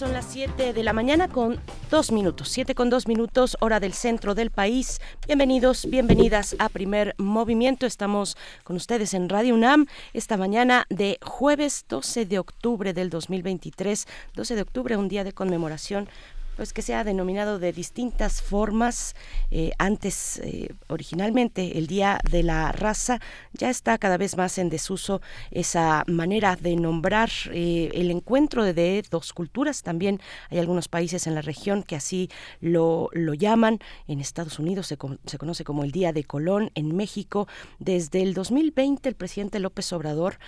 Son 0.00 0.14
las 0.14 0.24
7 0.30 0.72
de 0.72 0.82
la 0.82 0.94
mañana 0.94 1.28
con 1.28 1.60
dos 1.90 2.10
minutos, 2.10 2.48
7 2.48 2.74
con 2.74 2.88
dos 2.88 3.06
minutos, 3.06 3.58
hora 3.60 3.80
del 3.80 3.92
centro 3.92 4.34
del 4.34 4.50
país. 4.50 4.98
Bienvenidos, 5.26 5.84
bienvenidas 5.90 6.56
a 6.58 6.70
Primer 6.70 7.14
Movimiento. 7.18 7.84
Estamos 7.84 8.38
con 8.64 8.76
ustedes 8.76 9.12
en 9.12 9.28
Radio 9.28 9.54
UNAM 9.54 9.88
esta 10.14 10.38
mañana 10.38 10.86
de 10.88 11.18
jueves 11.20 11.84
12 11.86 12.24
de 12.24 12.38
octubre 12.38 12.94
del 12.94 13.10
2023. 13.10 14.06
12 14.36 14.54
de 14.54 14.62
octubre, 14.62 14.96
un 14.96 15.10
día 15.10 15.22
de 15.22 15.34
conmemoración 15.34 16.08
pues 16.56 16.72
que 16.72 16.82
se 16.82 16.94
ha 16.94 17.04
denominado 17.04 17.58
de 17.58 17.72
distintas 17.72 18.42
formas. 18.42 19.14
Eh, 19.50 19.72
antes, 19.78 20.38
eh, 20.44 20.74
originalmente, 20.88 21.78
el 21.78 21.86
Día 21.86 22.20
de 22.30 22.42
la 22.42 22.72
Raza, 22.72 23.20
ya 23.52 23.70
está 23.70 23.98
cada 23.98 24.16
vez 24.16 24.36
más 24.36 24.58
en 24.58 24.68
desuso 24.68 25.20
esa 25.50 26.04
manera 26.06 26.56
de 26.56 26.76
nombrar 26.76 27.30
eh, 27.52 27.90
el 27.94 28.10
encuentro 28.10 28.64
de, 28.64 29.02
dos 29.10 29.32
culturas. 29.32 29.82
También 29.82 30.20
hay 30.50 30.58
algunos 30.58 30.88
países 30.88 31.26
en 31.26 31.34
la 31.34 31.42
región 31.42 31.82
que 31.82 31.96
así 31.96 32.28
lo, 32.60 33.08
lo 33.12 33.34
llaman. 33.34 33.78
En 34.06 34.20
Estados 34.20 34.58
Unidos 34.58 34.86
se, 34.86 34.98
se 35.26 35.38
conoce 35.38 35.64
como 35.64 35.84
el 35.84 35.92
Día 35.92 36.12
de 36.12 36.24
Colón. 36.24 36.70
En 36.74 36.94
México, 36.94 37.48
desde 37.78 38.22
el 38.22 38.34
2020, 38.34 39.08
el 39.08 39.14
presidente 39.14 39.58
López 39.60 39.92
Obrador, 39.92 40.38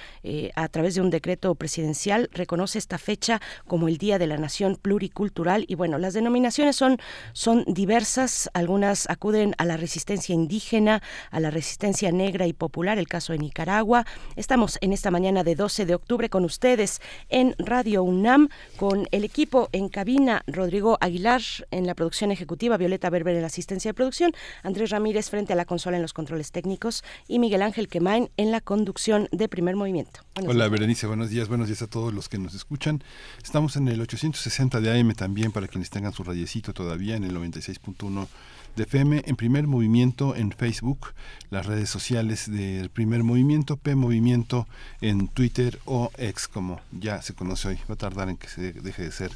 a 0.54 0.68
través 0.68 0.94
de 0.94 1.00
un 1.00 1.10
decreto 1.10 1.54
presidencial, 1.54 2.28
reconoce 2.32 2.78
esta 2.78 2.98
fecha 2.98 3.40
como 3.66 3.88
el 3.88 3.98
Día 3.98 4.18
de 4.18 4.26
la 4.26 4.36
Nación 4.36 4.76
Pluricultural. 4.76 5.64
Y 5.68 5.74
bueno, 5.74 5.91
las 5.98 6.14
denominaciones 6.14 6.76
son, 6.76 6.98
son 7.32 7.64
diversas, 7.66 8.50
algunas 8.54 9.08
acuden 9.08 9.54
a 9.58 9.64
la 9.64 9.76
resistencia 9.76 10.34
indígena, 10.34 11.02
a 11.30 11.40
la 11.40 11.50
resistencia 11.50 12.12
negra 12.12 12.46
y 12.46 12.52
popular, 12.52 12.98
el 12.98 13.08
caso 13.08 13.32
de 13.32 13.38
Nicaragua. 13.38 14.06
Estamos 14.36 14.78
en 14.80 14.92
esta 14.92 15.10
mañana 15.10 15.44
de 15.44 15.54
12 15.54 15.86
de 15.86 15.94
octubre 15.94 16.28
con 16.28 16.44
ustedes 16.44 17.00
en 17.28 17.54
Radio 17.58 18.02
UNAM, 18.02 18.48
con 18.76 19.06
el 19.10 19.24
equipo 19.24 19.68
en 19.72 19.88
cabina, 19.88 20.42
Rodrigo 20.46 20.98
Aguilar 21.00 21.42
en 21.70 21.86
la 21.86 21.94
producción 21.94 22.30
ejecutiva, 22.30 22.76
Violeta 22.76 23.10
Berber 23.10 23.34
en 23.34 23.42
la 23.42 23.46
asistencia 23.46 23.90
de 23.90 23.94
producción, 23.94 24.32
Andrés 24.62 24.90
Ramírez 24.90 25.30
frente 25.30 25.52
a 25.52 25.56
la 25.56 25.64
consola 25.64 25.96
en 25.96 26.02
los 26.02 26.12
controles 26.12 26.52
técnicos 26.52 27.04
y 27.28 27.38
Miguel 27.38 27.62
Ángel 27.62 27.88
Quemain 27.88 28.30
en 28.36 28.50
la 28.50 28.60
conducción 28.60 29.28
de 29.32 29.48
primer 29.48 29.76
movimiento. 29.76 30.20
Hola 30.46 30.68
Berenice, 30.68 31.06
buenos 31.06 31.30
días, 31.30 31.48
buenos 31.48 31.68
días 31.68 31.82
a 31.82 31.86
todos 31.86 32.12
los 32.12 32.28
que 32.28 32.38
nos 32.38 32.54
escuchan. 32.54 33.02
Estamos 33.42 33.76
en 33.76 33.88
el 33.88 34.00
860 34.00 34.80
de 34.80 34.98
AM 35.00 35.12
también 35.14 35.52
para 35.52 35.68
quienes 35.68 35.81
tengan 35.90 36.12
su 36.12 36.24
radiecito 36.24 36.72
todavía 36.72 37.16
en 37.16 37.24
el 37.24 37.36
96.1 37.36 38.28
de 38.76 38.82
FM, 38.84 39.22
en 39.26 39.36
primer 39.36 39.66
movimiento 39.66 40.34
en 40.34 40.50
Facebook, 40.50 41.12
las 41.50 41.66
redes 41.66 41.90
sociales 41.90 42.50
del 42.50 42.88
primer 42.90 43.22
movimiento, 43.22 43.76
P 43.76 43.94
Movimiento 43.94 44.66
en 45.00 45.28
Twitter 45.28 45.78
o 45.84 46.10
X, 46.16 46.48
como 46.48 46.80
ya 46.90 47.20
se 47.20 47.34
conoce 47.34 47.68
hoy. 47.68 47.78
Va 47.88 47.94
a 47.94 47.98
tardar 47.98 48.30
en 48.30 48.36
que 48.36 48.48
se 48.48 48.72
deje 48.72 49.02
de 49.02 49.12
ser 49.12 49.32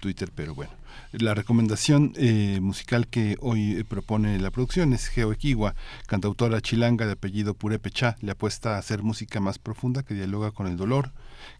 Twitter, 0.00 0.30
pero 0.34 0.54
bueno. 0.54 0.72
La 1.12 1.34
recomendación 1.34 2.12
eh, 2.16 2.60
musical 2.60 3.06
que 3.08 3.36
hoy 3.40 3.76
eh, 3.76 3.84
propone 3.84 4.38
la 4.38 4.50
producción 4.50 4.92
es 4.92 5.06
Geo 5.08 5.32
Equigua, 5.32 5.74
cantautora 6.06 6.60
chilanga 6.60 7.06
de 7.06 7.12
apellido 7.12 7.54
Purepecha. 7.54 8.16
Le 8.20 8.32
apuesta 8.32 8.76
a 8.76 8.78
hacer 8.78 9.02
música 9.02 9.40
más 9.40 9.58
profunda 9.58 10.02
que 10.02 10.14
dialoga 10.14 10.50
con 10.50 10.66
el 10.66 10.76
dolor, 10.76 11.12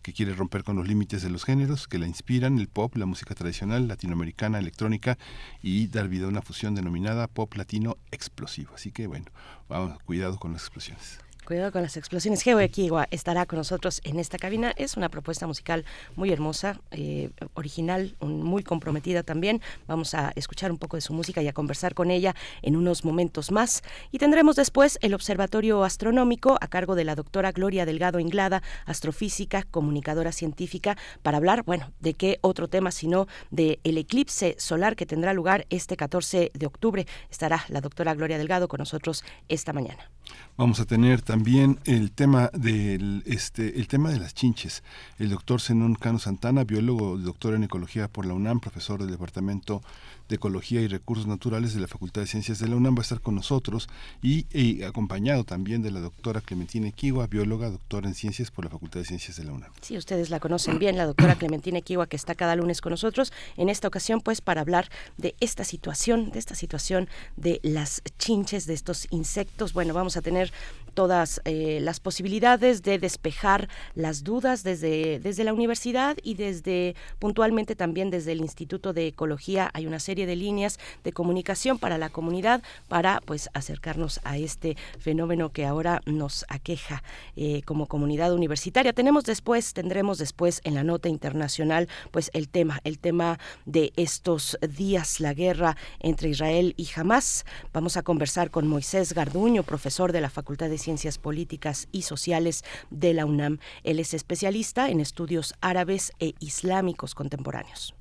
que 0.03 0.13
quiere 0.13 0.35
romper 0.35 0.65
con 0.65 0.77
los 0.77 0.89
límites 0.89 1.23
de 1.23 1.31
los 1.31 1.45
géneros 1.45 1.89
que 1.89 1.99
la 1.99 2.07
inspiran, 2.07 2.59
el 2.59 2.69
pop, 2.69 2.97
la 2.97 3.07
música 3.07 3.35
tradicional, 3.35 3.89
latinoamericana, 3.89 4.59
electrónica, 4.59 5.19
y 5.63 5.87
dar 5.89 6.09
vida 6.09 6.27
a 6.27 6.29
una 6.29 6.43
fusión 6.43 6.75
denominada 6.75 7.27
pop 7.27 7.55
latino 7.55 7.97
explosivo. 8.11 8.75
Así 8.75 8.93
que 8.93 9.07
bueno, 9.07 9.27
vamos, 9.69 9.99
cuidado 10.05 10.39
con 10.39 10.53
las 10.53 10.63
explosiones. 10.63 11.28
Cuidado 11.49 11.73
con 11.73 11.81
las 11.81 11.97
explosiones. 11.97 12.43
Geo 12.43 12.61
Equigua 12.61 13.09
estará 13.11 13.47
con 13.47 13.57
nosotros 13.57 14.03
en 14.05 14.19
esta 14.19 14.37
cabina. 14.37 14.75
Es 14.77 14.99
una 14.99 15.09
propuesta 15.09 15.47
musical 15.47 15.87
muy 16.15 16.31
hermosa, 16.31 16.79
eh, 16.91 17.31
original, 17.55 18.17
muy 18.21 18.63
comprometida 18.63 19.23
también. 19.23 19.63
Vamos 19.87 20.13
a 20.13 20.31
escuchar 20.37 20.71
un 20.71 20.77
poco 20.77 20.99
de 20.99 21.01
su 21.01 21.15
música 21.15 21.41
y 21.41 21.49
a 21.49 21.55
conversar 21.55 21.95
con 21.95 22.11
ella 22.11 22.35
en 22.61 22.77
unos 22.77 23.03
momentos 23.03 23.51
más. 23.51 23.83
Y 24.13 24.19
tendremos 24.19 24.57
después 24.57 24.99
el 25.01 25.15
Observatorio 25.15 25.85
Astronómico 25.85 26.59
a 26.61 26.69
cargo 26.69 26.95
de 26.95 27.05
la 27.05 27.15
doctora 27.15 27.51
Gloria 27.53 27.87
Delgado 27.87 28.21
Inglada, 28.21 28.63
astrofísica, 28.85 29.63
comunicadora 29.63 30.33
científica, 30.33 30.99
para 31.23 31.39
hablar, 31.39 31.63
bueno, 31.63 31.93
de 31.99 32.13
qué 32.13 32.39
otro 32.43 32.69
tema 32.69 32.91
sino 32.91 33.27
de 33.51 33.81
eclipse 33.85 34.55
solar 34.59 34.97
que 34.97 35.07
tendrá 35.07 35.33
lugar 35.33 35.65
este 35.71 35.97
14 35.97 36.51
de 36.53 36.67
octubre. 36.67 37.07
Estará 37.31 37.65
la 37.69 37.81
doctora 37.81 38.13
Gloria 38.13 38.37
Delgado 38.37 38.69
con 38.69 38.81
nosotros 38.81 39.25
esta 39.49 39.73
mañana. 39.73 40.11
Vamos 40.57 40.81
a 40.81 40.87
tener 40.87 41.23
también 41.23 41.79
el 41.85 42.11
tema 42.11 42.51
del 42.53 43.23
este 43.27 43.79
el 43.79 43.87
tema 43.87 44.11
de 44.11 44.19
las 44.19 44.35
chinches. 44.35 44.83
El 45.19 45.31
doctor 45.31 45.61
Zenón 45.61 45.95
Cano 45.95 46.19
Santana, 46.19 46.65
biólogo, 46.65 47.17
doctor 47.17 47.55
en 47.55 47.65
ecología 47.65 48.09
por 48.09 48.27
la 48.27 48.35
UNAM, 48.35 48.59
profesor 48.61 49.01
del 49.01 49.11
departamento 49.11 49.83
de 50.29 50.37
Ecología 50.37 50.81
y 50.81 50.89
Recursos 50.89 51.27
Naturales 51.27 51.75
de 51.75 51.81
la 51.81 51.89
Facultad 51.89 52.23
de 52.23 52.27
Ciencias 52.27 52.59
de 52.59 52.69
la 52.69 52.77
UNAM 52.77 52.95
va 52.95 53.01
a 53.01 53.03
estar 53.03 53.21
con 53.21 53.35
nosotros 53.35 53.89
y, 54.23 54.83
acompañado 54.83 55.45
también 55.45 55.83
de 55.83 55.91
la 55.91 56.01
doctora 56.01 56.41
Clementina 56.41 56.89
Equigua, 56.89 57.27
bióloga, 57.27 57.71
doctora 57.71 58.09
en 58.09 58.15
Ciencias 58.15 58.51
por 58.51 58.65
la 58.65 58.71
Facultad 58.71 59.01
de 59.01 59.07
Ciencias 59.07 59.37
de 59.37 59.45
la 59.45 59.53
UNAM. 59.53 59.71
Sí, 59.81 59.97
ustedes 59.97 60.31
la 60.31 60.41
conocen 60.41 60.79
bien, 60.79 60.97
la 60.97 61.07
doctora 61.07 61.35
Clementina 61.35 61.79
Equigua, 61.79 62.07
que 62.07 62.17
está 62.17 62.35
cada 62.35 62.57
lunes 62.57 62.81
con 62.81 62.91
nosotros, 62.91 63.33
en 63.57 63.69
esta 63.69 63.89
ocasión 63.89 64.21
pues 64.21 64.41
para 64.41 64.61
hablar 64.61 64.91
de 65.17 65.35
esta 65.41 65.65
situación, 65.65 66.31
de 66.31 66.39
esta 66.39 66.55
situación 66.55 67.09
de 67.37 67.61
las 67.63 68.03
chinches, 68.19 68.67
de 68.67 68.75
estos 68.75 69.07
insectos. 69.11 69.73
Bueno, 69.73 69.95
vamos 69.95 70.17
a 70.17 70.23
tener 70.23 70.53
todas 70.99 71.41
eh, 71.45 71.79
las 71.81 72.01
posibilidades 72.01 72.83
de 72.83 72.99
despejar 72.99 73.69
las 73.95 74.25
dudas 74.25 74.65
desde, 74.65 75.21
desde 75.21 75.45
la 75.45 75.53
universidad 75.55 76.17
y 76.25 76.35
desde 76.35 76.97
puntualmente 77.21 77.77
también 77.77 78.11
desde 78.11 78.33
el 78.33 78.41
Instituto 78.41 78.93
de 78.93 79.07
Ecología 79.07 79.71
hay 79.75 79.87
una 79.87 80.01
serie 80.01 80.27
de 80.27 80.35
líneas 80.35 80.81
de 81.05 81.13
comunicación 81.13 81.79
para 81.79 81.99
la 81.99 82.09
comunidad 82.09 82.65
para 82.89 83.21
pues 83.25 83.49
acercarnos 83.55 84.19
a 84.25 84.39
este 84.39 84.77
fenómeno 84.99 85.53
que 85.53 85.67
ahora 85.67 86.01
nos 86.05 86.45
aqueja 86.49 87.05
eh, 87.37 87.63
como 87.63 87.87
comunidad 87.87 88.35
universitaria. 88.35 88.93
Tenemos 88.93 89.23
después, 89.23 89.75
tendremos 89.75 90.19
después 90.19 90.61
en 90.65 90.75
la 90.75 90.83
nota 90.83 91.09
internacional 91.09 91.89
pues 92.11 92.29
el 92.35 92.49
tema, 92.49 92.81
el 92.83 92.99
tema 92.99 93.39
de 93.67 93.93
estos 93.95 94.59
días, 94.69 95.21
la 95.21 95.33
guerra 95.33 95.77
entre 96.01 96.31
Israel 96.31 96.75
y 96.77 96.89
Hamas. 96.97 97.45
Vamos 97.73 97.97
a 97.97 98.03
conversar 98.03 98.51
con 98.51 98.67
Moisés 98.67 99.13
Garduño, 99.13 99.63
profesor 99.63 100.11
de 100.11 100.23
la 100.23 100.29
Facultad 100.29 100.69
de 100.69 100.79
Ciencias 100.79 100.88
Políticas 101.19 101.89
y 101.93 102.03
Sociales 102.03 102.65
de 102.91 103.15
la 103.15 103.27
UNAM. 103.27 103.59
Él 103.85 104.01
es 104.01 104.15
especialista 104.15 104.89
en 104.89 105.01
estudios 105.01 105.55
árabes 105.61 106.13
e 106.19 106.35
islámicos 106.41 107.15
contemporáneos. 107.15 107.95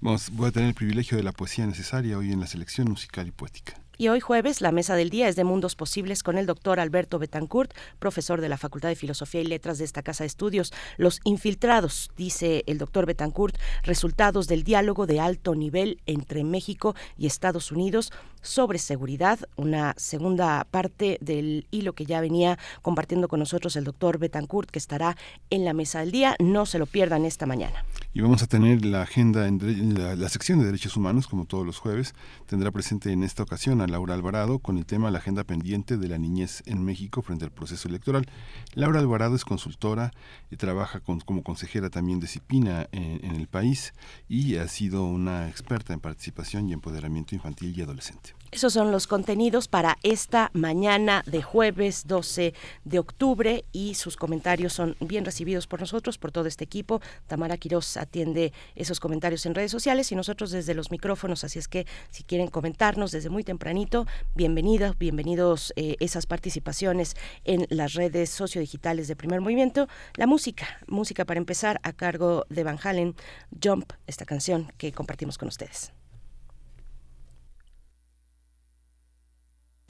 voy 0.00 0.48
a 0.48 0.52
tener 0.52 0.68
el 0.68 0.74
privilegio 0.74 1.16
de 1.16 1.22
la 1.22 1.32
poesía 1.32 1.66
necesaria 1.66 2.16
hoy 2.16 2.32
en 2.32 2.40
la 2.40 2.46
selección 2.46 2.88
musical 2.88 3.26
y 3.28 3.30
poética. 3.30 3.74
Y 4.00 4.08
hoy 4.08 4.20
jueves 4.20 4.62
la 4.62 4.72
mesa 4.72 4.96
del 4.96 5.10
día 5.10 5.28
es 5.28 5.36
de 5.36 5.44
Mundos 5.44 5.76
Posibles 5.76 6.22
con 6.22 6.38
el 6.38 6.46
doctor 6.46 6.80
Alberto 6.80 7.18
Betancourt, 7.18 7.74
profesor 7.98 8.40
de 8.40 8.48
la 8.48 8.56
Facultad 8.56 8.88
de 8.88 8.96
Filosofía 8.96 9.42
y 9.42 9.44
Letras 9.44 9.76
de 9.76 9.84
esta 9.84 10.02
Casa 10.02 10.24
de 10.24 10.28
Estudios. 10.28 10.72
Los 10.96 11.20
infiltrados, 11.24 12.10
dice 12.16 12.64
el 12.66 12.78
doctor 12.78 13.04
Betancourt, 13.04 13.58
resultados 13.82 14.48
del 14.48 14.64
diálogo 14.64 15.06
de 15.06 15.20
alto 15.20 15.54
nivel 15.54 16.00
entre 16.06 16.44
México 16.44 16.94
y 17.18 17.26
Estados 17.26 17.72
Unidos 17.72 18.10
sobre 18.40 18.78
seguridad, 18.78 19.38
una 19.56 19.92
segunda 19.98 20.66
parte 20.70 21.18
del 21.20 21.66
hilo 21.70 21.92
que 21.92 22.06
ya 22.06 22.22
venía 22.22 22.58
compartiendo 22.80 23.28
con 23.28 23.40
nosotros 23.40 23.76
el 23.76 23.84
doctor 23.84 24.16
Betancourt, 24.16 24.70
que 24.70 24.78
estará 24.78 25.18
en 25.50 25.66
la 25.66 25.74
mesa 25.74 26.00
del 26.00 26.10
día. 26.10 26.36
No 26.38 26.64
se 26.64 26.78
lo 26.78 26.86
pierdan 26.86 27.26
esta 27.26 27.44
mañana. 27.44 27.84
Y 28.12 28.22
vamos 28.22 28.42
a 28.42 28.48
tener 28.48 28.84
la 28.84 29.02
agenda, 29.02 29.46
en 29.46 29.94
la, 29.94 30.28
sección 30.28 30.58
de 30.58 30.64
derechos 30.64 30.96
humanos, 30.96 31.28
como 31.28 31.44
todos 31.44 31.64
los 31.64 31.78
jueves, 31.78 32.12
tendrá 32.46 32.72
presente 32.72 33.12
en 33.12 33.22
esta 33.22 33.44
ocasión 33.44 33.80
a 33.80 33.86
Laura 33.86 34.14
Alvarado 34.14 34.58
con 34.58 34.78
el 34.78 34.84
tema 34.84 35.12
La 35.12 35.18
agenda 35.18 35.44
pendiente 35.44 35.96
de 35.96 36.08
la 36.08 36.18
niñez 36.18 36.64
en 36.66 36.84
México 36.84 37.22
frente 37.22 37.44
al 37.44 37.52
proceso 37.52 37.86
electoral. 37.86 38.26
Laura 38.74 38.98
Alvarado 38.98 39.36
es 39.36 39.44
consultora 39.44 40.10
y 40.50 40.56
trabaja 40.56 40.98
como 40.98 41.44
consejera 41.44 41.88
también 41.88 42.18
de 42.18 42.26
CIPINA 42.26 42.88
en 42.90 43.36
el 43.36 43.46
país 43.46 43.94
y 44.28 44.56
ha 44.56 44.66
sido 44.66 45.04
una 45.04 45.48
experta 45.48 45.92
en 45.92 46.00
participación 46.00 46.68
y 46.68 46.72
empoderamiento 46.72 47.36
infantil 47.36 47.78
y 47.78 47.82
adolescente. 47.82 48.34
Esos 48.52 48.72
son 48.72 48.90
los 48.90 49.06
contenidos 49.06 49.68
para 49.68 49.96
esta 50.02 50.50
mañana 50.54 51.22
de 51.24 51.40
jueves 51.40 52.08
12 52.08 52.52
de 52.84 52.98
octubre 52.98 53.64
y 53.70 53.94
sus 53.94 54.16
comentarios 54.16 54.72
son 54.72 54.96
bien 54.98 55.24
recibidos 55.24 55.68
por 55.68 55.78
nosotros, 55.78 56.18
por 56.18 56.32
todo 56.32 56.46
este 56.46 56.64
equipo. 56.64 57.00
Tamara 57.28 57.58
Quiroz 57.58 57.96
atiende 57.96 58.52
esos 58.74 58.98
comentarios 58.98 59.46
en 59.46 59.54
redes 59.54 59.70
sociales 59.70 60.10
y 60.10 60.16
nosotros 60.16 60.50
desde 60.50 60.74
los 60.74 60.90
micrófonos. 60.90 61.44
Así 61.44 61.60
es 61.60 61.68
que 61.68 61.86
si 62.10 62.24
quieren 62.24 62.48
comentarnos 62.48 63.12
desde 63.12 63.30
muy 63.30 63.44
tempranito, 63.44 64.08
bienvenidos, 64.34 64.98
bienvenidos 64.98 65.72
eh, 65.76 65.94
esas 66.00 66.26
participaciones 66.26 67.14
en 67.44 67.68
las 67.70 67.94
redes 67.94 68.30
sociodigitales 68.30 69.06
de 69.06 69.14
Primer 69.14 69.40
Movimiento. 69.40 69.86
La 70.16 70.26
música, 70.26 70.66
música 70.88 71.24
para 71.24 71.38
empezar 71.38 71.78
a 71.84 71.92
cargo 71.92 72.46
de 72.48 72.64
Van 72.64 72.80
Halen, 72.82 73.14
Jump, 73.62 73.92
esta 74.08 74.24
canción 74.24 74.72
que 74.76 74.90
compartimos 74.90 75.38
con 75.38 75.46
ustedes. 75.46 75.92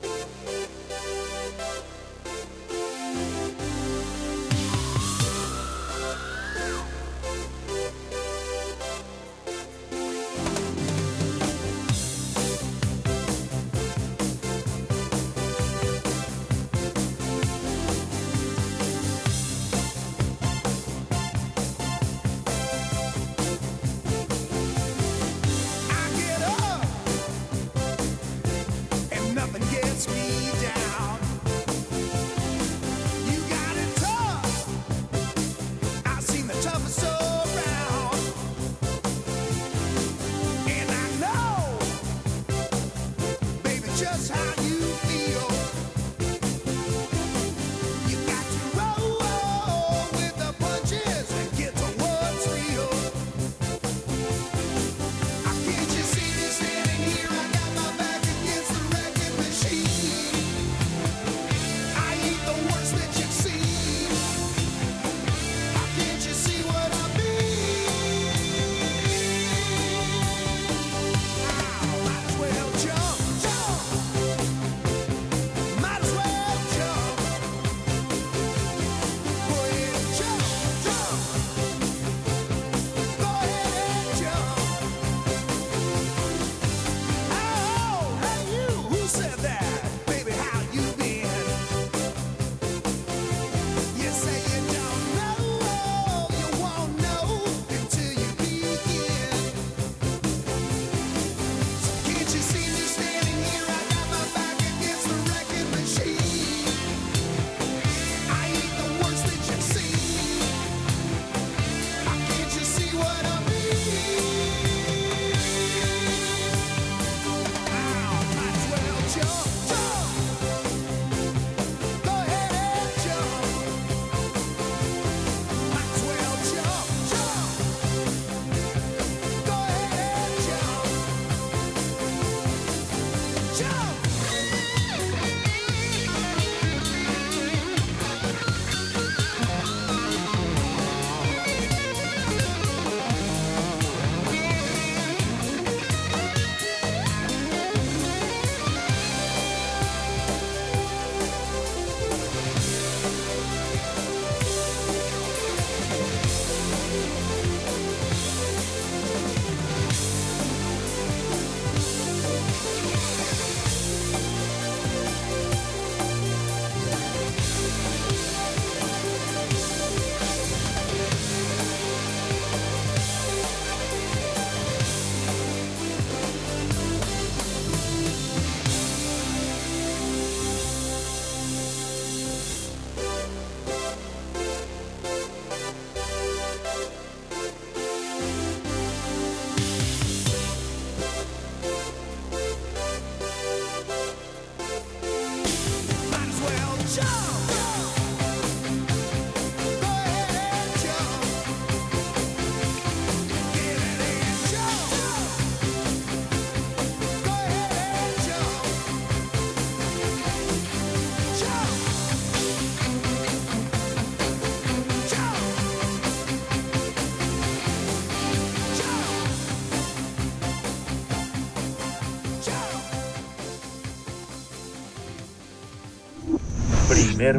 Thank 0.02 0.29
you 0.29 0.39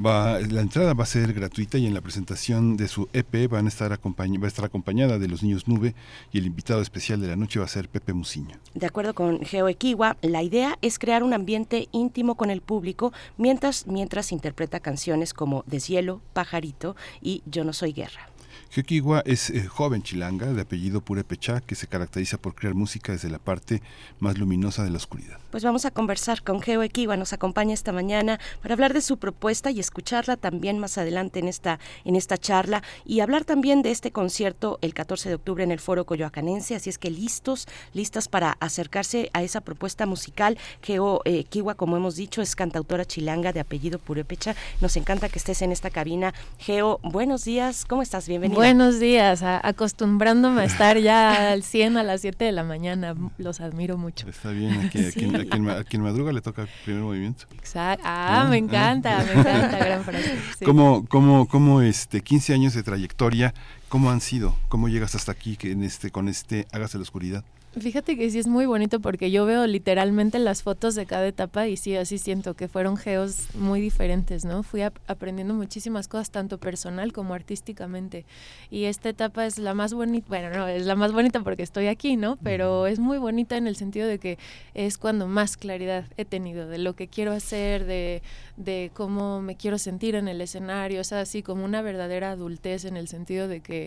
la 0.01 0.61
entrada 0.61 0.93
va 0.93 1.03
a 1.03 1.07
ser 1.07 1.33
gratuita 1.33 1.77
y 1.77 1.85
en 1.85 1.93
la 1.93 2.01
presentación 2.01 2.77
de 2.77 2.87
su 2.87 3.07
EP 3.13 3.49
van 3.49 3.65
a 3.65 3.69
estar 3.69 3.91
va 3.91 4.45
a 4.45 4.47
estar 4.47 4.65
acompañada 4.65 5.19
de 5.19 5.27
los 5.27 5.43
niños 5.43 5.67
Nube 5.67 5.95
y 6.31 6.39
el 6.39 6.45
invitado 6.45 6.81
especial 6.81 7.21
de 7.21 7.27
la 7.27 7.35
noche 7.35 7.59
va 7.59 7.65
a 7.65 7.69
ser 7.69 7.89
Pepe 7.89 8.13
Musiño. 8.13 8.57
De 8.73 8.85
acuerdo 8.85 9.13
con 9.13 9.41
Geo 9.41 9.67
Equiwa, 9.67 10.17
la 10.21 10.43
idea 10.43 10.77
es 10.81 10.97
crear 10.97 11.23
un 11.23 11.33
ambiente 11.33 11.87
íntimo 11.91 12.35
con 12.35 12.49
el 12.49 12.61
público 12.61 13.13
mientras, 13.37 13.87
mientras 13.87 14.31
interpreta 14.31 14.79
canciones 14.79 15.33
como 15.33 15.63
Deshielo, 15.67 16.21
Pajarito 16.33 16.95
y 17.21 17.43
Yo 17.45 17.63
no 17.63 17.73
soy 17.73 17.93
guerra. 17.93 18.30
Geoquigua 18.71 19.21
es 19.25 19.49
eh, 19.49 19.67
joven 19.67 20.01
chilanga 20.01 20.53
de 20.53 20.61
apellido 20.61 21.01
Purépechá 21.01 21.59
que 21.59 21.75
se 21.75 21.87
caracteriza 21.87 22.37
por 22.37 22.55
crear 22.55 22.73
música 22.73 23.11
desde 23.11 23.29
la 23.29 23.37
parte 23.37 23.81
más 24.21 24.37
luminosa 24.37 24.85
de 24.85 24.89
la 24.91 24.95
oscuridad. 24.95 25.39
Pues 25.51 25.65
vamos 25.65 25.83
a 25.83 25.91
conversar 25.91 26.41
con 26.41 26.61
Geo 26.61 26.81
Equiwa, 26.81 27.17
nos 27.17 27.33
acompaña 27.33 27.73
esta 27.73 27.91
mañana 27.91 28.39
para 28.61 28.75
hablar 28.75 28.93
de 28.93 29.01
su 29.01 29.17
propuesta 29.17 29.71
y 29.71 29.81
escucharla 29.81 30.37
también 30.37 30.79
más 30.79 30.97
adelante 30.97 31.39
en 31.39 31.49
esta, 31.49 31.81
en 32.05 32.15
esta 32.15 32.37
charla 32.37 32.81
y 33.05 33.19
hablar 33.19 33.43
también 33.43 33.81
de 33.81 33.91
este 33.91 34.11
concierto 34.11 34.79
el 34.81 34.93
14 34.93 35.27
de 35.27 35.35
octubre 35.35 35.65
en 35.65 35.71
el 35.71 35.81
Foro 35.81 36.05
Coyoacanense, 36.05 36.73
así 36.73 36.89
es 36.89 36.97
que 36.97 37.11
listos, 37.11 37.67
listas 37.91 38.29
para 38.29 38.55
acercarse 38.61 39.31
a 39.33 39.43
esa 39.43 39.59
propuesta 39.59 40.05
musical. 40.05 40.57
Geo 40.81 41.19
eh, 41.25 41.43
como 41.75 41.97
hemos 41.97 42.15
dicho, 42.15 42.41
es 42.41 42.55
cantautora 42.55 43.03
chilanga 43.03 43.51
de 43.51 43.59
apellido 43.59 43.99
Purépecha. 43.99 44.55
Nos 44.79 44.95
encanta 44.95 45.27
que 45.27 45.39
estés 45.39 45.61
en 45.61 45.73
esta 45.73 45.89
cabina. 45.89 46.33
Geo, 46.57 47.01
buenos 47.03 47.43
días, 47.43 47.83
¿cómo 47.83 48.01
estás? 48.01 48.29
Bienvenido. 48.29 48.60
Buenos 48.61 48.99
días, 48.99 49.41
acostumbrándome 49.41 50.61
a 50.61 50.65
estar 50.65 50.95
ya 50.99 51.51
al 51.51 51.63
100 51.63 51.97
a 51.97 52.03
las 52.03 52.21
7 52.21 52.45
de 52.45 52.51
la 52.51 52.63
mañana. 52.63 53.15
Los 53.39 53.59
admiro 53.59 53.97
mucho. 53.97 54.29
Está 54.29 54.51
bien, 54.51 54.81
aquí, 54.81 54.99
a, 55.69 55.83
quien, 55.83 56.03
madruga 56.03 56.31
le 56.31 56.41
toca 56.41 56.61
el 56.61 56.67
primer 56.85 57.01
movimiento. 57.01 57.45
Exacto. 57.55 58.03
Ah, 58.05 58.45
me 58.47 58.57
encanta, 58.57 59.17
me 59.25 59.39
encanta, 59.39 59.79
gran 59.79 60.03
frase. 60.03 60.37
¿Cómo, 60.63 61.07
cómo, 61.07 61.47
cómo 61.47 61.81
este, 61.81 62.21
15 62.21 62.53
años 62.53 62.75
de 62.75 62.83
trayectoria, 62.83 63.55
cómo 63.91 64.09
han 64.09 64.21
sido? 64.21 64.55
¿Cómo 64.69 64.87
llegas 64.87 65.15
hasta 65.15 65.33
aquí 65.33 65.57
que 65.57 65.73
en 65.73 65.83
este, 65.83 66.11
con 66.11 66.29
este 66.29 66.65
Hágase 66.71 66.97
la 66.97 67.01
Oscuridad? 67.01 67.43
Fíjate 67.79 68.17
que 68.17 68.29
sí 68.29 68.37
es 68.37 68.47
muy 68.47 68.65
bonito 68.65 68.99
porque 68.99 69.31
yo 69.31 69.45
veo 69.45 69.65
literalmente 69.65 70.39
las 70.39 70.61
fotos 70.61 70.93
de 70.93 71.05
cada 71.05 71.25
etapa 71.25 71.69
y 71.69 71.77
sí, 71.77 71.95
así 71.95 72.17
siento 72.17 72.53
que 72.53 72.67
fueron 72.67 72.97
geos 72.97 73.47
muy 73.55 73.79
diferentes, 73.79 74.43
¿no? 74.43 74.61
Fui 74.61 74.81
aprendiendo 74.81 75.53
muchísimas 75.53 76.09
cosas, 76.09 76.31
tanto 76.31 76.57
personal 76.57 77.13
como 77.13 77.33
artísticamente. 77.33 78.25
Y 78.69 78.85
esta 78.85 79.07
etapa 79.07 79.45
es 79.45 79.57
la 79.57 79.73
más 79.73 79.93
bonita, 79.93 80.25
bueno, 80.27 80.49
no, 80.49 80.67
es 80.67 80.85
la 80.85 80.95
más 80.95 81.13
bonita 81.13 81.39
porque 81.43 81.63
estoy 81.63 81.87
aquí, 81.87 82.17
¿no? 82.17 82.37
Pero 82.43 82.87
es 82.87 82.99
muy 82.99 83.19
bonita 83.19 83.55
en 83.55 83.67
el 83.67 83.77
sentido 83.77 84.05
de 84.05 84.19
que 84.19 84.37
es 84.73 84.97
cuando 84.97 85.27
más 85.27 85.55
claridad 85.55 86.03
he 86.17 86.25
tenido 86.25 86.67
de 86.67 86.77
lo 86.77 86.93
que 86.97 87.07
quiero 87.07 87.31
hacer, 87.31 87.85
de, 87.85 88.21
de 88.57 88.91
cómo 88.93 89.41
me 89.41 89.55
quiero 89.55 89.77
sentir 89.77 90.15
en 90.15 90.27
el 90.27 90.41
escenario, 90.41 90.99
o 90.99 91.05
sea, 91.05 91.21
así 91.21 91.41
como 91.41 91.63
una 91.63 91.81
verdadera 91.81 92.31
adultez 92.31 92.83
en 92.83 92.97
el 92.97 93.07
sentido 93.07 93.47
de 93.47 93.61
que... 93.61 93.80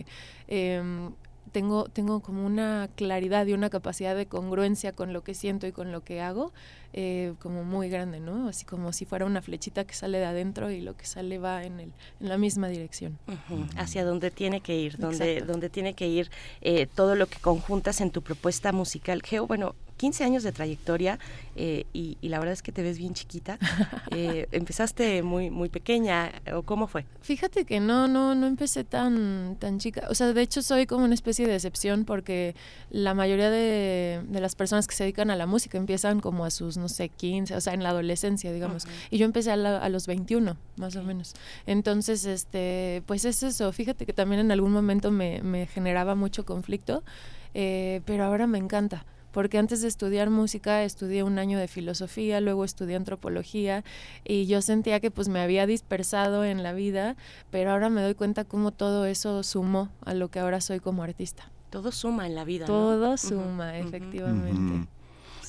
Eh, 0.47 1.09
tengo, 1.55 1.85
tengo 1.85 2.19
como 2.19 2.45
una 2.45 2.89
claridad 2.95 3.45
y 3.45 3.53
una 3.53 3.69
capacidad 3.69 4.13
de 4.13 4.25
congruencia 4.25 4.91
con 4.91 5.13
lo 5.13 5.23
que 5.23 5.33
siento 5.33 5.65
y 5.67 5.71
con 5.71 5.93
lo 5.93 6.03
que 6.03 6.19
hago, 6.19 6.51
eh, 6.91 7.33
como 7.39 7.63
muy 7.63 7.87
grande, 7.87 8.19
¿no? 8.19 8.49
Así 8.49 8.65
como 8.65 8.91
si 8.91 9.05
fuera 9.05 9.25
una 9.25 9.41
flechita 9.41 9.85
que 9.85 9.93
sale 9.93 10.17
de 10.17 10.25
adentro 10.25 10.69
y 10.69 10.81
lo 10.81 10.97
que 10.97 11.05
sale 11.05 11.37
va 11.37 11.63
en, 11.63 11.79
el, 11.79 11.93
en 12.19 12.27
la 12.27 12.37
misma 12.37 12.67
dirección. 12.67 13.17
Hacia 13.77 14.03
donde 14.03 14.31
tiene 14.31 14.59
que 14.59 14.75
ir, 14.77 14.97
donde, 14.97 15.39
donde 15.39 15.69
tiene 15.69 15.93
que 15.93 16.09
ir 16.09 16.29
eh, 16.59 16.87
todo 16.93 17.15
lo 17.15 17.27
que 17.27 17.39
conjuntas 17.39 18.01
en 18.01 18.11
tu 18.11 18.21
propuesta 18.21 18.73
musical. 18.73 19.21
Geo, 19.23 19.47
bueno, 19.47 19.75
15 20.05 20.23
años 20.23 20.43
de 20.43 20.51
trayectoria 20.51 21.17
eh, 21.55 21.85
y, 21.91 22.17
la 22.21 22.37
verdad 22.37 22.53
es 22.53 22.61
que 22.61 22.71
te 22.71 22.83
ves 22.83 22.99
bien 22.99 23.15
chiquita. 23.15 23.57
Eh, 24.11 24.47
¿Empezaste 24.51 25.23
muy 25.23 25.49
muy 25.49 25.67
pequeña 25.67 26.31
o 26.53 26.61
cómo 26.61 26.87
fue? 26.87 27.05
Fíjate 27.21 27.65
que 27.65 27.79
no, 27.79 28.07
no, 28.07 28.33
no 28.33 28.47
empecé 28.47 28.83
tan, 28.83 29.57
tan 29.59 29.79
chica. 29.79 30.07
O 30.09 30.15
sea, 30.15 30.31
de 30.31 30.41
hecho 30.41 30.61
soy 30.61 30.85
como 30.85 31.03
una 31.03 31.15
especie 31.15 31.47
de 31.47 31.55
excepción 31.55 32.05
porque 32.05 32.55
la 32.91 33.13
mayoría 33.13 33.49
de, 33.49 34.21
las 34.31 34.55
personas 34.55 34.87
que 34.87 34.95
se 34.95 35.03
dedican 35.03 35.31
a 35.31 35.35
la 35.35 35.47
música 35.47 35.77
empiezan 35.77 36.21
como 36.21 36.45
a 36.45 36.51
sus, 36.51 36.77
no 36.77 36.87
sé, 36.87 37.09
15, 37.09 37.55
o 37.55 37.61
sea, 37.61 37.73
en 37.73 37.83
la 37.83 37.89
adolescencia, 37.89 38.53
digamos. 38.53 38.87
Y 39.09 39.17
yo 39.17 39.25
empecé 39.25 39.51
a, 39.51 39.89
los 39.89 40.07
21, 40.07 40.55
más 40.77 40.95
o 40.95 41.03
menos. 41.03 41.33
Entonces, 41.65 42.25
este, 42.25 43.03
pues 43.05 43.25
es 43.25 43.43
eso. 43.43 43.71
Fíjate 43.73 44.05
que 44.05 44.13
también 44.13 44.39
en 44.39 44.51
algún 44.51 44.71
momento 44.71 45.11
me, 45.11 45.41
me 45.41 45.65
generaba 45.65 46.15
mucho 46.15 46.45
conflicto, 46.45 47.03
eh, 47.53 48.01
pero 48.05 48.23
ahora 48.23 48.47
me 48.47 48.59
encanta 48.59 49.03
porque 49.35 49.57
antes 49.57 49.81
de 49.81 49.89
estudiar 49.89 50.29
música 50.29 50.85
estudié 50.85 51.21
un 51.21 51.39
año 51.39 51.59
de 51.59 51.67
filosofía, 51.67 52.39
luego 52.39 52.63
estudié 52.63 52.95
antropología 52.95 53.83
y 54.23 54.45
yo 54.45 54.61
sentía 54.61 55.01
que 55.01 55.11
pues 55.11 55.27
me 55.27 55.41
había 55.41 55.67
dispersado 55.67 56.45
en 56.45 56.63
la 56.63 56.71
vida, 56.71 57.17
pero 57.51 57.71
ahora 57.71 57.89
me 57.89 58.01
doy 58.01 58.15
cuenta 58.15 58.45
cómo 58.45 58.71
todo 58.71 59.05
eso 59.05 59.43
sumó 59.43 59.89
a 60.05 60.13
lo 60.13 60.29
que 60.29 60.39
ahora 60.39 60.61
soy 60.61 60.79
como 60.79 61.03
artista. 61.03 61.51
Todo 61.69 61.91
suma 61.91 62.27
en 62.27 62.35
la 62.35 62.45
vida. 62.45 62.65
Todo 62.65 63.17
suma, 63.17 63.77
efectivamente. 63.77 64.87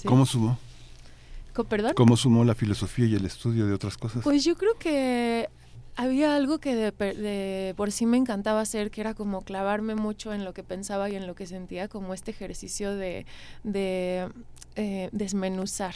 ¿Cómo 0.05 0.27
sumó? 0.27 0.59
¿Perdón? 1.69 1.93
¿Cómo 1.95 2.17
sumó 2.17 2.45
la 2.45 2.57
filosofía 2.57 3.07
y 3.07 3.15
el 3.15 3.25
estudio 3.25 3.69
de 3.69 3.73
otras 3.73 3.97
cosas? 3.97 4.25
Pues 4.25 4.43
yo 4.43 4.57
creo 4.57 4.77
que 4.81 5.49
había 5.97 6.37
algo 6.37 6.59
que 6.59 6.75
de, 6.75 7.75
por 7.77 7.91
sí 7.91 8.07
me 8.07 8.19
encantaba 8.19 8.61
hacer, 8.61 8.91
que 8.91 9.01
era 9.01 9.15
como 9.15 9.43
clavarme 9.43 9.95
mucho 9.95 10.33
en 10.33 10.45
lo 10.45 10.53
que 10.53 10.63
pensaba 10.63 11.09
y 11.11 11.17
en 11.17 11.27
lo 11.27 11.35
que 11.35 11.47
sentía, 11.47 11.89
como 11.89 12.15
este 12.15 12.31
ejercicio 12.31 12.95
de, 12.95 13.27
de 13.65 14.29
eh, 14.77 15.09
desmenuzar 15.13 15.95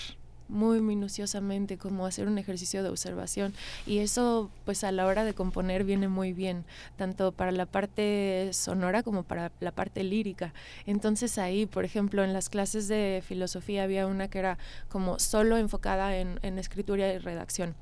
muy 0.49 0.81
minuciosamente, 0.81 1.79
como 1.79 2.07
hacer 2.07 2.27
un 2.27 2.39
ejercicio 2.39 2.83
de 2.83 2.89
observación. 2.89 3.55
Y 3.87 3.99
eso, 3.99 4.51
pues 4.65 4.83
a 4.85 4.91
la 4.91 5.07
hora 5.07 5.25
de 5.25 5.35
componer, 5.35 5.85
viene 5.85 6.09
muy 6.09 6.33
bien, 6.33 6.65
tanto 6.97 7.31
para 7.31 7.53
la 7.53 7.67
parte 7.67 8.51
sonora 8.53 9.03
como 9.03 9.23
para 9.23 9.53
la 9.61 9.71
parte 9.71 10.03
lírica. 10.03 10.53
Entonces 10.87 11.39
ahí, 11.39 11.67
por 11.67 11.85
ejemplo, 11.85 12.25
en 12.25 12.33
las 12.33 12.49
clases 12.49 12.89
de 12.89 13.23
filosofía 13.25 13.85
había 13.85 14.07
una 14.07 14.29
que 14.29 14.41
era 14.41 14.59
como 14.89 15.19
solo 15.19 15.57
enfocada 15.57 16.17
en, 16.17 16.41
en 16.43 16.59
escritura 16.59 17.13
y 17.13 17.19
redacción 17.19 17.77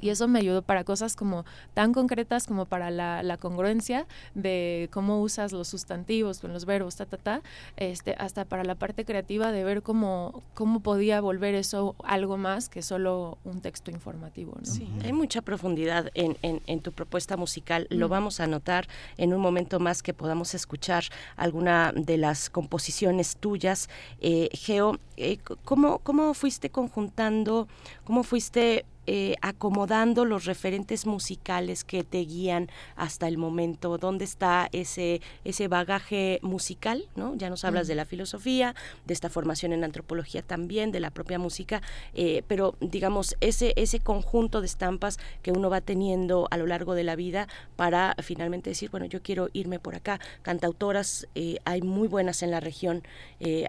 y 0.00 0.10
eso 0.10 0.28
me 0.28 0.38
ayudó 0.38 0.62
para 0.62 0.84
cosas 0.84 1.16
como 1.16 1.44
tan 1.74 1.92
concretas 1.92 2.46
como 2.46 2.66
para 2.66 2.90
la, 2.90 3.22
la, 3.22 3.36
congruencia 3.36 4.06
de 4.34 4.88
cómo 4.92 5.20
usas 5.20 5.52
los 5.52 5.68
sustantivos 5.68 6.40
con 6.40 6.52
los 6.52 6.64
verbos, 6.64 6.96
ta, 6.96 7.06
ta, 7.06 7.16
ta, 7.16 7.42
este, 7.76 8.14
hasta 8.18 8.44
para 8.44 8.64
la 8.64 8.74
parte 8.74 9.04
creativa 9.04 9.52
de 9.52 9.64
ver 9.64 9.82
cómo, 9.82 10.42
cómo 10.54 10.80
podía 10.80 11.20
volver 11.20 11.54
eso 11.54 11.94
algo 12.04 12.36
más 12.36 12.68
que 12.68 12.82
solo 12.82 13.38
un 13.44 13.60
texto 13.60 13.90
informativo. 13.90 14.54
¿no? 14.58 14.66
Sí, 14.66 14.88
hay 15.04 15.12
mucha 15.12 15.42
profundidad 15.42 16.10
en, 16.14 16.36
en, 16.42 16.62
en 16.66 16.80
tu 16.80 16.92
propuesta 16.92 17.36
musical. 17.36 17.86
Lo 17.90 18.08
vamos 18.08 18.40
a 18.40 18.46
notar 18.46 18.88
en 19.16 19.34
un 19.34 19.40
momento 19.40 19.80
más 19.80 20.02
que 20.02 20.14
podamos 20.14 20.54
escuchar 20.54 21.04
alguna 21.36 21.92
de 21.94 22.16
las 22.16 22.50
composiciones 22.50 23.36
tuyas. 23.36 23.88
Eh, 24.20 24.48
Geo, 24.52 24.98
eh, 25.16 25.38
¿cómo, 25.64 25.98
¿cómo 26.00 26.34
fuiste 26.34 26.70
conjuntando, 26.70 27.68
cómo 28.04 28.22
fuiste 28.22 28.84
eh, 29.06 29.36
acomodando 29.40 30.24
los 30.24 30.44
referentes 30.44 31.06
musicales 31.06 31.84
que 31.84 32.04
te 32.04 32.18
guían 32.18 32.68
hasta 32.96 33.28
el 33.28 33.38
momento? 33.38 33.98
¿Dónde 33.98 34.24
está 34.24 34.68
ese, 34.72 35.20
ese 35.44 35.68
bagaje 35.68 36.40
musical? 36.42 37.08
¿no? 37.14 37.34
Ya 37.36 37.48
nos 37.50 37.64
hablas 37.64 37.86
de 37.86 37.94
la 37.94 38.04
filosofía, 38.04 38.74
de 39.04 39.14
esta 39.14 39.30
formación 39.30 39.72
en 39.72 39.84
antropología 39.84 40.42
también, 40.42 40.92
de 40.92 41.00
la 41.00 41.10
propia 41.10 41.38
música, 41.38 41.82
eh, 42.14 42.42
pero 42.48 42.74
digamos, 42.80 43.36
ese, 43.40 43.72
ese 43.76 44.00
conjunto 44.00 44.60
de 44.60 44.66
estampas 44.66 45.18
que 45.42 45.52
uno 45.52 45.70
va 45.70 45.80
teniendo 45.80 46.48
a 46.50 46.56
lo 46.56 46.66
largo 46.66 46.94
de 46.94 47.04
la 47.04 47.16
vida 47.16 47.48
para 47.76 48.16
finalmente 48.22 48.70
decir, 48.70 48.90
bueno, 48.90 49.06
yo 49.06 49.22
quiero 49.22 49.48
irme 49.52 49.78
por 49.78 49.94
acá. 49.94 50.20
Cantautoras 50.42 51.28
eh, 51.34 51.58
hay 51.64 51.82
muy 51.82 52.08
buenas 52.08 52.42
en 52.42 52.50
la 52.50 52.60
región, 52.60 53.02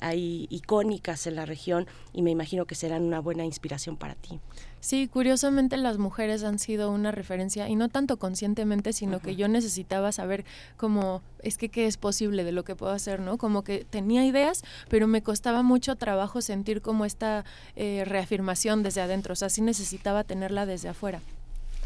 hay 0.01 0.47
icónicas 0.49 1.27
en 1.27 1.35
la 1.35 1.45
región 1.45 1.87
y 2.13 2.21
me 2.21 2.31
imagino 2.31 2.65
que 2.65 2.75
serán 2.75 3.03
una 3.03 3.19
buena 3.19 3.45
inspiración 3.45 3.97
para 3.97 4.15
ti. 4.15 4.39
Sí, 4.87 5.09
curiosamente 5.09 5.75
las 5.75 5.97
mujeres 5.97 6.45
han 6.45 6.59
sido 6.59 6.91
una 6.91 7.11
referencia 7.11 7.67
y 7.67 7.75
no 7.75 7.89
tanto 7.89 8.15
conscientemente, 8.15 8.93
sino 8.93 9.19
que 9.19 9.35
yo 9.35 9.49
necesitaba 9.49 10.13
saber 10.13 10.45
cómo 10.77 11.21
es 11.43 11.57
que 11.57 11.67
qué 11.67 11.87
es 11.87 11.97
posible 11.97 12.45
de 12.45 12.53
lo 12.53 12.63
que 12.63 12.73
puedo 12.73 12.93
hacer, 12.93 13.19
¿no? 13.19 13.37
Como 13.37 13.65
que 13.65 13.83
tenía 13.83 14.25
ideas, 14.25 14.63
pero 14.87 15.05
me 15.05 15.21
costaba 15.21 15.61
mucho 15.61 15.97
trabajo 15.97 16.41
sentir 16.41 16.81
como 16.81 17.03
esta 17.03 17.43
eh, 17.75 18.03
reafirmación 18.05 18.81
desde 18.81 19.01
adentro, 19.01 19.33
o 19.33 19.35
sea, 19.35 19.49
sí 19.49 19.61
necesitaba 19.61 20.23
tenerla 20.23 20.65
desde 20.65 20.87
afuera. 20.87 21.19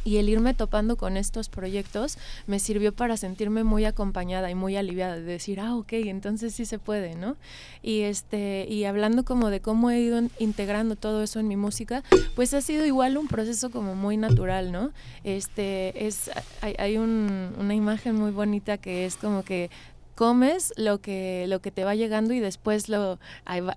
Y 0.04 0.18
el 0.18 0.30
irme 0.30 0.54
topando 0.54 0.96
con 0.98 1.18
estos 1.18 1.50
proyectos 1.50 2.18
me 2.48 2.60
sirvió 2.60 2.94
para 2.94 3.18
sentirme 3.18 3.64
muy 3.64 3.86
acompañada 3.86 4.50
y 4.50 4.56
muy 4.56 4.76
aliviada 4.76 5.16
de 5.16 5.22
decir, 5.22 5.60
ah, 5.60 5.76
ok, 5.76 5.94
entonces 5.94 6.54
sí 6.54 6.66
se 6.66 6.80
puede, 6.80 7.16
¿no? 7.16 7.36
Y, 7.82 8.02
este, 8.02 8.66
y 8.70 8.86
hablando 8.86 9.24
como 9.24 9.50
de 9.50 9.60
cómo 9.60 9.92
he 9.92 10.00
ido 10.00 10.22
integrando 10.40 10.96
todo 10.96 11.24
eso 11.24 11.40
en 11.40 11.48
mi 11.48 11.58
música, 11.58 12.04
pues 12.36 12.54
ha 12.54 12.62
sido 12.62 12.86
igual 12.86 13.18
un 13.18 13.28
proceso 13.28 13.70
como 13.70 13.96
muy 13.96 14.18
natural, 14.18 14.72
¿no? 14.72 14.92
Este, 15.24 16.08
es, 16.08 16.32
hay, 16.62 16.76
hay 16.78 16.98
un, 16.98 17.54
una 17.58 17.76
imagen 17.76 18.16
muy 18.16 18.32
bonita 18.32 18.78
que 18.78 19.06
es 19.06 19.16
como 19.16 19.44
que 19.44 19.70
comes 20.16 20.74
lo 20.78 21.00
que 21.00 21.46
lo 21.48 21.62
que 21.62 21.72
te 21.72 21.84
va 21.84 21.96
llegando 21.96 22.34
y 22.34 22.40
después 22.40 22.90
lo 22.90 23.18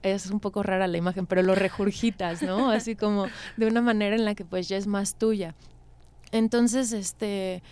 es 0.03 0.27
un 0.31 0.41
poco 0.41 0.63
rara 0.63 0.87
la 0.89 0.99
imagen 0.99 1.27
pero 1.27 1.43
lo 1.43 1.55
regurgitas 1.55 2.43
no 2.43 2.71
así 2.71 2.97
como 2.97 3.29
de 3.57 3.67
una 3.67 3.81
manera 3.81 4.15
en 4.15 4.25
la 4.25 4.35
que 4.35 4.45
pues 4.45 4.69
ya 4.69 4.77
es 4.77 4.87
más 4.87 5.15
tuya 5.15 5.55
entonces, 6.35 6.93
este, 6.93 7.63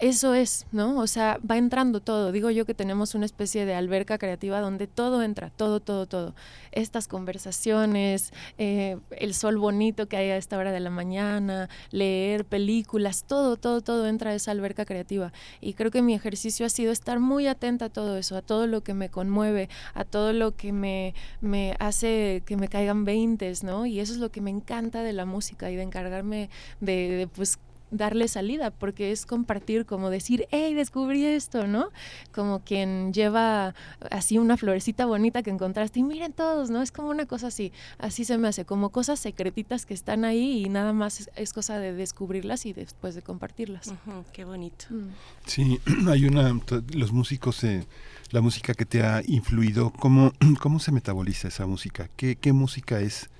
eso 0.00 0.34
es, 0.34 0.66
¿no? 0.72 0.98
O 0.98 1.06
sea, 1.06 1.38
va 1.48 1.56
entrando 1.56 2.00
todo. 2.00 2.32
Digo 2.32 2.50
yo 2.50 2.66
que 2.66 2.74
tenemos 2.74 3.14
una 3.14 3.26
especie 3.26 3.64
de 3.64 3.74
alberca 3.74 4.18
creativa 4.18 4.60
donde 4.60 4.86
todo 4.86 5.22
entra, 5.22 5.50
todo, 5.50 5.80
todo, 5.80 6.06
todo. 6.06 6.34
Estas 6.72 7.06
conversaciones, 7.06 8.32
eh, 8.58 8.98
el 9.10 9.34
sol 9.34 9.56
bonito 9.56 10.08
que 10.08 10.16
hay 10.16 10.30
a 10.30 10.36
esta 10.36 10.58
hora 10.58 10.72
de 10.72 10.80
la 10.80 10.90
mañana, 10.90 11.68
leer 11.90 12.44
películas, 12.44 13.24
todo, 13.24 13.56
todo, 13.56 13.82
todo 13.82 14.06
entra 14.08 14.32
a 14.32 14.34
esa 14.34 14.50
alberca 14.50 14.84
creativa. 14.84 15.32
Y 15.60 15.74
creo 15.74 15.92
que 15.92 16.02
mi 16.02 16.14
ejercicio 16.14 16.66
ha 16.66 16.70
sido 16.70 16.90
estar 16.90 17.20
muy 17.20 17.46
atenta 17.46 17.86
a 17.86 17.88
todo 17.90 18.16
eso, 18.16 18.36
a 18.36 18.42
todo 18.42 18.66
lo 18.66 18.82
que 18.82 18.94
me 18.94 19.10
conmueve, 19.10 19.68
a 19.94 20.04
todo 20.04 20.32
lo 20.32 20.56
que 20.56 20.72
me, 20.72 21.14
me 21.40 21.76
hace 21.78 22.42
que 22.46 22.56
me 22.56 22.68
caigan 22.68 23.04
veintes, 23.04 23.62
¿no? 23.62 23.86
Y 23.86 24.00
eso 24.00 24.12
es 24.12 24.18
lo 24.18 24.30
que 24.30 24.40
me 24.40 24.50
encanta 24.50 25.02
de 25.02 25.12
la 25.12 25.24
música 25.24 25.70
y 25.70 25.76
de 25.76 25.82
encargarme 25.82 26.50
de, 26.80 27.10
de 27.10 27.26
pues 27.28 27.58
darle 27.90 28.28
salida, 28.28 28.70
porque 28.70 29.12
es 29.12 29.26
compartir, 29.26 29.86
como 29.86 30.10
decir, 30.10 30.46
hey, 30.50 30.74
descubrí 30.74 31.24
esto, 31.24 31.66
¿no? 31.66 31.88
Como 32.32 32.60
quien 32.60 33.12
lleva 33.12 33.74
así 34.10 34.38
una 34.38 34.56
florecita 34.56 35.06
bonita 35.06 35.42
que 35.42 35.50
encontraste 35.50 36.00
y 36.00 36.02
miren 36.02 36.32
todos, 36.32 36.70
¿no? 36.70 36.82
Es 36.82 36.92
como 36.92 37.08
una 37.08 37.26
cosa 37.26 37.48
así, 37.48 37.72
así 37.98 38.24
se 38.24 38.38
me 38.38 38.48
hace, 38.48 38.64
como 38.64 38.90
cosas 38.90 39.20
secretitas 39.20 39.86
que 39.86 39.94
están 39.94 40.24
ahí 40.24 40.64
y 40.64 40.68
nada 40.68 40.92
más 40.92 41.30
es, 41.36 41.52
cosa 41.52 41.78
de 41.78 41.92
descubrirlas 41.92 42.66
y 42.66 42.72
después 42.72 43.14
de 43.14 43.22
compartirlas. 43.22 43.94
qué 44.32 44.44
bonito. 44.44 44.86
Mm. 44.90 45.10
Sí, 45.46 45.80
hay 46.08 46.26
una, 46.26 46.58
los 46.92 47.12
músicos, 47.12 47.62
eh, 47.64 47.86
la 48.30 48.40
música 48.40 48.74
que 48.74 48.86
te 48.86 49.02
ha 49.02 49.22
influido, 49.24 49.90
¿cómo, 49.90 50.32
cómo 50.60 50.80
se 50.80 50.90
metaboliza 50.90 51.48
esa 51.48 51.66
música? 51.66 52.08
¿Qué, 52.16 52.36
qué 52.36 52.52
música 52.52 53.00
es? 53.00 53.30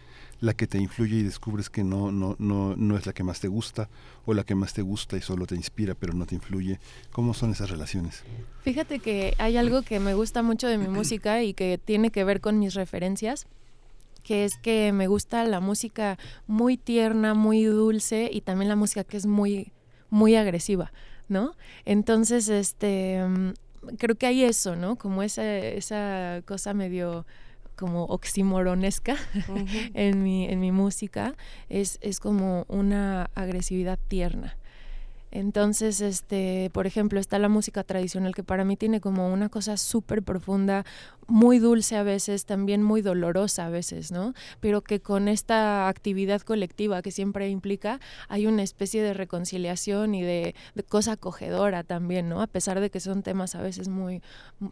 La 0.44 0.54
que 0.54 0.66
te 0.66 0.78
influye 0.78 1.16
y 1.16 1.22
descubres 1.22 1.70
que 1.70 1.82
no, 1.82 2.12
no, 2.12 2.36
no, 2.38 2.76
no 2.76 2.96
es 2.96 3.06
la 3.06 3.12
que 3.12 3.22
más 3.22 3.40
te 3.40 3.48
gusta 3.48 3.88
o 4.26 4.34
la 4.34 4.44
que 4.44 4.54
más 4.54 4.74
te 4.74 4.82
gusta 4.82 5.16
y 5.16 5.22
solo 5.22 5.46
te 5.46 5.54
inspira 5.54 5.94
pero 5.94 6.12
no 6.12 6.26
te 6.26 6.34
influye. 6.34 6.78
¿Cómo 7.12 7.32
son 7.32 7.52
esas 7.52 7.70
relaciones? 7.70 8.22
Fíjate 8.62 8.98
que 8.98 9.34
hay 9.38 9.56
algo 9.56 9.82
que 9.82 10.00
me 10.00 10.14
gusta 10.14 10.42
mucho 10.42 10.68
de 10.68 10.76
mi 10.78 10.88
música 10.98 11.42
y 11.42 11.54
que 11.54 11.78
tiene 11.82 12.10
que 12.10 12.24
ver 12.24 12.40
con 12.40 12.58
mis 12.58 12.74
referencias 12.74 13.46
que 14.22 14.44
es 14.44 14.56
que 14.56 14.90
me 14.92 15.06
gusta 15.06 15.44
la 15.44 15.60
música 15.60 16.18
muy 16.46 16.78
tierna, 16.78 17.34
muy 17.34 17.64
dulce 17.64 18.30
y 18.32 18.40
también 18.40 18.70
la 18.70 18.76
música 18.76 19.04
que 19.04 19.18
es 19.18 19.26
muy 19.26 19.70
muy 20.08 20.36
agresiva, 20.36 20.92
¿no? 21.28 21.56
Entonces, 21.84 22.48
este 22.48 23.22
mm, 23.26 23.52
creo 23.98 24.14
que 24.16 24.26
hay 24.26 24.44
eso, 24.44 24.76
¿no? 24.76 24.96
Como 24.96 25.22
esa 25.22 25.44
esa 25.58 26.40
cosa 26.46 26.72
medio 26.72 27.26
como 27.74 28.04
oximoronesca 28.04 29.16
en, 29.94 30.22
mi, 30.22 30.46
en 30.46 30.60
mi 30.60 30.72
música, 30.72 31.34
es, 31.68 31.98
es 32.00 32.20
como 32.20 32.64
una 32.68 33.30
agresividad 33.34 33.98
tierna. 34.08 34.56
Entonces, 35.34 36.00
este, 36.00 36.70
por 36.72 36.86
ejemplo, 36.86 37.18
está 37.18 37.40
la 37.40 37.48
música 37.48 37.82
tradicional 37.82 38.36
que 38.36 38.44
para 38.44 38.64
mí 38.64 38.76
tiene 38.76 39.00
como 39.00 39.32
una 39.32 39.48
cosa 39.48 39.76
súper 39.76 40.22
profunda, 40.22 40.84
muy 41.26 41.58
dulce 41.58 41.96
a 41.96 42.04
veces, 42.04 42.46
también 42.46 42.84
muy 42.84 43.02
dolorosa 43.02 43.66
a 43.66 43.68
veces, 43.68 44.12
¿no? 44.12 44.32
Pero 44.60 44.82
que 44.82 45.00
con 45.00 45.26
esta 45.26 45.88
actividad 45.88 46.42
colectiva 46.42 47.02
que 47.02 47.10
siempre 47.10 47.48
implica, 47.48 47.98
hay 48.28 48.46
una 48.46 48.62
especie 48.62 49.02
de 49.02 49.12
reconciliación 49.12 50.14
y 50.14 50.22
de, 50.22 50.54
cosa 50.88 51.12
acogedora 51.12 51.82
también, 51.82 52.28
¿no? 52.28 52.40
A 52.40 52.46
pesar 52.46 52.78
de 52.78 52.90
que 52.90 53.00
son 53.00 53.24
temas 53.24 53.56
a 53.56 53.60
veces 53.60 53.88
muy, 53.88 54.22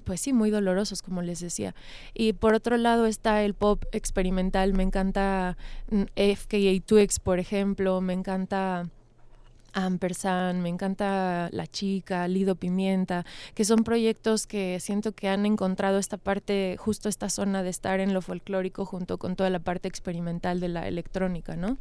pues 0.04 0.20
sí, 0.20 0.32
muy 0.32 0.50
dolorosos, 0.50 1.02
como 1.02 1.22
les 1.22 1.40
decía. 1.40 1.74
Y 2.14 2.34
por 2.34 2.54
otro 2.54 2.76
lado 2.76 3.06
está 3.06 3.42
el 3.42 3.54
pop 3.54 3.82
experimental, 3.90 4.74
me 4.74 4.84
encanta 4.84 5.56
mm, 5.90 6.02
FKA 6.14 6.86
Twigs, 6.86 7.18
por 7.18 7.40
ejemplo, 7.40 8.00
me 8.00 8.12
encanta... 8.12 8.88
Ampersand, 9.72 10.62
me 10.62 10.68
encanta 10.68 11.48
La 11.52 11.66
Chica, 11.66 12.28
Lido 12.28 12.56
Pimienta, 12.56 13.24
que 13.54 13.64
son 13.64 13.84
proyectos 13.84 14.46
que 14.46 14.78
siento 14.80 15.12
que 15.12 15.28
han 15.28 15.46
encontrado 15.46 15.98
esta 15.98 16.16
parte, 16.16 16.76
justo 16.78 17.08
esta 17.08 17.28
zona 17.28 17.62
de 17.62 17.70
estar 17.70 18.00
en 18.00 18.14
lo 18.14 18.22
folclórico 18.22 18.84
junto 18.84 19.18
con 19.18 19.36
toda 19.36 19.50
la 19.50 19.60
parte 19.60 19.88
experimental 19.88 20.60
de 20.60 20.68
la 20.68 20.88
electrónica, 20.88 21.56
¿no? 21.56 21.78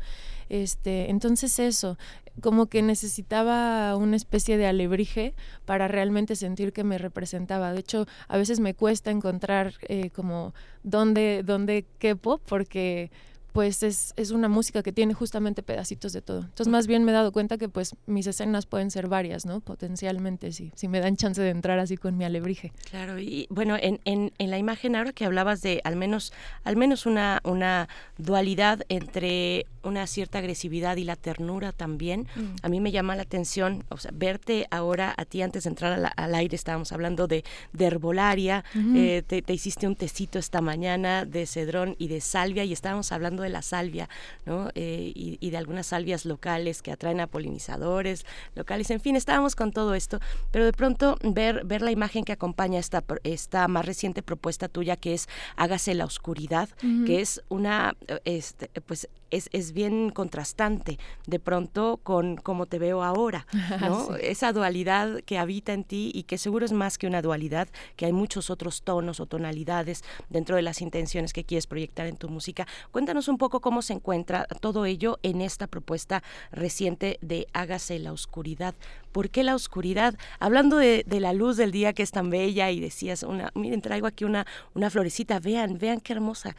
Este, 0.50 1.10
entonces 1.10 1.60
eso, 1.60 1.98
como 2.42 2.66
que 2.66 2.82
necesitaba 2.82 3.96
una 3.96 4.16
especie 4.16 4.58
de 4.58 4.68
alebrije 4.68 5.34
para 5.66 5.88
realmente 5.88 6.36
sentir 6.36 6.74
que 6.74 6.84
me 6.84 6.98
representaba. 6.98 7.72
De 7.72 7.80
hecho, 7.80 8.06
a 8.28 8.38
veces 8.38 8.60
me 8.60 8.74
cuesta 8.74 9.12
encontrar 9.12 9.74
eh, 9.88 10.10
como 10.10 10.54
dónde, 10.84 11.44
dónde 11.46 11.86
quepo, 12.00 12.40
porque 12.40 13.12
pues 13.52 13.84
es, 13.84 14.14
es, 14.16 14.32
una 14.32 14.48
música 14.48 14.82
que 14.82 14.92
tiene 14.92 15.14
justamente 15.14 15.64
pedacitos 15.64 16.14
de 16.14 16.22
todo. 16.22 16.40
Entonces 16.40 16.68
más 16.68 16.88
bien 16.88 17.04
me 17.04 17.12
he 17.12 17.16
dado 17.16 17.32
cuenta 17.32 17.58
que 17.58 17.70
pues 17.70 17.96
mis 18.06 18.28
escenas 18.28 18.66
pueden 18.66 18.92
ser 18.92 19.08
varias, 19.08 19.46
¿no? 19.46 19.60
Potencialmente, 19.60 20.52
sí, 20.52 20.72
si 20.76 20.88
me 20.88 21.00
dan 21.00 21.18
chance 21.18 21.42
de 21.42 21.50
entrar 21.50 21.80
así 21.80 21.98
con 21.98 22.18
mi 22.18 22.26
alebrije. 22.26 22.72
Claro, 22.90 23.20
y 23.20 23.48
bueno, 23.50 23.76
en, 23.80 24.00
en, 24.06 24.32
en, 24.38 24.52
la 24.52 24.58
imagen 24.58 24.96
ahora 24.96 25.12
que 25.12 25.26
hablabas 25.26 25.62
de 25.62 25.82
al 25.84 25.96
menos, 25.96 26.34
al 26.64 26.78
menos 26.78 27.06
una, 27.06 27.42
una 27.44 27.90
dualidad 28.18 28.82
entre 28.90 29.66
una 29.84 30.08
cierta 30.08 30.40
agresividad 30.40 30.98
y 30.98 31.04
la 31.04 31.16
ternura 31.16 31.72
también, 31.72 32.28
mm. 32.36 32.56
a 32.62 32.70
mí 32.70 32.80
me 32.80 32.92
llama 32.92 33.16
la 33.16 33.24
atención, 33.24 33.84
o 33.90 33.98
sea, 33.98 34.12
verte 34.14 34.68
ahora 34.72 35.14
a 35.18 35.26
ti 35.26 35.42
antes 35.42 35.64
de 35.64 35.70
entrar 35.70 36.14
al 36.16 36.36
aire, 36.36 36.56
estábamos 36.56 36.92
hablando 36.92 37.28
de, 37.28 37.44
de 37.74 37.86
herbolaria, 37.86 38.64
eh, 38.96 39.24
te, 39.26 39.42
te 39.42 39.54
hiciste 39.54 39.88
un 39.88 39.96
tecito 39.96 40.40
esta 40.40 40.62
mañana 40.62 41.26
de 41.26 41.46
cedrón 41.46 41.96
y 41.98 42.08
de 42.08 42.22
salvia 42.22 42.64
y 42.64 42.74
estábamos 42.74 43.12
hablando 43.12 43.44
de 43.44 43.50
la 43.50 43.62
salvia, 43.62 44.10
¿no? 44.46 44.70
Eh, 44.76 45.12
y, 45.16 45.52
de 45.52 45.58
algunas 45.58 45.88
salvias 45.88 46.26
locales 46.26 46.82
que 46.82 46.94
atraen 46.94 47.20
a 47.20 47.28
polinizadores 47.28 48.26
locales, 48.56 48.90
en 48.90 49.02
fin, 49.02 49.18
estábamos 49.18 49.56
con 49.56 49.74
todo 49.74 49.96
esto, 49.96 50.20
pero 50.52 50.64
de 50.64 50.72
pronto 50.72 51.18
ver, 51.24 51.66
ver 51.66 51.82
la 51.82 51.92
imagen 51.92 52.24
que 52.24 52.32
acompaña 52.32 52.80
esta, 52.80 53.04
esta 53.24 53.68
más 53.68 53.86
reciente 53.86 54.24
propuesta 54.24 54.70
tuya 54.70 54.96
que 54.96 55.14
es 55.14 55.28
Hágase 55.58 55.94
la 55.94 56.06
oscuridad, 56.06 56.70
que 57.06 57.22
es 57.22 57.42
una, 57.50 57.96
este, 58.24 58.70
pues 58.86 59.10
es, 59.32 59.50
es, 59.52 59.72
bien 59.74 60.10
contrastante 60.10 61.00
de 61.26 61.40
pronto 61.40 62.00
con 62.04 62.36
cómo 62.36 62.66
te 62.66 62.80
veo 62.80 63.04
ahora, 63.04 63.48
¿no? 63.82 64.16
Esa 64.16 64.54
dualidad 64.54 65.22
que 65.26 65.38
habita 65.38 65.74
en 65.74 65.84
ti 65.84 66.12
y 66.14 66.24
que 66.24 66.38
seguro 66.38 66.66
es 66.66 66.72
más 66.72 66.98
que 66.98 67.08
una 67.08 67.22
dualidad, 67.22 67.68
que 67.96 68.06
hay 68.06 68.14
muchos 68.14 68.50
otros 68.50 68.84
tonos 68.84 69.20
o 69.20 69.26
tonalidades 69.26 70.04
dentro 70.30 70.56
de 70.56 70.62
las 70.62 70.82
intenciones 70.82 71.34
que 71.34 71.44
quieres 71.44 71.68
proyectar 71.68 72.08
en 72.08 72.18
tu 72.18 72.30
música. 72.30 72.68
Cuéntanos 72.92 73.28
un 73.28 73.38
poco 73.38 73.62
cómo 73.62 73.82
se 73.82 73.94
encuentra 73.94 74.46
todo 74.60 74.86
ello 74.86 75.20
en 75.24 75.42
esta 75.42 75.68
propuesta 75.68 76.24
reciente 76.52 77.18
de 77.22 77.48
Hágase 77.54 78.00
la 78.00 78.12
oscuridad. 78.12 78.76
¿Por 79.12 79.30
qué 79.30 79.44
la 79.44 79.56
oscuridad? 79.56 80.16
Hablando 80.40 80.78
de, 80.78 81.04
la 81.08 81.34
luz 81.34 81.58
del 81.58 81.72
día 81.72 81.94
que 81.94 82.04
es 82.04 82.12
tan 82.12 82.30
bella 82.30 82.72
y 82.72 82.80
decías, 82.80 83.24
una, 83.24 83.52
miren, 83.56 83.82
traigo 83.82 84.08
aquí 84.08 84.24
una, 84.24 84.46
una 84.74 84.90
florecita, 84.90 85.40
vean, 85.40 85.78
vean 85.78 86.00
qué 86.00 86.14
hermosa. 86.14 86.56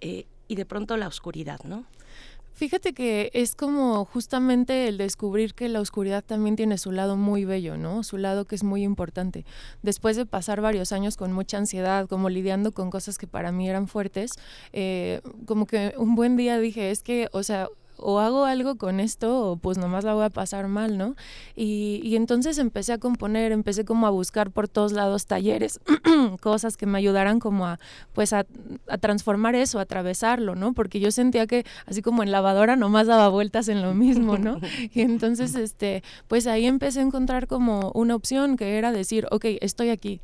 Eh, 0.00 0.26
y 0.46 0.56
de 0.56 0.66
pronto 0.66 0.96
la 0.96 1.08
oscuridad, 1.08 1.60
¿no? 1.64 1.86
Fíjate 2.54 2.92
que 2.92 3.30
es 3.34 3.56
como 3.56 4.04
justamente 4.04 4.86
el 4.86 4.96
descubrir 4.96 5.54
que 5.54 5.68
la 5.68 5.80
oscuridad 5.80 6.22
también 6.22 6.54
tiene 6.54 6.78
su 6.78 6.92
lado 6.92 7.16
muy 7.16 7.44
bello, 7.44 7.76
¿no? 7.76 8.04
Su 8.04 8.16
lado 8.16 8.44
que 8.44 8.54
es 8.54 8.62
muy 8.62 8.84
importante. 8.84 9.44
Después 9.82 10.16
de 10.16 10.24
pasar 10.24 10.60
varios 10.60 10.92
años 10.92 11.16
con 11.16 11.32
mucha 11.32 11.58
ansiedad, 11.58 12.06
como 12.08 12.30
lidiando 12.30 12.70
con 12.70 12.90
cosas 12.90 13.18
que 13.18 13.26
para 13.26 13.50
mí 13.50 13.68
eran 13.68 13.88
fuertes, 13.88 14.34
eh, 14.72 15.20
como 15.46 15.66
que 15.66 15.94
un 15.96 16.14
buen 16.14 16.36
día 16.36 16.56
dije, 16.60 16.92
es 16.92 17.02
que, 17.02 17.28
o 17.32 17.42
sea, 17.42 17.68
o 18.04 18.18
hago 18.18 18.44
algo 18.44 18.76
con 18.76 19.00
esto 19.00 19.52
o 19.52 19.56
pues 19.56 19.78
nomás 19.78 20.04
la 20.04 20.12
voy 20.12 20.24
a 20.24 20.30
pasar 20.30 20.68
mal, 20.68 20.98
¿no? 20.98 21.16
Y, 21.56 22.02
y 22.04 22.16
entonces 22.16 22.58
empecé 22.58 22.92
a 22.92 22.98
componer, 22.98 23.50
empecé 23.50 23.86
como 23.86 24.06
a 24.06 24.10
buscar 24.10 24.50
por 24.50 24.68
todos 24.68 24.92
lados 24.92 25.24
talleres, 25.24 25.80
cosas 26.42 26.76
que 26.76 26.84
me 26.84 26.98
ayudaran 26.98 27.40
como 27.40 27.66
a, 27.66 27.80
pues 28.12 28.34
a, 28.34 28.44
a, 28.88 28.98
transformar 28.98 29.54
eso, 29.54 29.78
a 29.78 29.82
atravesarlo, 29.82 30.54
¿no? 30.54 30.74
Porque 30.74 31.00
yo 31.00 31.10
sentía 31.10 31.46
que 31.46 31.64
así 31.86 32.02
como 32.02 32.22
en 32.22 32.30
lavadora 32.30 32.76
nomás 32.76 33.06
daba 33.06 33.28
vueltas 33.28 33.68
en 33.68 33.80
lo 33.80 33.94
mismo, 33.94 34.36
¿no? 34.36 34.60
Y 34.94 35.00
entonces, 35.00 35.54
este, 35.54 36.02
pues 36.28 36.46
ahí 36.46 36.66
empecé 36.66 37.00
a 37.00 37.02
encontrar 37.02 37.46
como 37.46 37.90
una 37.94 38.14
opción 38.14 38.56
que 38.58 38.76
era 38.76 38.92
decir, 38.92 39.26
ok, 39.30 39.46
estoy 39.62 39.88
aquí 39.88 40.20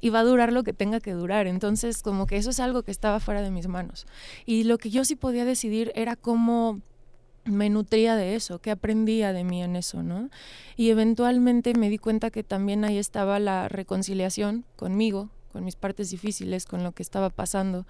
y 0.00 0.10
va 0.10 0.20
a 0.20 0.24
durar 0.24 0.52
lo 0.52 0.64
que 0.64 0.72
tenga 0.72 1.00
que 1.00 1.12
durar. 1.12 1.46
Entonces, 1.46 2.02
como 2.02 2.26
que 2.26 2.36
eso 2.36 2.50
es 2.50 2.60
algo 2.60 2.82
que 2.82 2.90
estaba 2.90 3.20
fuera 3.20 3.42
de 3.42 3.50
mis 3.50 3.68
manos. 3.68 4.06
Y 4.46 4.64
lo 4.64 4.78
que 4.78 4.90
yo 4.90 5.04
sí 5.04 5.14
podía 5.14 5.44
decidir 5.44 5.92
era 5.94 6.16
cómo 6.16 6.80
me 7.44 7.70
nutría 7.70 8.16
de 8.16 8.34
eso, 8.34 8.60
que 8.60 8.70
aprendía 8.70 9.32
de 9.32 9.44
mí 9.44 9.62
en 9.62 9.76
eso, 9.76 10.02
¿no? 10.02 10.30
Y 10.76 10.90
eventualmente 10.90 11.74
me 11.74 11.88
di 11.88 11.98
cuenta 11.98 12.30
que 12.30 12.42
también 12.42 12.84
ahí 12.84 12.98
estaba 12.98 13.38
la 13.38 13.68
reconciliación 13.68 14.64
conmigo, 14.76 15.30
con 15.52 15.64
mis 15.64 15.76
partes 15.76 16.10
difíciles, 16.10 16.64
con 16.64 16.84
lo 16.84 16.92
que 16.92 17.02
estaba 17.02 17.30
pasando, 17.30 17.86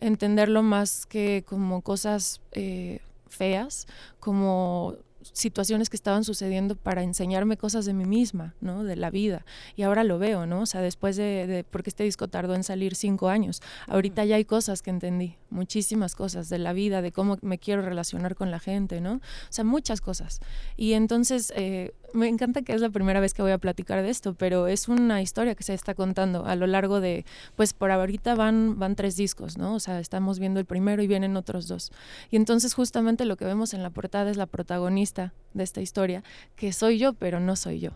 entenderlo 0.00 0.62
más 0.62 1.06
que 1.06 1.44
como 1.46 1.82
cosas 1.82 2.40
eh, 2.52 3.00
feas, 3.28 3.86
como 4.18 4.96
situaciones 5.32 5.90
que 5.90 5.96
estaban 5.96 6.24
sucediendo 6.24 6.76
para 6.76 7.02
enseñarme 7.02 7.56
cosas 7.56 7.84
de 7.84 7.94
mí 7.94 8.04
misma, 8.04 8.54
¿no? 8.60 8.84
De 8.84 8.96
la 8.96 9.10
vida. 9.10 9.44
Y 9.76 9.82
ahora 9.82 10.04
lo 10.04 10.18
veo, 10.18 10.46
¿no? 10.46 10.62
O 10.62 10.66
sea, 10.66 10.80
después 10.80 11.16
de, 11.16 11.64
porque 11.70 11.90
este 11.90 12.04
disco 12.04 12.28
tardó 12.28 12.54
en 12.54 12.64
salir 12.64 12.94
cinco 12.94 13.28
años, 13.28 13.62
ahorita 13.86 14.24
ya 14.24 14.36
hay 14.36 14.44
cosas 14.44 14.82
que 14.82 14.90
entendí, 14.90 15.36
muchísimas 15.50 16.14
cosas 16.14 16.48
de 16.48 16.58
la 16.58 16.72
vida, 16.72 17.02
de 17.02 17.12
cómo 17.12 17.38
me 17.42 17.58
quiero 17.58 17.82
relacionar 17.82 18.34
con 18.34 18.50
la 18.50 18.60
gente, 18.60 19.00
¿no? 19.00 19.14
O 19.14 19.20
sea, 19.50 19.64
muchas 19.64 20.00
cosas. 20.00 20.40
Y 20.76 20.92
entonces, 20.92 21.52
eh, 21.56 21.94
me 22.14 22.28
encanta 22.28 22.62
que 22.62 22.72
es 22.72 22.80
la 22.80 22.90
primera 22.90 23.20
vez 23.20 23.34
que 23.34 23.42
voy 23.42 23.52
a 23.52 23.58
platicar 23.58 24.02
de 24.02 24.10
esto, 24.10 24.34
pero 24.34 24.66
es 24.66 24.88
una 24.88 25.22
historia 25.22 25.54
que 25.54 25.62
se 25.62 25.74
está 25.74 25.94
contando 25.94 26.44
a 26.46 26.56
lo 26.56 26.66
largo 26.66 27.00
de, 27.00 27.24
pues 27.56 27.72
por 27.72 27.90
ahorita 27.90 28.34
van, 28.34 28.78
van 28.78 28.96
tres 28.96 29.16
discos, 29.16 29.58
¿no? 29.58 29.74
O 29.74 29.80
sea, 29.80 30.00
estamos 30.00 30.38
viendo 30.38 30.60
el 30.60 30.66
primero 30.66 31.02
y 31.02 31.06
vienen 31.06 31.36
otros 31.36 31.68
dos. 31.68 31.92
Y 32.30 32.36
entonces 32.36 32.74
justamente 32.74 33.24
lo 33.24 33.36
que 33.36 33.44
vemos 33.44 33.74
en 33.74 33.82
la 33.82 33.90
portada 33.90 34.30
es 34.30 34.36
la 34.36 34.46
protagonista 34.46 35.32
de 35.54 35.64
esta 35.64 35.80
historia, 35.80 36.22
que 36.56 36.72
soy 36.72 36.98
yo, 36.98 37.12
pero 37.12 37.40
no 37.40 37.56
soy 37.56 37.80
yo. 37.80 37.90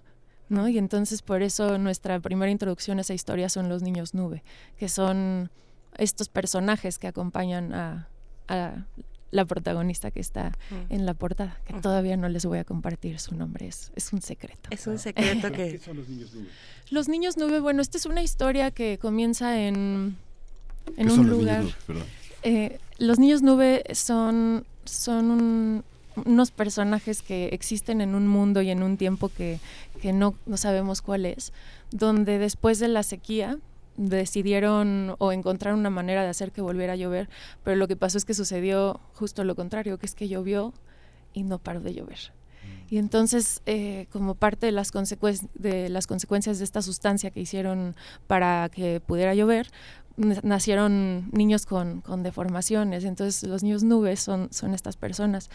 ¿No? 0.48 0.68
Y 0.68 0.78
entonces 0.78 1.22
por 1.22 1.42
eso 1.42 1.76
nuestra 1.76 2.20
primera 2.20 2.52
introducción 2.52 2.98
a 2.98 3.00
esa 3.00 3.14
historia 3.14 3.48
son 3.48 3.68
los 3.68 3.82
niños 3.82 4.14
nube, 4.14 4.44
que 4.78 4.88
son 4.88 5.50
estos 5.98 6.28
personajes 6.28 7.00
que 7.00 7.08
acompañan 7.08 7.74
a, 7.74 8.08
a 8.46 8.84
la 9.30 9.44
protagonista 9.44 10.10
que 10.10 10.20
está 10.20 10.50
mm. 10.70 10.92
en 10.92 11.06
la 11.06 11.14
portada, 11.14 11.58
que 11.66 11.74
todavía 11.74 12.16
no 12.16 12.28
les 12.28 12.46
voy 12.46 12.58
a 12.58 12.64
compartir 12.64 13.18
su 13.18 13.34
nombre, 13.34 13.66
es, 13.68 13.92
es 13.96 14.12
un 14.12 14.22
secreto. 14.22 14.70
Es 14.70 14.86
un 14.86 14.98
secreto 14.98 15.50
que... 15.52 15.72
¿Qué 15.72 15.78
son 15.78 15.96
los 15.96 16.08
niños 16.08 16.34
nube? 16.34 16.48
Los 16.90 17.08
niños 17.08 17.36
nube, 17.36 17.60
bueno, 17.60 17.82
esta 17.82 17.98
es 17.98 18.06
una 18.06 18.22
historia 18.22 18.70
que 18.70 18.98
comienza 18.98 19.60
en, 19.60 20.16
en 20.96 21.10
un 21.10 21.28
lugar... 21.28 21.64
Los 21.64 21.74
niños, 21.74 21.88
nube? 21.88 22.04
Eh, 22.42 22.78
los 22.98 23.18
niños 23.18 23.42
nube 23.42 23.82
son, 23.92 24.64
son 24.84 25.84
unos 26.24 26.50
personajes 26.50 27.22
que 27.22 27.48
existen 27.48 28.00
en 28.00 28.14
un 28.14 28.26
mundo 28.26 28.62
y 28.62 28.70
en 28.70 28.82
un 28.82 28.96
tiempo 28.96 29.28
que, 29.28 29.58
que 30.00 30.12
no, 30.12 30.34
no 30.46 30.56
sabemos 30.56 31.02
cuál 31.02 31.26
es, 31.26 31.52
donde 31.90 32.38
después 32.38 32.78
de 32.78 32.88
la 32.88 33.02
sequía, 33.02 33.58
decidieron 33.96 35.14
o 35.18 35.32
encontraron 35.32 35.80
una 35.80 35.90
manera 35.90 36.22
de 36.22 36.28
hacer 36.28 36.52
que 36.52 36.60
volviera 36.60 36.94
a 36.94 36.96
llover, 36.96 37.28
pero 37.64 37.76
lo 37.76 37.88
que 37.88 37.96
pasó 37.96 38.18
es 38.18 38.24
que 38.24 38.34
sucedió 38.34 39.00
justo 39.14 39.44
lo 39.44 39.54
contrario, 39.54 39.98
que 39.98 40.06
es 40.06 40.14
que 40.14 40.28
llovió 40.28 40.72
y 41.32 41.42
no 41.42 41.58
paró 41.58 41.80
de 41.80 41.94
llover. 41.94 42.18
Mm. 42.62 42.94
Y 42.94 42.98
entonces, 42.98 43.62
eh, 43.66 44.06
como 44.12 44.34
parte 44.34 44.66
de 44.66 44.72
las, 44.72 44.92
de 45.54 45.88
las 45.88 46.06
consecuencias 46.06 46.58
de 46.58 46.64
esta 46.64 46.82
sustancia 46.82 47.30
que 47.30 47.40
hicieron 47.40 47.96
para 48.26 48.68
que 48.68 49.00
pudiera 49.00 49.34
llover, 49.34 49.68
nacieron 50.16 51.28
niños 51.32 51.66
con, 51.66 52.00
con, 52.00 52.22
deformaciones, 52.22 53.04
entonces 53.04 53.42
los 53.48 53.62
niños 53.62 53.82
nubes 53.82 54.20
son, 54.20 54.48
son 54.50 54.72
estas 54.72 54.96
personas, 54.96 55.50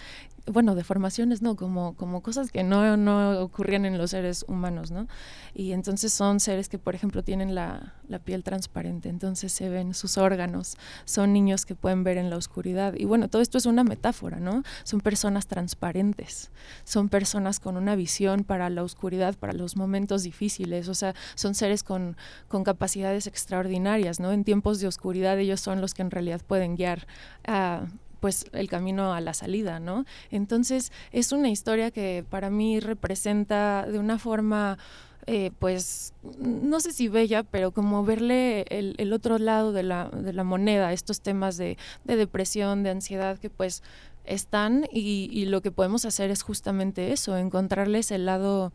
bueno, 0.45 0.75
deformaciones 0.75 1.41
no, 1.41 1.55
como, 1.55 1.95
como 1.95 2.21
cosas 2.21 2.51
que 2.51 2.63
no, 2.63 2.97
no 2.97 3.39
ocurrían 3.41 3.85
en 3.85 3.97
los 3.97 4.11
seres 4.11 4.45
humanos, 4.47 4.91
¿no? 4.91 5.07
Y 5.53 5.71
entonces 5.71 6.13
son 6.13 6.39
seres 6.39 6.69
que, 6.69 6.77
por 6.77 6.95
ejemplo, 6.95 7.23
tienen 7.23 7.55
la, 7.55 7.95
la, 8.07 8.19
piel 8.19 8.43
transparente, 8.43 9.09
entonces 9.09 9.51
se 9.51 9.69
ven 9.69 9.93
sus 9.93 10.17
órganos, 10.17 10.77
son 11.05 11.33
niños 11.33 11.65
que 11.65 11.75
pueden 11.75 12.03
ver 12.03 12.17
en 12.17 12.29
la 12.29 12.37
oscuridad. 12.37 12.93
Y 12.95 13.05
bueno, 13.05 13.29
todo 13.29 13.41
esto 13.41 13.57
es 13.57 13.65
una 13.65 13.83
metáfora, 13.83 14.39
¿no? 14.39 14.63
Son 14.83 15.01
personas 15.01 15.47
transparentes, 15.47 16.51
son 16.83 17.09
personas 17.09 17.59
con 17.59 17.77
una 17.77 17.95
visión 17.95 18.43
para 18.43 18.69
la 18.69 18.83
oscuridad, 18.83 19.35
para 19.35 19.53
los 19.53 19.75
momentos 19.75 20.23
difíciles, 20.23 20.87
o 20.87 20.93
sea, 20.93 21.13
son 21.35 21.55
seres 21.55 21.83
con, 21.83 22.15
con 22.47 22.63
capacidades 22.63 23.27
extraordinarias, 23.27 24.19
¿no? 24.19 24.31
En 24.31 24.43
tiempos 24.51 24.81
de 24.81 24.87
oscuridad 24.87 25.39
ellos 25.39 25.61
son 25.61 25.79
los 25.79 25.93
que 25.93 26.01
en 26.01 26.11
realidad 26.11 26.41
pueden 26.45 26.75
guiar 26.75 27.07
a 27.47 27.85
pues 28.19 28.47
el 28.51 28.67
camino 28.67 29.13
a 29.13 29.21
la 29.21 29.33
salida, 29.33 29.79
¿no? 29.79 30.03
Entonces 30.29 30.91
es 31.13 31.31
una 31.31 31.47
historia 31.47 31.89
que 31.89 32.25
para 32.29 32.49
mí 32.49 32.81
representa 32.81 33.87
de 33.89 33.97
una 33.97 34.19
forma 34.19 34.77
eh, 35.25 35.51
pues 35.57 36.13
no 36.37 36.81
sé 36.81 36.91
si 36.91 37.07
bella, 37.07 37.43
pero 37.43 37.71
como 37.71 38.03
verle 38.03 38.65
el, 38.69 39.13
otro 39.13 39.37
lado 39.37 39.71
de 39.71 39.83
la, 39.83 40.09
de 40.09 40.33
la, 40.33 40.43
moneda, 40.43 40.91
estos 40.91 41.21
temas 41.21 41.55
de, 41.55 41.77
depresión, 42.03 42.83
de 42.83 42.89
ansiedad 42.89 43.39
que 43.39 43.49
pues 43.49 43.83
están 44.25 44.85
y, 44.91 45.45
lo 45.45 45.61
que 45.61 45.71
podemos 45.71 46.03
hacer 46.03 46.29
es 46.29 46.41
justamente 46.41 47.13
eso, 47.13 47.37
encontrarles 47.37 48.11
el 48.11 48.25
lado 48.25 48.73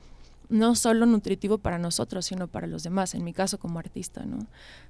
no 0.48 0.74
solo 0.74 1.06
nutritivo 1.06 1.58
para 1.58 1.78
nosotros, 1.78 2.26
sino 2.26 2.48
para 2.48 2.66
los 2.66 2.82
demás, 2.82 3.14
en 3.14 3.24
mi 3.24 3.32
caso 3.32 3.58
como 3.58 3.78
artista, 3.78 4.24
¿no? 4.24 4.46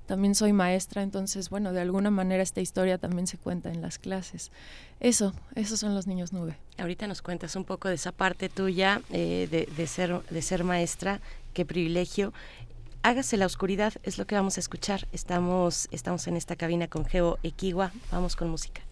También 0.07 0.35
soy 0.35 0.53
maestra, 0.53 1.03
entonces, 1.03 1.51
bueno, 1.51 1.73
de 1.73 1.81
alguna 1.81 2.11
manera 2.11 2.43
esta 2.43 2.61
historia 2.61 2.99
también 2.99 3.27
se 3.27 3.39
cuenta 3.39 3.71
en 3.71 3.83
las 3.83 3.99
clases. 3.99 4.51
Eso, 5.01 5.35
esos 5.55 5.81
son 5.81 5.95
los 5.95 6.07
niños 6.07 6.33
nube. 6.33 6.57
Ahorita 6.79 7.07
nos 7.07 7.23
cuentas 7.23 7.57
un 7.57 7.65
poco 7.65 7.89
de 7.89 7.95
esa 7.95 8.13
parte 8.13 8.49
tuya 8.49 9.03
eh, 9.11 9.49
de, 9.51 9.69
de, 9.77 9.87
ser, 9.87 10.21
de 10.29 10.43
ser 10.43 10.65
maestra 10.65 11.21
qué 11.55 11.65
privilegio. 11.65 12.35
Hágase 13.03 13.37
la 13.37 13.47
oscuridad, 13.47 13.95
es 14.03 14.19
lo 14.19 14.27
que 14.27 14.35
vamos 14.35 14.59
a 14.59 14.61
escuchar. 14.61 15.09
Estamos, 15.13 15.89
estamos 15.91 16.27
en 16.27 16.37
esta 16.37 16.57
cabina 16.57 16.89
con 16.89 17.07
Geo 17.07 17.39
Equigua. 17.43 17.93
Vamos 18.13 18.37
con 18.37 18.51
música. 18.51 18.83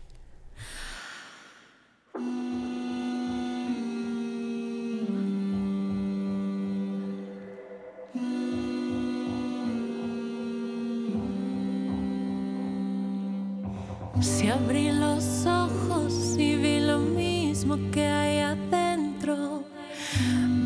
Si 14.24 14.48
abrí 14.48 14.90
los 14.90 15.44
ojos 15.44 16.36
y 16.38 16.56
vi 16.56 16.80
lo 16.80 16.98
mismo 16.98 17.76
que 17.92 18.06
hay 18.06 18.38
adentro, 18.38 19.64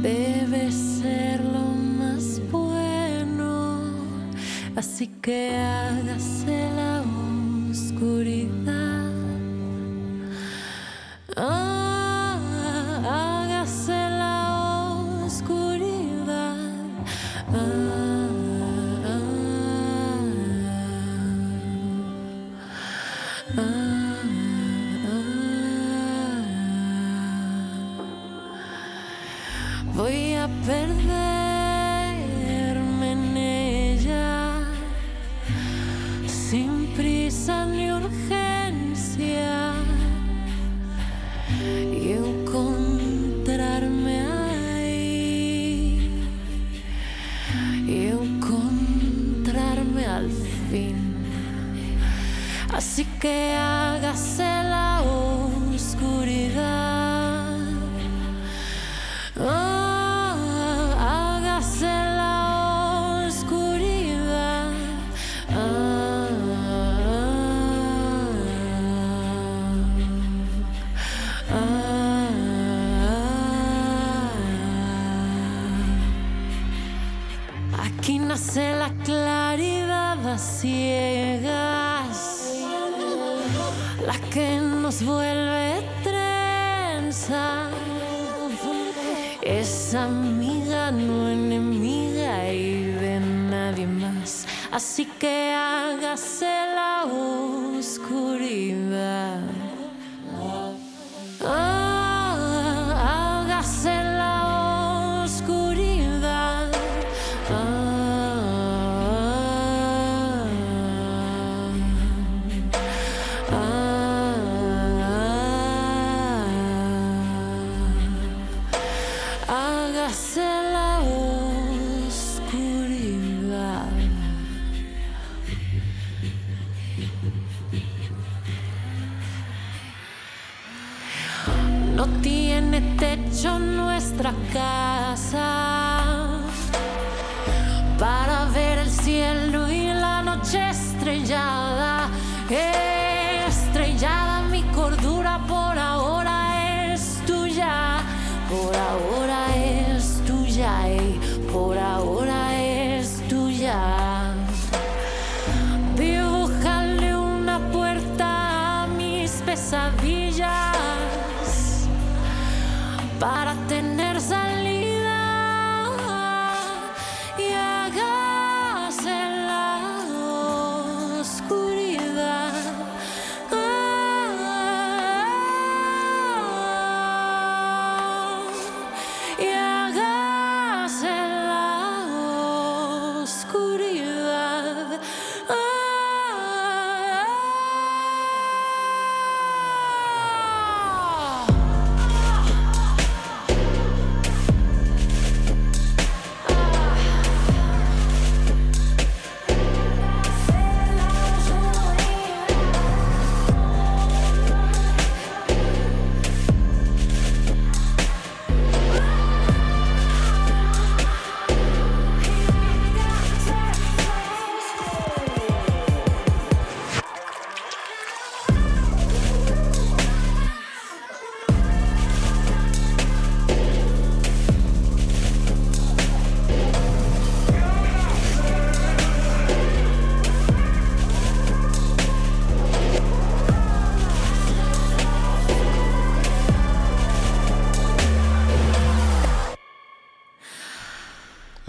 debe 0.01 0.71
ser 0.71 1.43
lo 1.43 1.67
más 1.99 2.41
bueno. 2.53 3.81
Así 4.77 5.09
que 5.21 5.57
hágase 5.57 6.71
la 6.77 7.03
oscuridad. 7.69 8.58
Así 52.79 53.05
que 53.21 53.57
hágase 53.57 54.48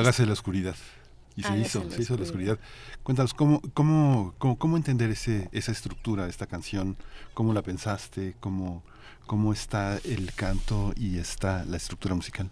Hágase 0.09 0.25
la 0.25 0.33
oscuridad. 0.33 0.75
Y 1.35 1.43
se 1.43 1.49
Hágase 1.49 1.61
hizo, 1.61 1.91
se 1.91 2.01
hizo 2.01 2.17
la 2.17 2.23
oscuridad. 2.23 2.55
oscuridad. 2.55 2.59
Cuéntanos, 3.03 3.35
¿cómo, 3.35 3.61
cómo, 3.75 4.33
cómo, 4.39 4.57
cómo 4.57 4.75
entender 4.75 5.11
ese, 5.11 5.49
esa 5.51 5.71
estructura 5.71 6.23
de 6.23 6.31
esta 6.31 6.47
canción? 6.47 6.97
¿Cómo 7.35 7.53
la 7.53 7.61
pensaste? 7.61 8.35
¿Cómo, 8.39 8.81
¿Cómo 9.27 9.53
está 9.53 9.99
el 10.03 10.33
canto 10.33 10.93
y 10.95 11.19
está 11.19 11.63
la 11.65 11.77
estructura 11.77 12.15
musical? 12.15 12.49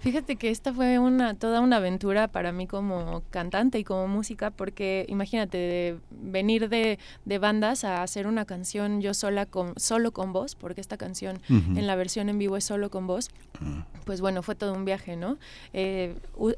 Fíjate 0.00 0.36
que 0.36 0.50
esta 0.50 0.72
fue 0.72 0.98
una 0.98 1.34
toda 1.34 1.60
una 1.60 1.76
aventura 1.76 2.28
para 2.28 2.52
mí 2.52 2.66
como 2.66 3.22
cantante 3.30 3.78
y 3.78 3.84
como 3.84 4.06
música, 4.06 4.50
porque 4.50 5.04
imagínate 5.08 5.58
de 5.58 5.98
venir 6.10 6.68
de, 6.68 6.98
de 7.24 7.38
bandas 7.38 7.82
a 7.84 8.02
hacer 8.02 8.26
una 8.26 8.44
canción 8.44 9.00
yo 9.00 9.12
sola 9.12 9.44
con 9.46 9.74
solo 9.76 10.12
con 10.12 10.32
voz, 10.32 10.54
porque 10.54 10.80
esta 10.80 10.96
canción 10.96 11.40
Ujú. 11.50 11.78
en 11.78 11.86
la 11.86 11.96
versión 11.96 12.28
en 12.28 12.38
vivo 12.38 12.56
es 12.56 12.64
solo 12.64 12.90
con 12.90 13.06
voz. 13.06 13.28
Pues 14.04 14.20
bueno, 14.20 14.42
fue 14.42 14.54
todo 14.54 14.72
un 14.72 14.84
viaje, 14.84 15.16
¿no? 15.16 15.36
Eh, 15.72 16.14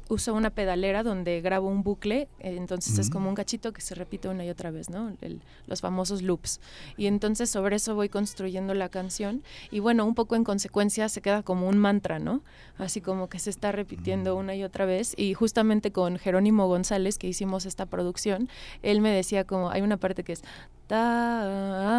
uso 0.07 0.33
una 0.35 0.51
pedalera 0.51 1.01
donde 1.03 1.41
grabo 1.41 1.67
un 1.67 1.81
bucle, 1.83 2.29
eh, 2.39 2.55
entonces 2.57 2.97
es 2.99 3.09
Mm. 3.09 3.11
como 3.11 3.29
un 3.29 3.35
cachito 3.35 3.73
que 3.73 3.81
se 3.81 3.95
repite 3.95 4.29
una 4.29 4.45
y 4.45 4.49
otra 4.49 4.69
vez, 4.71 4.89
¿no? 4.89 5.13
El- 5.21 5.41
los 5.67 5.81
famosos 5.81 6.21
loops. 6.21 6.59
Y 6.95 7.07
entonces 7.07 7.49
sobre 7.49 7.75
eso 7.77 7.95
voy 7.95 8.07
construyendo 8.09 8.73
la 8.75 8.87
canción 8.89 9.41
y 9.71 9.79
bueno, 9.79 10.05
un 10.05 10.13
poco 10.15 10.35
en 10.35 10.43
consecuencia 10.43 11.09
se 11.09 11.21
queda 11.21 11.41
como 11.43 11.67
un 11.67 11.77
mantra, 11.77 12.19
¿no? 12.19 12.41
Así 12.77 13.01
como 13.01 13.27
que 13.31 13.39
se 13.39 13.49
está 13.49 13.71
repitiendo 13.71 14.35
una 14.35 14.53
y 14.53 14.63
otra 14.63 14.85
vez. 14.85 15.15
Y 15.17 15.33
justamente 15.33 15.91
con 15.91 16.19
Jerónimo 16.19 16.67
González 16.67 17.17
que 17.17 17.27
hicimos 17.27 17.65
esta 17.65 17.87
producción, 17.87 18.47
él 18.83 19.01
me 19.01 19.09
decía 19.09 19.45
como 19.45 19.71
hay 19.71 19.81
una 19.81 19.97
parte 19.97 20.23
que 20.23 20.33
es 20.33 20.43
ta 20.91 21.41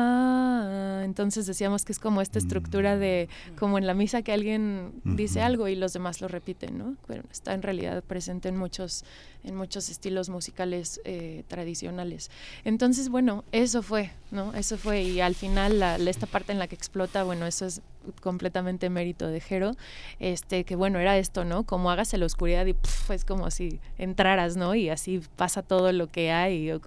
ah, 0.02 1.02
entonces 1.04 1.46
decíamos 1.46 1.84
que 1.84 1.92
es 1.92 1.98
como 1.98 2.20
esta 2.20 2.38
estructura 2.38 2.96
de 2.98 3.28
como 3.58 3.78
en 3.78 3.86
la 3.86 3.94
misa 3.94 4.22
que 4.22 4.32
alguien 4.32 4.92
dice 5.04 5.40
algo 5.42 5.68
y 5.68 5.76
los 5.76 5.92
demás 5.92 6.20
lo 6.20 6.28
repiten, 6.28 6.78
¿no? 6.78 6.96
Pero 7.06 7.22
está 7.30 7.54
en 7.54 7.62
realidad 7.62 8.02
presente 8.04 8.48
en 8.48 8.56
muchos 8.56 9.04
en 9.44 9.56
muchos 9.56 9.88
estilos 9.88 10.28
musicales 10.28 11.00
eh, 11.04 11.42
tradicionales. 11.48 12.30
Entonces, 12.64 13.08
bueno, 13.08 13.42
eso 13.50 13.82
fue, 13.82 14.12
¿no? 14.30 14.54
Eso 14.54 14.76
fue 14.78 15.02
y 15.02 15.20
al 15.20 15.34
final 15.34 15.80
la- 15.80 15.98
la- 15.98 16.10
esta 16.10 16.26
parte 16.26 16.52
en 16.52 16.60
la 16.60 16.68
que 16.68 16.76
explota, 16.76 17.24
bueno, 17.24 17.46
eso 17.46 17.66
es 17.66 17.80
completamente 18.20 18.88
mérito 18.88 19.26
de 19.26 19.40
Jero, 19.40 19.72
este 20.20 20.62
que 20.64 20.76
bueno, 20.76 20.98
era 21.00 21.18
esto, 21.18 21.44
¿no? 21.44 21.64
Como 21.64 21.90
hágase 21.90 22.18
la 22.18 22.26
oscuridad 22.26 22.66
y 22.66 22.74
pf, 22.74 23.14
es 23.14 23.24
como 23.24 23.50
si 23.50 23.80
entraras, 23.98 24.56
¿no? 24.56 24.74
Y 24.76 24.90
así 24.90 25.20
pasa 25.36 25.62
todo 25.62 25.90
lo 25.92 26.06
que 26.06 26.30
hay, 26.30 26.70
o 26.70 26.80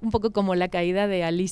un 0.00 0.10
poco 0.10 0.30
como 0.30 0.54
la 0.54 0.68
caída 0.68 1.06
de 1.08 1.24
Alicia 1.24 1.47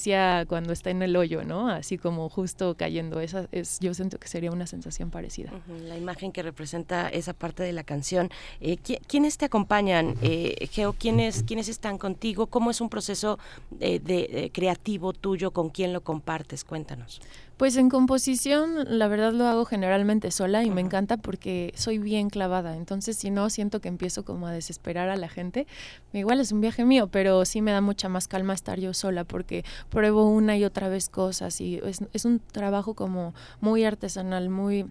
cuando 0.49 0.73
está 0.73 0.91
en 0.91 1.03
el 1.03 1.17
hoyo, 1.17 1.45
¿no? 1.45 1.69
Así 1.69 1.99
como 1.99 2.29
justo 2.29 2.75
cayendo, 2.77 3.21
esa 3.21 3.49
es 3.53 3.79
yo 3.81 3.95
siento 3.95 4.19
que 4.19 4.29
sería 4.29 4.51
una 4.51 4.67
sensación 4.67 5.11
parecida. 5.11 5.51
La 5.89 5.97
imagen 5.97 6.33
que 6.33 6.43
representa 6.43 7.09
esa 7.09 7.33
parte 7.33 7.63
de 7.63 7.73
la 7.73 7.83
canción. 7.85 8.31
Eh, 8.61 8.77
¿qui- 8.77 9.01
¿Quiénes 9.07 9.37
te 9.39 9.45
acompañan, 9.47 10.15
eh, 10.23 10.69
Geo? 10.71 10.93
¿Quiénes, 10.93 11.43
¿Quiénes 11.43 11.69
están 11.69 11.99
contigo? 11.99 12.47
¿Cómo 12.47 12.71
es 12.71 12.81
un 12.81 12.89
proceso 12.89 13.39
eh, 13.81 13.99
de, 14.01 14.29
eh, 14.31 14.51
creativo 14.53 15.13
tuyo? 15.13 15.51
¿Con 15.53 15.71
quién 15.71 15.93
lo 15.93 16.03
compartes? 16.03 16.65
Cuéntanos. 16.65 17.21
Pues 17.57 17.77
en 17.79 17.89
composición, 17.89 18.99
la 18.99 19.09
verdad 19.09 19.33
lo 19.33 19.47
hago 19.47 19.65
generalmente 19.65 20.31
sola 20.31 20.63
y 20.63 20.71
me 20.71 20.83
encanta 20.83 21.17
porque 21.17 21.73
soy 21.75 21.99
bien 21.99 22.29
clavada. 22.29 22.77
Entonces, 22.77 23.17
si 23.17 23.31
no, 23.31 23.49
siento 23.49 23.81
que 23.81 23.89
empiezo 23.89 24.27
como 24.27 24.47
a 24.47 24.53
desesperar 24.53 25.09
a 25.09 25.17
la 25.17 25.29
gente. 25.29 25.67
Igual 26.13 26.41
es 26.41 26.53
un 26.53 26.61
viaje 26.61 26.85
mío, 26.85 27.09
pero 27.09 27.45
sí 27.47 27.63
me 27.63 27.73
da 27.73 27.81
mucha 27.81 28.11
más 28.11 28.29
calma 28.29 28.53
estar 28.53 28.79
yo 28.79 28.93
sola 28.93 29.25
porque 29.25 29.65
pruebo 29.89 30.29
una 30.29 30.59
y 30.59 30.65
otra 30.65 30.89
vez 30.89 31.09
cosas 31.09 31.61
y 31.63 31.77
es, 31.77 32.01
es 32.13 32.25
un 32.27 32.41
trabajo 32.41 32.93
como 32.93 33.35
muy 33.61 33.85
artesanal, 33.85 34.51
muy 34.51 34.87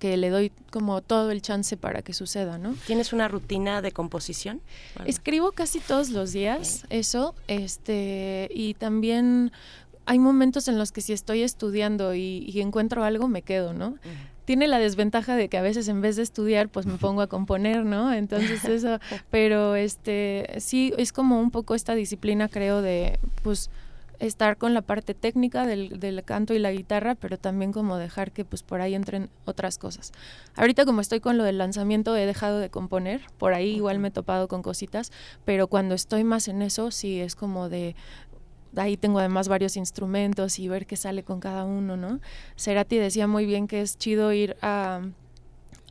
que 0.00 0.16
le 0.16 0.30
doy 0.30 0.50
como 0.70 1.02
todo 1.02 1.30
el 1.30 1.42
chance 1.42 1.76
para 1.76 2.02
que 2.02 2.14
suceda, 2.14 2.56
¿no? 2.56 2.74
¿Tienes 2.86 3.12
una 3.12 3.28
rutina 3.28 3.82
de 3.82 3.92
composición? 3.92 4.62
Escribo 5.04 5.52
casi 5.52 5.78
todos 5.78 6.08
los 6.08 6.32
días 6.32 6.86
eso, 6.88 7.34
este, 7.46 8.48
y 8.52 8.74
también 8.74 9.52
hay 10.10 10.18
momentos 10.18 10.66
en 10.66 10.76
los 10.76 10.90
que 10.90 11.02
si 11.02 11.12
estoy 11.12 11.42
estudiando 11.42 12.16
y, 12.16 12.44
y 12.52 12.60
encuentro 12.62 13.04
algo, 13.04 13.28
me 13.28 13.42
quedo, 13.42 13.74
¿no? 13.74 13.94
Tiene 14.44 14.66
la 14.66 14.80
desventaja 14.80 15.36
de 15.36 15.48
que 15.48 15.56
a 15.56 15.62
veces 15.62 15.86
en 15.86 16.00
vez 16.00 16.16
de 16.16 16.24
estudiar, 16.24 16.68
pues 16.68 16.84
me 16.84 16.98
pongo 16.98 17.20
a 17.22 17.28
componer, 17.28 17.84
¿no? 17.84 18.12
Entonces 18.12 18.64
eso, 18.68 18.98
pero 19.30 19.76
este, 19.76 20.56
sí, 20.58 20.92
es 20.98 21.12
como 21.12 21.38
un 21.38 21.52
poco 21.52 21.76
esta 21.76 21.94
disciplina, 21.94 22.48
creo, 22.48 22.82
de, 22.82 23.20
pues, 23.44 23.70
estar 24.18 24.56
con 24.56 24.74
la 24.74 24.82
parte 24.82 25.14
técnica 25.14 25.64
del, 25.64 26.00
del 26.00 26.24
canto 26.24 26.54
y 26.54 26.58
la 26.58 26.72
guitarra, 26.72 27.14
pero 27.14 27.38
también 27.38 27.70
como 27.70 27.96
dejar 27.96 28.32
que 28.32 28.44
pues 28.44 28.64
por 28.64 28.80
ahí 28.80 28.96
entren 28.96 29.30
otras 29.44 29.78
cosas. 29.78 30.10
Ahorita 30.56 30.84
como 30.84 31.00
estoy 31.00 31.20
con 31.20 31.38
lo 31.38 31.44
del 31.44 31.56
lanzamiento 31.56 32.16
he 32.16 32.26
dejado 32.26 32.58
de 32.58 32.68
componer, 32.68 33.22
por 33.38 33.54
ahí 33.54 33.76
igual 33.76 34.00
me 34.00 34.08
he 34.08 34.10
topado 34.10 34.46
con 34.46 34.62
cositas, 34.62 35.10
pero 35.44 35.68
cuando 35.68 35.94
estoy 35.94 36.24
más 36.24 36.48
en 36.48 36.62
eso 36.62 36.90
sí 36.90 37.20
es 37.20 37.34
como 37.34 37.68
de 37.68 37.94
ahí 38.76 38.96
tengo 38.96 39.18
además 39.18 39.48
varios 39.48 39.76
instrumentos 39.76 40.58
y 40.58 40.68
ver 40.68 40.86
qué 40.86 40.96
sale 40.96 41.22
con 41.22 41.40
cada 41.40 41.64
uno, 41.64 41.96
¿no? 41.96 42.20
Cerati 42.56 42.96
decía 42.96 43.26
muy 43.26 43.46
bien 43.46 43.66
que 43.66 43.80
es 43.80 43.98
chido 43.98 44.32
ir 44.32 44.56
a, 44.62 45.00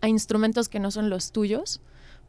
a 0.02 0.08
instrumentos 0.08 0.70
que 0.70 0.80
no 0.80 0.92
son 0.92 1.10
los 1.10 1.32
tuyos, 1.32 1.82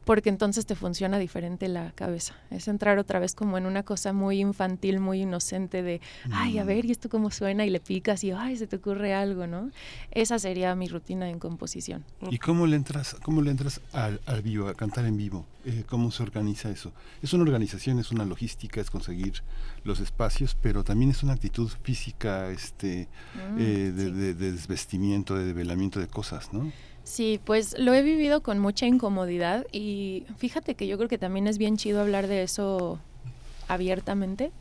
porque 0.05 0.29
entonces 0.29 0.65
te 0.65 0.75
funciona 0.75 1.19
diferente 1.19 1.67
la 1.67 1.91
cabeza. 1.91 2.33
Es 2.49 2.67
entrar 2.67 2.97
otra 2.97 3.19
vez 3.19 3.35
como 3.35 3.57
en 3.57 3.65
una 3.65 3.83
cosa 3.83 4.13
muy 4.13 4.39
infantil, 4.39 4.99
muy 4.99 5.21
inocente 5.21 5.83
de, 5.83 6.01
ay, 6.31 6.57
a 6.57 6.63
mm. 6.63 6.67
ver, 6.67 6.85
¿y 6.85 6.91
esto 6.91 7.09
cómo 7.09 7.29
suena? 7.29 7.65
Y 7.65 7.69
le 7.69 7.79
picas 7.79 8.23
y, 8.23 8.31
ay, 8.31 8.57
se 8.57 8.67
te 8.67 8.77
ocurre 8.77 9.13
algo, 9.13 9.45
¿no? 9.45 9.69
Esa 10.11 10.39
sería 10.39 10.73
mi 10.75 10.87
rutina 10.87 11.29
en 11.29 11.39
composición. 11.39 12.03
¿Y 12.29 12.39
cómo 12.39 12.65
le 12.65 12.75
entras, 12.75 13.15
cómo 13.21 13.41
le 13.41 13.51
entras 13.51 13.81
al, 13.93 14.19
vivo, 14.43 14.67
a 14.67 14.73
cantar 14.73 15.05
en 15.05 15.17
vivo? 15.17 15.45
Eh, 15.65 15.83
¿Cómo 15.87 16.09
se 16.11 16.23
organiza 16.23 16.71
eso? 16.71 16.91
Es 17.21 17.33
una 17.33 17.43
organización, 17.43 17.99
es 17.99 18.11
una 18.11 18.25
logística, 18.25 18.81
es 18.81 18.89
conseguir 18.89 19.43
los 19.83 19.99
espacios, 19.99 20.57
pero 20.59 20.83
también 20.83 21.11
es 21.11 21.21
una 21.21 21.33
actitud 21.33 21.69
física 21.83 22.49
este, 22.49 23.07
mm, 23.35 23.59
eh, 23.59 23.91
de, 23.91 24.11
de 24.11 24.51
desvestimiento, 24.51 25.35
de 25.35 25.45
develamiento 25.45 25.99
de 25.99 26.07
cosas, 26.07 26.51
¿no? 26.51 26.71
Sí, 27.03 27.39
pues 27.43 27.77
lo 27.79 27.93
he 27.93 28.01
vivido 28.01 28.41
con 28.41 28.59
mucha 28.59 28.85
incomodidad 28.85 29.65
y 29.71 30.25
fíjate 30.37 30.75
que 30.75 30.87
yo 30.87 30.97
creo 30.97 31.09
que 31.09 31.17
también 31.17 31.47
es 31.47 31.57
bien 31.57 31.77
chido 31.77 32.01
hablar 32.01 32.27
de 32.27 32.43
eso 32.43 32.99
abiertamente 33.67 34.51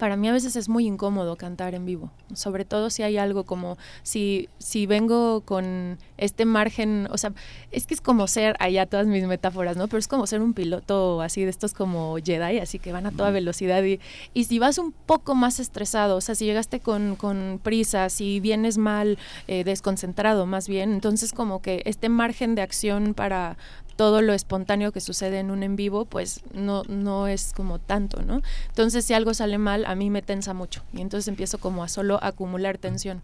para 0.00 0.16
mí 0.16 0.28
a 0.28 0.32
veces 0.32 0.56
es 0.56 0.70
muy 0.70 0.86
incómodo 0.86 1.36
cantar 1.36 1.74
en 1.74 1.84
vivo, 1.84 2.10
sobre 2.32 2.64
todo 2.64 2.88
si 2.88 3.02
hay 3.02 3.18
algo 3.18 3.44
como, 3.44 3.76
si, 4.02 4.48
si 4.58 4.86
vengo 4.86 5.42
con 5.42 5.98
este 6.16 6.46
margen, 6.46 7.06
o 7.10 7.18
sea, 7.18 7.34
es 7.70 7.86
que 7.86 7.92
es 7.92 8.00
como 8.00 8.26
ser, 8.26 8.56
allá 8.60 8.86
todas 8.86 9.06
mis 9.06 9.26
metáforas, 9.26 9.76
¿no? 9.76 9.88
Pero 9.88 9.98
es 9.98 10.08
como 10.08 10.26
ser 10.26 10.40
un 10.40 10.54
piloto 10.54 11.20
así 11.20 11.44
de 11.44 11.50
estos 11.50 11.74
como 11.74 12.16
Jedi, 12.16 12.60
así 12.60 12.78
que 12.78 12.92
van 12.92 13.04
a 13.04 13.10
toda 13.12 13.30
velocidad 13.30 13.82
y, 13.84 14.00
y 14.32 14.44
si 14.44 14.58
vas 14.58 14.78
un 14.78 14.92
poco 14.92 15.34
más 15.34 15.60
estresado, 15.60 16.16
o 16.16 16.20
sea, 16.22 16.34
si 16.34 16.46
llegaste 16.46 16.80
con, 16.80 17.14
con 17.14 17.60
prisa, 17.62 18.08
si 18.08 18.40
vienes 18.40 18.78
mal, 18.78 19.18
eh, 19.48 19.64
desconcentrado 19.64 20.46
más 20.46 20.66
bien, 20.66 20.94
entonces 20.94 21.34
como 21.34 21.60
que 21.60 21.82
este 21.84 22.08
margen 22.08 22.54
de 22.54 22.62
acción 22.62 23.12
para 23.12 23.58
todo 24.00 24.22
lo 24.22 24.32
espontáneo 24.32 24.92
que 24.92 25.00
sucede 25.02 25.40
en 25.40 25.50
un 25.50 25.62
en 25.62 25.76
vivo, 25.76 26.06
pues 26.06 26.40
no, 26.54 26.84
no 26.84 27.28
es 27.28 27.52
como 27.54 27.78
tanto, 27.78 28.22
¿no? 28.22 28.40
Entonces, 28.68 29.04
si 29.04 29.12
algo 29.12 29.34
sale 29.34 29.58
mal, 29.58 29.84
a 29.84 29.94
mí 29.94 30.08
me 30.08 30.22
tensa 30.22 30.54
mucho 30.54 30.82
y 30.94 31.02
entonces 31.02 31.28
empiezo 31.28 31.58
como 31.58 31.84
a 31.84 31.88
solo 31.88 32.18
acumular 32.22 32.78
tensión. 32.78 33.20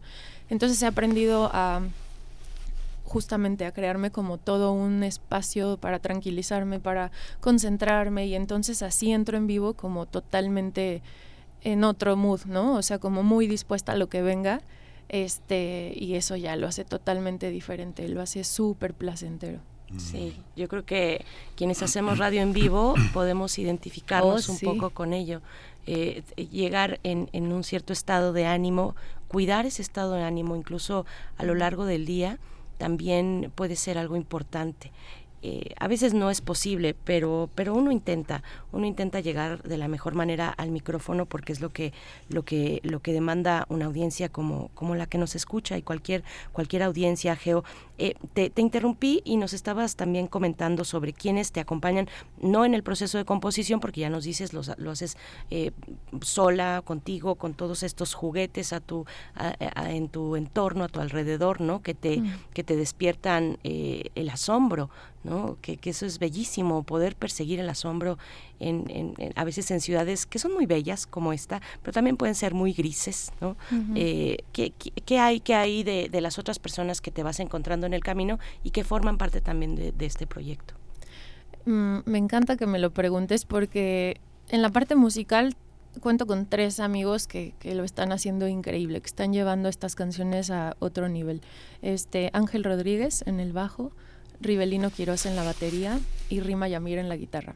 Entonces 0.50 0.82
he 0.82 0.86
aprendido 0.86 1.48
a 1.54 1.80
justamente 3.04 3.64
a 3.64 3.72
crearme 3.72 4.10
como 4.10 4.36
todo 4.36 4.72
un 4.72 5.02
espacio 5.02 5.78
para 5.78 5.98
tranquilizarme, 5.98 6.78
para 6.78 7.10
concentrarme 7.40 8.26
y 8.26 8.34
entonces 8.34 8.82
así 8.82 9.12
entro 9.12 9.38
en 9.38 9.46
vivo 9.46 9.72
como 9.72 10.04
totalmente 10.04 11.00
en 11.62 11.84
otro 11.84 12.16
mood, 12.16 12.42
¿no? 12.44 12.74
O 12.74 12.82
sea, 12.82 12.98
como 12.98 13.22
muy 13.22 13.46
dispuesta 13.46 13.92
a 13.92 13.96
lo 13.96 14.10
que 14.10 14.20
venga. 14.20 14.60
Este, 15.08 15.94
y 15.96 16.16
eso 16.16 16.36
ya 16.36 16.54
lo 16.54 16.66
hace 16.66 16.84
totalmente 16.84 17.48
diferente, 17.48 18.06
lo 18.10 18.20
hace 18.20 18.44
súper 18.44 18.92
placentero. 18.92 19.60
Sí, 19.96 20.36
yo 20.56 20.68
creo 20.68 20.84
que 20.84 21.24
quienes 21.54 21.82
hacemos 21.82 22.18
radio 22.18 22.42
en 22.42 22.52
vivo 22.52 22.94
podemos 23.12 23.58
identificarnos 23.58 24.48
oh, 24.48 24.52
un 24.52 24.58
poco 24.58 24.90
con 24.90 25.12
ello. 25.12 25.42
Eh, 25.86 26.24
llegar 26.50 26.98
en, 27.04 27.28
en, 27.32 27.52
un 27.52 27.62
cierto 27.62 27.92
estado 27.92 28.32
de 28.32 28.46
ánimo, 28.46 28.96
cuidar 29.28 29.66
ese 29.66 29.82
estado 29.82 30.14
de 30.14 30.24
ánimo 30.24 30.56
incluso 30.56 31.06
a 31.36 31.44
lo 31.44 31.54
largo 31.54 31.84
del 31.84 32.04
día, 32.06 32.40
también 32.78 33.52
puede 33.54 33.76
ser 33.76 33.96
algo 33.96 34.16
importante. 34.16 34.90
Eh, 35.48 35.76
a 35.78 35.86
veces 35.86 36.12
no 36.12 36.28
es 36.28 36.40
posible, 36.40 36.96
pero, 37.04 37.48
pero 37.54 37.72
uno 37.72 37.92
intenta, 37.92 38.42
uno 38.72 38.84
intenta 38.84 39.20
llegar 39.20 39.62
de 39.62 39.76
la 39.76 39.86
mejor 39.86 40.16
manera 40.16 40.48
al 40.48 40.72
micrófono 40.72 41.24
porque 41.24 41.52
es 41.52 41.60
lo 41.60 41.70
que, 41.70 41.92
lo 42.28 42.44
que, 42.44 42.80
lo 42.82 42.98
que 42.98 43.12
demanda 43.12 43.64
una 43.68 43.84
audiencia 43.84 44.28
como, 44.28 44.70
como 44.74 44.96
la 44.96 45.06
que 45.06 45.18
nos 45.18 45.36
escucha 45.36 45.78
y 45.78 45.82
cualquier, 45.82 46.24
cualquier 46.52 46.82
audiencia, 46.82 47.36
Geo. 47.36 47.62
Eh, 47.96 48.14
te, 48.34 48.50
interrumpí 48.56 49.22
y 49.24 49.36
nos 49.36 49.52
estabas 49.52 49.94
también 49.94 50.26
comentando 50.26 50.82
sobre 50.82 51.12
quienes 51.12 51.52
te 51.52 51.60
acompañan, 51.60 52.08
no 52.40 52.64
en 52.64 52.74
el 52.74 52.82
proceso 52.82 53.16
de 53.16 53.24
composición, 53.24 53.78
porque 53.78 54.00
ya 54.00 54.10
nos 54.10 54.24
dices, 54.24 54.52
lo, 54.52 54.62
lo 54.78 54.90
haces 54.90 55.16
eh, 55.50 55.70
sola, 56.22 56.82
contigo, 56.84 57.36
con 57.36 57.54
todos 57.54 57.84
estos 57.84 58.14
juguetes 58.14 58.72
a 58.72 58.80
tu, 58.80 59.04
en 59.78 60.08
tu 60.08 60.34
entorno, 60.34 60.82
a 60.82 60.88
tu 60.88 60.98
alrededor, 60.98 61.60
¿no? 61.60 61.82
Que 61.82 61.94
te, 61.94 62.20
mm. 62.20 62.34
que 62.52 62.64
te 62.64 62.74
despiertan 62.74 63.58
el 63.62 64.28
asombro, 64.28 64.90
que, 65.60 65.78
eso 65.84 66.06
es 66.06 66.18
bellísimo, 66.18 66.82
poder 66.82 67.16
perseguir 67.16 67.60
el 67.60 67.68
asombro 67.68 68.18
en, 68.60 69.14
a 69.34 69.44
veces 69.44 69.70
en 69.70 69.80
ciudades 69.80 70.26
que 70.26 70.38
son 70.38 70.54
muy 70.54 70.66
bellas 70.66 71.06
como 71.06 71.32
esta, 71.32 71.60
pero 71.82 71.92
también 71.92 72.16
pueden 72.16 72.34
ser 72.34 72.54
muy 72.54 72.72
grises, 72.72 73.32
¿no? 73.40 73.56
Eh, 73.94 74.38
¿qué, 74.52 75.18
hay, 75.18 75.40
qué 75.40 75.54
hay 75.54 75.82
de, 75.82 76.20
las 76.20 76.38
otras 76.38 76.58
personas 76.58 77.00
que 77.00 77.10
te 77.10 77.22
vas 77.22 77.40
encontrando 77.40 77.86
en 77.86 77.94
el 77.94 78.02
camino 78.02 78.38
y 78.62 78.70
que 78.70 78.84
forman 78.84 79.18
parte 79.18 79.40
también 79.40 79.74
de, 79.74 80.06
este 80.06 80.26
proyecto? 80.26 80.74
Mm, 81.64 81.98
me 82.04 82.18
encanta 82.18 82.56
que 82.56 82.66
me 82.66 82.78
lo 82.78 82.92
preguntes 82.92 83.44
porque 83.44 84.20
en 84.48 84.62
la 84.62 84.70
parte 84.70 84.94
musical 84.94 85.56
cuento 86.00 86.26
con 86.26 86.46
tres 86.46 86.78
amigos 86.78 87.26
que, 87.26 87.54
que, 87.58 87.74
lo 87.74 87.82
están 87.82 88.12
haciendo 88.12 88.46
increíble, 88.46 89.00
que 89.00 89.06
están 89.06 89.32
llevando 89.32 89.68
estas 89.68 89.96
canciones 89.96 90.50
a 90.50 90.76
otro 90.78 91.08
nivel. 91.08 91.40
Este 91.82 92.30
Ángel 92.32 92.64
Rodríguez 92.64 93.24
en 93.26 93.40
el 93.40 93.52
bajo, 93.52 93.92
Rivelino 94.40 94.90
Quiroz 94.90 95.26
en 95.26 95.36
la 95.36 95.44
batería 95.44 95.98
y 96.28 96.40
Rima 96.40 96.68
Yamir 96.68 96.98
en 96.98 97.08
la 97.08 97.16
guitarra. 97.16 97.54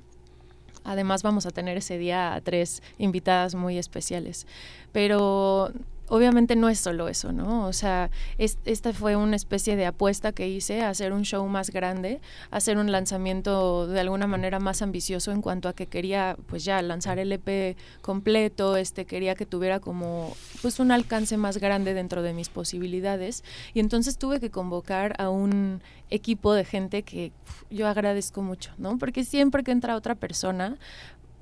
Además 0.84 1.22
vamos 1.22 1.46
a 1.46 1.50
tener 1.50 1.76
ese 1.76 1.98
día 1.98 2.34
a 2.34 2.40
tres 2.40 2.82
invitadas 2.98 3.54
muy 3.54 3.78
especiales. 3.78 4.46
Pero 4.92 5.72
obviamente 6.10 6.56
no 6.56 6.68
es 6.68 6.80
solo 6.80 7.08
eso, 7.08 7.32
¿no? 7.32 7.66
O 7.66 7.72
sea, 7.72 8.10
esta 8.36 8.92
fue 8.92 9.14
una 9.14 9.36
especie 9.36 9.76
de 9.76 9.86
apuesta 9.86 10.32
que 10.32 10.48
hice 10.48 10.82
a 10.82 10.90
hacer 10.90 11.12
un 11.12 11.22
show 11.22 11.46
más 11.46 11.70
grande, 11.70 12.20
hacer 12.50 12.78
un 12.78 12.90
lanzamiento 12.90 13.86
de 13.86 14.00
alguna 14.00 14.26
manera 14.26 14.58
más 14.58 14.82
ambicioso 14.82 15.30
en 15.30 15.40
cuanto 15.40 15.68
a 15.68 15.72
que 15.72 15.86
quería, 15.86 16.36
pues 16.46 16.64
ya, 16.64 16.82
lanzar 16.82 17.20
el 17.20 17.30
EP 17.30 17.76
completo, 18.02 18.76
este, 18.76 19.04
quería 19.06 19.36
que 19.36 19.46
tuviera 19.46 19.78
como, 19.78 20.36
pues 20.62 20.80
un 20.80 20.90
alcance 20.90 21.36
más 21.36 21.58
grande 21.58 21.94
dentro 21.94 22.22
de 22.22 22.34
mis 22.34 22.48
posibilidades. 22.48 23.44
Y 23.72 23.78
entonces 23.78 24.18
tuve 24.18 24.40
que 24.40 24.50
convocar 24.50 25.14
a 25.18 25.30
un 25.30 25.80
equipo 26.10 26.54
de 26.54 26.64
gente 26.64 27.04
que 27.04 27.30
yo 27.70 27.86
agradezco 27.86 28.42
mucho, 28.42 28.72
¿no? 28.78 28.98
Porque 28.98 29.24
siempre 29.24 29.62
que 29.62 29.70
entra 29.70 29.94
otra 29.94 30.16
persona, 30.16 30.76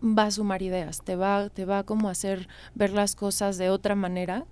va 0.02 0.24
a 0.24 0.30
sumar 0.30 0.60
ideas, 0.60 1.02
te 1.02 1.16
va, 1.16 1.48
te 1.48 1.64
va 1.64 1.84
como 1.84 2.08
a 2.08 2.12
hacer 2.12 2.48
ver 2.74 2.90
las 2.90 3.16
cosas 3.16 3.56
de 3.56 3.70
otra 3.70 3.94
manera 3.94 4.44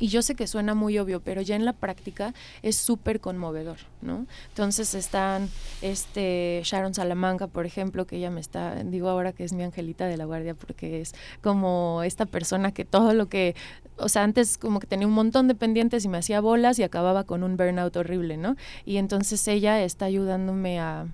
y 0.00 0.08
yo 0.08 0.22
sé 0.22 0.34
que 0.34 0.46
suena 0.46 0.74
muy 0.74 0.98
obvio, 0.98 1.20
pero 1.20 1.42
ya 1.42 1.54
en 1.54 1.66
la 1.66 1.74
práctica 1.74 2.34
es 2.62 2.74
súper 2.74 3.20
conmovedor, 3.20 3.76
¿no? 4.00 4.26
Entonces 4.48 4.94
están 4.94 5.50
este 5.82 6.62
Sharon 6.64 6.94
Salamanca, 6.94 7.46
por 7.46 7.66
ejemplo, 7.66 8.06
que 8.06 8.16
ella 8.16 8.30
me 8.30 8.40
está, 8.40 8.82
digo 8.82 9.10
ahora 9.10 9.32
que 9.32 9.44
es 9.44 9.52
mi 9.52 9.62
angelita 9.62 10.06
de 10.06 10.16
la 10.16 10.24
guardia, 10.24 10.54
porque 10.54 11.02
es 11.02 11.14
como 11.42 12.02
esta 12.02 12.24
persona 12.24 12.72
que 12.72 12.86
todo 12.86 13.12
lo 13.12 13.28
que, 13.28 13.54
o 13.98 14.08
sea, 14.08 14.24
antes 14.24 14.56
como 14.56 14.80
que 14.80 14.86
tenía 14.86 15.06
un 15.06 15.12
montón 15.12 15.48
de 15.48 15.54
pendientes 15.54 16.04
y 16.06 16.08
me 16.08 16.16
hacía 16.16 16.40
bolas 16.40 16.78
y 16.78 16.82
acababa 16.82 17.24
con 17.24 17.42
un 17.42 17.58
burnout 17.58 17.94
horrible, 17.94 18.38
¿no? 18.38 18.56
Y 18.86 18.96
entonces 18.96 19.46
ella 19.48 19.82
está 19.82 20.06
ayudándome 20.06 20.80
a 20.80 21.06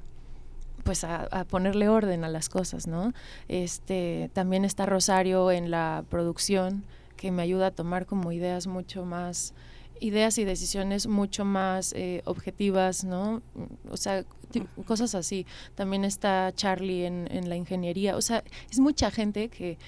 pues 0.85 1.03
a, 1.03 1.25
a, 1.33 1.42
ponerle 1.42 1.88
orden 1.88 2.22
a 2.22 2.29
las 2.29 2.49
cosas, 2.49 2.87
¿no? 2.87 3.12
Este, 3.49 4.31
también 4.33 4.64
está 4.64 4.87
Rosario 4.87 5.51
en 5.51 5.72
la 5.72 6.05
producción, 6.09 6.85
que 7.16 7.31
me 7.31 7.42
ayuda 7.42 7.68
a 7.68 7.70
tomar 7.70 8.07
como 8.07 8.33
ideas 8.33 8.66
mucho 8.66 9.05
más, 9.05 9.55
ideas 10.00 10.38
y 10.38 10.44
decisiones 10.44 11.07
mucho 11.07 11.44
más 11.44 11.92
eh, 11.94 12.22
objetivas, 12.24 13.05
¿no? 13.05 13.42
O 13.90 13.96
sea, 13.96 14.24
cosas 14.85 15.14
así. 15.14 15.46
También 15.74 16.05
está 16.05 16.52
Charlie 16.55 17.07
en, 17.07 17.29
en 17.31 17.48
la 17.48 17.57
ingeniería. 17.57 18.16
O 18.16 18.22
sea, 18.22 18.44
es 18.70 18.79
mucha 18.79 19.11
gente 19.11 19.48
que 19.48 19.79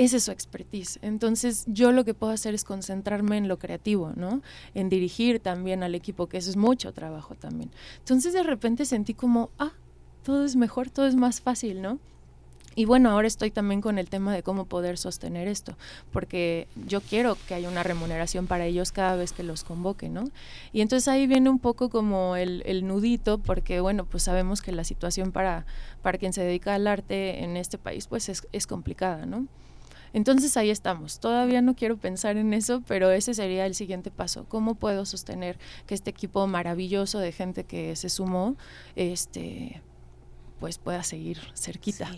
esa 0.00 0.16
es 0.16 0.24
su 0.24 0.30
expertise. 0.30 0.98
Entonces, 1.02 1.64
yo 1.66 1.92
lo 1.92 2.06
que 2.06 2.14
puedo 2.14 2.32
hacer 2.32 2.54
es 2.54 2.64
concentrarme 2.64 3.36
en 3.36 3.48
lo 3.48 3.58
creativo, 3.58 4.12
¿no? 4.16 4.40
En 4.72 4.88
dirigir 4.88 5.40
también 5.40 5.82
al 5.82 5.94
equipo, 5.94 6.26
que 6.26 6.38
eso 6.38 6.48
es 6.48 6.56
mucho 6.56 6.92
trabajo 6.94 7.34
también. 7.34 7.70
Entonces, 7.98 8.32
de 8.32 8.42
repente 8.42 8.86
sentí 8.86 9.12
como, 9.12 9.50
ah, 9.58 9.72
todo 10.22 10.46
es 10.46 10.56
mejor, 10.56 10.88
todo 10.88 11.06
es 11.06 11.16
más 11.16 11.42
fácil, 11.42 11.82
¿no? 11.82 11.98
Y 12.76 12.84
bueno, 12.84 13.10
ahora 13.10 13.26
estoy 13.26 13.50
también 13.50 13.80
con 13.80 13.98
el 13.98 14.08
tema 14.08 14.32
de 14.32 14.42
cómo 14.42 14.64
poder 14.64 14.96
sostener 14.96 15.48
esto, 15.48 15.76
porque 16.12 16.68
yo 16.86 17.00
quiero 17.00 17.36
que 17.48 17.54
haya 17.54 17.68
una 17.68 17.82
remuneración 17.82 18.46
para 18.46 18.64
ellos 18.64 18.92
cada 18.92 19.16
vez 19.16 19.32
que 19.32 19.42
los 19.42 19.64
convoque, 19.64 20.08
¿no? 20.08 20.24
Y 20.72 20.80
entonces 20.80 21.08
ahí 21.08 21.26
viene 21.26 21.50
un 21.50 21.58
poco 21.58 21.90
como 21.90 22.36
el, 22.36 22.62
el 22.66 22.86
nudito, 22.86 23.38
porque 23.38 23.80
bueno, 23.80 24.04
pues 24.04 24.22
sabemos 24.22 24.62
que 24.62 24.70
la 24.70 24.84
situación 24.84 25.32
para, 25.32 25.66
para 26.02 26.18
quien 26.18 26.32
se 26.32 26.42
dedica 26.42 26.74
al 26.74 26.86
arte 26.86 27.42
en 27.42 27.56
este 27.56 27.78
país 27.78 28.06
pues 28.06 28.28
es, 28.28 28.66
complicada, 28.66 29.26
¿no? 29.26 29.46
Entonces 30.12 30.56
ahí 30.56 30.70
estamos. 30.70 31.20
Todavía 31.20 31.62
no 31.62 31.74
quiero 31.74 31.96
pensar 31.96 32.36
en 32.36 32.52
eso, 32.52 32.82
pero 32.86 33.10
ese 33.10 33.32
sería 33.32 33.66
el 33.66 33.74
siguiente 33.74 34.10
paso. 34.10 34.44
¿Cómo 34.48 34.74
puedo 34.74 35.06
sostener 35.06 35.58
que 35.86 35.94
este 35.94 36.10
equipo 36.10 36.46
maravilloso 36.46 37.20
de 37.20 37.30
gente 37.30 37.64
que 37.64 37.94
se 37.94 38.08
sumó, 38.08 38.56
este, 38.96 39.80
pues 40.60 40.78
pueda 40.78 41.02
seguir 41.02 41.38
cerquita. 41.54 42.10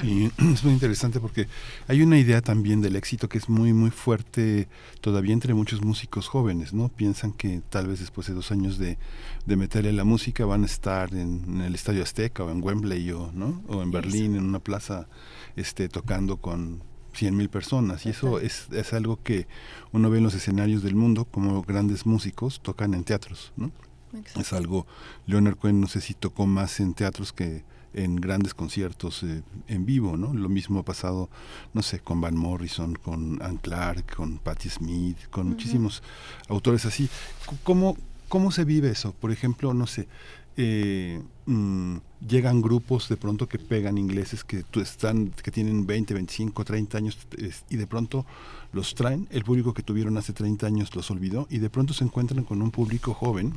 Sí, 0.00 0.30
es 0.52 0.64
muy 0.64 0.72
interesante 0.72 1.18
porque 1.20 1.48
hay 1.88 2.00
una 2.00 2.18
idea 2.18 2.40
también 2.40 2.80
del 2.80 2.96
éxito 2.96 3.28
que 3.28 3.38
es 3.38 3.48
muy 3.48 3.72
muy 3.72 3.90
fuerte 3.90 4.68
todavía 5.00 5.32
entre 5.32 5.52
muchos 5.52 5.82
músicos 5.82 6.28
jóvenes, 6.28 6.72
¿no? 6.72 6.88
Piensan 6.88 7.32
que 7.32 7.60
tal 7.68 7.88
vez 7.88 7.98
después 7.98 8.28
de 8.28 8.34
dos 8.34 8.52
años 8.52 8.78
de, 8.78 8.98
de 9.46 9.56
meterle 9.56 9.92
la 9.92 10.04
música 10.04 10.46
van 10.46 10.62
a 10.62 10.66
estar 10.66 11.12
en, 11.12 11.60
el 11.60 11.74
Estadio 11.74 12.02
Azteca 12.04 12.44
o 12.44 12.50
en 12.50 12.62
Wembley 12.62 13.10
o, 13.10 13.32
¿no? 13.32 13.62
o 13.66 13.82
en 13.82 13.90
Berlín, 13.90 14.36
en 14.36 14.44
una 14.44 14.60
plaza 14.60 15.08
este, 15.56 15.88
tocando 15.88 16.36
con 16.36 16.82
cien 17.12 17.36
mil 17.36 17.48
personas 17.48 18.06
y 18.06 18.10
eso 18.10 18.38
es, 18.38 18.68
es 18.70 18.92
algo 18.92 19.20
que 19.20 19.48
uno 19.92 20.08
ve 20.08 20.18
en 20.18 20.24
los 20.24 20.34
escenarios 20.34 20.84
del 20.84 20.94
mundo 20.94 21.24
como 21.24 21.62
grandes 21.62 22.06
músicos 22.06 22.60
tocan 22.62 22.94
en 22.94 23.02
teatros, 23.02 23.52
¿no? 23.56 23.72
Es 24.38 24.52
algo, 24.52 24.86
Leonard 25.26 25.56
Cohen 25.56 25.80
no 25.80 25.86
sé 25.86 26.00
si 26.00 26.14
tocó 26.14 26.46
más 26.46 26.80
en 26.80 26.94
teatros 26.94 27.32
que 27.32 27.64
en 27.94 28.16
grandes 28.16 28.54
conciertos 28.54 29.22
eh, 29.22 29.42
en 29.66 29.86
vivo, 29.86 30.16
¿no? 30.16 30.34
Lo 30.34 30.48
mismo 30.48 30.80
ha 30.80 30.84
pasado, 30.84 31.28
no 31.74 31.82
sé, 31.82 32.00
con 32.00 32.20
Van 32.20 32.36
Morrison, 32.36 32.94
con 32.94 33.40
Anne 33.42 33.58
Clark, 33.60 34.16
con 34.16 34.38
Patti 34.38 34.68
Smith, 34.68 35.16
con 35.30 35.48
muchísimos 35.48 36.02
autores 36.48 36.84
así. 36.84 37.08
¿Cómo, 37.64 37.96
¿Cómo 38.28 38.50
se 38.50 38.64
vive 38.64 38.90
eso? 38.90 39.12
Por 39.12 39.32
ejemplo, 39.32 39.72
no 39.74 39.86
sé, 39.86 40.08
eh, 40.60 41.22
mm, 41.46 41.98
llegan 42.28 42.60
grupos 42.60 43.08
de 43.08 43.16
pronto 43.16 43.48
que 43.48 43.60
pegan 43.60 43.96
ingleses 43.96 44.42
que 44.42 44.64
están 44.74 45.30
que 45.30 45.52
tienen 45.52 45.86
20, 45.86 46.14
25, 46.14 46.64
30 46.64 46.98
años 46.98 47.16
y 47.70 47.76
de 47.76 47.86
pronto 47.86 48.26
los 48.72 48.96
traen, 48.96 49.28
el 49.30 49.44
público 49.44 49.72
que 49.72 49.84
tuvieron 49.84 50.16
hace 50.18 50.32
30 50.32 50.66
años 50.66 50.96
los 50.96 51.12
olvidó 51.12 51.46
y 51.48 51.58
de 51.58 51.70
pronto 51.70 51.94
se 51.94 52.02
encuentran 52.02 52.42
con 52.42 52.60
un 52.60 52.72
público 52.72 53.14
joven 53.14 53.54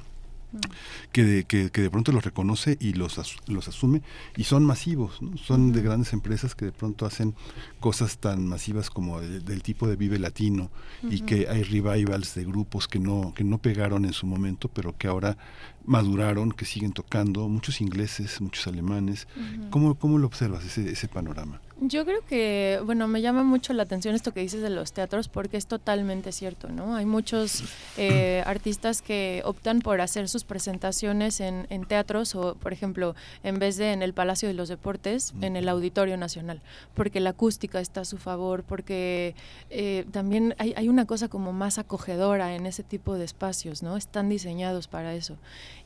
que 1.12 1.24
de, 1.24 1.43
que, 1.45 1.70
de 1.70 1.89
pronto 1.89 2.12
los 2.12 2.24
reconoce 2.24 2.78
y 2.80 2.93
los, 2.93 3.20
los 3.47 3.68
asume 3.68 4.02
y 4.36 4.43
son 4.43 4.66
masivos, 4.66 5.20
son 5.43 5.72
de 5.72 5.82
grandes 5.82 6.14
empresas 6.14 6.56
que 6.56 6.66
de 6.66 6.72
pronto 6.72 7.06
hacen 7.06 7.36
cosas 7.80 8.18
tan 8.18 8.45
masivas 8.47 8.89
como 8.89 9.22
del 9.22 9.64
tipo 9.64 9.88
de 9.88 9.95
Vive 9.95 10.20
Latino 10.20 10.70
y 11.04 11.22
que 11.22 11.47
hay 11.49 11.64
revivals 11.64 12.36
de 12.36 12.45
grupos 12.45 12.88
que 12.88 12.99
no, 12.99 13.34
que 13.36 13.43
no 13.43 13.58
pegaron 13.58 14.06
en 14.06 14.14
su 14.14 14.26
momento 14.26 14.70
pero 14.70 14.97
que 14.97 15.08
ahora 15.08 15.38
maduraron, 15.86 16.52
que 16.52 16.66
siguen 16.66 16.93
tocando, 16.93 17.47
muchos 17.49 17.82
ingleses, 17.82 18.39
muchos 18.41 18.68
alemanes. 18.68 19.28
¿Cómo, 19.70 19.95
¿Cómo 19.95 20.18
lo 20.18 20.28
observas 20.28 20.66
ese, 20.66 20.89
ese 20.91 21.08
panorama? 21.08 21.62
Yo 21.84 22.06
creo 22.06 22.24
que, 22.24 22.80
bueno, 22.86 23.08
me 23.08 23.24
llama 23.24 23.42
mucho 23.42 23.74
la 23.74 23.82
atención 23.82 24.14
esto 24.14 24.36
que 24.36 24.42
dices 24.42 24.62
de 24.62 24.70
los 24.70 24.94
teatros 24.94 25.28
porque 25.30 25.58
es 25.58 25.66
totalmente 25.66 26.32
cierto, 26.32 26.70
¿no? 26.70 26.96
Hay 26.96 27.08
muchos 27.08 27.64
eh, 27.98 28.44
artistas 28.46 29.02
que 29.02 29.42
optan 29.46 29.80
por 29.80 30.00
hacer 30.00 30.30
sus 30.30 30.44
presentaciones 30.44 31.40
en, 31.40 31.66
en, 31.72 31.86
teatros 31.86 32.36
o, 32.36 32.54
por 32.54 32.72
ejemplo, 32.72 33.16
en 33.44 33.58
vez 33.58 33.78
de 33.78 33.94
en 33.94 34.04
el 34.04 34.14
Palacio 34.14 34.48
de 34.48 34.54
los 34.54 34.70
Deportes, 34.70 35.34
en 35.42 35.56
el 35.56 35.68
Auditorio 35.68 36.18
Nacional, 36.18 36.62
porque 36.94 37.20
la 37.20 37.32
acústica 37.32 37.80
está 37.80 38.02
a 38.02 38.06
su 38.06 38.20
favor, 38.20 38.62
porque 38.62 39.34
eh, 39.72 40.06
también 40.12 40.54
hay, 40.60 40.76
hay 40.78 40.88
una 40.88 41.08
cosa 41.08 41.30
como 41.30 41.52
más 41.52 41.80
acogedora 41.80 42.54
en 42.54 42.68
ese 42.68 42.84
tipo 42.84 43.16
de 43.16 43.26
espacios, 43.26 43.82
¿no? 43.82 43.98
Están 43.98 44.30
diseñados 44.30 44.88
para 44.88 45.16
eso. 45.16 45.36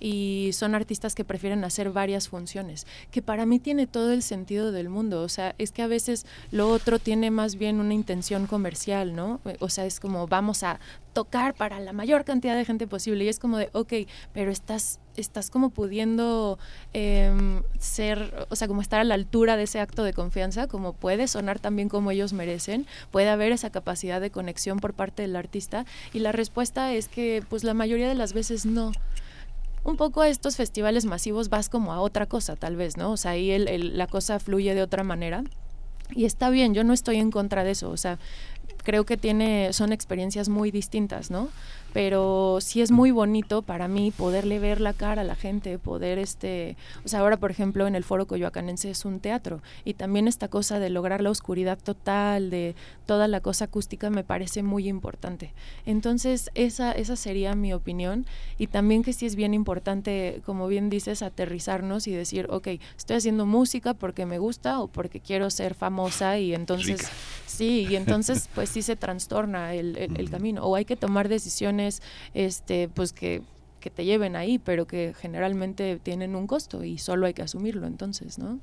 Y 0.01 0.49
son 0.51 0.75
artistas 0.75 1.15
que 1.15 1.23
prefieren 1.23 1.63
hacer 1.63 1.91
varias 1.91 2.27
funciones, 2.27 2.85
que 3.11 3.21
para 3.21 3.45
mí 3.45 3.59
tiene 3.59 3.87
todo 3.87 4.11
el 4.11 4.23
sentido 4.23 4.73
del 4.73 4.89
mundo, 4.89 5.21
o 5.21 5.29
sea, 5.29 5.55
es 5.57 5.71
que 5.71 5.84
a 5.85 5.87
veces 5.87 6.25
lo 6.51 6.69
otro 6.69 6.99
tiene 6.99 7.31
más 7.31 7.55
bien 7.55 7.79
una 7.79 7.93
intención 7.93 8.47
comercial, 8.47 9.15
¿no? 9.15 9.39
O 9.59 9.69
sea, 9.69 9.85
es 9.85 9.99
como 9.99 10.27
vamos 10.27 10.63
a 10.63 10.79
tocar 11.13 11.53
para 11.53 11.79
la 11.79 11.93
mayor 11.93 12.25
cantidad 12.25 12.55
de 12.55 12.65
gente 12.65 12.87
posible 12.87 13.23
y 13.23 13.29
es 13.29 13.39
como 13.39 13.57
de, 13.57 13.69
ok, 13.71 13.93
pero 14.33 14.51
estás, 14.51 14.99
estás 15.15 15.49
como 15.49 15.69
pudiendo 15.69 16.59
em, 16.91 17.63
ser, 17.79 18.47
o 18.49 18.55
sea, 18.57 18.67
como 18.67 18.81
estar 18.81 18.99
a 18.99 19.05
la 19.05 19.15
altura 19.15 19.55
de 19.55 19.63
ese 19.63 19.79
acto 19.79 20.03
de 20.03 20.11
confianza, 20.11 20.67
como 20.67 20.91
puede 20.91 21.29
sonar 21.29 21.59
también 21.59 21.87
como 21.87 22.11
ellos 22.11 22.33
merecen, 22.33 22.85
puede 23.11 23.29
haber 23.29 23.53
esa 23.53 23.69
capacidad 23.69 24.19
de 24.19 24.29
conexión 24.29 24.79
por 24.79 24.93
parte 24.93 25.21
del 25.21 25.37
artista 25.37 25.85
y 26.11 26.19
la 26.19 26.33
respuesta 26.33 26.93
es 26.93 27.07
que 27.07 27.41
pues 27.49 27.63
la 27.63 27.73
mayoría 27.73 28.09
de 28.09 28.15
las 28.15 28.33
veces 28.33 28.65
no 28.65 28.91
un 29.85 29.97
poco 29.97 30.21
a 30.21 30.27
estos 30.27 30.57
festivales 30.57 31.05
masivos 31.05 31.49
vas 31.49 31.69
como 31.69 31.93
a 31.93 32.01
otra 32.01 32.25
cosa, 32.25 32.55
tal 32.55 32.75
vez, 32.75 32.97
¿no? 32.97 33.11
O 33.11 33.17
sea, 33.17 33.31
ahí 33.31 33.57
la 33.59 34.07
cosa 34.07 34.39
fluye 34.39 34.73
de 34.73 34.81
otra 34.81 35.03
manera. 35.03 35.43
Y 36.11 36.25
está 36.25 36.49
bien, 36.49 36.73
yo 36.73 36.83
no 36.83 36.93
estoy 36.93 37.17
en 37.17 37.31
contra 37.31 37.63
de 37.63 37.71
eso, 37.71 37.89
o 37.89 37.97
sea, 37.97 38.19
creo 38.85 39.05
que 39.05 39.17
tiene, 39.17 39.73
son 39.73 39.91
experiencias 39.91 40.47
muy 40.47 40.71
distintas, 40.71 41.29
¿no? 41.29 41.49
pero 41.95 42.57
sí 42.59 42.81
es 42.81 42.91
muy 42.91 43.11
bonito 43.11 43.61
para 43.61 43.87
mí 43.87 44.11
poderle 44.11 44.59
ver 44.59 44.81
la 44.81 44.91
cara 44.91 45.21
a 45.21 45.23
la 45.23 45.35
gente, 45.37 45.79
poder 45.79 46.19
este, 46.19 46.75
o 47.05 47.07
sea, 47.07 47.21
ahora 47.21 47.37
por 47.37 47.51
ejemplo 47.51 47.87
en 47.87 47.95
el 47.95 48.03
Foro 48.03 48.27
Coyoacanense 48.27 48.91
es 48.91 49.05
un 49.05 49.21
teatro 49.21 49.61
y 49.85 49.93
también 49.93 50.27
esta 50.27 50.49
cosa 50.49 50.77
de 50.79 50.89
lograr 50.89 51.21
la 51.21 51.29
oscuridad 51.29 51.79
total, 51.81 52.49
de 52.49 52.75
toda 53.05 53.29
la 53.29 53.39
cosa 53.39 53.63
acústica 53.65 54.09
me 54.09 54.25
parece 54.25 54.61
muy 54.61 54.89
importante. 54.89 55.53
Entonces, 55.85 56.51
esa 56.53 56.91
esa 56.91 57.15
sería 57.15 57.55
mi 57.55 57.71
opinión 57.71 58.25
y 58.57 58.67
también 58.67 59.01
que 59.01 59.13
sí 59.13 59.25
es 59.25 59.37
bien 59.37 59.53
importante, 59.53 60.41
como 60.45 60.67
bien 60.67 60.89
dices, 60.89 61.21
aterrizarnos 61.21 62.07
y 62.07 62.11
decir, 62.11 62.47
ok, 62.49 62.67
estoy 62.97 63.15
haciendo 63.15 63.45
música 63.45 63.93
porque 63.93 64.25
me 64.25 64.37
gusta 64.37 64.81
o 64.81 64.89
porque 64.89 65.21
quiero 65.21 65.49
ser 65.49 65.75
famosa 65.75 66.39
y 66.39 66.53
entonces 66.53 67.07
sí, 67.55 67.87
y 67.89 67.95
entonces 67.95 68.49
pues 68.53 68.69
sí 68.69 68.81
se 68.81 68.95
trastorna 68.95 69.73
el, 69.73 69.97
el 69.97 70.29
camino 70.29 70.63
o 70.63 70.75
hay 70.75 70.85
que 70.85 70.95
tomar 70.95 71.29
decisiones 71.29 72.01
este, 72.33 72.89
pues 72.89 73.13
que, 73.13 73.41
que 73.85 73.91
te 73.91 74.03
lleven 74.03 74.35
ahí, 74.35 74.57
pero 74.57 74.87
que 74.87 75.13
generalmente 75.15 75.99
tienen 76.01 76.35
un 76.35 76.47
costo 76.47 76.83
y 76.83 76.97
solo 76.97 77.27
hay 77.27 77.35
que 77.35 77.43
asumirlo 77.43 77.85
entonces, 77.85 78.39
¿no? 78.39 78.59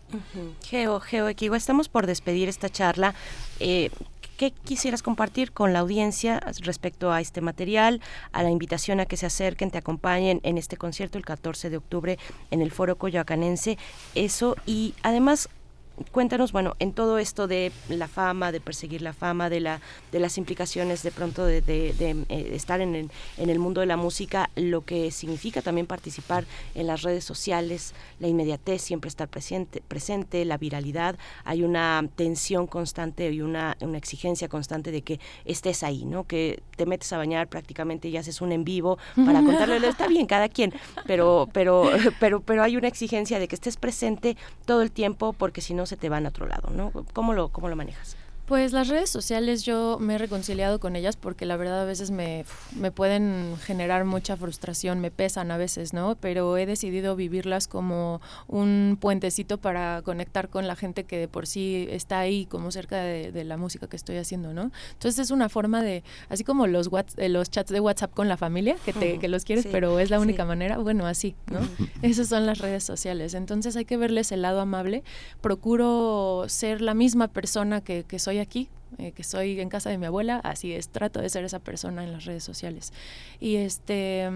Geo, 0.64 0.98
Geo 0.98 1.28
Equigo, 1.28 1.54
estamos 1.54 1.88
por 1.88 2.08
despedir 2.08 2.48
esta 2.48 2.68
charla. 2.68 3.14
Eh, 3.60 3.90
¿Qué 4.36 4.50
quisieras 4.50 5.00
compartir 5.00 5.52
con 5.52 5.72
la 5.72 5.78
audiencia 5.78 6.40
respecto 6.62 7.12
a 7.12 7.20
este 7.20 7.40
material, 7.40 8.00
a 8.32 8.42
la 8.42 8.50
invitación 8.50 8.98
a 8.98 9.06
que 9.06 9.16
se 9.16 9.26
acerquen, 9.26 9.70
te 9.70 9.78
acompañen 9.78 10.40
en 10.42 10.58
este 10.58 10.76
concierto 10.76 11.18
el 11.18 11.24
14 11.24 11.70
de 11.70 11.76
octubre 11.76 12.18
en 12.50 12.60
el 12.60 12.72
Foro 12.72 12.98
Coyoacanense? 12.98 13.78
Eso 14.16 14.56
y 14.66 14.94
además 15.04 15.48
cuéntanos, 16.10 16.52
bueno, 16.52 16.74
en 16.78 16.92
todo 16.92 17.18
esto 17.18 17.46
de 17.46 17.72
la 17.88 18.08
fama, 18.08 18.52
de 18.52 18.60
perseguir 18.60 19.02
la 19.02 19.12
fama, 19.12 19.50
de, 19.50 19.60
la, 19.60 19.80
de 20.10 20.20
las 20.20 20.38
implicaciones 20.38 21.02
de 21.02 21.10
pronto 21.10 21.44
de, 21.44 21.62
eh, 21.68 22.50
estar 22.52 22.80
en 22.80 22.94
el, 22.94 23.10
en 23.36 23.50
el, 23.50 23.58
mundo 23.58 23.80
de 23.80 23.86
la 23.86 23.96
música, 23.96 24.50
lo 24.56 24.84
que 24.84 25.10
significa 25.10 25.62
también 25.62 25.86
participar 25.86 26.44
en 26.74 26.86
las 26.86 27.02
redes 27.02 27.24
sociales, 27.24 27.94
la 28.20 28.28
inmediatez, 28.28 28.82
siempre 28.82 29.08
estar 29.08 29.28
presente, 29.28 29.82
presente 29.86 30.44
la 30.44 30.58
viralidad, 30.58 31.16
hay 31.44 31.62
una 31.62 32.04
tensión 32.16 32.66
constante 32.66 33.30
y 33.30 33.40
una, 33.40 33.76
una 33.80 33.98
exigencia 33.98 34.48
constante 34.48 34.90
de 34.90 35.02
que 35.02 35.20
estés 35.44 35.82
ahí, 35.82 36.04
¿no? 36.04 36.24
Que 36.24 36.62
te 36.76 36.86
metes 36.86 37.12
a 37.12 37.18
bañar 37.18 37.48
prácticamente 37.48 38.08
y 38.08 38.16
haces 38.16 38.40
un 38.40 38.52
en 38.52 38.64
vivo 38.64 38.98
para 39.26 39.42
contarle, 39.44 39.86
está 39.86 40.08
bien, 40.08 40.26
cada 40.26 40.48
quien, 40.48 40.72
pero, 41.06 41.48
pero, 41.52 41.90
pero, 42.20 42.40
pero 42.40 42.62
hay 42.62 42.76
una 42.76 42.88
exigencia 42.88 43.38
de 43.38 43.48
que 43.48 43.54
estés 43.54 43.76
presente 43.76 44.36
todo 44.64 44.82
el 44.82 44.90
tiempo 44.90 45.32
porque 45.32 45.60
si 45.60 45.74
no 45.74 45.86
se 45.92 45.98
te 45.98 46.08
van 46.08 46.24
a 46.24 46.30
otro 46.30 46.46
lado, 46.46 46.70
¿no? 46.70 46.90
¿Cómo 47.12 47.34
lo, 47.34 47.50
cómo 47.50 47.68
lo 47.68 47.76
manejas? 47.76 48.16
Pues 48.46 48.72
las 48.72 48.88
redes 48.88 49.08
sociales 49.08 49.62
yo 49.62 49.98
me 50.00 50.16
he 50.16 50.18
reconciliado 50.18 50.80
con 50.80 50.96
ellas 50.96 51.16
porque 51.16 51.46
la 51.46 51.56
verdad 51.56 51.82
a 51.82 51.84
veces 51.84 52.10
me, 52.10 52.44
me, 52.76 52.90
pueden 52.90 53.56
generar 53.62 54.04
mucha 54.04 54.36
frustración, 54.36 55.00
me 55.00 55.12
pesan 55.12 55.52
a 55.52 55.56
veces, 55.56 55.92
¿no? 55.92 56.16
Pero 56.16 56.56
he 56.56 56.66
decidido 56.66 57.14
vivirlas 57.14 57.68
como 57.68 58.20
un 58.48 58.98
puentecito 59.00 59.58
para 59.58 60.02
conectar 60.02 60.48
con 60.48 60.66
la 60.66 60.74
gente 60.74 61.04
que 61.04 61.18
de 61.18 61.28
por 61.28 61.46
sí 61.46 61.86
está 61.88 62.18
ahí 62.18 62.46
como 62.46 62.72
cerca 62.72 63.00
de, 63.02 63.44
la 63.44 63.56
música 63.56 63.86
que 63.86 63.96
estoy 63.96 64.16
haciendo, 64.16 64.52
¿no? 64.52 64.72
Entonces 64.92 65.20
es 65.20 65.30
una 65.30 65.48
forma 65.48 65.82
de, 65.82 66.02
así 66.28 66.42
como 66.42 66.66
los, 66.66 66.90
eh, 67.18 67.28
los 67.28 67.48
chats 67.48 67.70
de 67.70 67.78
WhatsApp 67.78 68.12
con 68.12 68.28
la 68.28 68.36
familia, 68.36 68.76
que, 68.84 68.92
te, 68.92 69.18
que 69.20 69.28
los 69.28 69.44
quieres, 69.44 69.66
pero 69.70 70.00
es 70.00 70.10
la 70.10 70.18
única 70.18 70.44
manera, 70.44 70.78
bueno, 70.78 71.06
así, 71.06 71.36
¿no? 71.50 71.60
Esas 72.02 72.28
son 72.28 72.46
las 72.46 72.58
redes 72.58 72.82
sociales. 72.82 73.34
Entonces 73.34 73.76
hay 73.76 73.84
que 73.84 73.96
verles 73.96 74.32
el 74.32 74.42
lado 74.42 74.60
amable. 74.60 75.04
Procuro 75.40 76.44
ser 76.48 76.80
la 76.80 76.94
misma 76.94 77.28
persona 77.28 77.80
que, 77.80 78.04
que 78.04 78.18
soy 78.18 78.31
aquí, 78.38 78.68
eh, 78.98 79.12
que 79.12 79.24
soy 79.24 79.58
en 79.60 79.68
casa 79.68 79.88
de 79.88 79.98
mi 79.98 80.06
abuela, 80.06 80.38
así 80.44 80.72
es, 80.72 80.88
trato 80.88 81.20
de 81.20 81.28
ser 81.30 81.44
esa 81.44 81.58
persona 81.60 82.04
en 82.04 82.12
las 82.12 82.24
redes 82.24 82.44
sociales. 82.44 82.92
Y 83.40 83.56
este, 83.56 84.28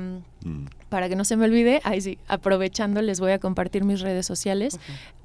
mm. 0.44 0.66
para 0.88 1.08
que 1.08 1.16
no 1.16 1.24
se 1.24 1.36
me 1.36 1.44
olvide, 1.44 1.80
ahí 1.84 2.00
sí, 2.00 2.18
aprovechando 2.26 3.02
les 3.02 3.20
voy 3.20 3.32
a 3.32 3.38
compartir 3.38 3.84
mis 3.84 4.00
redes 4.00 4.24
sociales, 4.24 4.78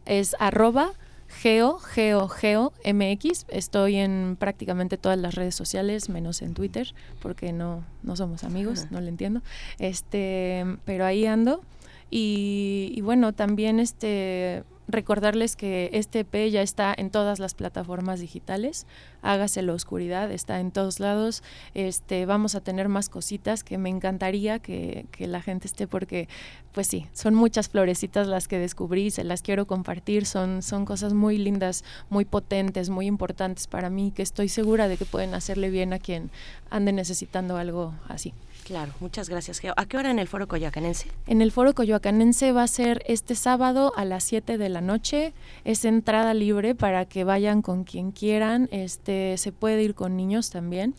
es 0.05 0.35
arroba 0.39 0.91
geo, 1.31 1.79
geo, 1.79 2.27
geo, 2.27 2.73
mx, 2.85 3.45
estoy 3.47 3.95
en 3.95 4.35
prácticamente 4.37 4.97
todas 4.97 5.17
las 5.17 5.35
redes 5.35 5.55
sociales, 5.55 6.09
menos 6.09 6.41
en 6.41 6.53
Twitter, 6.53 6.93
porque 7.21 7.53
no, 7.53 7.85
no 8.03 8.15
somos 8.17 8.43
amigos, 8.43 8.87
no 8.91 8.99
le 8.99 9.09
entiendo, 9.09 9.41
este, 9.79 10.65
pero 10.83 11.05
ahí 11.05 11.25
ando. 11.25 11.61
Y, 12.09 12.91
y 12.93 12.99
bueno, 12.99 13.31
también 13.31 13.79
este 13.79 14.65
recordarles 14.87 15.55
que 15.55 15.89
este 15.93 16.19
EP 16.19 16.49
ya 16.51 16.61
está 16.61 16.93
en 16.95 17.09
todas 17.09 17.39
las 17.39 17.53
plataformas 17.53 18.19
digitales. 18.19 18.85
Hágase 19.21 19.61
la 19.61 19.73
oscuridad, 19.73 20.31
está 20.31 20.59
en 20.59 20.71
todos 20.71 20.99
lados. 20.99 21.43
Este, 21.73 22.25
vamos 22.25 22.55
a 22.55 22.61
tener 22.61 22.89
más 22.89 23.09
cositas 23.09 23.63
que 23.63 23.77
me 23.77 23.89
encantaría 23.89 24.59
que, 24.59 25.05
que, 25.11 25.27
la 25.27 25.41
gente 25.41 25.67
esté 25.67 25.87
porque, 25.87 26.27
pues 26.73 26.87
sí, 26.87 27.07
son 27.13 27.35
muchas 27.35 27.69
florecitas 27.69 28.27
las 28.27 28.47
que 28.47 28.57
descubrí, 28.59 29.11
se 29.11 29.23
las 29.23 29.41
quiero 29.41 29.65
compartir. 29.65 30.25
Son, 30.25 30.61
son 30.61 30.85
cosas 30.85 31.13
muy 31.13 31.37
lindas, 31.37 31.83
muy 32.09 32.25
potentes, 32.25 32.89
muy 32.89 33.05
importantes 33.05 33.67
para 33.67 33.89
mí, 33.89 34.11
que 34.11 34.23
estoy 34.23 34.49
segura 34.49 34.87
de 34.87 34.97
que 34.97 35.05
pueden 35.05 35.33
hacerle 35.33 35.69
bien 35.69 35.93
a 35.93 35.99
quien 35.99 36.31
ande 36.69 36.91
necesitando 36.91 37.57
algo 37.57 37.93
así. 38.07 38.33
Claro, 38.63 38.93
muchas 38.99 39.27
gracias. 39.27 39.61
¿A 39.75 39.85
qué 39.85 39.97
hora 39.97 40.11
en 40.11 40.19
el 40.19 40.27
Foro 40.27 40.47
Coyoacanense? 40.47 41.07
En 41.27 41.41
el 41.41 41.51
Foro 41.51 41.73
Coyoacanense 41.73 42.51
va 42.51 42.63
a 42.63 42.67
ser 42.67 43.03
este 43.07 43.35
sábado 43.35 43.91
a 43.95 44.05
las 44.05 44.23
7 44.23 44.57
de 44.57 44.69
la 44.69 44.81
noche. 44.81 45.33
Es 45.65 45.83
entrada 45.83 46.33
libre 46.33 46.75
para 46.75 47.05
que 47.05 47.23
vayan 47.23 47.61
con 47.61 47.83
quien 47.83 48.11
quieran. 48.11 48.69
Este, 48.71 49.37
se 49.37 49.51
puede 49.51 49.83
ir 49.83 49.95
con 49.95 50.15
niños 50.15 50.51
también. 50.51 50.95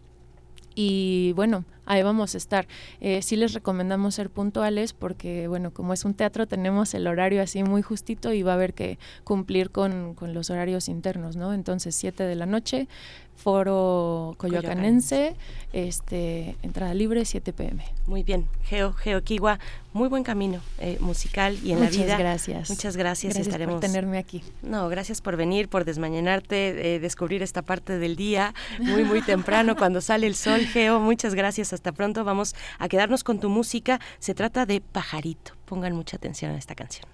Y 0.75 1.33
bueno, 1.35 1.65
ahí 1.87 2.03
vamos 2.03 2.35
a 2.35 2.39
estar. 2.39 2.67
Eh, 3.01 3.23
sí 3.23 3.37
les 3.37 3.53
recomendamos 3.53 4.15
ser 4.15 4.31
puntuales 4.31 4.93
porque, 4.93 5.49
bueno, 5.49 5.73
como 5.73 5.93
es 5.93 6.05
un 6.05 6.15
teatro, 6.15 6.47
tenemos 6.47 6.95
el 6.95 7.07
horario 7.07 7.43
así 7.43 7.63
muy 7.63 7.83
justito 7.83 8.33
y 8.33 8.43
va 8.43 8.53
a 8.53 8.55
haber 8.55 8.75
que 8.75 8.99
cumplir 9.25 9.71
con, 9.71 10.15
con 10.15 10.35
los 10.35 10.51
horarios 10.51 10.89
internos, 10.89 11.37
¿no? 11.37 11.53
Entonces, 11.53 11.95
7 11.95 12.25
de 12.25 12.35
la 12.35 12.47
noche, 12.47 12.89
Foro 13.37 14.35
Coyoacanense, 14.39 15.35
este, 15.73 16.57
entrada 16.63 16.95
libre, 16.95 17.25
7 17.25 17.53
pm. 17.53 17.85
Muy 18.07 18.23
bien, 18.23 18.47
Geo, 18.65 18.93
Geo 18.93 19.23
Kiwa, 19.23 19.59
muy 19.93 20.09
buen 20.09 20.23
camino 20.23 20.61
eh, 20.79 20.97
musical 21.01 21.59
y 21.63 21.73
en 21.73 21.79
Muchas 21.79 21.97
la 21.97 22.05
vida. 22.05 22.19
gracias. 22.19 22.71
Muchas 22.71 22.97
gracias. 22.97 23.35
Gracias 23.35 23.49
Estaremos... 23.49 23.75
por 23.75 23.81
tenerme 23.81 24.19
aquí. 24.19 24.43
No, 24.63 24.89
gracias 24.89 25.21
por 25.21 25.37
venir, 25.37 25.69
por 25.69 25.85
desmañanarte, 25.85 26.95
eh, 26.95 27.01
descubrir 27.01 27.43
esta 27.43 27.63
parte 27.63 27.99
del 27.99 28.17
día 28.17 28.55
muy, 28.79 29.05
muy 29.05 29.23
temprano 29.23 29.77
cuando 29.77 30.01
sale 30.01 30.27
el 30.27 30.35
sol, 30.35 30.61
Geo. 30.61 31.01
Muchas 31.01 31.35
gracias. 31.35 31.73
Hasta 31.73 31.93
pronto. 31.93 32.25
Vamos 32.25 32.55
a 32.79 32.89
quedarnos 32.89 33.25
con 33.25 33.41
tu 33.41 33.49
música. 33.49 34.01
Se 34.19 34.35
trata 34.35 34.67
de 34.67 34.81
Pajarito. 34.81 35.53
Pongan 35.65 35.95
mucha 35.95 36.17
atención 36.17 36.53
a 36.53 36.59
esta 36.59 36.75
canción. 36.75 37.07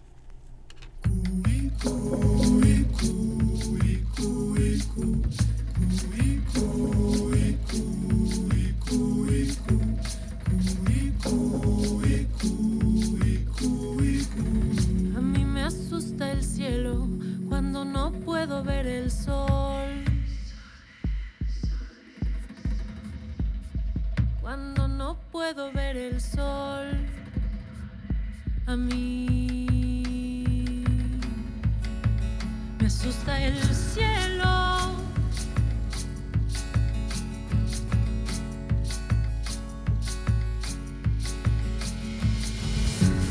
Asusta 16.18 16.32
el 16.32 16.42
cielo 16.42 17.08
cuando 17.48 17.84
no 17.84 18.10
puedo 18.10 18.64
ver 18.64 18.86
el 18.86 19.10
sol. 19.10 20.04
Cuando 24.40 24.88
no 24.88 25.16
puedo 25.30 25.70
ver 25.72 25.96
el 25.96 26.20
sol. 26.20 27.06
A 28.66 28.76
mí 28.76 30.04
me 32.80 32.86
asusta 32.86 33.40
el 33.40 33.62
cielo. 33.74 34.98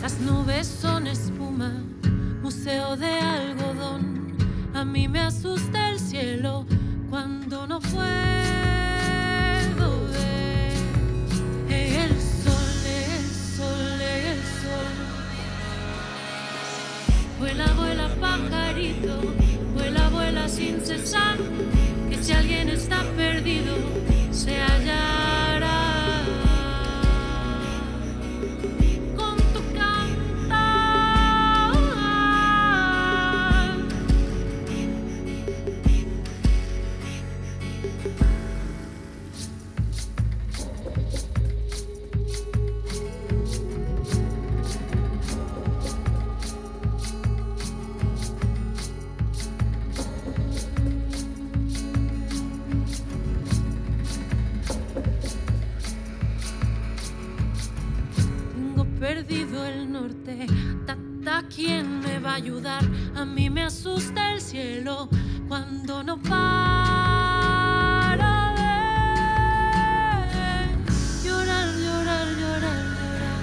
Las 0.02 0.20
nubes 0.22 0.68
son 0.68 1.08
espuma, 1.08 1.84
museo 2.42 2.96
de 2.96 3.20
algodón. 3.20 4.36
A 4.74 4.86
mí 4.86 5.08
me 5.08 5.22
asusta 5.22 5.90
el 5.90 6.00
cielo 6.00 6.66
cuando 7.10 7.66
no 7.68 7.80
puedo 7.80 8.06
ver 10.12 10.74
el 11.70 12.12
sol, 12.44 12.86
el 12.86 13.26
sol, 13.58 14.02
el 14.02 14.40
sol. 14.62 14.94
Vuela, 17.40 17.74
vuela, 17.74 18.10
pajarito, 18.22 19.22
vuela, 19.74 20.10
vuela 20.10 20.48
sin 20.48 20.82
cesar. 20.82 21.38
Que 22.10 22.24
si 22.24 22.34
alguien 22.34 22.70
está 22.70 23.04
perdido, 23.16 23.76
se 24.32 24.62
hallará. 24.62 25.97
Perdido 59.28 59.66
el 59.66 59.92
norte. 59.92 60.48
Tata, 60.86 61.44
¿quién 61.54 62.00
me 62.00 62.20
va 62.20 62.32
a 62.32 62.36
ayudar? 62.36 62.84
A 63.16 63.26
mí 63.26 63.50
me 63.50 63.64
asusta 63.64 64.34
el 64.34 64.42
cielo 64.42 65.10
cuando 65.48 66.04
no 66.04 66.18
para 66.22 67.48
de 70.32 71.28
llorar, 71.28 71.68
llorar, 71.84 72.28
llorar, 72.40 72.86
llorar. 72.96 73.42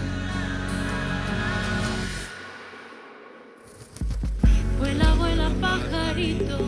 Vuela, 4.79 5.15
vuela, 5.15 5.51
pajarito, 5.61 6.59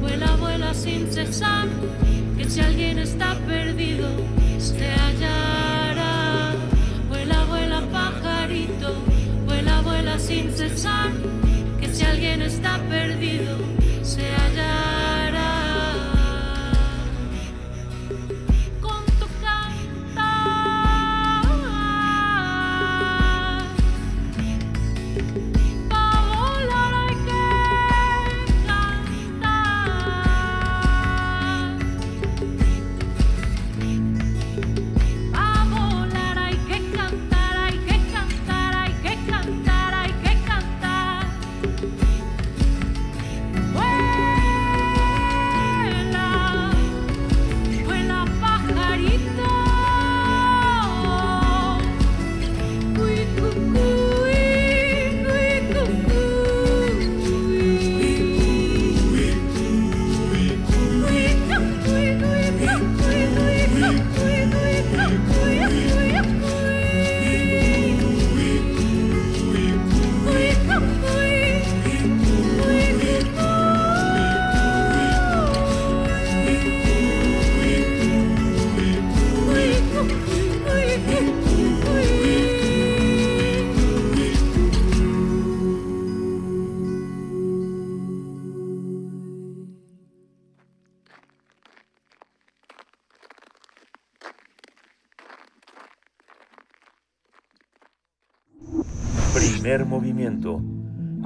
vuela, 0.00 0.36
vuela 0.36 0.74
sin 0.74 1.12
cesar. 1.12 1.68
Que 2.36 2.48
si 2.48 2.60
alguien 2.60 2.98
está 2.98 3.34
perdido, 3.46 4.08
se 4.58 4.92
hallará. 4.92 5.81
Sin 10.18 10.50
cesar. 10.52 11.10
Que 11.80 11.88
si 11.88 12.04
alguien 12.04 12.42
está 12.42 12.78
perdido, 12.88 13.58
se 14.02 14.22
hallará. 14.22 15.21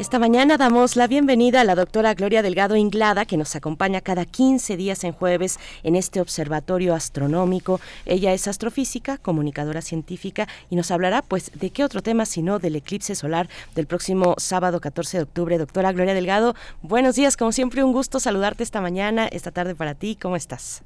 Esta 0.00 0.18
mañana 0.18 0.56
damos 0.56 0.96
la 0.96 1.06
bienvenida 1.06 1.60
a 1.60 1.64
la 1.64 1.74
doctora 1.74 2.14
Gloria 2.14 2.40
Delgado 2.40 2.74
Inglada, 2.74 3.26
que 3.26 3.36
nos 3.36 3.54
acompaña 3.54 4.00
cada 4.00 4.24
15 4.24 4.78
días 4.78 5.04
en 5.04 5.12
jueves 5.12 5.60
en 5.82 5.94
este 5.94 6.22
observatorio 6.22 6.94
astronómico. 6.94 7.80
Ella 8.06 8.32
es 8.32 8.48
astrofísica, 8.48 9.18
comunicadora 9.18 9.82
científica 9.82 10.48
y 10.70 10.76
nos 10.76 10.90
hablará 10.90 11.20
pues 11.20 11.52
de 11.52 11.68
qué 11.68 11.84
otro 11.84 12.00
tema 12.00 12.24
sino 12.24 12.58
del 12.58 12.76
eclipse 12.76 13.14
solar 13.14 13.50
del 13.74 13.86
próximo 13.86 14.36
sábado 14.38 14.80
14 14.80 15.18
de 15.18 15.22
octubre. 15.24 15.58
Doctora 15.58 15.92
Gloria 15.92 16.14
Delgado, 16.14 16.54
buenos 16.80 17.16
días, 17.16 17.36
como 17.36 17.52
siempre 17.52 17.84
un 17.84 17.92
gusto 17.92 18.20
saludarte 18.20 18.62
esta 18.62 18.80
mañana, 18.80 19.26
esta 19.26 19.50
tarde 19.50 19.74
para 19.74 19.94
ti. 19.94 20.16
¿Cómo 20.16 20.34
estás? 20.34 20.82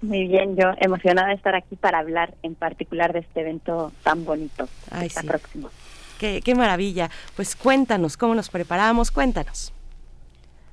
Muy 0.00 0.28
bien, 0.28 0.54
yo 0.54 0.74
emocionada 0.78 1.30
de 1.30 1.34
estar 1.34 1.56
aquí 1.56 1.74
para 1.74 1.98
hablar 1.98 2.34
en 2.44 2.54
particular 2.54 3.12
de 3.12 3.18
este 3.18 3.40
evento 3.40 3.90
tan 4.04 4.24
bonito 4.24 4.68
Ay, 4.92 5.08
está 5.08 5.22
sí. 5.22 5.26
próximo. 5.26 5.70
Qué, 6.18 6.40
qué 6.44 6.54
maravilla. 6.54 7.10
Pues 7.36 7.56
cuéntanos, 7.56 8.16
¿cómo 8.16 8.34
nos 8.34 8.50
preparamos? 8.50 9.10
Cuéntanos. 9.10 9.72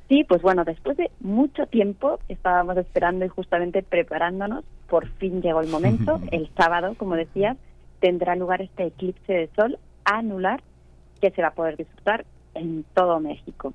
Sí, 0.08 0.24
pues 0.24 0.42
bueno, 0.42 0.64
después 0.66 0.98
de 0.98 1.10
mucho 1.20 1.66
tiempo 1.66 2.20
estábamos 2.30 2.78
esperando 2.78 3.26
y 3.26 3.30
justamente 3.30 3.82
preparándonos, 3.82 4.64
por 4.88 5.08
fin 5.18 5.42
llegó 5.42 5.62
el 5.62 5.68
momento. 5.68 6.20
El 6.32 6.50
sábado, 6.56 6.94
como 6.98 7.16
decías, 7.16 7.58
tendrá 8.00 8.36
lugar 8.36 8.62
este 8.62 8.86
eclipse 8.86 9.34
de 9.34 9.50
sol 9.56 9.80
anular 10.04 10.62
que 11.22 11.32
se 11.32 11.42
va 11.42 11.50
a 11.50 11.54
poder 11.54 11.78
disfrutar 11.78 12.26
en 12.54 12.86
todo 12.94 13.20
México. 13.20 13.74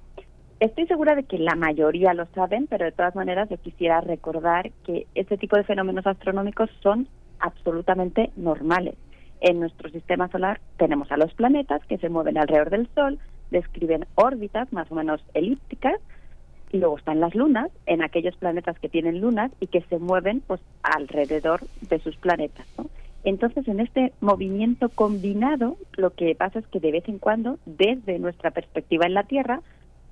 Estoy 0.60 0.86
segura 0.86 1.14
de 1.14 1.24
que 1.24 1.38
la 1.38 1.56
mayoría 1.56 2.14
lo 2.14 2.26
saben, 2.26 2.66
pero 2.68 2.84
de 2.84 2.92
todas 2.92 3.16
maneras 3.16 3.48
yo 3.48 3.56
quisiera 3.56 4.00
recordar 4.00 4.70
que 4.84 5.06
este 5.14 5.36
tipo 5.36 5.56
de 5.56 5.64
fenómenos 5.64 6.06
astronómicos 6.06 6.70
son 6.82 7.08
absolutamente 7.40 8.30
normales. 8.36 8.94
En 9.41 9.61
nuestro 9.61 9.88
sistema 9.91 10.28
solar 10.28 10.61
tenemos 10.76 11.11
a 11.11 11.16
los 11.16 11.32
planetas 11.34 11.84
que 11.86 11.99
se 11.99 12.09
mueven 12.09 12.38
alrededor 12.38 12.70
del 12.70 12.88
Sol, 12.95 13.18
describen 13.51 14.07
órbitas 14.14 14.72
más 14.72 14.91
o 14.93 14.95
menos 14.95 15.24
elípticas, 15.34 16.01
y 16.72 16.78
luego 16.78 16.99
están 16.99 17.20
las 17.20 17.34
lunas, 17.34 17.70
en 17.86 18.03
aquellos 18.03 18.36
planetas 18.36 18.78
que 18.78 18.88
tienen 18.88 19.20
lunas 19.20 19.51
y 19.59 19.66
que 19.66 19.80
se 19.82 19.99
mueven 19.99 20.41
pues 20.47 20.61
alrededor 20.82 21.61
de 21.80 21.99
sus 21.99 22.16
planetas. 22.16 22.66
Entonces, 23.24 23.66
en 23.68 23.80
este 23.80 24.12
movimiento 24.20 24.88
combinado, 24.88 25.76
lo 25.97 26.11
que 26.11 26.34
pasa 26.34 26.61
es 26.61 26.66
que 26.68 26.80
de 26.80 26.93
vez 26.93 27.09
en 27.09 27.18
cuando, 27.18 27.59
desde 27.66 28.18
nuestra 28.18 28.51
perspectiva 28.51 29.07
en 29.07 29.14
la 29.14 29.24
Tierra, 29.24 29.61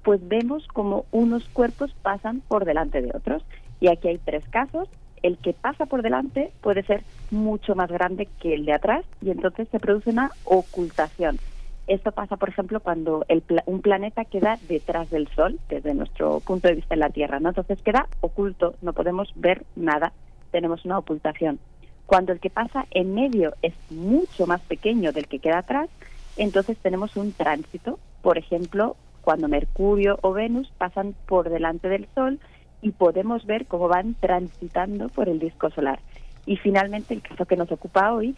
pues 0.03 0.26
vemos 0.26 0.66
como 0.68 1.07
unos 1.11 1.49
cuerpos 1.51 1.95
pasan 2.03 2.43
por 2.49 2.64
delante 2.64 3.01
de 3.01 3.12
otros. 3.14 3.45
Y 3.81 3.89
aquí 3.89 4.09
hay 4.09 4.18
tres 4.18 4.47
casos. 4.49 4.89
El 5.22 5.38
que 5.38 5.52
pasa 5.52 5.86
por 5.86 6.02
delante 6.02 6.52
puede 6.60 6.82
ser 6.82 7.02
mucho 7.30 7.74
más 7.74 7.90
grande 7.90 8.28
que 8.40 8.54
el 8.54 8.64
de 8.64 8.72
atrás 8.72 9.04
y 9.20 9.30
entonces 9.30 9.68
se 9.70 9.80
produce 9.80 10.10
una 10.10 10.30
ocultación. 10.44 11.38
Esto 11.86 12.12
pasa, 12.12 12.36
por 12.36 12.50
ejemplo, 12.50 12.80
cuando 12.80 13.24
el 13.28 13.40
pla- 13.40 13.62
un 13.66 13.80
planeta 13.80 14.24
queda 14.26 14.58
detrás 14.68 15.08
del 15.10 15.26
Sol, 15.28 15.58
desde 15.70 15.94
nuestro 15.94 16.40
punto 16.40 16.68
de 16.68 16.74
vista 16.74 16.94
en 16.94 17.00
la 17.00 17.10
Tierra, 17.10 17.40
¿no? 17.40 17.48
Entonces 17.48 17.80
queda 17.82 18.06
oculto, 18.20 18.74
no 18.82 18.92
podemos 18.92 19.32
ver 19.36 19.64
nada, 19.74 20.12
tenemos 20.50 20.84
una 20.84 20.98
ocultación. 20.98 21.58
Cuando 22.04 22.32
el 22.32 22.40
que 22.40 22.50
pasa 22.50 22.86
en 22.90 23.14
medio 23.14 23.54
es 23.62 23.74
mucho 23.90 24.46
más 24.46 24.60
pequeño 24.62 25.12
del 25.12 25.28
que 25.28 25.38
queda 25.38 25.58
atrás, 25.58 25.88
entonces 26.36 26.76
tenemos 26.82 27.16
un 27.16 27.32
tránsito. 27.32 27.98
Por 28.22 28.36
ejemplo, 28.38 28.96
cuando 29.22 29.48
Mercurio 29.48 30.18
o 30.22 30.32
Venus 30.32 30.70
pasan 30.78 31.14
por 31.26 31.48
delante 31.50 31.88
del 31.88 32.06
Sol 32.14 32.38
y 32.83 32.93
podemos 32.93 33.45
ver 33.47 33.66
cómo 33.66 33.89
van 33.89 34.14
transitando 34.14 35.09
por 35.09 35.29
el 35.29 35.39
disco 35.39 35.70
solar. 35.70 36.01
Y 36.47 36.57
finalmente, 36.57 37.14
el 37.14 37.22
caso 37.22 37.45
que 37.45 37.57
nos 37.57 37.70
ocupa 37.70 38.12
hoy, 38.12 38.35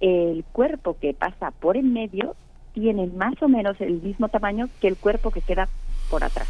el 0.00 0.44
cuerpo 0.52 0.96
que 1.00 1.14
pasa 1.14 1.50
por 1.50 1.76
en 1.76 1.92
medio 1.92 2.36
tiene 2.72 3.06
más 3.08 3.42
o 3.42 3.48
menos 3.48 3.80
el 3.80 4.00
mismo 4.02 4.28
tamaño 4.28 4.68
que 4.80 4.88
el 4.88 4.96
cuerpo 4.96 5.30
que 5.30 5.40
queda 5.40 5.68
por 6.10 6.22
atrás. 6.22 6.48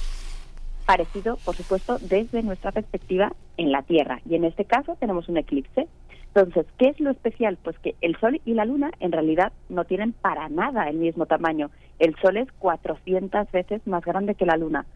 Parecido, 0.87 1.37
por 1.45 1.55
supuesto, 1.55 1.99
desde 1.99 2.43
nuestra 2.43 2.73
perspectiva 2.73 3.33
en 3.57 3.73
la 3.73 3.83
Tierra. 3.83 4.21
Y 4.29 4.35
en 4.35 4.45
este 4.45 4.65
caso 4.65 4.97
tenemos 4.99 5.29
un 5.29 5.39
eclipse. 5.39 5.87
Entonces, 6.35 6.67
¿qué 6.79 6.89
es 6.89 7.01
lo 7.01 7.11
especial? 7.11 7.59
Pues 7.63 7.79
que 7.79 7.95
el 8.01 8.17
Sol 8.21 8.41
y 8.45 8.55
la 8.55 8.65
Luna 8.65 8.91
en 9.01 9.13
realidad 9.13 9.53
no 9.69 9.85
tienen 9.85 10.13
para 10.13 10.49
nada 10.49 10.89
el 10.89 10.99
mismo 10.99 11.27
tamaño. 11.27 11.71
El 11.99 12.15
Sol 12.17 12.37
es 12.37 12.51
400 12.59 13.51
veces 13.51 13.87
más 13.87 14.05
grande 14.05 14.35
que 14.35 14.47
la 14.47 14.57
Luna. 14.57 14.87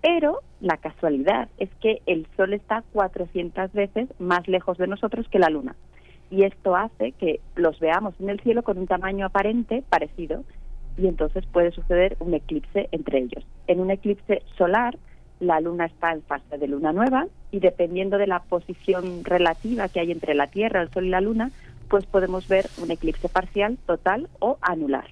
Pero 0.00 0.40
la 0.60 0.76
casualidad 0.76 1.48
es 1.58 1.70
que 1.80 2.02
el 2.06 2.26
Sol 2.36 2.54
está 2.54 2.82
400 2.92 3.72
veces 3.72 4.08
más 4.18 4.46
lejos 4.46 4.78
de 4.78 4.86
nosotros 4.86 5.26
que 5.28 5.38
la 5.38 5.50
Luna. 5.50 5.74
Y 6.30 6.44
esto 6.44 6.76
hace 6.76 7.12
que 7.12 7.40
los 7.56 7.80
veamos 7.80 8.14
en 8.20 8.30
el 8.30 8.40
cielo 8.40 8.62
con 8.62 8.78
un 8.78 8.86
tamaño 8.86 9.26
aparente 9.26 9.82
parecido 9.88 10.44
y 10.98 11.06
entonces 11.06 11.46
puede 11.46 11.70
suceder 11.70 12.16
un 12.20 12.34
eclipse 12.34 12.88
entre 12.92 13.18
ellos. 13.18 13.44
En 13.66 13.80
un 13.80 13.90
eclipse 13.90 14.42
solar, 14.56 14.98
la 15.40 15.60
luna 15.60 15.86
está 15.86 16.12
en 16.12 16.22
fase 16.22 16.58
de 16.58 16.66
luna 16.66 16.92
nueva 16.92 17.26
y 17.52 17.60
dependiendo 17.60 18.18
de 18.18 18.26
la 18.26 18.40
posición 18.40 19.24
relativa 19.24 19.88
que 19.88 20.00
hay 20.00 20.10
entre 20.10 20.34
la 20.34 20.48
Tierra, 20.48 20.82
el 20.82 20.90
Sol 20.90 21.06
y 21.06 21.10
la 21.10 21.20
luna, 21.20 21.50
pues 21.88 22.04
podemos 22.06 22.48
ver 22.48 22.66
un 22.82 22.90
eclipse 22.90 23.28
parcial, 23.28 23.78
total 23.86 24.28
o 24.40 24.58
anular. 24.60 25.06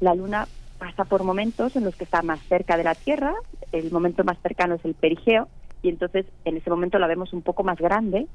La 0.00 0.14
luna 0.14 0.46
pasa 0.78 1.04
por 1.04 1.24
momentos 1.24 1.74
en 1.76 1.84
los 1.84 1.96
que 1.96 2.04
está 2.04 2.22
más 2.22 2.40
cerca 2.48 2.76
de 2.76 2.84
la 2.84 2.94
Tierra, 2.94 3.34
el 3.72 3.90
momento 3.90 4.24
más 4.24 4.38
cercano 4.42 4.74
es 4.74 4.84
el 4.84 4.94
perigeo 4.94 5.48
y 5.82 5.88
entonces 5.88 6.26
en 6.44 6.56
ese 6.56 6.70
momento 6.70 6.98
la 6.98 7.06
vemos 7.06 7.32
un 7.32 7.42
poco 7.42 7.64
más 7.64 7.78
grande 7.78 8.26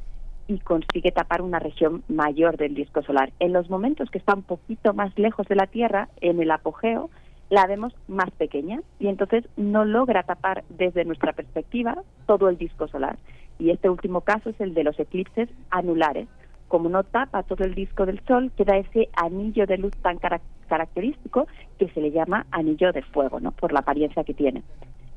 y 0.47 0.59
consigue 0.59 1.11
tapar 1.11 1.41
una 1.41 1.59
región 1.59 2.03
mayor 2.07 2.57
del 2.57 2.73
disco 2.73 3.03
solar. 3.03 3.31
En 3.39 3.53
los 3.53 3.69
momentos 3.69 4.09
que 4.09 4.17
está 4.17 4.33
un 4.33 4.43
poquito 4.43 4.93
más 4.93 5.17
lejos 5.17 5.47
de 5.47 5.55
la 5.55 5.67
Tierra, 5.67 6.09
en 6.21 6.41
el 6.41 6.49
apogeo, 6.49 7.09
la 7.49 7.65
vemos 7.67 7.93
más 8.07 8.29
pequeña 8.31 8.81
y 8.99 9.07
entonces 9.07 9.47
no 9.57 9.85
logra 9.85 10.23
tapar 10.23 10.63
desde 10.69 11.05
nuestra 11.05 11.33
perspectiva 11.33 11.95
todo 12.25 12.49
el 12.49 12.57
disco 12.57 12.87
solar. 12.87 13.17
Y 13.59 13.71
este 13.71 13.89
último 13.89 14.21
caso 14.21 14.49
es 14.49 14.59
el 14.61 14.73
de 14.73 14.83
los 14.83 14.99
eclipses 14.99 15.49
anulares. 15.69 16.27
Como 16.67 16.89
no 16.89 17.03
tapa 17.03 17.43
todo 17.43 17.63
el 17.63 17.73
disco 17.73 18.05
del 18.05 18.21
Sol, 18.27 18.51
queda 18.55 18.77
ese 18.77 19.09
anillo 19.15 19.65
de 19.65 19.77
luz 19.77 19.93
tan 20.01 20.17
cara- 20.17 20.41
característico 20.70 21.47
que 21.78 21.89
se 21.89 21.99
le 21.99 22.11
llama 22.11 22.45
anillo 22.51 22.93
de 22.93 23.01
fuego, 23.01 23.41
¿no? 23.41 23.51
Por 23.51 23.74
la 23.74 23.80
apariencia 23.80 24.24
que 24.24 24.34
tiene. 24.34 24.63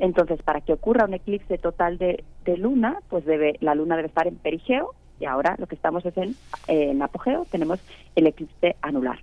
Entonces, 0.00 0.42
para 0.42 0.61
que 0.61 0.72
ocurra 0.72 1.05
un 1.05 1.14
eclipse 1.14 1.59
total 1.59 1.98
de, 1.98 2.24
de 2.44 2.57
luna, 2.57 2.98
pues 3.09 3.24
debe 3.24 3.57
la 3.61 3.76
luna 3.76 3.94
debe 3.96 4.09
estar 4.09 4.26
en 4.26 4.36
perigeo 4.36 4.94
y 5.20 5.26
ahora 5.26 5.55
lo 5.59 5.68
que 5.68 5.76
estamos 5.76 6.05
es 6.05 6.16
en, 6.16 6.34
en 6.66 7.00
apogeo, 7.03 7.46
tenemos 7.50 7.78
el 8.16 8.26
eclipse 8.26 8.74
anular. 8.82 9.20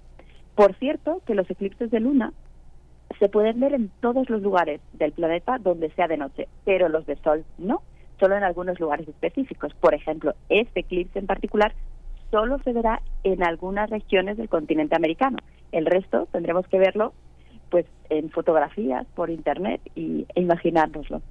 Por 0.56 0.74
cierto, 0.76 1.22
que 1.26 1.36
los 1.36 1.50
eclipses 1.50 1.92
de 1.92 2.00
luna 2.00 2.32
se 3.20 3.28
pueden 3.28 3.60
ver 3.60 3.74
en 3.74 3.90
todos 4.00 4.30
los 4.30 4.42
lugares 4.42 4.80
del 4.94 5.12
planeta 5.12 5.58
donde 5.58 5.90
sea 5.92 6.08
de 6.08 6.18
noche, 6.18 6.48
pero 6.64 6.88
los 6.88 7.06
de 7.06 7.16
sol 7.18 7.44
no, 7.58 7.82
solo 8.20 8.38
en 8.38 8.44
algunos 8.44 8.80
lugares 8.80 9.08
específicos. 9.08 9.74
Por 9.74 9.94
ejemplo, 9.94 10.34
este 10.48 10.82
eclipse 10.82 11.20
en 11.20 11.28
particular 11.28 11.74
solo 12.32 12.60
se 12.64 12.74
verá 12.74 13.02
en 13.24 13.44
algunas 13.44 13.90
regiones 13.90 14.38
del 14.38 14.50
continente 14.50 14.96
americano. 14.96 15.38
El 15.72 15.86
resto 15.86 16.28
tendremos 16.32 16.68
que 16.68 16.80
verlo 16.80 17.14
pues 17.70 17.86
en 18.10 18.30
fotografías 18.32 19.06
por 19.16 19.30
internet 19.30 19.82
y 19.96 20.26
e 20.36 20.42
imaginárnoslo. 20.42 21.22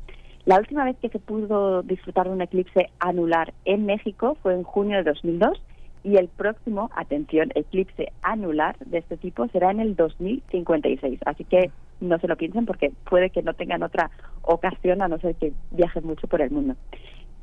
La 0.44 0.58
última 0.58 0.84
vez 0.84 0.96
que 1.02 1.08
se 1.08 1.18
pudo 1.18 1.82
disfrutar 1.82 2.26
de 2.26 2.32
un 2.32 2.40
eclipse 2.40 2.90
anular 3.00 3.52
en 3.64 3.86
México 3.86 4.36
fue 4.42 4.54
en 4.54 4.62
junio 4.62 4.98
de 4.98 5.02
2002 5.04 5.60
y 6.04 6.16
el 6.16 6.28
próximo, 6.28 6.90
atención, 6.94 7.50
eclipse 7.54 8.12
anular 8.22 8.78
de 8.78 8.98
este 8.98 9.16
tipo 9.16 9.46
será 9.48 9.70
en 9.70 9.80
el 9.80 9.96
2056. 9.96 11.20
Así 11.26 11.44
que 11.44 11.70
no 12.00 12.18
se 12.18 12.28
lo 12.28 12.36
piensen 12.36 12.66
porque 12.66 12.92
puede 13.10 13.30
que 13.30 13.42
no 13.42 13.54
tengan 13.54 13.82
otra 13.82 14.10
ocasión 14.42 15.02
a 15.02 15.08
no 15.08 15.18
ser 15.18 15.34
que 15.34 15.52
viajen 15.72 16.06
mucho 16.06 16.28
por 16.28 16.40
el 16.40 16.50
mundo. 16.50 16.76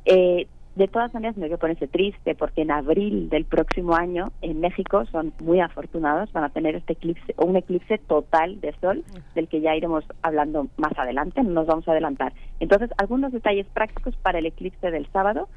Eh, 0.06 0.46
de 0.76 0.88
todas 0.88 1.12
maneras, 1.14 1.38
no 1.38 1.44
hay 1.44 1.50
que 1.50 1.56
ponerse 1.56 1.88
triste 1.88 2.34
porque 2.34 2.60
en 2.60 2.70
abril 2.70 3.30
del 3.30 3.46
próximo 3.46 3.96
año 3.96 4.30
en 4.42 4.60
México 4.60 5.06
son 5.06 5.32
muy 5.40 5.58
afortunados, 5.60 6.30
van 6.34 6.44
a 6.44 6.50
tener 6.50 6.76
este 6.76 6.92
eclipse, 6.92 7.34
un 7.38 7.56
eclipse 7.56 7.96
total 7.96 8.60
de 8.60 8.74
sol, 8.82 9.02
del 9.34 9.48
que 9.48 9.62
ya 9.62 9.74
iremos 9.74 10.04
hablando 10.20 10.68
más 10.76 10.92
adelante, 10.98 11.42
no 11.42 11.50
nos 11.50 11.66
vamos 11.66 11.88
a 11.88 11.92
adelantar. 11.92 12.34
Entonces, 12.60 12.90
algunos 12.98 13.32
detalles 13.32 13.66
prácticos 13.68 14.14
para 14.16 14.38
el 14.38 14.44
eclipse 14.44 14.90
del 14.90 15.06
sábado. 15.12 15.48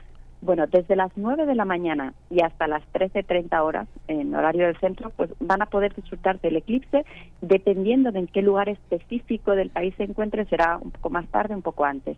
Bueno, 0.42 0.68
desde 0.68 0.96
las 0.96 1.12
9 1.18 1.46
de 1.46 1.56
la 1.56 1.66
mañana 1.66 2.14
y 2.30 2.42
hasta 2.42 2.70
las 2.70 2.82
13.30 2.94 3.62
horas 3.62 3.90
en 4.08 4.34
horario 4.34 4.68
del 4.68 4.78
centro, 4.78 5.12
pues 5.18 5.32
van 5.42 5.62
a 5.62 5.66
poder 5.66 5.94
disfrutar 5.94 6.40
del 6.40 6.56
eclipse 6.56 7.04
dependiendo 7.42 8.14
de 8.14 8.20
en 8.20 8.28
qué 8.28 8.42
lugar 8.42 8.70
específico 8.70 9.52
del 9.52 9.70
país 9.70 9.94
se 9.98 10.04
encuentre, 10.04 10.46
será 10.46 10.78
un 10.78 10.92
poco 10.92 11.10
más 11.10 11.28
tarde, 11.28 11.56
un 11.56 11.62
poco 11.62 11.84
antes. 11.84 12.16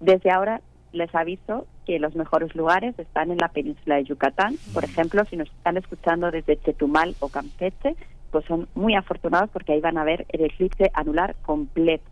Desde 0.00 0.30
ahora 0.30 0.62
les 0.94 1.14
aviso 1.14 1.66
que 1.84 1.98
los 1.98 2.14
mejores 2.14 2.54
lugares 2.54 2.98
están 2.98 3.30
en 3.30 3.38
la 3.38 3.48
península 3.48 3.96
de 3.96 4.04
Yucatán. 4.04 4.56
Por 4.72 4.84
ejemplo, 4.84 5.24
si 5.26 5.36
nos 5.36 5.48
están 5.48 5.76
escuchando 5.76 6.30
desde 6.30 6.56
Chetumal 6.56 7.14
o 7.20 7.28
Campeche, 7.28 7.96
pues 8.30 8.44
son 8.46 8.68
muy 8.74 8.94
afortunados 8.94 9.50
porque 9.50 9.72
ahí 9.72 9.80
van 9.80 9.98
a 9.98 10.04
ver 10.04 10.26
el 10.30 10.44
eclipse 10.44 10.90
anular 10.94 11.36
completo. 11.42 12.04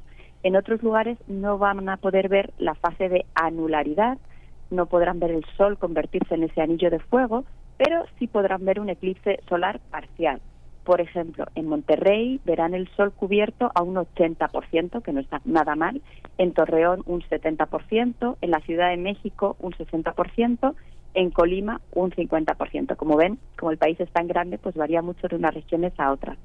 En 0.43 0.57
otros 0.57 0.83
lugares 0.83 1.19
no 1.29 1.59
van 1.59 1.89
a 1.89 1.97
poder 1.97 2.29
ver 2.29 2.53
la 2.59 2.75
fase 2.75 3.09
de 3.09 3.25
anularidad, 3.35 4.19
no 4.71 4.87
podrán 4.87 5.21
ver 5.21 5.31
el 5.31 5.45
sol 5.57 5.79
convertirse 5.79 6.35
en 6.35 6.45
ese 6.45 6.61
anillo 6.61 6.91
de 6.91 6.99
fuego, 6.99 7.45
pero 7.77 8.05
sí 8.19 8.27
podrán 8.27 8.65
ver 8.65 8.81
un 8.81 8.89
eclipse 8.89 9.41
solar 9.49 9.81
parcial. 9.91 10.41
Por 10.85 11.01
ejemplo, 11.01 11.47
en 11.55 11.69
Monterrey 11.69 12.41
verán 12.45 12.75
el 12.75 12.89
sol 12.97 13.13
cubierto 13.13 13.71
a 13.75 13.83
un 13.83 13.95
80%, 13.95 15.03
que 15.03 15.13
no 15.13 15.21
está 15.21 15.41
nada 15.45 15.77
mal, 15.77 16.03
en 16.39 16.53
Torreón 16.53 17.03
un 17.07 17.23
70%, 17.23 18.37
en 18.41 18.51
la 18.51 18.61
Ciudad 18.61 18.91
de 18.91 18.97
México 18.97 19.57
un 19.61 19.73
60%, 19.73 20.75
en 21.15 21.31
Colima 21.31 21.81
un 21.93 22.11
50%. 22.11 22.97
Como 22.97 23.17
ven, 23.17 23.39
como 23.57 23.71
el 23.71 23.79
país 23.79 24.01
es 24.01 24.11
tan 24.11 24.27
grande, 24.27 24.59
pues 24.59 24.75
varía 24.75 25.03
mucho 25.03 25.29
de 25.29 25.37
unas 25.37 25.55
regiones 25.55 25.93
a 25.99 26.11
otras. 26.11 26.37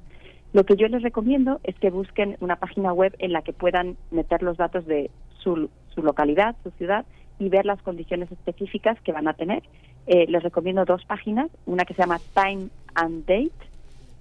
Lo 0.52 0.64
que 0.64 0.76
yo 0.76 0.88
les 0.88 1.02
recomiendo 1.02 1.60
es 1.64 1.74
que 1.78 1.90
busquen 1.90 2.36
una 2.40 2.56
página 2.56 2.92
web 2.92 3.14
en 3.18 3.32
la 3.32 3.42
que 3.42 3.52
puedan 3.52 3.96
meter 4.10 4.42
los 4.42 4.56
datos 4.56 4.86
de 4.86 5.10
su, 5.40 5.68
su 5.94 6.02
localidad, 6.02 6.56
su 6.62 6.70
ciudad, 6.72 7.04
y 7.38 7.48
ver 7.48 7.66
las 7.66 7.80
condiciones 7.82 8.30
específicas 8.32 9.00
que 9.02 9.12
van 9.12 9.28
a 9.28 9.34
tener. 9.34 9.62
Eh, 10.06 10.26
les 10.28 10.42
recomiendo 10.42 10.84
dos 10.84 11.04
páginas, 11.04 11.50
una 11.66 11.84
que 11.84 11.94
se 11.94 12.02
llama 12.02 12.18
Time 12.34 12.68
and 12.94 13.26
Date, 13.26 13.67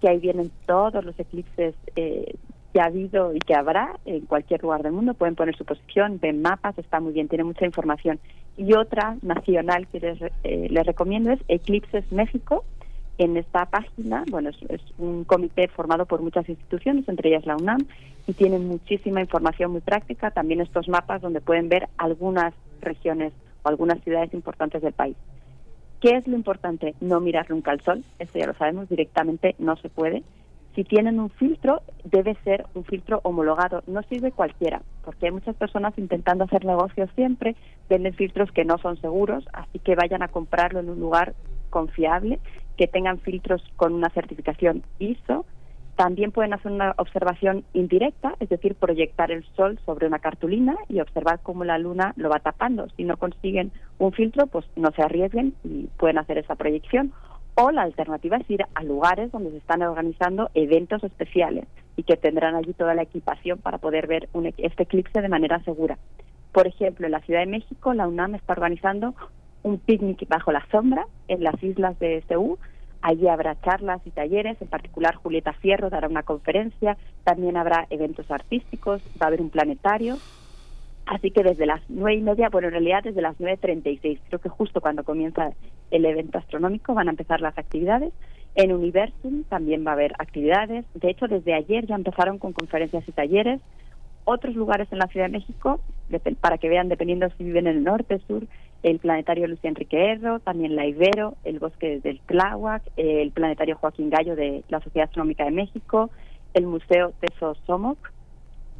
que 0.02 0.10
ahí 0.10 0.20
vienen 0.20 0.52
todos 0.66 1.04
los 1.04 1.20
eclipses 1.20 1.76
eh, 1.96 2.36
que 2.74 2.82
ha 2.82 2.86
habido 2.86 3.34
y 3.34 3.40
que 3.40 3.56
habrá 3.56 4.00
en 4.06 4.22
cualquier 4.22 4.62
lugar 4.62 4.84
del 4.84 4.92
mundo. 4.92 5.14
Pueden 5.14 5.36
poner 5.36 5.56
su 5.56 5.66
posición, 5.66 6.20
ven 6.22 6.42
mapas, 6.42 6.78
está 6.78 7.00
muy 7.00 7.14
bien, 7.14 7.28
tiene 7.28 7.44
mucha 7.44 7.66
información. 7.66 8.20
Y 8.58 8.74
otra 8.74 9.18
nacional 9.22 9.88
que 9.88 10.00
les, 10.00 10.22
eh, 10.44 10.68
les 10.70 10.86
recomiendo 10.86 11.32
es 11.32 11.40
Eclipses 11.48 12.12
México. 12.12 12.64
En 13.20 13.36
esta 13.36 13.66
página, 13.66 14.24
bueno, 14.30 14.50
es, 14.50 14.82
un 15.00 15.24
comité 15.24 15.68
formado 15.70 16.06
por 16.06 16.22
muchas 16.22 16.48
instituciones, 16.48 17.10
entre 17.10 17.30
ellas 17.30 17.48
la 17.48 17.56
UNAM, 17.56 17.88
y 18.28 18.34
tienen 18.34 18.68
muchísima 18.68 19.22
información 19.22 19.72
muy 19.72 19.82
práctica, 19.82 20.30
también 20.30 20.62
estos 20.62 20.88
mapas 20.88 21.22
donde 21.22 21.42
pueden 21.42 21.68
ver 21.68 21.90
algunas 21.98 22.54
regiones 22.82 23.34
o 23.64 23.70
algunas 23.70 24.04
ciudades 24.04 24.34
importantes 24.36 24.84
del 24.84 24.94
país. 24.94 25.16
¿Qué 26.02 26.16
es 26.16 26.28
lo 26.28 26.36
importante? 26.36 26.94
No 27.02 27.20
mirar 27.20 27.50
nunca 27.50 27.72
al 27.72 27.82
sol, 27.82 28.04
eso 28.20 28.38
ya 28.38 28.46
lo 28.46 28.54
sabemos, 28.54 28.88
directamente 28.88 29.56
no 29.58 29.76
se 29.78 29.90
puede. 29.90 30.24
Si 30.76 30.84
tienen 30.84 31.20
un 31.20 31.32
filtro, 31.32 31.82
debe 32.04 32.38
ser 32.44 32.68
un 32.76 32.84
filtro 32.84 33.20
homologado, 33.24 33.82
no 33.88 34.04
sirve 34.04 34.32
cualquiera, 34.32 34.84
porque 35.04 35.26
hay 35.26 35.32
muchas 35.32 35.56
personas 35.56 35.98
intentando 35.98 36.44
hacer 36.44 36.66
negocios 36.66 37.10
siempre, 37.16 37.56
venden 37.90 38.14
filtros 38.14 38.52
que 38.52 38.64
no 38.64 38.78
son 38.78 39.02
seguros, 39.02 39.44
así 39.54 39.80
que 39.80 39.96
vayan 39.96 40.22
a 40.22 40.28
comprarlo 40.28 40.80
en 40.80 40.90
un 40.90 41.00
lugar 41.00 41.34
confiable, 41.72 42.40
que 42.78 42.86
tengan 42.86 43.18
filtros 43.18 43.64
con 43.76 43.94
una 43.94 44.10
certificación 44.10 44.84
ISO, 45.00 45.48
también 45.98 46.32
pueden 46.32 46.54
hacer 46.54 46.72
una 46.72 46.94
observación 46.98 47.66
indirecta, 47.74 48.36
es 48.40 48.50
decir, 48.50 48.76
proyectar 48.76 49.32
el 49.32 49.44
sol 49.56 49.80
sobre 49.84 50.06
una 50.06 50.20
cartulina 50.20 50.78
y 50.90 51.02
observar 51.02 51.40
cómo 51.42 51.64
la 51.64 51.80
luna 51.80 52.14
lo 52.18 52.30
va 52.30 52.40
tapando. 52.40 52.88
Si 52.96 53.04
no 53.04 53.18
consiguen 53.18 53.72
un 53.98 54.14
filtro, 54.14 54.46
pues 54.46 54.64
no 54.76 54.92
se 54.92 55.02
arriesguen 55.02 55.56
y 55.64 55.88
pueden 55.98 56.20
hacer 56.20 56.38
esa 56.38 56.54
proyección. 56.54 57.14
O 57.56 57.72
la 57.72 57.82
alternativa 57.82 58.38
es 58.38 58.48
ir 58.48 58.64
a 58.76 58.84
lugares 58.84 59.32
donde 59.32 59.50
se 59.50 59.58
están 59.58 59.82
organizando 59.82 60.52
eventos 60.54 61.04
especiales 61.04 61.66
y 61.96 62.04
que 62.04 62.16
tendrán 62.16 62.54
allí 62.54 62.74
toda 62.74 62.94
la 62.94 63.02
equipación 63.02 63.58
para 63.58 63.80
poder 63.80 64.06
ver 64.06 64.30
un, 64.34 64.46
este 64.46 64.84
eclipse 64.84 65.20
de 65.20 65.30
manera 65.30 65.64
segura. 65.64 65.98
Por 66.52 66.68
ejemplo, 66.68 67.08
en 67.08 67.14
la 67.14 67.22
Ciudad 67.22 67.40
de 67.40 67.48
México, 67.48 67.96
la 67.96 68.08
UNAM 68.08 68.36
está 68.36 68.54
organizando 68.54 69.16
un 69.64 69.80
picnic 69.80 70.28
bajo 70.30 70.52
la 70.52 70.64
sombra 70.70 71.08
en 71.28 71.44
las 71.44 71.62
islas 71.64 71.98
de 71.98 72.24
Seúl 72.28 72.60
Allí 73.08 73.30
habrá 73.30 73.56
charlas 73.62 74.02
y 74.04 74.12
talleres, 74.12 74.62
en 74.62 74.68
particular 74.68 75.16
Julieta 75.16 75.54
Fierro 75.54 75.90
dará 75.90 76.10
una 76.10 76.24
conferencia, 76.24 76.98
también 77.24 77.56
habrá 77.56 77.88
eventos 77.90 78.30
artísticos, 78.30 79.02
va 79.22 79.28
a 79.28 79.28
haber 79.28 79.42
un 79.42 79.50
planetario. 79.50 80.18
Así 81.06 81.32
que 81.32 81.42
desde 81.42 81.66
las 81.66 81.80
nueve 81.88 82.16
y 82.16 82.22
media, 82.22 82.50
bueno, 82.50 82.68
en 82.68 82.74
realidad 82.74 83.06
desde 83.06 83.22
las 83.22 83.40
nueve 83.40 83.56
treinta 83.62 83.90
y 83.90 83.98
seis, 84.00 84.20
creo 84.28 84.42
que 84.42 84.50
justo 84.50 84.82
cuando 84.82 85.06
comienza 85.06 85.54
el 85.90 86.04
evento 86.04 86.38
astronómico 86.38 86.94
van 86.96 87.08
a 87.08 87.12
empezar 87.12 87.40
las 87.40 87.58
actividades. 87.58 88.12
En 88.56 88.74
Universum 88.74 89.46
también 89.46 89.86
va 89.88 89.92
a 89.92 89.94
haber 89.94 90.12
actividades. 90.20 90.84
De 90.94 91.10
hecho, 91.10 91.30
desde 91.30 91.54
ayer 91.54 91.86
ya 91.86 91.96
empezaron 91.96 92.40
con 92.40 92.52
conferencias 92.52 93.08
y 93.08 93.14
talleres. 93.14 93.62
Otros 94.26 94.54
lugares 94.54 94.92
en 94.92 95.00
la 95.00 95.08
Ciudad 95.08 95.28
de 95.28 95.38
México, 95.38 95.80
para 96.42 96.58
que 96.58 96.68
vean, 96.68 96.90
dependiendo 96.90 97.30
si 97.38 97.46
viven 97.46 97.68
en 97.68 97.78
el 97.78 97.84
norte, 97.86 98.20
sur, 98.28 98.44
el 98.84 99.00
planetario 99.00 99.48
Lucía 99.48 99.70
Enrique 99.70 100.12
Erro, 100.12 100.40
también 100.40 100.76
la 100.76 100.86
Ibero, 100.86 101.36
el 101.44 101.60
bosque 101.60 102.00
del 102.00 102.20
Tláhuac, 102.22 102.84
el 102.96 103.32
planetario 103.32 103.76
Joaquín 103.78 104.10
Gallo 104.10 104.36
de 104.36 104.64
la 104.70 104.80
Sociedad 104.82 105.08
Astronómica 105.08 105.46
de 105.46 105.52
México, 105.52 106.10
el 106.54 106.66
Museo 106.68 107.14
Teso 107.20 107.56
Somoc 107.66 107.98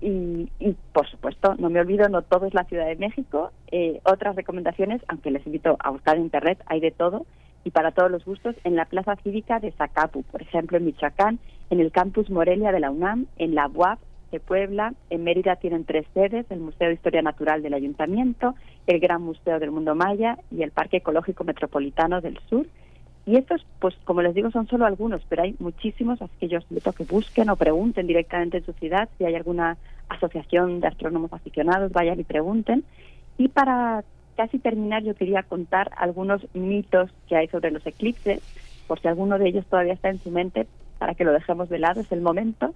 y, 0.02 0.50
y, 0.60 0.76
por 0.94 1.10
supuesto, 1.10 1.56
no 1.58 1.70
me 1.70 1.80
olvido, 1.80 2.08
no 2.10 2.22
todo 2.22 2.46
es 2.46 2.54
la 2.54 2.66
Ciudad 2.66 2.86
de 2.86 2.96
México. 2.96 3.52
Eh, 3.72 4.00
otras 4.04 4.36
recomendaciones, 4.36 5.02
aunque 5.08 5.32
les 5.32 5.46
invito 5.46 5.76
a 5.80 5.90
buscar 5.90 6.18
en 6.18 6.24
Internet, 6.24 6.62
hay 6.68 6.80
de 6.80 6.92
todo 6.92 7.26
y 7.64 7.72
para 7.72 7.92
todos 7.92 8.12
los 8.12 8.24
gustos 8.24 8.56
en 8.64 8.76
la 8.76 8.86
Plaza 8.86 9.16
Cívica 9.24 9.60
de 9.60 9.72
Zacapu, 9.72 10.24
por 10.24 10.42
ejemplo, 10.42 10.78
en 10.78 10.86
Michoacán, 10.86 11.40
en 11.70 11.80
el 11.80 11.92
Campus 11.92 12.30
Morelia 12.30 12.72
de 12.72 12.80
la 12.80 12.92
UNAM, 12.92 13.26
en 13.38 13.56
la 13.56 13.68
UAP 13.68 14.00
de 14.32 14.40
Puebla. 14.40 14.94
En 15.10 15.24
Mérida 15.24 15.56
tienen 15.56 15.86
tres 15.86 16.06
sedes, 16.14 16.46
el 16.50 16.60
Museo 16.60 16.88
de 16.88 16.94
Historia 16.94 17.22
Natural 17.22 17.62
del 17.62 17.74
Ayuntamiento, 17.74 18.56
el 18.86 19.00
Gran 19.00 19.22
Museo 19.22 19.60
del 19.60 19.72
Mundo 19.72 19.96
Maya 19.96 20.38
y 20.52 20.64
el 20.64 20.72
Parque 20.72 20.98
Ecológico 20.98 21.44
Metropolitano 21.44 22.22
del 22.22 22.40
Sur. 22.50 22.68
Y 23.26 23.36
estos, 23.36 23.66
pues 23.80 23.94
como 24.06 24.22
les 24.22 24.34
digo, 24.34 24.52
son 24.52 24.68
solo 24.68 24.86
algunos, 24.86 25.22
pero 25.28 25.44
hay 25.44 25.56
muchísimos, 25.60 26.22
así 26.22 26.32
que 26.40 26.48
yo 26.48 26.60
os 26.60 26.66
invito 26.70 26.90
a 26.90 26.94
que 26.94 27.04
busquen 27.04 27.50
o 27.50 27.58
pregunten 27.58 28.08
directamente 28.08 28.58
en 28.58 28.66
su 28.66 28.72
ciudad 28.74 29.10
si 29.18 29.26
hay 29.26 29.36
alguna 29.36 29.78
asociación 30.08 30.80
de 30.80 30.88
astrónomos 30.88 31.34
aficionados, 31.34 31.92
vayan 31.92 32.20
y 32.20 32.24
pregunten. 32.24 32.86
Y 33.38 33.50
para 33.50 34.06
casi 34.38 34.60
terminar, 34.60 35.04
yo 35.04 35.16
quería 35.16 35.44
contar 35.44 35.92
algunos 35.98 36.48
mitos 36.54 37.12
que 37.28 37.36
hay 37.36 37.48
sobre 37.50 37.72
los 37.72 37.86
eclipses, 37.86 38.40
por 38.88 39.02
si 39.02 39.10
alguno 39.10 39.38
de 39.38 39.50
ellos 39.50 39.66
todavía 39.66 39.94
está 39.94 40.10
en 40.10 40.20
su 40.20 40.32
mente, 40.32 40.66
para 40.98 41.14
que 41.14 41.26
lo 41.26 41.34
dejemos 41.34 41.68
de 41.68 41.80
lado, 41.80 42.00
es 42.00 42.12
el 42.14 42.22
momento. 42.22 42.74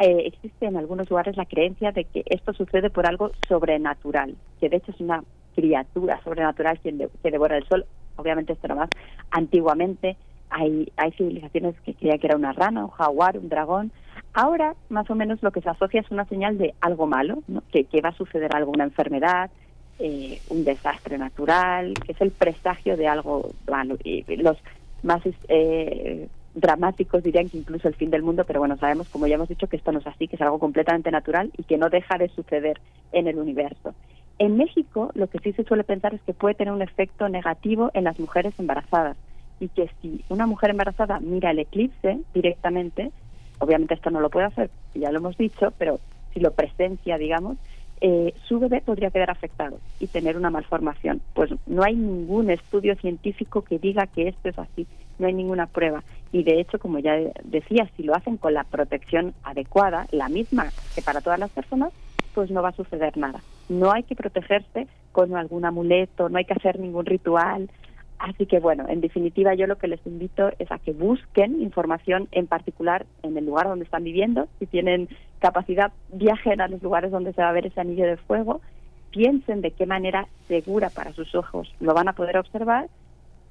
Eh, 0.00 0.22
existe 0.28 0.64
en 0.64 0.78
algunos 0.78 1.10
lugares 1.10 1.36
la 1.36 1.44
creencia 1.44 1.92
de 1.92 2.04
que 2.04 2.24
esto 2.26 2.54
sucede 2.54 2.88
por 2.88 3.06
algo 3.06 3.32
sobrenatural, 3.46 4.34
que 4.58 4.70
de 4.70 4.78
hecho 4.78 4.92
es 4.92 5.00
una 5.00 5.22
criatura 5.54 6.18
sobrenatural 6.24 6.80
quien 6.80 7.06
que 7.22 7.30
devora 7.30 7.58
el 7.58 7.68
sol. 7.68 7.84
Obviamente 8.16 8.54
esto 8.54 8.68
no 8.68 8.76
más. 8.76 8.90
Antiguamente 9.30 10.16
hay, 10.48 10.90
hay 10.96 11.12
civilizaciones 11.12 11.78
que 11.82 11.94
creían 11.94 12.18
que 12.18 12.28
era 12.28 12.36
una 12.36 12.52
rana, 12.52 12.84
un 12.84 12.90
jaguar, 12.90 13.36
un 13.36 13.50
dragón. 13.50 13.92
Ahora, 14.32 14.74
más 14.88 15.10
o 15.10 15.14
menos, 15.14 15.42
lo 15.42 15.50
que 15.50 15.60
se 15.60 15.68
asocia 15.68 16.00
es 16.00 16.10
una 16.10 16.24
señal 16.24 16.56
de 16.56 16.74
algo 16.80 17.06
malo, 17.06 17.42
¿no? 17.46 17.62
que, 17.70 17.84
que 17.84 18.00
va 18.00 18.08
a 18.08 18.16
suceder 18.16 18.56
alguna 18.56 18.84
enfermedad, 18.84 19.50
eh, 19.98 20.40
un 20.48 20.64
desastre 20.64 21.18
natural, 21.18 21.92
que 21.94 22.12
es 22.12 22.20
el 22.22 22.30
presagio 22.30 22.96
de 22.96 23.06
algo 23.06 23.50
malo. 23.68 23.98
Y 24.02 24.24
los 24.36 24.56
más 25.02 25.22
eh, 25.48 26.28
dramáticos 26.54 27.22
dirían 27.22 27.48
que 27.48 27.58
incluso 27.58 27.88
el 27.88 27.94
fin 27.94 28.10
del 28.10 28.22
mundo, 28.22 28.44
pero 28.44 28.60
bueno, 28.60 28.76
sabemos, 28.76 29.08
como 29.08 29.26
ya 29.26 29.36
hemos 29.36 29.48
dicho, 29.48 29.68
que 29.68 29.76
esto 29.76 29.92
no 29.92 30.00
es 30.00 30.06
así, 30.06 30.28
que 30.28 30.36
es 30.36 30.42
algo 30.42 30.58
completamente 30.58 31.10
natural 31.10 31.50
y 31.56 31.62
que 31.62 31.78
no 31.78 31.90
deja 31.90 32.18
de 32.18 32.28
suceder 32.28 32.80
en 33.12 33.28
el 33.28 33.38
universo. 33.38 33.94
En 34.38 34.56
México, 34.56 35.10
lo 35.14 35.28
que 35.28 35.38
sí 35.38 35.52
se 35.52 35.64
suele 35.64 35.84
pensar 35.84 36.14
es 36.14 36.22
que 36.22 36.32
puede 36.32 36.54
tener 36.54 36.72
un 36.72 36.82
efecto 36.82 37.28
negativo 37.28 37.90
en 37.94 38.04
las 38.04 38.18
mujeres 38.18 38.54
embarazadas 38.58 39.16
y 39.60 39.68
que 39.68 39.90
si 40.00 40.24
una 40.28 40.46
mujer 40.46 40.70
embarazada 40.70 41.20
mira 41.20 41.50
el 41.50 41.58
eclipse 41.58 42.20
directamente, 42.32 43.12
obviamente 43.58 43.94
esto 43.94 44.10
no 44.10 44.20
lo 44.20 44.30
puede 44.30 44.46
hacer, 44.46 44.70
ya 44.94 45.12
lo 45.12 45.18
hemos 45.18 45.36
dicho, 45.36 45.72
pero 45.76 46.00
si 46.32 46.40
lo 46.40 46.52
presencia, 46.52 47.18
digamos, 47.18 47.58
eh, 48.00 48.32
su 48.48 48.58
bebé 48.58 48.80
podría 48.80 49.10
quedar 49.10 49.30
afectado 49.30 49.78
y 49.98 50.06
tener 50.06 50.38
una 50.38 50.48
malformación. 50.48 51.20
Pues 51.34 51.50
no 51.66 51.82
hay 51.82 51.94
ningún 51.94 52.48
estudio 52.48 52.96
científico 52.96 53.62
que 53.62 53.78
diga 53.78 54.06
que 54.06 54.28
esto 54.28 54.48
es 54.48 54.58
así, 54.58 54.86
no 55.20 55.26
hay 55.26 55.34
ninguna 55.34 55.66
prueba. 55.66 56.02
Y 56.32 56.42
de 56.44 56.60
hecho, 56.60 56.78
como 56.78 56.98
ya 56.98 57.16
decía, 57.44 57.88
si 57.96 58.02
lo 58.02 58.14
hacen 58.14 58.36
con 58.36 58.54
la 58.54 58.64
protección 58.64 59.34
adecuada, 59.42 60.06
la 60.12 60.28
misma 60.28 60.70
que 60.94 61.02
para 61.02 61.20
todas 61.20 61.38
las 61.38 61.50
personas, 61.50 61.92
pues 62.34 62.50
no 62.50 62.62
va 62.62 62.68
a 62.68 62.76
suceder 62.76 63.16
nada. 63.16 63.40
No 63.68 63.92
hay 63.92 64.02
que 64.04 64.16
protegerse 64.16 64.86
con 65.12 65.36
algún 65.36 65.64
amuleto, 65.64 66.28
no 66.28 66.38
hay 66.38 66.44
que 66.44 66.54
hacer 66.54 66.78
ningún 66.78 67.06
ritual. 67.06 67.68
Así 68.18 68.46
que 68.46 68.60
bueno, 68.60 68.86
en 68.88 69.00
definitiva 69.00 69.54
yo 69.54 69.66
lo 69.66 69.78
que 69.78 69.88
les 69.88 70.06
invito 70.06 70.50
es 70.58 70.70
a 70.70 70.78
que 70.78 70.92
busquen 70.92 71.62
información 71.62 72.28
en 72.32 72.46
particular 72.46 73.06
en 73.22 73.36
el 73.36 73.46
lugar 73.46 73.66
donde 73.66 73.86
están 73.86 74.04
viviendo, 74.04 74.46
si 74.58 74.66
tienen 74.66 75.08
capacidad, 75.38 75.90
viajen 76.12 76.60
a 76.60 76.68
los 76.68 76.82
lugares 76.82 77.10
donde 77.10 77.32
se 77.32 77.40
va 77.40 77.48
a 77.48 77.52
ver 77.52 77.66
ese 77.66 77.80
anillo 77.80 78.04
de 78.04 78.18
fuego, 78.18 78.60
piensen 79.10 79.62
de 79.62 79.70
qué 79.70 79.86
manera 79.86 80.28
segura 80.48 80.90
para 80.90 81.12
sus 81.12 81.34
ojos 81.34 81.74
lo 81.80 81.94
van 81.94 82.08
a 82.08 82.12
poder 82.12 82.36
observar 82.36 82.88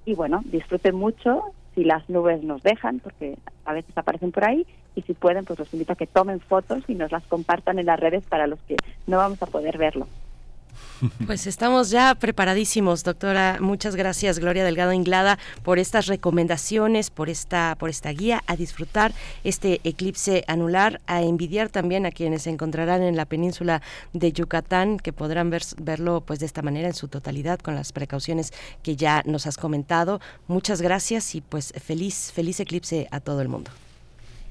y 0.05 0.15
bueno, 0.15 0.41
disfruten 0.45 0.95
mucho 0.95 1.41
si 1.75 1.83
las 1.83 2.09
nubes 2.09 2.43
nos 2.43 2.61
dejan, 2.63 2.99
porque 2.99 3.37
a 3.65 3.73
veces 3.73 3.97
aparecen 3.97 4.31
por 4.31 4.45
ahí, 4.45 4.65
y 4.95 5.01
si 5.03 5.13
pueden, 5.13 5.45
pues 5.45 5.59
los 5.59 5.73
invito 5.73 5.93
a 5.93 5.95
que 5.95 6.07
tomen 6.07 6.39
fotos 6.39 6.83
y 6.87 6.95
nos 6.95 7.11
las 7.11 7.25
compartan 7.27 7.79
en 7.79 7.85
las 7.85 7.99
redes 7.99 8.23
para 8.25 8.47
los 8.47 8.59
que 8.61 8.75
no 9.07 9.17
vamos 9.17 9.41
a 9.41 9.47
poder 9.47 9.77
verlo. 9.77 10.07
Pues 11.25 11.47
estamos 11.47 11.89
ya 11.89 12.15
preparadísimos, 12.15 13.03
doctora. 13.03 13.57
Muchas 13.59 13.95
gracias, 13.95 14.39
Gloria 14.39 14.63
Delgado 14.63 14.93
Inglada, 14.93 15.37
por 15.63 15.79
estas 15.79 16.07
recomendaciones, 16.07 17.09
por 17.09 17.29
esta, 17.29 17.75
por 17.79 17.89
esta 17.89 18.11
guía 18.11 18.41
a 18.47 18.55
disfrutar 18.55 19.13
este 19.43 19.81
eclipse 19.83 20.43
anular, 20.47 21.01
a 21.07 21.21
envidiar 21.21 21.69
también 21.69 22.05
a 22.05 22.11
quienes 22.11 22.43
se 22.43 22.49
encontrarán 22.49 23.01
en 23.03 23.15
la 23.15 23.25
península 23.25 23.81
de 24.13 24.31
Yucatán, 24.31 24.97
que 24.97 25.13
podrán 25.13 25.49
verlo 25.49 26.21
pues 26.21 26.39
de 26.39 26.45
esta 26.45 26.61
manera 26.61 26.87
en 26.87 26.93
su 26.93 27.07
totalidad, 27.07 27.59
con 27.59 27.75
las 27.75 27.91
precauciones 27.91 28.51
que 28.83 28.95
ya 28.95 29.23
nos 29.25 29.47
has 29.47 29.57
comentado. 29.57 30.19
Muchas 30.47 30.81
gracias 30.81 31.35
y 31.35 31.41
pues 31.41 31.73
feliz, 31.81 32.31
feliz 32.33 32.59
eclipse 32.59 33.07
a 33.11 33.19
todo 33.19 33.41
el 33.41 33.47
mundo. 33.47 33.71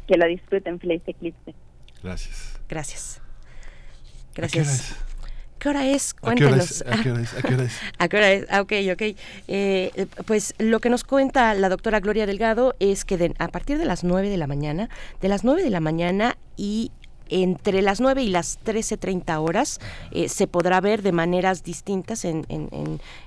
Que 0.07 0.16
lo 0.16 0.26
disfruten, 0.26 0.81
feliz 0.81 1.03
eclipse. 1.07 1.55
Gracias. 2.03 2.59
Gracias. 2.68 3.20
Gracias. 4.35 4.97
¿Qué 5.59 5.69
hora 5.69 5.87
es? 5.87 6.15
Cuéntanos. 6.15 6.85
¿A 6.87 7.03
qué 7.03 7.11
hora 7.11 7.23
es? 7.23 7.35
¿A 7.35 7.43
qué 7.43 7.55
hora 7.55 7.65
es? 7.65 7.73
¿A 7.99 8.09
qué 8.09 8.17
hora 8.17 8.33
es? 8.33 8.47
Ah, 8.49 8.61
ok, 8.61 8.73
ok. 8.93 9.03
Eh, 9.49 10.07
pues 10.25 10.55
lo 10.59 10.81
que 10.81 10.89
nos 10.89 11.05
cuenta 11.05 11.53
la 11.55 11.69
doctora 11.69 12.01
Gloria 12.01 12.27
Delgado 12.27 12.77
es 12.79 13.05
que 13.05 13.35
a 13.39 13.49
partir 13.49 13.79
de 13.79 13.85
las 13.85 14.05
9 14.05 14.29
de 14.29 14.37
la 14.37 14.47
mañana, 14.47 14.89
de 15.21 15.29
las 15.29 15.45
9 15.45 15.63
de 15.63 15.71
la 15.71 15.81
mañana 15.81 16.37
y 16.57 16.93
entre 17.29 17.83
las 17.83 18.01
9 18.01 18.22
y 18.22 18.29
las 18.29 18.59
13.30 18.64 19.41
horas 19.41 19.81
eh, 20.11 20.29
se 20.29 20.47
podrá 20.47 20.81
ver 20.81 21.03
de 21.03 21.12
maneras 21.12 21.62
distintas, 21.62 22.24
en, 22.24 22.47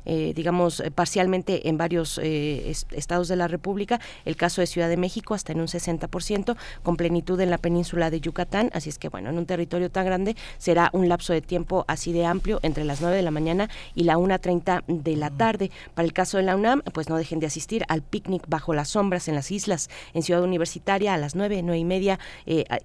eh, 0.05 0.33
digamos, 0.35 0.83
parcialmente 0.95 1.69
en 1.69 1.77
varios 1.77 2.19
eh, 2.21 2.73
estados 2.91 3.27
de 3.27 3.35
la 3.35 3.47
República. 3.47 3.99
El 4.25 4.35
caso 4.35 4.61
de 4.61 4.67
Ciudad 4.67 4.89
de 4.89 4.97
México 4.97 5.33
hasta 5.33 5.51
en 5.51 5.61
un 5.61 5.67
60%, 5.67 6.55
con 6.83 6.97
plenitud 6.97 7.39
en 7.39 7.49
la 7.49 7.57
península 7.57 8.09
de 8.09 8.21
Yucatán. 8.21 8.71
Así 8.73 8.89
es 8.89 8.97
que, 8.97 9.09
bueno, 9.09 9.29
en 9.29 9.37
un 9.37 9.45
territorio 9.45 9.89
tan 9.89 10.05
grande 10.05 10.35
será 10.57 10.89
un 10.93 11.09
lapso 11.09 11.33
de 11.33 11.41
tiempo 11.41 11.85
así 11.87 12.11
de 12.13 12.25
amplio 12.25 12.59
entre 12.63 12.83
las 12.83 13.01
9 13.01 13.15
de 13.15 13.21
la 13.21 13.31
mañana 13.31 13.69
y 13.95 14.03
la 14.03 14.17
1.30 14.17 14.83
de 14.87 15.15
la 15.15 15.29
tarde. 15.29 15.71
Para 15.93 16.05
el 16.05 16.13
caso 16.13 16.37
de 16.37 16.43
la 16.43 16.55
UNAM, 16.55 16.81
pues 16.93 17.09
no 17.09 17.17
dejen 17.17 17.39
de 17.39 17.47
asistir 17.47 17.83
al 17.87 18.01
picnic 18.01 18.43
bajo 18.47 18.73
las 18.73 18.89
sombras 18.89 19.27
en 19.27 19.35
las 19.35 19.51
islas, 19.51 19.89
en 20.13 20.23
Ciudad 20.23 20.43
Universitaria 20.43 21.13
a 21.13 21.17
las 21.17 21.35
9, 21.35 21.61
9 21.63 21.77
y 21.77 21.85
media, 21.85 22.19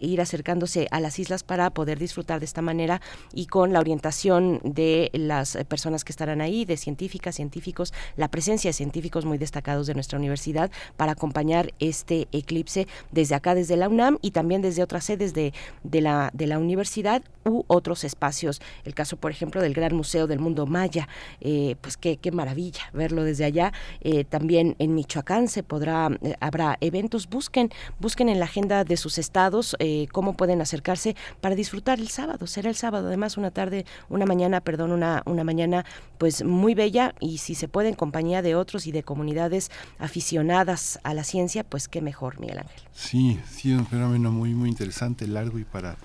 ir 0.01 0.21
acercándose 0.21 0.89
a 0.91 1.01
la 1.01 1.06
las 1.07 1.21
islas 1.21 1.45
para 1.45 1.71
poder 1.71 2.01
disfrutar 2.01 2.41
de 2.41 2.47
esta 2.47 2.63
manera 2.63 3.01
y 3.33 3.47
con 3.47 3.73
la 3.73 3.79
orientación 3.79 4.61
de 4.65 5.09
las 5.13 5.55
eh, 5.55 5.65
personas 5.65 6.03
que 6.03 6.11
estarán 6.11 6.41
ahí, 6.41 6.65
de 6.65 6.77
científicas, 6.77 7.37
científicos, 7.37 7.95
la 8.17 8.29
presencia 8.29 8.71
de 8.71 8.73
científicos 8.73 9.25
muy 9.25 9.39
destacados 9.39 9.87
de 9.87 9.95
nuestra 9.95 10.19
universidad 10.19 10.69
para 10.97 11.13
acompañar 11.13 11.73
este 11.79 12.27
eclipse 12.33 12.89
desde 13.13 13.37
acá, 13.37 13.55
desde 13.55 13.77
la 13.77 13.89
UNAM 13.89 14.19
y 14.21 14.33
también 14.33 14.63
desde 14.63 14.83
otras 14.83 15.05
sedes 15.05 15.33
de, 15.33 15.53
de, 15.85 16.01
la, 16.01 16.31
de 16.33 16.49
la 16.49 16.59
universidad 16.59 17.23
u 17.45 17.63
otros 17.69 18.03
espacios. 18.03 18.61
El 18.85 18.95
caso, 18.95 19.17
por 19.17 19.31
ejemplo, 19.31 19.63
del 19.63 19.75
Gran 19.75 19.95
Museo 19.95 20.27
del 20.27 20.41
Mundo 20.41 20.67
Maya, 20.67 21.09
eh, 21.41 21.77
pues 21.81 21.97
qué, 21.97 22.17
qué 22.17 22.33
maravilla 22.33 22.81
verlo 22.93 23.23
desde 23.23 23.45
allá. 23.45 23.73
Eh, 24.01 24.25
también 24.25 24.75
en 24.81 24.97
Michoacán 24.97 25.47
se 25.47 25.63
podrá, 25.63 26.11
habrá 26.41 26.79
eventos, 26.81 27.29
busquen, 27.29 27.71
busquen 28.01 28.29
en 28.29 28.41
la 28.41 28.47
agenda 28.47 28.83
de 28.83 28.97
sus 28.97 29.19
estados 29.19 29.77
cómo 30.11 30.33
pueden 30.33 30.61
acercarse 30.61 30.96
para 31.41 31.55
disfrutar 31.55 31.99
el 31.99 32.09
sábado. 32.09 32.47
Será 32.47 32.69
el 32.69 32.77
sábado, 32.77 33.09
además, 33.09 33.37
una 33.37 33.51
tarde, 33.51 33.85
una 34.09 34.27
mañana, 34.27 34.61
perdón, 34.61 34.93
una, 34.93 35.23
una 35.27 35.45
mañana 35.45 35.85
pues 36.19 36.45
muy 36.45 36.75
bella 36.75 37.15
y 37.21 37.39
si 37.39 37.55
se 37.55 37.69
puede 37.69 37.89
en 37.89 37.95
compañía 37.95 38.43
de 38.43 38.55
otros 38.55 38.87
y 38.87 38.93
de 38.93 39.03
comunidades 39.03 39.71
aficionadas 39.99 40.99
a 41.03 41.15
la 41.15 41.25
ciencia, 41.25 41.65
pues 41.65 41.89
qué 41.89 42.01
mejor, 42.01 42.41
Miguel 42.41 42.59
Ángel. 42.59 42.81
Sí, 42.93 43.39
sí, 43.51 43.73
un 43.73 43.87
fenómeno 43.87 44.31
muy, 44.31 44.55
muy 44.55 44.69
interesante, 44.69 45.27
largo 45.27 45.59
y 45.59 45.65
para, 45.65 45.97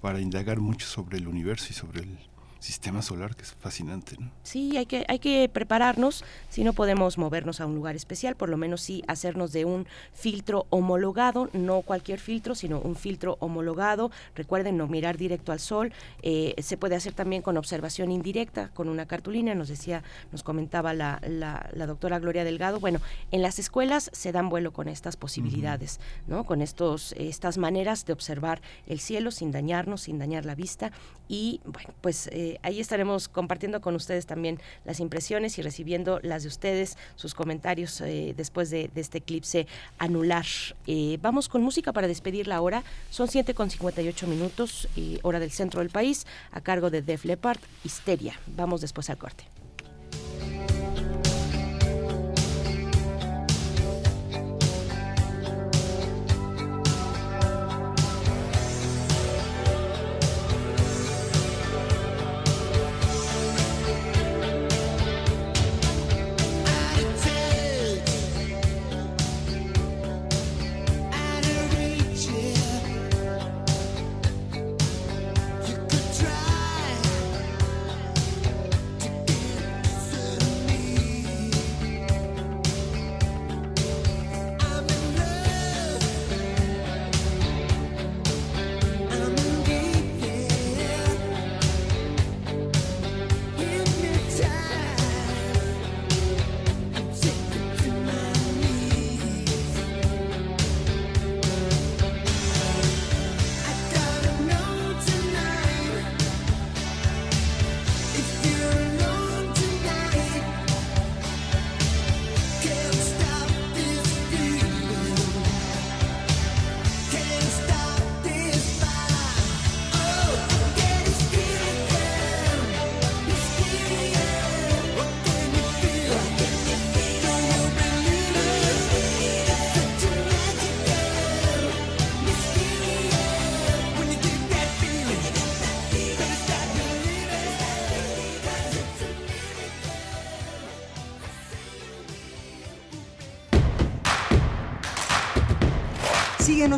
para 0.00 0.20
indagar 0.20 0.60
mucho 0.60 0.86
sobre 0.86 1.18
el 1.18 1.28
universo 1.28 1.68
y 1.70 1.74
sobre 1.74 2.00
el 2.02 2.18
sistema 2.60 3.02
solar 3.02 3.36
que 3.36 3.42
es 3.42 3.52
fascinante, 3.52 4.16
¿no? 4.18 4.30
Sí, 4.42 4.76
hay 4.76 4.86
que, 4.86 5.04
hay 5.08 5.18
que 5.18 5.48
prepararnos, 5.52 6.24
si 6.48 6.64
no 6.64 6.72
podemos 6.72 7.18
movernos 7.18 7.60
a 7.60 7.66
un 7.66 7.74
lugar 7.74 7.96
especial, 7.96 8.36
por 8.36 8.48
lo 8.48 8.56
menos 8.56 8.80
sí 8.80 9.02
hacernos 9.06 9.52
de 9.52 9.64
un 9.64 9.86
filtro 10.12 10.66
homologado, 10.70 11.50
no 11.52 11.82
cualquier 11.82 12.18
filtro, 12.18 12.54
sino 12.54 12.80
un 12.80 12.96
filtro 12.96 13.36
homologado. 13.40 14.10
Recuerden 14.34 14.76
no 14.76 14.86
mirar 14.86 15.16
directo 15.16 15.52
al 15.52 15.60
sol, 15.60 15.92
eh, 16.22 16.54
se 16.58 16.76
puede 16.76 16.96
hacer 16.96 17.12
también 17.12 17.42
con 17.42 17.56
observación 17.56 18.10
indirecta, 18.10 18.70
con 18.74 18.88
una 18.88 19.06
cartulina, 19.06 19.54
nos 19.54 19.68
decía, 19.68 20.02
nos 20.32 20.42
comentaba 20.42 20.94
la, 20.94 21.20
la, 21.26 21.86
doctora 21.86 22.18
Gloria 22.18 22.44
Delgado. 22.44 22.80
Bueno, 22.80 23.00
en 23.30 23.42
las 23.42 23.58
escuelas 23.58 24.10
se 24.12 24.32
dan 24.32 24.48
vuelo 24.48 24.72
con 24.72 24.88
estas 24.88 25.16
posibilidades, 25.16 26.00
¿no? 26.26 26.44
Con 26.44 26.60
estos, 26.60 27.12
estas 27.12 27.58
maneras 27.58 28.04
de 28.04 28.12
observar 28.12 28.60
el 28.86 29.00
cielo 29.00 29.30
sin 29.30 29.52
dañarnos, 29.52 30.02
sin 30.02 30.18
dañar 30.18 30.44
la 30.44 30.54
vista 30.54 30.92
y 31.28 31.60
bueno, 31.64 31.90
pues 32.00 32.28
eh, 32.28 32.47
ahí 32.62 32.80
estaremos 32.80 33.28
compartiendo 33.28 33.80
con 33.80 33.94
ustedes 33.94 34.26
también 34.26 34.58
las 34.84 35.00
impresiones 35.00 35.58
y 35.58 35.62
recibiendo 35.62 36.20
las 36.22 36.42
de 36.42 36.48
ustedes, 36.48 36.96
sus 37.16 37.34
comentarios 37.34 38.00
eh, 38.00 38.34
después 38.36 38.70
de, 38.70 38.90
este 38.94 39.18
eclipse 39.18 39.66
anular. 39.98 40.46
Eh, 40.86 41.18
vamos 41.20 41.48
con 41.48 41.62
música 41.62 41.92
para 41.92 42.08
despedir 42.08 42.48
la 42.48 42.60
hora, 42.60 42.82
son 43.10 43.28
7 43.28 43.54
con 43.54 43.70
58 43.70 44.26
minutos, 44.26 44.88
hora 45.22 45.40
del 45.40 45.50
centro 45.50 45.80
del 45.80 45.90
país, 45.90 46.26
a 46.50 46.60
cargo 46.60 46.90
de 46.90 47.02
Def 47.02 47.24
Leppard, 47.24 47.60
Histeria. 47.84 48.38
Vamos 48.46 48.80
después 48.80 49.10
al 49.10 49.18
corte. 49.18 49.44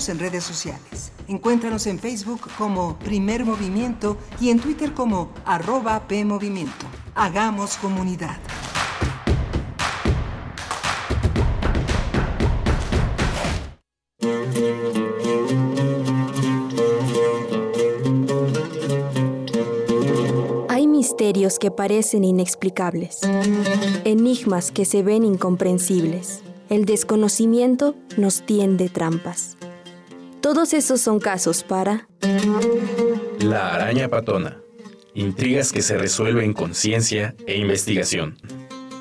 En 0.08 0.18
redes 0.18 0.44
sociales. 0.44 1.12
Encuéntranos 1.28 1.86
en 1.86 1.98
Facebook 1.98 2.40
como 2.56 2.98
Primer 2.98 3.44
Movimiento 3.44 4.16
y 4.40 4.50
en 4.50 4.58
Twitter 4.58 4.94
como 4.94 5.30
arroba 5.44 6.08
PMovimiento. 6.08 6.86
Hagamos 7.14 7.76
comunidad. 7.76 8.38
Hay 20.68 20.86
misterios 20.86 21.58
que 21.58 21.70
parecen 21.70 22.24
inexplicables, 22.24 23.20
enigmas 24.04 24.70
que 24.70 24.84
se 24.84 25.02
ven 25.02 25.24
incomprensibles. 25.24 26.42
El 26.70 26.84
desconocimiento 26.84 27.96
nos 28.16 28.46
tiende 28.46 28.88
trampas. 28.88 29.56
Todos 30.52 30.72
esos 30.72 31.00
son 31.00 31.20
casos 31.20 31.62
para... 31.62 32.08
La 33.38 33.72
araña 33.72 34.08
patona. 34.08 34.56
Intrigas 35.14 35.70
que 35.70 35.80
se 35.80 35.96
resuelven 35.96 36.54
con 36.54 36.74
ciencia 36.74 37.36
e 37.46 37.56
investigación. 37.56 38.36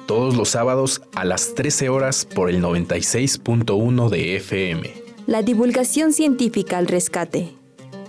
Todos 0.05 0.35
los 0.35 0.49
sábados 0.49 1.01
a 1.15 1.25
las 1.25 1.55
13 1.55 1.89
horas 1.89 2.23
por 2.23 2.51
el 2.51 2.61
96.1 2.61 4.09
de 4.09 4.35
FM. 4.35 4.93
La 5.25 5.41
divulgación 5.41 6.13
científica 6.13 6.77
al 6.77 6.85
rescate. 6.85 7.55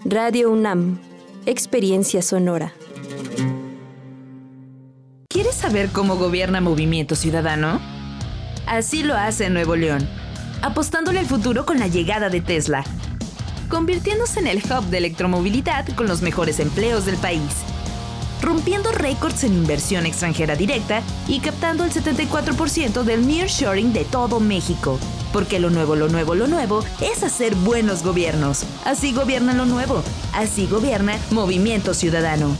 Radio 0.05 0.51
UNAM. 0.51 1.01
Experiencia 1.47 2.21
sonora. 2.21 2.75
¿Quieres 5.31 5.55
saber 5.55 5.89
cómo 5.93 6.17
gobierna 6.17 6.61
Movimiento 6.61 7.17
Ciudadano? 7.17 7.81
Así 8.67 9.03
lo 9.03 9.17
hace 9.17 9.47
en 9.47 9.55
Nuevo 9.55 9.77
León, 9.77 10.07
apostándole 10.61 11.21
al 11.21 11.27
futuro 11.27 11.65
con 11.65 11.79
la 11.79 11.87
llegada 11.87 12.29
de 12.29 12.43
Tesla, 12.43 12.85
convirtiéndose 13.71 14.41
en 14.41 14.49
el 14.49 14.59
hub 14.59 14.85
de 14.91 14.99
electromovilidad 14.99 15.87
con 15.95 16.07
los 16.07 16.21
mejores 16.21 16.61
empleos 16.61 17.07
del 17.07 17.17
país 17.17 17.65
rompiendo 18.41 18.91
récords 18.93 19.45
en 19.45 19.53
inversión 19.53 20.07
extranjera 20.07 20.57
directa 20.57 21.03
y 21.29 21.41
captando 21.41 21.85
el 21.85 21.91
74% 21.91 23.03
del 23.03 23.27
nearshoring 23.27 23.93
de 23.93 24.05
todo 24.05 24.41
México. 24.41 24.99
Porque 25.33 25.61
lo 25.61 25.71
nuevo, 25.71 25.95
lo 25.95 26.09
nuevo, 26.09 26.35
lo 26.35 26.47
nuevo 26.47 26.85
es 27.01 27.23
hacer 27.23 27.55
buenos 27.55 28.03
gobiernos. 28.03 28.65
Así 28.85 29.13
gobierna 29.13 29.55
lo 29.55 29.67
nuevo. 29.67 30.03
Así 30.33 30.67
gobierna 30.67 31.19
Movimiento 31.31 31.95
Ciudadano. 31.95 32.57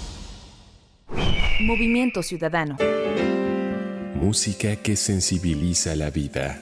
Movimiento 1.61 2.23
Ciudadano. 2.23 2.77
Música 4.15 4.77
que 4.77 4.97
sensibiliza 4.97 5.97
la 5.97 6.11
vida. 6.11 6.61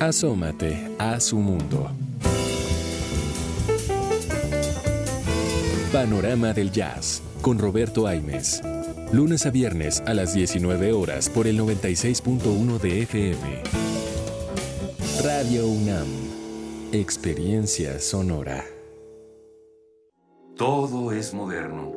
Asómate 0.00 0.90
a 0.98 1.20
su 1.20 1.36
mundo. 1.36 1.90
Panorama 5.92 6.52
del 6.52 6.70
Jazz 6.70 7.20
con 7.42 7.58
Roberto 7.58 8.06
Aimes. 8.06 8.62
Lunes 9.12 9.44
a 9.44 9.50
viernes 9.50 10.00
a 10.06 10.14
las 10.14 10.32
19 10.34 10.92
horas 10.92 11.28
por 11.28 11.48
el 11.48 11.58
96.1 11.58 12.78
de 12.78 13.02
FM. 13.02 13.62
Radio 15.24 15.66
UNAM. 15.66 16.06
Experiencia 16.92 17.98
sonora. 17.98 18.64
Todo 20.56 21.10
es 21.10 21.34
moderno. 21.34 21.88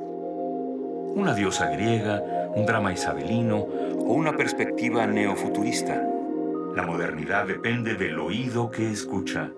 Una 1.16 1.36
diosa 1.36 1.70
griega, 1.70 2.50
un 2.56 2.66
drama 2.66 2.94
isabelino 2.94 3.58
o 3.60 4.14
una 4.14 4.36
perspectiva 4.36 5.06
neofuturista. 5.06 6.04
La 6.76 6.82
modernidad 6.82 7.46
depende 7.46 7.94
del 7.94 8.18
oído 8.18 8.72
que 8.72 8.90
escucha. 8.90 9.52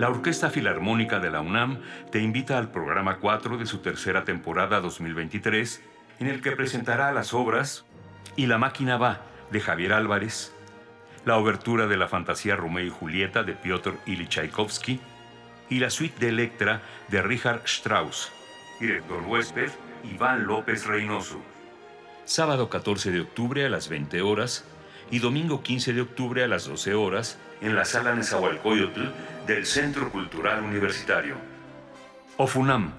La 0.00 0.08
Orquesta 0.08 0.48
Filarmónica 0.48 1.20
de 1.20 1.30
la 1.30 1.42
UNAM 1.42 1.82
te 2.10 2.20
invita 2.20 2.56
al 2.56 2.70
programa 2.70 3.18
4 3.18 3.58
de 3.58 3.66
su 3.66 3.80
tercera 3.80 4.24
temporada 4.24 4.80
2023, 4.80 5.82
en 6.20 6.26
el 6.26 6.40
que 6.40 6.52
presentará 6.52 7.12
las 7.12 7.34
obras 7.34 7.84
Y 8.34 8.46
la 8.46 8.56
máquina 8.56 8.96
va 8.96 9.20
de 9.50 9.60
Javier 9.60 9.92
Álvarez, 9.92 10.54
la 11.26 11.36
obertura 11.36 11.86
de 11.86 11.98
la 11.98 12.08
fantasía 12.08 12.56
Romeo 12.56 12.86
y 12.86 12.88
Julieta 12.88 13.42
de 13.42 13.52
Piotr 13.52 13.98
Ilyich 14.06 14.30
Tchaikovsky 14.30 15.00
y 15.68 15.80
la 15.80 15.90
suite 15.90 16.18
de 16.18 16.30
Electra 16.30 16.80
de 17.08 17.20
Richard 17.20 17.60
Strauss, 17.66 18.32
director 18.80 19.22
huésped 19.26 19.70
Iván 20.02 20.46
López 20.46 20.86
Reynoso. 20.86 21.42
Sábado 22.24 22.70
14 22.70 23.10
de 23.10 23.20
octubre 23.20 23.66
a 23.66 23.68
las 23.68 23.90
20 23.90 24.22
horas 24.22 24.64
y 25.10 25.18
domingo 25.18 25.62
15 25.62 25.92
de 25.92 26.00
octubre 26.00 26.42
a 26.42 26.48
las 26.48 26.64
12 26.64 26.94
horas 26.94 27.38
en 27.60 27.74
la 27.74 27.84
sala 27.84 28.14
Nezahualcóyotl 28.14 29.02
del 29.50 29.66
Centro 29.66 30.12
Cultural 30.12 30.62
Universitario. 30.62 31.34
OFUNAM, 32.36 32.92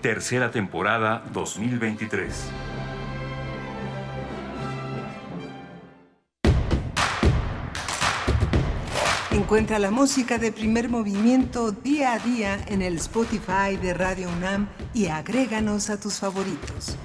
tercera 0.00 0.52
temporada 0.52 1.24
2023. 1.32 2.32
Encuentra 9.32 9.80
la 9.80 9.90
música 9.90 10.38
de 10.38 10.52
primer 10.52 10.88
movimiento 10.88 11.72
día 11.72 12.12
a 12.12 12.20
día 12.20 12.64
en 12.68 12.82
el 12.82 12.98
Spotify 12.98 13.76
de 13.82 13.92
Radio 13.92 14.28
UNAM 14.28 14.68
y 14.94 15.06
agréganos 15.06 15.90
a 15.90 15.98
tus 15.98 16.20
favoritos. 16.20 16.96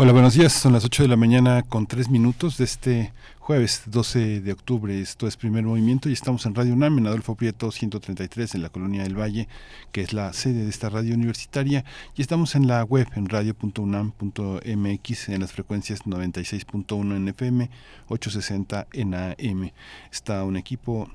Hola, 0.00 0.12
buenos 0.12 0.34
días. 0.34 0.52
Son 0.52 0.72
las 0.72 0.84
8 0.84 1.02
de 1.02 1.08
la 1.08 1.16
mañana 1.16 1.64
con 1.64 1.88
3 1.88 2.08
minutos 2.08 2.56
de 2.56 2.62
este 2.62 3.12
jueves 3.40 3.82
12 3.86 4.42
de 4.42 4.52
octubre. 4.52 5.00
Esto 5.00 5.26
es 5.26 5.36
Primer 5.36 5.64
Movimiento 5.64 6.08
y 6.08 6.12
estamos 6.12 6.46
en 6.46 6.54
Radio 6.54 6.74
UNAM, 6.74 6.98
en 6.98 7.08
Adolfo 7.08 7.34
Prieto 7.34 7.72
133, 7.72 8.54
en 8.54 8.62
la 8.62 8.68
Colonia 8.68 9.02
del 9.02 9.18
Valle, 9.18 9.48
que 9.90 10.02
es 10.02 10.12
la 10.12 10.32
sede 10.32 10.62
de 10.62 10.70
esta 10.70 10.88
radio 10.88 11.16
universitaria. 11.16 11.84
Y 12.14 12.22
estamos 12.22 12.54
en 12.54 12.68
la 12.68 12.84
web, 12.84 13.08
en 13.16 13.28
radio.unam.mx, 13.28 15.28
en 15.30 15.40
las 15.40 15.50
frecuencias 15.50 16.04
96.1 16.04 17.16
en 17.16 17.28
FM, 17.30 17.68
860 18.06 18.86
en 18.92 19.16
AM. 19.16 19.72
Está 20.12 20.44
un 20.44 20.56
equipo 20.56 21.10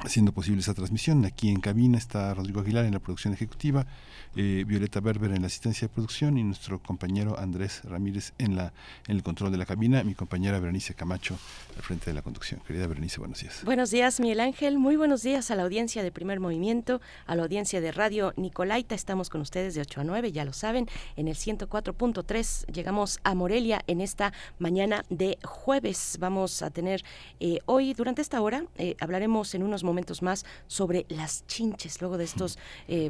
haciendo 0.00 0.32
posible 0.32 0.60
esta 0.60 0.74
transmisión. 0.74 1.24
Aquí 1.24 1.48
en 1.48 1.60
cabina 1.60 1.98
está 1.98 2.34
Rodrigo 2.34 2.60
Aguilar 2.60 2.84
en 2.84 2.92
la 2.92 2.98
producción 2.98 3.34
ejecutiva 3.34 3.86
eh, 4.34 4.64
Violeta 4.66 5.00
Berber 5.00 5.30
en 5.32 5.42
la 5.42 5.46
asistencia 5.46 5.88
de 5.88 5.92
producción 5.92 6.38
y 6.38 6.42
nuestro 6.42 6.82
compañero 6.82 7.38
Andrés 7.38 7.82
Ramírez 7.84 8.32
en, 8.38 8.56
la, 8.56 8.72
en 9.06 9.16
el 9.16 9.22
control 9.22 9.52
de 9.52 9.58
la 9.58 9.66
cabina, 9.66 10.02
mi 10.04 10.14
compañera 10.14 10.58
Berenice 10.58 10.94
Camacho 10.94 11.36
al 11.76 11.82
frente 11.82 12.06
de 12.06 12.14
la 12.14 12.22
conducción. 12.22 12.60
Querida 12.66 12.86
Berenice, 12.86 13.18
buenos 13.18 13.40
días. 13.40 13.62
Buenos 13.64 13.90
días, 13.90 14.20
Miguel 14.20 14.40
Ángel. 14.40 14.78
Muy 14.78 14.96
buenos 14.96 15.22
días 15.22 15.50
a 15.50 15.54
la 15.54 15.64
audiencia 15.64 16.02
de 16.02 16.10
Primer 16.10 16.40
Movimiento, 16.40 17.00
a 17.26 17.34
la 17.34 17.42
audiencia 17.42 17.80
de 17.80 17.92
Radio 17.92 18.32
Nicolaita. 18.36 18.94
Estamos 18.94 19.28
con 19.28 19.42
ustedes 19.42 19.74
de 19.74 19.82
8 19.82 20.00
a 20.00 20.04
9, 20.04 20.32
ya 20.32 20.46
lo 20.46 20.54
saben, 20.54 20.88
en 21.16 21.28
el 21.28 21.34
104.3. 21.34 22.72
Llegamos 22.72 23.20
a 23.24 23.34
Morelia 23.34 23.82
en 23.86 24.00
esta 24.00 24.32
mañana 24.58 25.04
de 25.10 25.38
jueves. 25.44 26.16
Vamos 26.20 26.62
a 26.62 26.70
tener 26.70 27.04
eh, 27.38 27.58
hoy, 27.66 27.92
durante 27.92 28.22
esta 28.22 28.40
hora, 28.40 28.64
eh, 28.76 28.96
hablaremos 28.98 29.54
en 29.54 29.62
unos 29.62 29.81
momentos 29.84 30.22
más 30.22 30.44
sobre 30.66 31.06
las 31.08 31.46
chinches, 31.46 32.00
luego 32.00 32.18
de 32.18 32.24
estos, 32.24 32.58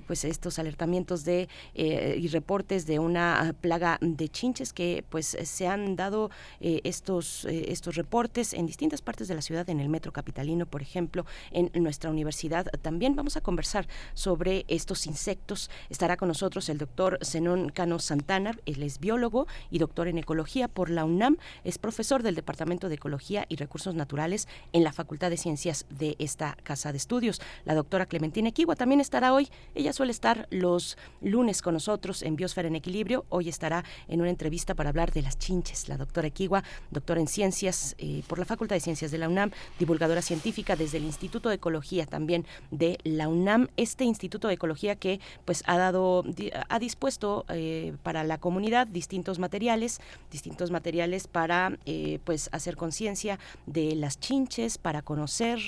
pues 0.06 0.24
estos 0.24 0.58
alertamientos 0.58 1.24
de 1.24 1.48
eh, 1.74 2.18
y 2.18 2.28
reportes 2.28 2.86
de 2.86 2.98
una 2.98 3.54
plaga 3.60 3.98
de 4.00 4.28
chinches 4.28 4.72
que 4.72 5.04
pues 5.08 5.36
se 5.42 5.66
han 5.66 5.96
dado 5.96 6.30
eh, 6.60 6.80
estos 6.84 7.44
eh, 7.44 7.66
estos 7.68 7.96
reportes 7.96 8.52
en 8.52 8.66
distintas 8.66 9.02
partes 9.02 9.28
de 9.28 9.34
la 9.34 9.42
ciudad 9.42 9.68
en 9.70 9.80
el 9.80 9.88
metro 9.88 10.12
capitalino 10.12 10.66
por 10.66 10.82
ejemplo 10.82 11.24
en 11.50 11.70
nuestra 11.82 12.10
universidad. 12.10 12.66
También 12.82 13.16
vamos 13.16 13.36
a 13.36 13.40
conversar 13.40 13.86
sobre 14.14 14.64
estos 14.68 15.06
insectos. 15.06 15.70
Estará 15.90 16.16
con 16.16 16.28
nosotros 16.28 16.68
el 16.68 16.78
doctor 16.78 17.18
Zenón 17.22 17.70
Cano 17.70 17.98
Santana 17.98 18.52
él 18.66 18.82
es 18.82 18.98
biólogo 18.98 19.46
y 19.70 19.78
doctor 19.78 20.08
en 20.08 20.18
ecología 20.18 20.68
por 20.68 20.90
la 20.90 21.04
UNAM. 21.04 21.36
Es 21.64 21.78
profesor 21.78 22.22
del 22.22 22.34
departamento 22.34 22.88
de 22.88 22.96
ecología 22.96 23.46
y 23.48 23.56
recursos 23.56 23.94
naturales 23.94 24.48
en 24.72 24.84
la 24.84 24.92
Facultad 24.92 25.30
de 25.30 25.36
Ciencias 25.36 25.86
de 25.90 26.16
esta 26.18 26.56
casa 26.62 26.92
de 26.92 26.98
estudios 26.98 27.40
la 27.64 27.74
doctora 27.74 28.06
Clementina 28.06 28.48
Equigua 28.48 28.76
también 28.76 29.00
estará 29.00 29.32
hoy 29.32 29.48
ella 29.74 29.92
suele 29.92 30.12
estar 30.12 30.46
los 30.50 30.96
lunes 31.20 31.62
con 31.62 31.74
nosotros 31.74 32.22
en 32.22 32.36
Biosfera 32.36 32.68
en 32.68 32.76
Equilibrio. 32.76 33.24
Hoy 33.28 33.48
estará 33.48 33.84
en 34.08 34.20
una 34.20 34.30
entrevista 34.30 34.74
para 34.74 34.90
hablar 34.90 35.12
de 35.12 35.22
las 35.22 35.38
chinches. 35.38 35.88
La 35.88 35.96
doctora 35.96 36.28
Equigua, 36.28 36.62
doctora 36.90 37.20
en 37.20 37.28
ciencias 37.28 37.94
eh, 37.98 38.22
por 38.26 38.38
la 38.38 38.44
Facultad 38.44 38.76
de 38.76 38.80
Ciencias 38.80 39.10
de 39.10 39.18
la 39.18 39.28
UNAM, 39.28 39.50
divulgadora 39.78 40.22
científica 40.22 40.76
desde 40.76 40.98
el 40.98 41.04
Instituto 41.04 41.48
de 41.48 41.56
Ecología 41.56 42.06
también 42.06 42.46
de 42.70 42.98
la 43.04 43.28
UNAM. 43.28 43.68
Este 43.76 44.04
Instituto 44.04 44.48
de 44.48 44.54
Ecología 44.54 44.96
que 44.96 45.20
pues 45.44 45.62
ha 45.66 45.78
dado, 45.78 46.24
ha 46.68 46.78
dispuesto 46.78 47.44
eh, 47.48 47.96
para 48.02 48.24
la 48.24 48.38
comunidad 48.38 48.86
distintos 48.86 49.38
materiales, 49.38 50.00
distintos 50.30 50.70
materiales 50.70 51.26
para 51.26 51.78
eh, 51.86 52.18
pues 52.24 52.48
hacer 52.52 52.76
conciencia 52.76 53.38
de 53.66 53.94
las 53.96 54.20
chinches, 54.20 54.78
para 54.78 55.02
conocer 55.02 55.58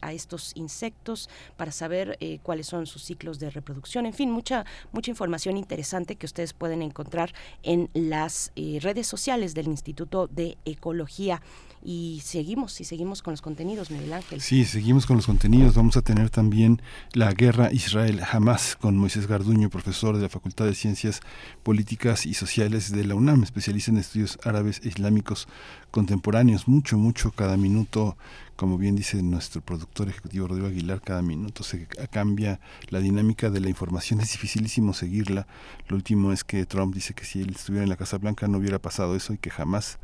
a 0.00 0.12
estos 0.12 0.39
insectos, 0.54 1.28
para 1.56 1.72
saber 1.72 2.18
cuáles 2.42 2.66
son 2.66 2.86
sus 2.86 3.02
ciclos 3.02 3.38
de 3.38 3.50
reproducción, 3.50 4.06
en 4.06 4.14
fin, 4.14 4.30
mucha 4.30 4.64
mucha 4.92 5.10
información 5.10 5.56
interesante 5.56 6.16
que 6.16 6.26
ustedes 6.26 6.52
pueden 6.52 6.82
encontrar 6.82 7.32
en 7.62 7.90
las 7.94 8.52
eh, 8.56 8.78
redes 8.80 9.06
sociales 9.06 9.54
del 9.54 9.68
Instituto 9.68 10.26
de 10.26 10.56
Ecología 10.64 11.42
y 11.82 12.20
seguimos 12.22 12.78
y 12.80 12.84
seguimos 12.84 13.22
con 13.22 13.32
los 13.32 13.40
contenidos, 13.40 13.90
Miguel 13.90 14.12
Ángel. 14.12 14.40
Sí, 14.42 14.66
seguimos 14.66 15.06
con 15.06 15.16
los 15.16 15.24
contenidos. 15.24 15.74
Vamos 15.74 15.96
a 15.96 16.02
tener 16.02 16.28
también 16.28 16.82
la 17.14 17.32
guerra 17.32 17.72
Israel-Hamas 17.72 18.76
con 18.76 18.98
Moisés 18.98 19.26
Garduño, 19.26 19.70
profesor 19.70 20.16
de 20.16 20.22
la 20.22 20.28
Facultad 20.28 20.66
de 20.66 20.74
Ciencias 20.74 21.20
Políticas 21.62 22.26
y 22.26 22.34
Sociales 22.34 22.92
de 22.92 23.04
la 23.04 23.14
UNAM, 23.14 23.42
especialista 23.44 23.90
en 23.90 23.96
estudios 23.96 24.38
árabes 24.44 24.82
e 24.84 24.88
islámicos 24.88 25.48
contemporáneos. 25.90 26.68
Mucho, 26.68 26.98
mucho 26.98 27.30
cada 27.32 27.56
minuto 27.56 28.16
como 28.60 28.76
bien 28.76 28.94
dice 28.94 29.22
nuestro 29.22 29.62
productor 29.62 30.10
ejecutivo 30.10 30.46
Rodrigo 30.46 30.68
Aguilar, 30.68 31.00
cada 31.00 31.22
minuto 31.22 31.64
se 31.64 31.86
cambia 32.10 32.60
la 32.90 32.98
dinámica 32.98 33.48
de 33.48 33.58
la 33.58 33.70
información, 33.70 34.20
es 34.20 34.32
dificilísimo 34.32 34.92
seguirla. 34.92 35.46
Lo 35.88 35.96
último 35.96 36.30
es 36.30 36.44
que 36.44 36.66
Trump 36.66 36.94
dice 36.94 37.14
que 37.14 37.24
si 37.24 37.40
él 37.40 37.54
estuviera 37.56 37.84
en 37.84 37.88
la 37.88 37.96
Casa 37.96 38.18
Blanca 38.18 38.48
no 38.48 38.58
hubiera 38.58 38.78
pasado 38.78 39.16
eso 39.16 39.32
y 39.32 39.38
que 39.38 39.48
jamás, 39.48 39.98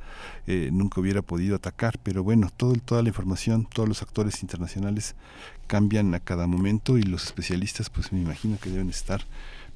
eh, 0.46 0.70
nunca 0.72 1.02
hubiera 1.02 1.20
podido 1.20 1.54
atacar, 1.54 1.98
pero 2.02 2.22
bueno, 2.22 2.48
todo, 2.56 2.72
toda 2.76 3.02
la 3.02 3.10
información, 3.10 3.68
todos 3.70 3.90
los 3.90 4.00
actores 4.00 4.40
internacionales 4.40 5.16
cambian 5.66 6.14
a 6.14 6.20
cada 6.20 6.46
momento 6.46 6.96
y 6.96 7.02
los 7.02 7.26
especialistas 7.26 7.90
pues 7.90 8.10
me 8.10 8.22
imagino 8.22 8.56
que 8.58 8.70
deben 8.70 8.88
estar 8.88 9.20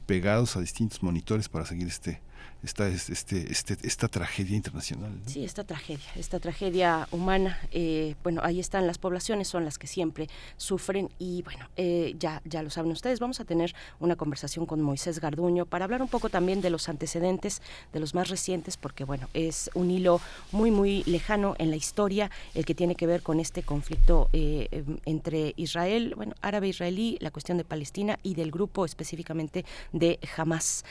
pegados 0.07 0.57
a 0.57 0.61
distintos 0.61 1.03
monitores 1.03 1.51
para 1.51 1.67
seguir 1.67 1.89
este 1.89 2.23
esta, 2.63 2.89
este, 2.89 3.51
este, 3.51 3.77
esta 3.83 4.09
tragedia 4.09 4.57
internacional. 4.57 5.13
Sí, 5.27 5.45
esta 5.45 5.65
tragedia, 5.65 6.05
esta 6.17 6.39
tragedia 6.41 7.09
humana. 7.11 7.59
Eh, 7.73 8.15
bueno, 8.23 8.43
ahí 8.45 8.61
están 8.61 8.87
las 8.87 8.99
poblaciones, 8.99 9.49
son 9.49 9.65
las 9.65 9.79
que 9.79 9.87
siempre 9.87 10.29
sufren 10.57 11.09
y 11.19 11.43
bueno, 11.43 11.69
eh, 11.77 12.15
ya, 12.19 12.43
ya 12.45 12.63
lo 12.63 12.71
saben 12.71 12.93
ustedes, 12.93 13.21
vamos 13.21 13.41
a 13.41 13.45
tener 13.45 13.75
una 13.99 14.17
conversación 14.17 14.67
con 14.67 14.81
Moisés 14.83 15.21
Garduño 15.21 15.65
para 15.67 15.85
hablar 15.85 16.03
un 16.03 16.09
poco 16.09 16.29
también 16.29 16.61
de 16.61 16.71
los 16.71 16.89
antecedentes, 16.89 17.63
de 17.93 18.01
los 18.01 18.15
más 18.15 18.29
recientes, 18.29 18.77
porque 18.77 19.05
bueno, 19.05 19.29
es 19.33 19.71
un 19.75 19.91
hilo 19.91 20.21
muy, 20.53 20.71
muy 20.71 21.03
lejano 21.05 21.55
en 21.59 21.71
la 21.71 21.77
historia, 21.77 22.31
el 22.55 22.65
que 22.65 22.75
tiene 22.75 22.95
que 22.95 23.07
ver 23.07 23.23
con 23.23 23.41
este 23.41 23.63
conflicto 23.63 24.29
eh, 24.33 24.85
entre 25.07 25.55
Israel, 25.57 26.15
bueno, 26.17 26.35
árabe-israelí, 26.43 27.17
la 27.21 27.31
cuestión 27.31 27.59
de 27.59 27.65
Palestina 27.65 28.19
y 28.23 28.35
del 28.35 28.51
grupo 28.51 28.85
específicamente 28.85 29.65
de 29.93 30.19
Hamas. 30.37 30.85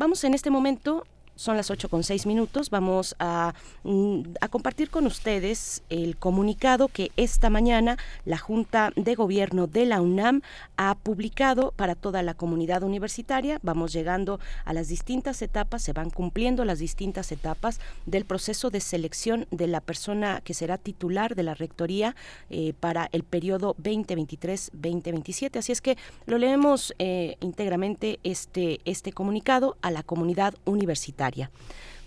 Vamos 0.00 0.24
en 0.24 0.32
este 0.32 0.48
momento 0.48 1.04
son 1.40 1.56
las 1.56 1.70
8 1.70 1.88
con 1.88 2.04
6 2.04 2.26
minutos. 2.26 2.68
Vamos 2.68 3.16
a, 3.18 3.54
mm, 3.82 4.34
a, 4.42 4.48
compartir 4.48 4.90
con 4.90 5.06
ustedes 5.06 5.82
el 5.88 6.18
comunicado 6.18 6.88
que 6.88 7.12
esta 7.16 7.48
mañana 7.48 7.96
la 8.26 8.36
Junta 8.36 8.92
de 8.94 9.14
Gobierno 9.14 9.66
de 9.66 9.86
la 9.86 10.02
UNAM 10.02 10.42
ha 10.76 10.94
publicado 10.96 11.72
para 11.76 11.94
toda 11.94 12.22
la 12.22 12.34
comunidad 12.34 12.82
universitaria. 12.82 13.58
Vamos 13.62 13.94
llegando 13.94 14.38
a 14.66 14.74
las 14.74 14.88
distintas 14.88 15.40
etapas, 15.40 15.82
se 15.82 15.94
van 15.94 16.10
cumpliendo 16.10 16.66
las 16.66 16.78
distintas 16.78 17.32
etapas 17.32 17.80
del 18.04 18.26
proceso 18.26 18.68
de 18.68 18.80
selección 18.80 19.46
de 19.50 19.66
la 19.66 19.80
persona 19.80 20.42
que 20.44 20.52
será 20.52 20.76
titular 20.76 21.36
de 21.36 21.42
la 21.42 21.54
Rectoría 21.54 22.16
eh, 22.50 22.74
para 22.78 23.08
el 23.12 23.24
periodo 23.24 23.74
2023-2027. 23.76 25.56
Así 25.58 25.72
es 25.72 25.80
que 25.80 25.96
lo 26.26 26.36
leemos 26.36 26.92
eh, 26.98 27.38
íntegramente 27.40 28.20
este, 28.24 28.80
este 28.84 29.12
comunicado 29.12 29.78
a 29.80 29.90
la 29.90 30.02
comunidad 30.02 30.54
universitaria 30.66 31.29
bancaria 31.30 31.48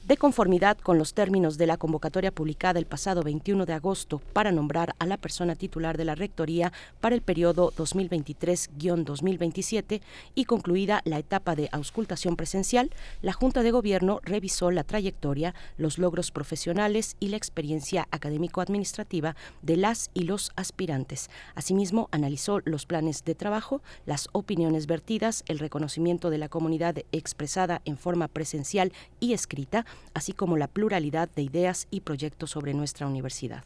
de 0.08 0.18
conformidad 0.18 0.78
con 0.78 0.98
los 0.98 1.14
términos 1.14 1.58
de 1.58 1.66
la 1.66 1.78
convocatoria 1.78 2.32
publicada 2.32 2.78
el 2.78 2.86
pasado 2.86 3.24
21 3.24 3.66
de 3.66 3.72
agosto 3.72 4.20
para 4.34 4.52
nombrar 4.52 4.96
a 5.00 5.06
la 5.06 5.16
persona 5.16 5.56
titular 5.56 5.96
de 5.98 6.04
la 6.04 6.16
Rectoría 6.16 6.74
para 7.00 7.16
el 7.16 7.22
periodo 7.22 7.72
2023-2027 7.78 10.02
y 10.36 10.44
concluida 10.44 11.02
la 11.06 11.20
etapa 11.20 11.56
de 11.56 11.70
auscultación 11.72 12.36
presencial, 12.36 12.90
la 13.22 13.32
Junta 13.32 13.64
de 13.64 13.72
Gobierno 13.72 14.20
revisó 14.24 14.72
la 14.72 14.84
trayectoria, 14.84 15.56
los 15.78 15.98
logros 15.98 16.32
profesionales 16.32 17.16
y 17.22 17.30
la 17.30 17.38
experiencia 17.38 18.10
académico-administrativa 18.12 19.38
de 19.62 19.78
las 19.78 20.12
y 20.14 20.24
los 20.24 20.52
aspirantes. 20.58 21.30
Asimismo, 21.56 22.10
analizó 22.12 22.60
los 22.66 22.86
planes 22.86 23.24
de 23.24 23.36
trabajo, 23.36 23.82
las 24.06 24.28
opiniones 24.34 24.86
vertidas, 24.86 25.46
el 25.48 25.60
reconocimiento 25.60 26.30
de 26.30 26.40
la 26.40 26.50
comunidad 26.50 26.98
expresada 27.14 27.82
en 27.86 27.98
forma 27.98 28.28
presencial 28.28 28.92
y 29.22 29.32
escrita, 29.32 29.86
así 30.14 30.34
como 30.34 30.58
la 30.58 30.68
pluralidad 30.68 31.30
de 31.36 31.44
ideas 31.44 31.88
y 31.92 32.02
proyectos 32.02 32.52
sobre 32.52 32.74
nuestra 32.74 33.08
universidad. 33.08 33.64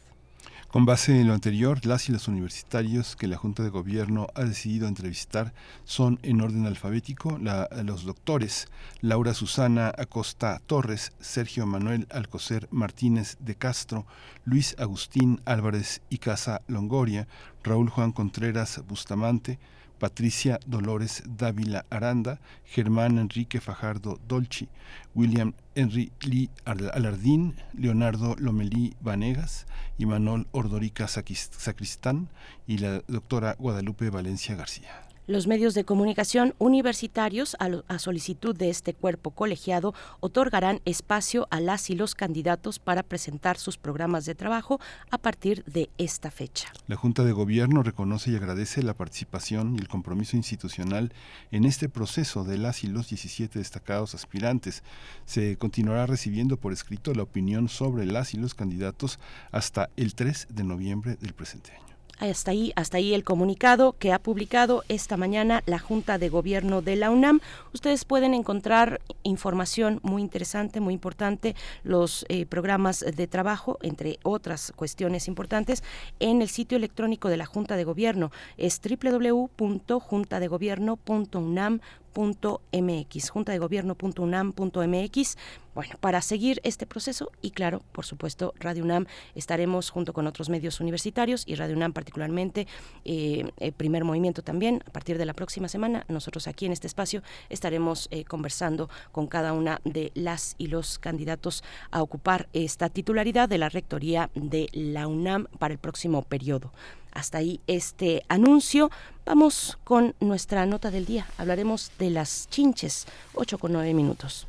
Con 0.70 0.84
base 0.84 1.18
en 1.18 1.28
lo 1.28 1.32
anterior, 1.32 1.86
las 1.86 2.10
y 2.10 2.12
los 2.12 2.28
universitarios 2.28 3.16
que 3.16 3.26
la 3.26 3.38
Junta 3.38 3.62
de 3.62 3.70
Gobierno 3.70 4.26
ha 4.34 4.44
decidido 4.44 4.86
entrevistar 4.86 5.54
son 5.84 6.18
en 6.22 6.42
orden 6.42 6.66
alfabético 6.66 7.38
los 7.38 8.04
doctores 8.04 8.68
Laura 9.00 9.32
Susana 9.32 9.90
Acosta 9.96 10.60
Torres, 10.66 11.12
Sergio 11.20 11.64
Manuel 11.64 12.06
Alcocer 12.10 12.68
Martínez 12.70 13.38
de 13.40 13.54
Castro, 13.54 14.04
Luis 14.44 14.76
Agustín 14.78 15.40
Álvarez 15.46 16.02
y 16.10 16.18
Casa 16.18 16.60
Longoria, 16.68 17.28
Raúl 17.64 17.88
Juan 17.88 18.12
Contreras 18.12 18.82
Bustamante, 18.86 19.58
Patricia 19.98 20.60
Dolores 20.66 21.22
Dávila 21.26 21.84
Aranda, 21.90 22.40
Germán 22.64 23.18
Enrique 23.18 23.60
Fajardo 23.60 24.18
Dolci, 24.28 24.68
William 25.14 25.54
Henry 25.74 26.12
Lee 26.22 26.50
Alardín, 26.64 27.56
Leonardo 27.74 28.36
Lomelí 28.38 28.94
Vanegas, 29.00 29.66
Manuel 29.98 30.46
Ordorica 30.52 31.08
Sacristán 31.08 32.28
y 32.66 32.78
la 32.78 33.02
doctora 33.08 33.56
Guadalupe 33.58 34.10
Valencia 34.10 34.54
García. 34.54 35.07
Los 35.28 35.46
medios 35.46 35.74
de 35.74 35.84
comunicación 35.84 36.54
universitarios, 36.56 37.54
a, 37.60 37.98
solicitud 37.98 38.56
de 38.56 38.70
este 38.70 38.94
cuerpo 38.94 39.30
colegiado, 39.30 39.92
otorgarán 40.20 40.80
espacio 40.86 41.46
a 41.50 41.60
las 41.60 41.90
y 41.90 41.94
los 41.94 42.14
candidatos 42.14 42.78
para 42.78 43.02
presentar 43.02 43.58
sus 43.58 43.76
programas 43.76 44.24
de 44.24 44.34
trabajo 44.34 44.80
a 45.10 45.18
partir 45.18 45.64
de 45.64 45.90
esta 45.98 46.30
fecha. 46.30 46.72
La 46.86 46.96
Junta 46.96 47.24
de 47.24 47.32
Gobierno 47.32 47.82
reconoce 47.82 48.30
y 48.30 48.36
agradece 48.36 48.82
la 48.82 48.94
participación 48.94 49.74
y 49.76 49.80
el 49.80 49.88
compromiso 49.88 50.34
institucional 50.34 51.12
en 51.50 51.66
este 51.66 51.90
proceso 51.90 52.42
de 52.44 52.56
las 52.56 52.82
y 52.82 52.86
los 52.86 53.10
17 53.10 53.58
destacados 53.58 54.14
aspirantes. 54.14 54.82
Se 55.26 55.58
continuará 55.58 56.06
recibiendo 56.06 56.56
por 56.56 56.72
escrito 56.72 57.12
la 57.12 57.24
opinión 57.24 57.68
sobre 57.68 58.06
las 58.06 58.32
y 58.32 58.38
los 58.38 58.54
candidatos 58.54 59.18
hasta 59.52 59.90
el 59.98 60.14
3 60.14 60.46
de 60.48 60.64
noviembre 60.64 61.16
del 61.16 61.34
presente 61.34 61.72
año. 61.72 61.87
Hasta 62.18 62.50
ahí, 62.50 62.72
hasta 62.74 62.96
ahí 62.96 63.14
el 63.14 63.22
comunicado 63.22 63.94
que 63.98 64.12
ha 64.12 64.18
publicado 64.18 64.82
esta 64.88 65.16
mañana 65.16 65.62
la 65.66 65.78
Junta 65.78 66.18
de 66.18 66.28
Gobierno 66.28 66.82
de 66.82 66.96
la 66.96 67.10
UNAM. 67.10 67.38
Ustedes 67.72 68.04
pueden 68.04 68.34
encontrar 68.34 69.00
información 69.22 70.00
muy 70.02 70.22
interesante, 70.22 70.80
muy 70.80 70.94
importante, 70.94 71.54
los 71.84 72.26
eh, 72.28 72.44
programas 72.46 72.98
de 73.00 73.26
trabajo, 73.28 73.78
entre 73.82 74.18
otras 74.24 74.72
cuestiones 74.74 75.28
importantes, 75.28 75.84
en 76.18 76.42
el 76.42 76.48
sitio 76.48 76.76
electrónico 76.76 77.28
de 77.28 77.36
la 77.36 77.46
Junta 77.46 77.76
de 77.76 77.84
Gobierno. 77.84 78.32
Es 78.56 78.80
www.juntadegobierno.unam.com 78.80 81.78
mx 82.14 83.30
junta-de-gobierno.unam.mx 83.30 85.38
Bueno, 85.74 85.94
para 86.00 86.22
seguir 86.22 86.60
este 86.64 86.86
proceso 86.86 87.30
y 87.40 87.52
claro, 87.52 87.82
por 87.92 88.04
supuesto, 88.04 88.52
Radio 88.58 88.84
UNAM 88.84 89.06
estaremos 89.34 89.90
junto 89.90 90.12
con 90.12 90.26
otros 90.26 90.48
medios 90.48 90.80
universitarios 90.80 91.44
y 91.46 91.54
Radio 91.54 91.76
UNAM 91.76 91.92
particularmente, 91.92 92.66
eh, 93.04 93.50
el 93.58 93.72
primer 93.72 94.04
movimiento 94.04 94.42
también, 94.42 94.82
a 94.86 94.90
partir 94.90 95.18
de 95.18 95.26
la 95.26 95.34
próxima 95.34 95.68
semana, 95.68 96.04
nosotros 96.08 96.48
aquí 96.48 96.66
en 96.66 96.72
este 96.72 96.86
espacio 96.86 97.22
estaremos 97.48 98.08
eh, 98.10 98.24
conversando 98.24 98.88
con 99.12 99.26
cada 99.26 99.52
una 99.52 99.80
de 99.84 100.10
las 100.14 100.54
y 100.58 100.66
los 100.66 100.98
candidatos 100.98 101.62
a 101.90 102.02
ocupar 102.02 102.48
esta 102.52 102.88
titularidad 102.88 103.48
de 103.48 103.58
la 103.58 103.68
Rectoría 103.68 104.30
de 104.34 104.68
la 104.72 105.06
UNAM 105.06 105.46
para 105.58 105.72
el 105.72 105.78
próximo 105.78 106.22
periodo. 106.22 106.72
Hasta 107.12 107.38
ahí 107.38 107.60
este 107.66 108.22
anuncio. 108.28 108.90
Vamos 109.24 109.78
con 109.84 110.14
nuestra 110.20 110.66
nota 110.66 110.90
del 110.90 111.06
día. 111.06 111.26
Hablaremos 111.36 111.92
de 111.98 112.10
las 112.10 112.48
chinches, 112.50 113.06
8 113.34 113.58
con 113.58 113.72
9 113.72 113.94
minutos. 113.94 114.46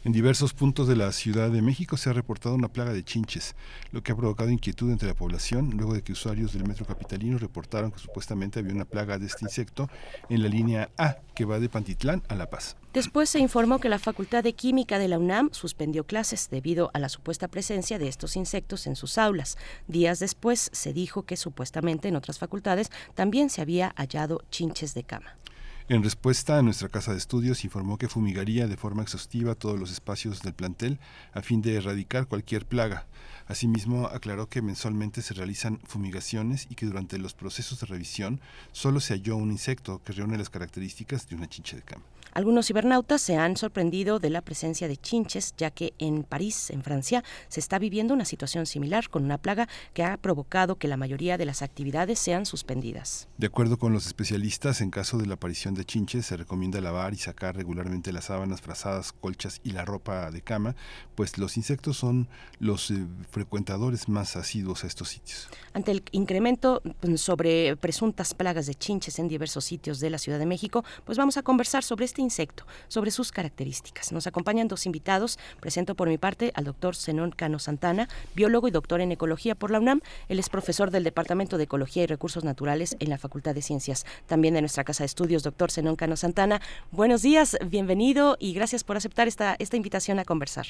en 0.05 0.13
diversos 0.13 0.53
puntos 0.53 0.87
de 0.87 0.97
la 0.97 1.11
Ciudad 1.13 1.51
de 1.51 1.63
México 1.63 1.97
se 1.97 2.11
ha 2.11 2.13
reportado 2.13 2.55
una 2.55 2.69
plaga 2.69 2.93
de 2.93 3.03
chinches, 3.03 3.57
lo 3.91 4.03
que 4.03 4.13
ha 4.13 4.17
provocado 4.17 4.51
inquietud 4.51 4.91
entre 4.91 5.09
la 5.09 5.15
población 5.15 5.71
luego 5.75 5.95
de 5.95 6.03
que 6.03 6.13
usuarios 6.13 6.53
del 6.53 6.69
metro 6.69 6.85
capitalino 6.85 7.39
reportaron 7.39 7.91
que 7.91 7.99
supuestamente 7.99 8.61
había 8.61 8.75
una 8.75 8.85
plaga 8.85 9.19
de 9.19 9.27
este 9.27 9.45
insecto 9.45 9.89
en 10.29 10.43
la 10.43 10.49
línea 10.49 10.91
A 10.99 11.17
que 11.35 11.47
va 11.47 11.59
de 11.59 11.71
Pantitlán 11.71 12.23
a 12.29 12.35
La 12.35 12.51
Paz. 12.51 12.77
Después 12.93 13.31
se 13.31 13.41
informó 13.41 13.81
que 13.81 13.89
la 13.89 13.99
Facultad 13.99 14.45
de 14.45 14.53
Química 14.53 14.99
de 14.99 15.09
la 15.09 15.19
UNAM 15.19 15.49
suspendió 15.53 16.05
clases 16.05 16.49
debido 16.51 16.91
a 16.93 16.99
la 16.99 17.09
supuesta 17.09 17.49
presencia 17.49 17.99
de 17.99 18.09
estos 18.09 18.37
insectos 18.37 18.87
en 18.87 18.97
sus 18.97 19.19
aulas. 19.19 19.57
Días 19.89 20.21
después 20.21 20.71
se 20.73 20.93
dijo 20.93 21.23
que 21.23 21.37
supuestamente 21.37 22.09
en 22.09 22.17
otras 22.17 22.39
facultades 22.39 22.91
también 23.15 23.49
se 23.51 23.63
había 23.63 23.95
hallado 23.97 24.45
chinches 24.51 24.95
de 24.95 25.03
cama. 25.03 25.37
En 25.87 26.03
respuesta 26.03 26.63
nuestra 26.63 26.89
casa 26.89 27.13
de 27.13 27.19
estudios 27.19 27.63
informó 27.63 27.99
que 27.99 28.09
fumigaría 28.09 28.67
de 28.67 28.79
forma 28.79 29.03
exhaustiva 29.03 29.55
todos 29.55 29.79
los 29.79 29.93
espacios 29.93 30.41
del 30.41 30.55
plantel 30.55 30.99
a 31.35 31.43
fin 31.43 31.61
de 31.61 31.75
erradicar 31.75 32.27
cualquier 32.27 32.65
plaga. 32.65 33.07
Asimismo, 33.47 34.07
aclaró 34.07 34.49
que 34.49 34.63
mensualmente 34.63 35.21
se 35.21 35.35
realizan 35.35 35.81
fumigaciones 35.85 36.69
y 36.71 36.75
que 36.75 36.87
durante 36.87 37.19
los 37.19 37.35
procesos 37.35 37.81
de 37.81 37.87
revisión 37.87 38.41
solo 38.73 38.99
se 38.99 39.13
halló 39.13 39.37
un 39.37 39.53
insecto 39.53 40.01
que 40.03 40.15
reúne 40.15 40.39
las 40.39 40.49
características 40.49 41.29
de 41.29 41.37
una 41.37 41.51
chinche 41.51 41.77
de 41.77 41.83
cama. 41.83 42.05
Algunos 42.35 42.67
cibernautas 42.67 43.23
se 43.23 43.37
han 43.37 43.57
sorprendido 43.57 44.19
de 44.19 44.29
la 44.29 44.43
presencia 44.43 44.89
de 44.89 44.97
chinches, 44.97 45.55
ya 45.57 45.71
que 45.71 45.95
en 46.01 46.25
París, 46.25 46.71
en 46.71 46.83
Francia, 46.83 47.23
se 47.47 47.61
está 47.61 47.79
viviendo 47.79 48.13
una 48.13 48.25
situación 48.25 48.67
similar 48.67 49.09
con 49.09 49.23
una 49.25 49.39
plaga 49.39 49.69
que 49.93 50.03
ha 50.03 50.17
provocado 50.17 50.75
que 50.77 50.89
la 50.89 50.97
mayoría 50.97 51.39
de 51.39 51.45
las 51.45 51.63
actividades 51.63 52.19
sean 52.19 52.45
suspendidas. 52.45 53.29
De 53.39 53.47
acuerdo 53.47 53.79
con 53.79 53.93
los 53.93 54.07
especialistas, 54.07 54.81
en 54.81 54.91
caso 54.91 55.17
de 55.17 55.27
la 55.27 55.35
aparición 55.35 55.75
de 55.75 55.85
chinches, 55.85 56.27
se 56.27 56.37
recomienda 56.37 56.81
lavar 56.81 57.15
y 57.15 57.19
sacar 57.19 57.55
regularmente 57.55 58.13
las 58.13 58.25
sábanas, 58.25 58.61
frazadas, 58.61 59.13
colchas 59.13 59.61
y 59.63 59.71
la 59.71 59.85
ropa 59.85 60.33
de 60.33 60.43
cama, 60.43 60.75
pues 61.15 61.39
los 61.39 61.57
insectos 61.57 61.99
son 61.99 62.27
los 62.59 62.91
eh, 62.91 63.07
frecuentadores 63.31 64.09
más 64.09 64.35
asiduos 64.35 64.83
a 64.83 64.89
estos 64.89 65.11
sitios. 65.11 65.49
Ante 65.73 65.93
el 65.93 66.03
incremento 66.11 66.83
mm, 67.03 67.15
sobre 67.15 67.77
presuntas 67.77 68.35
plagas 68.35 68.67
de 68.67 68.75
chinches 68.75 69.21
en 69.21 69.29
diversos 69.29 69.65
sitios 69.65 70.01
de 70.01 70.11
la 70.11 70.19
Ciudad 70.19 70.41
de 70.41 70.47
México, 70.47 70.85
pues 71.05 71.17
vamos 71.17 71.37
a 71.37 71.43
conversar 71.43 71.85
sobre 71.85 72.07
este 72.07 72.24
insecto, 72.25 72.67
sobre 72.89 73.11
sus 73.11 73.31
características. 73.31 74.13
Nos 74.13 74.27
acompañan 74.27 74.69
dos 74.69 74.87
invitados. 74.87 75.39
Presento 75.61 75.95
por 75.95 76.09
mi 76.09 76.19
parte 76.19 76.51
al 76.55 76.65
doctor 76.65 76.97
Zenón 76.97 77.31
Cano 77.31 77.59
Santana, 77.59 78.09
biólogo 78.35 78.69
y 78.69 78.71
doctor 78.71 79.01
en 79.01 79.13
ecología 79.13 79.55
por 79.55 79.71
la 79.71 79.79
UNAM. 79.79 80.01
Él 80.29 80.39
es 80.39 80.49
profesor 80.49 80.91
del 80.91 81.05
Departamento 81.05 81.59
de 81.59 81.65
Ecología 81.65 82.03
y 82.03 82.07
Recursos 82.07 82.45
Naturales 82.45 82.97
en 82.99 83.11
la 83.11 83.19
Facultad 83.19 83.55
de 83.55 83.63
Ciencias, 83.63 84.05
también 84.27 84.55
de 84.55 84.61
nuestra 84.61 84.85
Casa 84.85 85.05
de 85.05 85.07
Estudios, 85.07 85.43
doctor 85.43 85.71
Zenón 85.71 85.97
Cano 85.97 86.17
Santana. 86.17 86.61
Buenos 86.91 87.23
días, 87.23 87.57
bienvenido 87.67 88.37
y 88.41 88.55
gracias 88.55 88.85
por 88.85 88.97
aceptar 88.97 89.29
esta, 89.29 89.57
esta 89.59 89.77
invitación 89.77 90.19
a 90.19 90.25
conversar. 90.25 90.67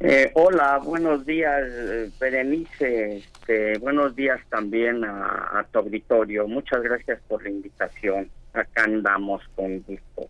Eh, 0.00 0.30
hola, 0.34 0.80
buenos 0.84 1.24
días, 1.24 1.62
Berenice. 2.18 3.18
Este, 3.18 3.78
buenos 3.78 4.14
días 4.16 4.40
también 4.50 5.04
a 5.04 5.64
tu 5.70 5.78
auditorio. 5.78 6.48
Muchas 6.48 6.82
gracias 6.82 7.20
por 7.28 7.42
la 7.42 7.50
invitación 7.50 8.28
acá 8.54 8.84
andamos 8.84 9.42
con 9.54 9.80
gusto. 9.80 10.28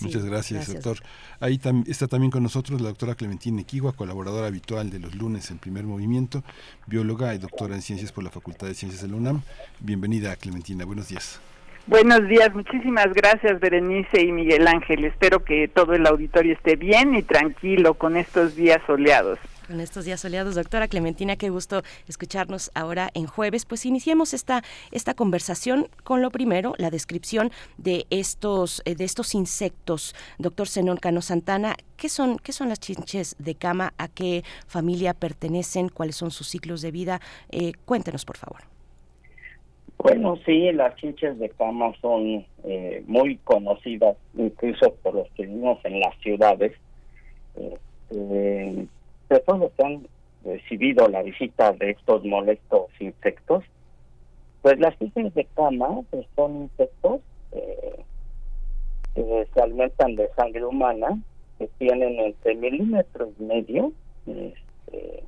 Muchas 0.00 0.24
gracias, 0.24 0.72
doctor. 0.72 0.98
Ahí 1.40 1.60
está 1.88 2.06
también 2.06 2.30
con 2.30 2.42
nosotros 2.42 2.80
la 2.80 2.88
doctora 2.88 3.16
Clementina 3.16 3.62
Equigua, 3.62 3.94
colaboradora 3.94 4.46
habitual 4.46 4.90
de 4.90 5.00
los 5.00 5.16
lunes 5.16 5.50
en 5.50 5.58
Primer 5.58 5.84
Movimiento, 5.84 6.44
bióloga 6.86 7.34
y 7.34 7.38
doctora 7.38 7.74
en 7.74 7.82
Ciencias 7.82 8.12
por 8.12 8.22
la 8.22 8.30
Facultad 8.30 8.68
de 8.68 8.74
Ciencias 8.74 9.02
de 9.02 9.08
la 9.08 9.16
UNAM. 9.16 9.42
Bienvenida, 9.80 10.36
Clementina. 10.36 10.84
Buenos 10.84 11.08
días. 11.08 11.40
Buenos 11.88 12.28
días, 12.28 12.54
muchísimas 12.54 13.12
gracias 13.14 13.58
Berenice 13.60 14.22
y 14.22 14.30
Miguel 14.30 14.68
Ángel. 14.68 15.06
Espero 15.06 15.42
que 15.42 15.68
todo 15.68 15.94
el 15.94 16.06
auditorio 16.06 16.52
esté 16.52 16.76
bien 16.76 17.14
y 17.14 17.22
tranquilo 17.22 17.94
con 17.94 18.18
estos 18.18 18.54
días 18.54 18.80
soleados 18.86 19.38
con 19.68 19.80
estos 19.80 20.06
días 20.06 20.20
soleados. 20.20 20.54
Doctora 20.54 20.88
Clementina, 20.88 21.36
qué 21.36 21.50
gusto 21.50 21.82
escucharnos 22.08 22.70
ahora 22.74 23.10
en 23.12 23.26
jueves. 23.26 23.66
Pues 23.66 23.84
iniciemos 23.84 24.32
esta, 24.32 24.62
esta 24.90 25.12
conversación 25.12 25.88
con 26.04 26.22
lo 26.22 26.30
primero, 26.30 26.72
la 26.78 26.90
descripción 26.90 27.50
de 27.76 28.06
estos, 28.08 28.82
eh, 28.86 28.94
de 28.94 29.04
estos 29.04 29.34
insectos. 29.34 30.14
Doctor 30.38 30.68
Zenón 30.68 30.96
Cano 30.96 31.20
Santana, 31.20 31.76
¿qué 31.98 32.08
son, 32.08 32.38
¿qué 32.38 32.52
son 32.52 32.70
las 32.70 32.80
chinches 32.80 33.36
de 33.38 33.54
cama? 33.54 33.92
¿A 33.98 34.08
qué 34.08 34.42
familia 34.66 35.12
pertenecen? 35.12 35.90
¿Cuáles 35.90 36.16
son 36.16 36.30
sus 36.30 36.48
ciclos 36.48 36.80
de 36.80 36.90
vida? 36.90 37.20
Eh, 37.50 37.72
cuéntenos, 37.84 38.24
por 38.24 38.38
favor. 38.38 38.62
Bueno, 39.98 40.38
sí, 40.46 40.72
las 40.72 40.94
chinches 40.96 41.38
de 41.38 41.50
cama 41.50 41.92
son 42.00 42.46
eh, 42.64 43.02
muy 43.06 43.36
conocidas, 43.44 44.16
incluso 44.34 44.94
por 45.02 45.14
los 45.14 45.28
que 45.32 45.44
vivimos 45.44 45.78
en 45.84 46.00
las 46.00 46.16
ciudades. 46.20 46.72
Eh, 48.10 48.86
de 49.28 49.42
los 49.46 49.72
que 49.72 49.84
han 49.84 50.06
recibido 50.44 51.08
la 51.08 51.22
visita 51.22 51.72
de 51.72 51.90
estos 51.90 52.24
molestos 52.24 52.86
insectos, 53.00 53.64
pues 54.62 54.78
las 54.78 54.98
chinches 54.98 55.34
de 55.34 55.44
cama 55.54 56.00
pues 56.10 56.26
son 56.34 56.62
insectos 56.62 57.20
eh, 57.52 58.04
que 59.14 59.46
se 59.52 59.60
alimentan 59.60 60.16
de 60.16 60.28
sangre 60.34 60.64
humana, 60.64 61.20
que 61.58 61.68
tienen 61.78 62.18
entre 62.20 62.54
milímetros 62.54 63.30
y 63.38 63.42
medio 63.42 63.92
este, 64.26 65.24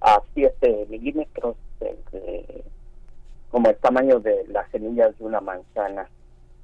a 0.00 0.20
7 0.34 0.86
milímetros 0.88 1.56
como 3.50 3.70
el 3.70 3.76
tamaño 3.76 4.20
de 4.20 4.46
las 4.48 4.70
semillas 4.70 5.16
de 5.18 5.24
una 5.24 5.40
manzana. 5.40 6.08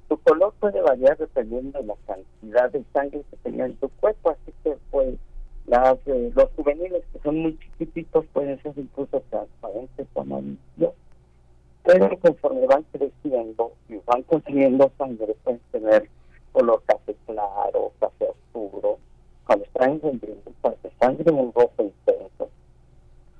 Su 0.08 0.18
color 0.18 0.52
puede 0.60 0.82
variar 0.82 1.16
dependiendo 1.16 1.80
de 1.80 1.86
la 1.86 1.94
cantidad 2.06 2.70
de 2.70 2.84
sangre 2.92 3.22
que 3.30 3.36
tenía 3.38 3.64
en 3.64 3.80
su 3.80 3.88
cuerpo, 3.88 4.30
así 4.30 4.52
que 4.62 4.76
pues 4.90 5.14
las, 5.66 5.98
eh, 6.06 6.32
los 6.34 6.50
juveniles 6.56 7.02
que 7.12 7.18
son 7.20 7.38
muy 7.38 7.58
chiquititos 7.58 8.24
pueden 8.32 8.60
ser 8.62 8.72
incluso 8.76 9.22
transparentes 9.30 10.06
o 10.14 10.20
amarillos, 10.20 10.94
pero 11.84 12.18
conforme 12.18 12.66
van 12.66 12.84
creciendo 12.92 13.72
y 13.88 13.96
van 14.06 14.22
consumiendo 14.22 14.90
sangre 14.98 15.34
pueden 15.42 15.60
tener 15.70 16.08
color 16.52 16.82
café 16.86 17.14
claro, 17.26 17.92
café 17.98 18.28
oscuro, 18.28 18.98
cuando 19.46 19.64
están 19.64 20.00
en 20.02 20.20
sangre 21.00 21.32
un 21.32 21.52
rojo 21.52 21.72
intenso. 21.78 22.48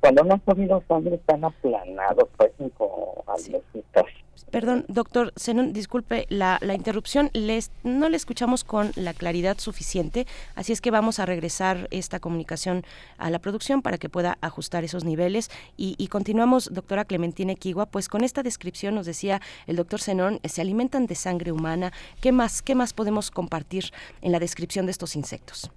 Cuando 0.02 0.24
no 0.24 0.34
han 0.34 0.40
comido 0.40 0.82
sangre 0.88 1.14
están 1.14 1.44
aplanados, 1.44 2.28
parecen 2.36 2.70
como 2.70 3.22
almecitas. 3.28 4.04
Perdón, 4.50 4.84
doctor 4.88 5.32
disculpe 5.70 6.26
la, 6.28 6.58
la 6.60 6.74
interrupción. 6.74 7.30
Les, 7.34 7.70
no 7.84 8.08
le 8.08 8.16
escuchamos 8.16 8.64
con 8.64 8.90
la 8.96 9.14
claridad 9.14 9.58
suficiente, 9.58 10.26
así 10.56 10.72
es 10.72 10.80
que 10.80 10.90
vamos 10.90 11.20
a 11.20 11.26
regresar 11.26 11.86
esta 11.92 12.18
comunicación 12.18 12.82
a 13.16 13.30
la 13.30 13.38
producción 13.38 13.80
para 13.80 13.96
que 13.96 14.08
pueda 14.08 14.38
ajustar 14.40 14.82
esos 14.82 15.04
niveles. 15.04 15.52
Y, 15.76 16.08
continuamos, 16.08 16.68
doctora 16.74 17.04
Clementina 17.04 17.52
Equigua, 17.52 17.86
pues 17.86 18.08
con 18.08 18.24
esta 18.24 18.42
descripción 18.42 18.96
nos 18.96 19.06
decía 19.06 19.40
el 19.68 19.76
doctor 19.76 20.00
Zenón, 20.00 20.40
se 20.42 20.62
alimentan 20.62 21.06
de 21.06 21.14
sangre 21.14 21.52
humana. 21.52 21.92
¿Qué 22.20 22.32
más, 22.32 22.60
qué 22.60 22.74
más 22.74 22.92
podemos 22.92 23.30
compartir 23.30 23.84
en 24.20 24.32
la 24.32 24.40
descripción 24.40 24.84
de 24.84 24.90
estos 24.90 25.14
insectos? 25.14 25.70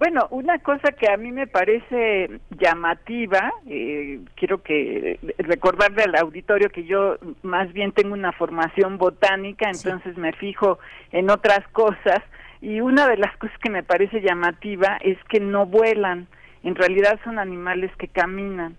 Bueno, 0.00 0.28
una 0.30 0.58
cosa 0.60 0.92
que 0.92 1.10
a 1.10 1.18
mí 1.18 1.30
me 1.30 1.46
parece 1.46 2.40
llamativa, 2.58 3.52
eh, 3.68 4.20
quiero 4.34 4.62
que 4.62 5.20
recordarle 5.36 6.04
al 6.04 6.16
auditorio 6.16 6.70
que 6.70 6.84
yo 6.84 7.18
más 7.42 7.70
bien 7.74 7.92
tengo 7.92 8.14
una 8.14 8.32
formación 8.32 8.96
botánica, 8.96 9.68
entonces 9.68 10.16
me 10.16 10.32
fijo 10.32 10.78
en 11.12 11.28
otras 11.28 11.68
cosas, 11.72 12.22
y 12.62 12.80
una 12.80 13.08
de 13.08 13.18
las 13.18 13.36
cosas 13.36 13.58
que 13.58 13.68
me 13.68 13.82
parece 13.82 14.22
llamativa 14.22 14.96
es 15.02 15.18
que 15.24 15.38
no 15.38 15.66
vuelan, 15.66 16.28
en 16.62 16.76
realidad 16.76 17.20
son 17.22 17.38
animales 17.38 17.94
que 17.98 18.08
caminan. 18.08 18.76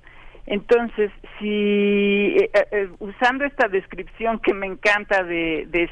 Entonces, 0.47 1.11
si 1.39 2.35
eh, 2.37 2.49
eh, 2.53 2.67
eh, 2.71 2.89
usando 2.99 3.45
esta 3.45 3.67
descripción 3.67 4.39
que 4.39 4.53
me 4.53 4.65
encanta 4.65 5.23
de, 5.23 5.67
de 5.69 5.89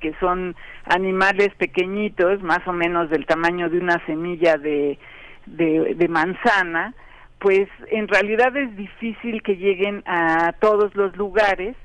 que 0.00 0.14
son 0.18 0.56
animales 0.86 1.54
pequeñitos, 1.56 2.42
más 2.42 2.66
o 2.66 2.72
menos 2.72 3.10
del 3.10 3.26
tamaño 3.26 3.68
de 3.68 3.78
una 3.78 4.04
semilla 4.06 4.56
de, 4.56 4.98
de, 5.46 6.08
manzana, 6.08 6.94
pues 7.38 7.68
en 7.90 8.08
realidad 8.08 8.56
es 8.56 8.74
difícil 8.76 9.42
que 9.42 9.56
lleguen 9.56 10.02
a 10.06 10.54
todos 10.60 10.94
los 10.94 11.14
lugares 11.16 11.76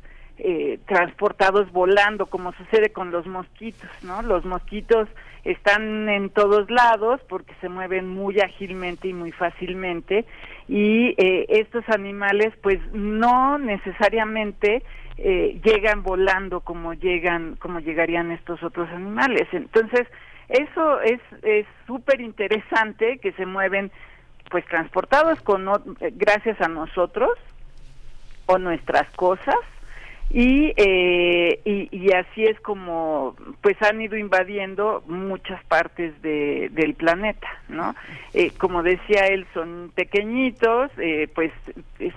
transportados 0.87 1.71
volando, 1.71 2.25
como 2.25 2.51
sucede 2.53 2.91
con 2.91 3.11
los 3.11 3.27
mosquitos, 3.27 3.89
¿no? 4.01 4.23
Los 4.23 4.43
mosquitos 4.43 5.07
están 5.43 6.09
en 6.09 6.29
todos 6.29 6.69
lados 6.71 7.21
porque 7.27 7.53
se 7.61 7.69
mueven 7.69 8.07
muy 8.07 8.39
ágilmente 8.39 9.07
y 9.07 9.13
muy 9.13 9.31
fácilmente 9.31 10.25
y 10.71 11.13
eh, 11.17 11.47
estos 11.49 11.83
animales 11.89 12.53
pues 12.63 12.79
no 12.93 13.57
necesariamente 13.57 14.81
eh, 15.17 15.59
llegan 15.65 16.01
volando 16.01 16.61
como 16.61 16.93
llegan 16.93 17.57
como 17.57 17.81
llegarían 17.81 18.31
estos 18.31 18.63
otros 18.63 18.89
animales. 18.91 19.49
Entonces 19.51 20.07
eso 20.47 21.01
es 21.01 21.19
es 21.43 21.65
súper 21.85 22.21
interesante 22.21 23.17
que 23.17 23.33
se 23.33 23.45
mueven 23.45 23.91
pues 24.49 24.63
transportados 24.67 25.41
con 25.41 25.69
gracias 26.13 26.61
a 26.61 26.69
nosotros 26.69 27.31
o 28.45 28.57
nuestras 28.57 29.11
cosas 29.17 29.59
eh, 30.33 31.59
y, 31.65 31.89
y, 31.91 32.13
así 32.13 32.45
es 32.45 32.57
como 32.61 33.35
pues 33.61 33.75
han 33.81 34.01
ido 34.01 34.15
invadiendo 34.15 35.03
muchas 35.07 35.61
partes 35.65 36.21
de, 36.21 36.69
del 36.71 36.93
planeta 36.93 37.49
no 37.67 37.93
eh, 38.33 38.51
como 38.57 38.81
decía 38.81 39.25
él 39.27 39.45
son 39.53 39.91
pequeñitos 39.93 40.89
eh, 40.99 41.27
pues 41.35 41.51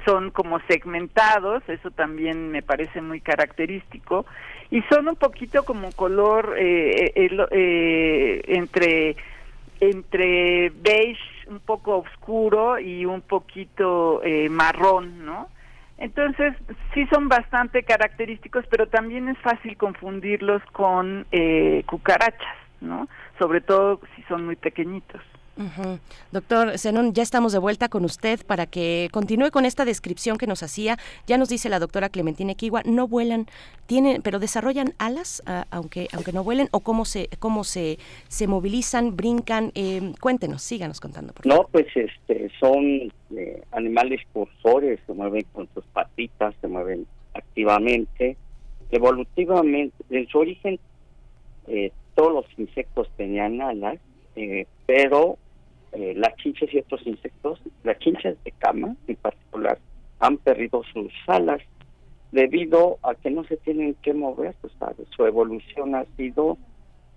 son 0.05 0.31
como 0.31 0.61
segmentados 0.69 1.69
eso 1.69 1.91
también 1.91 2.53
me 2.53 2.63
parece 2.63 3.01
muy 3.01 3.21
característico 3.21 4.27
y 4.71 4.83
son 4.83 5.09
un 5.09 5.17
poquito 5.17 5.65
como 5.65 5.91
color 5.91 6.55
entre 6.57 7.27
entre 9.81 10.71
beige 10.71 11.21
un 11.49 11.59
poco 11.59 11.97
oscuro 11.99 12.79
y 12.79 13.07
un 13.07 13.23
poquito 13.23 14.23
marrón 14.51 15.27
no 15.27 15.49
Entonces, 15.99 16.55
sí 16.93 17.07
son 17.13 17.29
bastante 17.29 17.83
característicos, 17.85 18.65
pero 18.69 18.89
también 18.89 19.29
es 19.29 19.39
fácil 19.39 19.77
confundirlos 19.77 20.63
con 20.73 21.27
eh, 21.31 21.85
cucarachas, 21.87 22.57
¿no? 22.81 23.09
Sobre 23.39 23.61
todo 23.61 24.01
si 24.17 24.23
son 24.23 24.45
muy 24.45 24.57
pequeñitos. 24.57 25.23
Doctor 26.33 26.79
Zenón, 26.79 27.13
ya 27.15 27.23
estamos 27.23 27.53
de 27.53 27.59
vuelta 27.59 27.89
con 27.89 28.05
usted 28.05 28.45
para 28.45 28.67
que 28.67 29.09
continúe 29.13 29.51
con 29.51 29.65
esta 29.65 29.85
descripción 29.85 30.37
que 30.37 30.47
nos 30.47 30.63
hacía. 30.63 30.99
Ya 31.27 31.39
nos 31.39 31.49
dice 31.49 31.69
la 31.69 31.79
doctora 31.79 32.09
Clementina 32.09 32.53
Equigua, 32.53 32.83
no 32.85 33.07
vuelan, 33.07 33.47
tienen, 33.87 34.23
pero 34.23 34.39
desarrollan 34.39 34.95
alas, 34.99 35.43
ah, 35.47 35.67
aunque, 35.71 36.09
aunque 36.13 36.33
no 36.33 36.43
vuelen, 36.43 36.69
o 36.73 36.81
cómo 36.81 37.05
se, 37.05 37.29
cómo 37.39 37.65
se, 37.65 37.99
se 38.29 38.47
movilizan, 38.47 39.17
brincan. 39.17 39.71
Eh, 39.75 40.13
cuéntenos, 40.21 40.63
síganos 40.63 41.01
contando. 41.01 41.33
Por 41.33 41.47
favor. 41.47 41.65
No, 41.65 41.69
pues 41.71 41.87
este, 41.95 42.51
son 42.59 43.13
eh, 43.37 43.63
animales 43.73 44.21
cursores, 44.33 45.01
se 45.07 45.13
mueven 45.13 45.47
con 45.53 45.69
sus 45.75 45.85
patitas, 45.87 46.55
se 46.61 46.69
mueven 46.69 47.07
activamente. 47.35 48.37
Evolutivamente, 48.91 49.95
en 50.11 50.29
su 50.29 50.39
origen, 50.39 50.79
eh, 51.69 51.93
todos 52.15 52.33
los 52.33 52.59
insectos 52.59 53.09
tenían 53.17 53.61
alas, 53.61 53.99
pero 54.87 55.39
eh, 55.95 56.15
las 56.17 56.35
chinches 56.37 56.73
y 56.73 56.79
otros 56.79 57.07
insectos, 57.07 57.61
las 57.83 57.99
chinches 57.99 58.43
de 58.45 58.53
cama 58.53 58.97
en 59.07 59.17
particular, 59.17 59.79
han 60.21 60.39
perdido 60.39 60.83
sus 60.93 61.13
alas 61.27 61.61
debido 62.33 62.99
a 63.03 63.15
que 63.15 63.31
no 63.31 63.45
se 63.45 63.57
tienen 63.59 63.95
que 64.03 64.13
mover, 64.13 64.55
pues, 64.61 64.73
su 65.17 65.25
evolución 65.25 65.95
ha 65.95 66.05
sido 66.17 66.59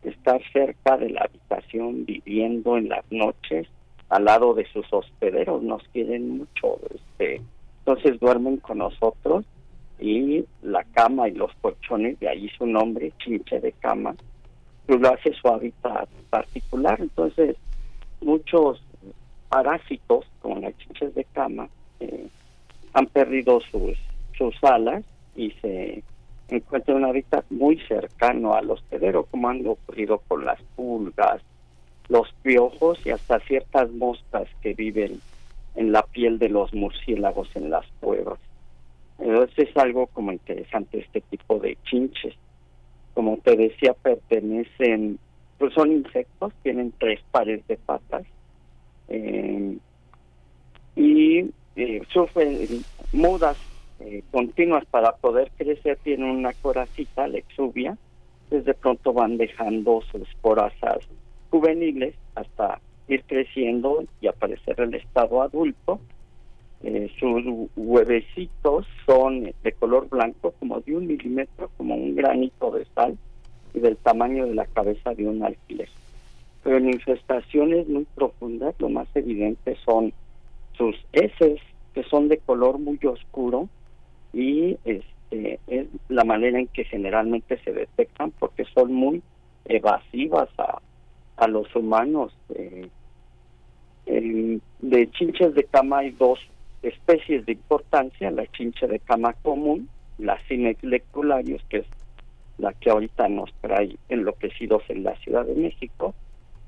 estar 0.03 0.39
cerca 0.53 0.97
de 0.97 1.09
la 1.09 1.21
habitación, 1.21 2.05
viviendo 2.05 2.77
en 2.77 2.89
las 2.89 3.03
noches, 3.11 3.67
al 4.09 4.25
lado 4.25 4.53
de 4.53 4.65
sus 4.67 4.85
hospederos, 4.91 5.63
nos 5.63 5.83
quieren 5.89 6.37
mucho, 6.37 6.79
este, 6.93 7.41
entonces 7.79 8.19
duermen 8.19 8.57
con 8.57 8.77
nosotros 8.77 9.45
y 9.99 10.45
la 10.61 10.83
cama 10.83 11.27
y 11.27 11.31
los 11.31 11.51
colchones, 11.61 12.19
de 12.19 12.29
ahí 12.29 12.49
su 12.57 12.65
nombre, 12.67 13.11
chinche 13.17 13.59
de 13.59 13.71
cama, 13.73 14.15
pues 14.85 15.01
lo 15.01 15.13
hace 15.13 15.33
su 15.33 15.47
hábitat 15.47 16.07
particular, 16.29 17.01
entonces 17.01 17.57
muchos 18.21 18.81
parásitos, 19.49 20.25
como 20.41 20.59
las 20.59 20.77
chinches 20.77 21.13
de 21.15 21.23
cama, 21.25 21.69
eh, 21.99 22.27
han 22.93 23.07
perdido 23.07 23.61
sus, 23.61 23.97
sus 24.37 24.55
alas 24.63 25.03
y 25.35 25.51
se 25.61 26.03
encuentran 26.49 26.97
en 26.97 27.03
un 27.03 27.09
hábitat 27.09 27.45
muy 27.49 27.79
cercano 27.87 28.53
al 28.53 28.69
hospedero, 28.71 29.25
como 29.25 29.49
han 29.49 29.65
ocurrido 29.65 30.21
con 30.27 30.45
las 30.45 30.61
pulgas, 30.75 31.41
los 32.09 32.31
piojos 32.41 33.05
y 33.05 33.11
hasta 33.11 33.39
ciertas 33.41 33.91
moscas 33.91 34.47
que 34.61 34.73
viven 34.73 35.19
en 35.75 35.91
la 35.91 36.03
piel 36.03 36.39
de 36.39 36.49
los 36.49 36.73
murciélagos 36.73 37.49
en 37.55 37.69
las 37.69 37.85
cuevas. 37.99 38.39
Entonces 39.19 39.69
es 39.69 39.77
algo 39.77 40.07
como 40.07 40.31
interesante 40.31 40.99
este 40.99 41.21
tipo 41.21 41.59
de 41.59 41.77
chinches. 41.83 42.35
Como 43.13 43.37
te 43.37 43.55
decía, 43.55 43.93
pertenecen, 43.93 45.19
pues 45.57 45.73
son 45.73 45.91
insectos, 45.91 46.53
tienen 46.63 46.93
tres 46.99 47.19
pares 47.31 47.65
de 47.67 47.77
patas 47.77 48.23
eh, 49.09 49.77
y 50.95 51.49
eh, 51.75 52.01
sufren 52.09 52.83
mudas 53.11 53.57
eh, 53.99 54.23
continuas 54.31 54.85
para 54.85 55.13
poder 55.13 55.51
crecer, 55.57 55.97
tienen 56.03 56.29
una 56.29 56.53
coracita, 56.53 57.27
la 57.27 57.39
exuvia, 57.39 57.97
desde 58.49 58.73
pronto 58.73 59.13
van 59.13 59.37
dejando 59.37 60.01
sus 60.11 60.27
corazas 60.41 60.99
juveniles 61.49 62.15
hasta 62.35 62.79
ir 63.07 63.23
creciendo 63.23 64.03
y 64.21 64.27
aparecer 64.27 64.79
el 64.81 64.93
estado 64.93 65.41
adulto. 65.41 65.99
Sus 67.19 67.43
huevecitos 67.75 68.85
son 69.07 69.51
de 69.63 69.71
color 69.71 70.07
blanco, 70.09 70.53
como 70.59 70.79
de 70.81 70.95
un 70.95 71.07
milímetro, 71.07 71.71
como 71.75 71.95
un 71.95 72.15
granito 72.15 72.69
de 72.69 72.85
sal, 72.93 73.17
y 73.73 73.79
del 73.79 73.97
tamaño 73.97 74.45
de 74.45 74.55
la 74.55 74.65
cabeza 74.65 75.13
de 75.13 75.27
un 75.27 75.43
alfiler. 75.43 75.89
Pero 76.63 76.77
en 76.77 76.89
infestaciones 76.89 77.87
muy 77.87 78.05
profundas 78.15 78.75
lo 78.79 78.89
más 78.89 79.07
evidente 79.15 79.77
son 79.85 80.13
sus 80.77 80.95
heces 81.13 81.59
que 81.93 82.03
son 82.03 82.27
de 82.27 82.37
color 82.37 82.77
muy 82.77 82.99
oscuro 83.05 83.69
y 84.33 84.77
este 84.85 85.59
es 85.67 85.87
la 86.09 86.23
manera 86.23 86.59
en 86.59 86.67
que 86.67 86.83
generalmente 86.85 87.57
se 87.63 87.73
detectan 87.73 88.31
porque 88.31 88.65
son 88.65 88.93
muy 88.93 89.21
evasivas 89.65 90.49
a, 90.57 90.79
a 91.37 91.47
los 91.47 91.75
humanos 91.75 92.33
eh, 92.53 92.87
de 94.05 95.11
chinches 95.11 95.53
de 95.53 95.63
cama 95.65 95.99
hay 95.99 96.11
dos 96.11 96.39
especies 96.81 97.45
de 97.45 97.53
importancia 97.53 98.31
la 98.31 98.47
chinche 98.47 98.87
de 98.87 98.99
cama 98.99 99.33
común 99.41 99.89
la 100.17 100.37
Cinex 100.47 100.81
lectularius 100.83 101.61
que 101.69 101.77
es 101.77 101.85
la 102.57 102.73
que 102.73 102.89
ahorita 102.89 103.27
nos 103.27 103.53
trae 103.61 103.97
enloquecidos 104.09 104.83
en 104.89 105.03
la 105.03 105.15
Ciudad 105.17 105.45
de 105.45 105.55
México 105.55 106.13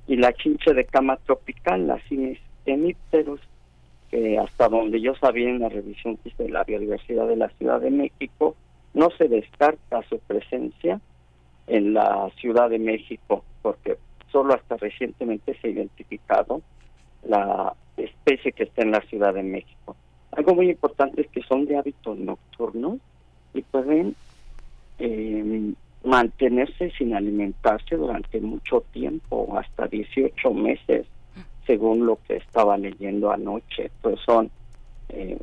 y 0.08 0.16
la 0.18 0.34
chinche 0.34 0.74
de 0.74 0.86
cama 0.86 1.18
tropical, 1.18 1.88
la 1.88 2.00
hemípteros, 2.66 3.40
que 4.10 4.38
hasta 4.40 4.68
donde 4.68 5.02
yo 5.02 5.14
sabía 5.16 5.50
en 5.50 5.60
la 5.60 5.70
revisión 5.70 6.18
que 6.18 6.30
hice 6.30 6.44
de 6.44 6.50
la 6.50 6.64
biodiversidad 6.64 7.28
de 7.28 7.36
la 7.36 7.50
Ciudad 7.50 7.80
de 7.80 7.92
México, 7.92 8.56
no 8.94 9.10
se 9.12 9.28
descarta 9.28 10.02
su 10.10 10.20
presencia 10.20 11.00
en 11.68 11.94
la 11.94 12.30
Ciudad 12.40 12.70
de 12.70 12.80
México, 12.80 13.44
porque 13.62 13.98
solo 14.32 14.56
hasta 14.56 14.78
recientemente 14.78 15.56
se 15.60 15.68
ha 15.68 15.72
identificado 15.72 16.62
la 17.24 17.74
especie 17.98 18.52
que 18.52 18.64
está 18.64 18.82
en 18.82 18.92
la 18.92 19.02
Ciudad 19.02 19.34
de 19.34 19.44
México. 19.44 19.96
Algo 20.32 20.56
muy 20.56 20.70
importante 20.70 21.22
es 21.22 21.28
que 21.28 21.42
son 21.44 21.66
de 21.66 21.78
hábitos 21.78 22.18
nocturnos 22.18 22.98
y 23.54 23.62
pueden 23.62 24.16
eh, 25.00 25.74
mantenerse 26.04 26.92
sin 26.92 27.14
alimentarse 27.14 27.96
durante 27.96 28.40
mucho 28.42 28.84
tiempo, 28.92 29.58
hasta 29.58 29.88
18 29.88 30.54
meses, 30.54 31.06
según 31.66 32.06
lo 32.06 32.20
que 32.28 32.38
estaba 32.38 32.78
leyendo 32.78 33.32
anoche. 33.32 33.92
Pues 34.02 34.20
son 34.26 34.50
eh, 35.10 35.38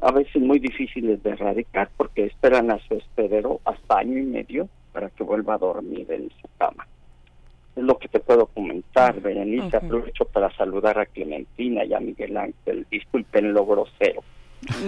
a 0.00 0.12
veces 0.12 0.42
muy 0.42 0.58
difíciles 0.58 1.22
de 1.22 1.30
erradicar 1.30 1.90
porque 1.96 2.26
esperan 2.26 2.70
a 2.70 2.78
su 2.86 2.94
hospedero 2.94 3.60
hasta 3.64 3.98
año 3.98 4.18
y 4.18 4.22
medio 4.22 4.68
para 4.92 5.10
que 5.10 5.24
vuelva 5.24 5.54
a 5.54 5.58
dormir 5.58 6.06
en 6.10 6.30
su 6.40 6.48
cama. 6.58 6.86
Es 7.76 7.84
lo 7.84 7.98
que 7.98 8.08
te 8.08 8.18
puedo 8.18 8.46
comentar, 8.46 9.20
Berenice. 9.20 9.76
Aprovecho 9.76 10.24
para 10.24 10.50
saludar 10.56 10.98
a 10.98 11.06
Clementina 11.06 11.84
y 11.84 11.94
a 11.94 12.00
Miguel 12.00 12.36
Ángel. 12.36 12.86
Disculpen 12.90 13.52
lo 13.52 13.64
grosero. 13.64 14.22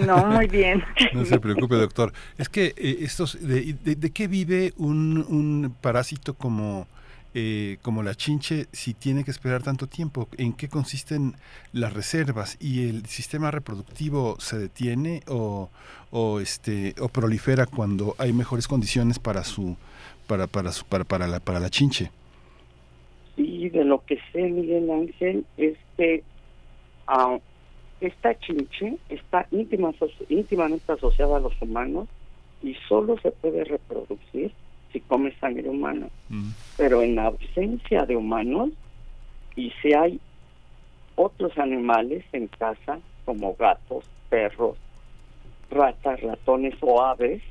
No, 0.05 0.25
muy 0.25 0.47
bien. 0.47 0.83
No 1.13 1.25
se 1.25 1.39
preocupe, 1.39 1.75
doctor. 1.75 2.13
Es 2.37 2.49
que 2.49 2.73
eh, 2.77 2.97
estos, 3.01 3.37
de, 3.41 3.73
de, 3.83 4.11
qué 4.11 4.27
vive 4.27 4.73
un, 4.77 5.25
un 5.29 5.75
parásito 5.81 6.33
como, 6.33 6.87
eh, 7.33 7.77
como 7.81 8.03
la 8.03 8.13
chinche 8.13 8.67
si 8.73 8.93
tiene 8.93 9.23
que 9.23 9.31
esperar 9.31 9.63
tanto 9.63 9.87
tiempo? 9.87 10.27
¿En 10.37 10.53
qué 10.53 10.67
consisten 10.67 11.35
las 11.71 11.93
reservas? 11.93 12.57
¿Y 12.59 12.89
el 12.89 13.05
sistema 13.05 13.51
reproductivo 13.51 14.35
se 14.39 14.57
detiene 14.57 15.21
o, 15.27 15.69
o, 16.11 16.39
este, 16.41 16.93
o 16.99 17.07
prolifera 17.07 17.65
cuando 17.65 18.15
hay 18.17 18.33
mejores 18.33 18.67
condiciones 18.67 19.19
para 19.19 19.43
su 19.43 19.77
para, 20.27 20.47
para, 20.47 20.71
su, 20.71 20.85
para, 20.85 21.03
para, 21.03 21.27
la, 21.27 21.39
para 21.39 21.59
la 21.59 21.69
chinche? 21.69 22.11
Sí, 23.35 23.69
de 23.69 23.83
lo 23.83 24.03
que 24.05 24.19
sé, 24.31 24.41
Miguel 24.43 24.89
Ángel, 24.91 25.45
es 25.57 25.77
que 25.97 26.23
uh, 27.07 27.39
esta 28.01 28.37
chinche 28.39 28.97
está 29.09 29.47
íntima, 29.51 29.93
íntimamente 30.27 30.91
asociada 30.91 31.37
a 31.37 31.39
los 31.39 31.59
humanos 31.61 32.07
y 32.63 32.75
solo 32.87 33.17
se 33.19 33.31
puede 33.31 33.63
reproducir 33.63 34.51
si 34.91 34.99
come 34.99 35.31
sangre 35.39 35.69
humana. 35.69 36.09
Mm. 36.29 36.49
Pero 36.77 37.01
en 37.01 37.19
ausencia 37.19 38.05
de 38.05 38.15
humanos 38.15 38.71
y 39.55 39.71
si 39.81 39.93
hay 39.93 40.19
otros 41.15 41.57
animales 41.57 42.25
en 42.33 42.47
casa 42.47 42.99
como 43.25 43.55
gatos, 43.55 44.05
perros, 44.29 44.77
ratas, 45.69 46.19
ratones 46.21 46.75
o 46.81 47.01
aves, 47.01 47.41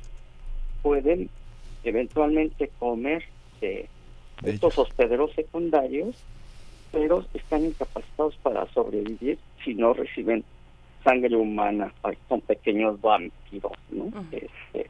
pueden 0.81 1.29
eventualmente 1.83 2.69
comer 2.79 3.23
de 3.61 3.87
estos 4.43 4.77
hospederos 4.77 5.31
secundarios 5.33 6.15
pero 6.91 7.25
están 7.33 7.65
incapacitados 7.65 8.35
para 8.43 8.67
sobrevivir 8.73 9.39
si 9.63 9.73
no 9.73 9.93
reciben 9.93 10.43
sangre 11.03 11.35
humana, 11.35 11.93
son 12.29 12.41
pequeños 12.41 12.99
vampiros, 13.01 13.71
¿no? 13.89 14.11
Este, 14.31 14.87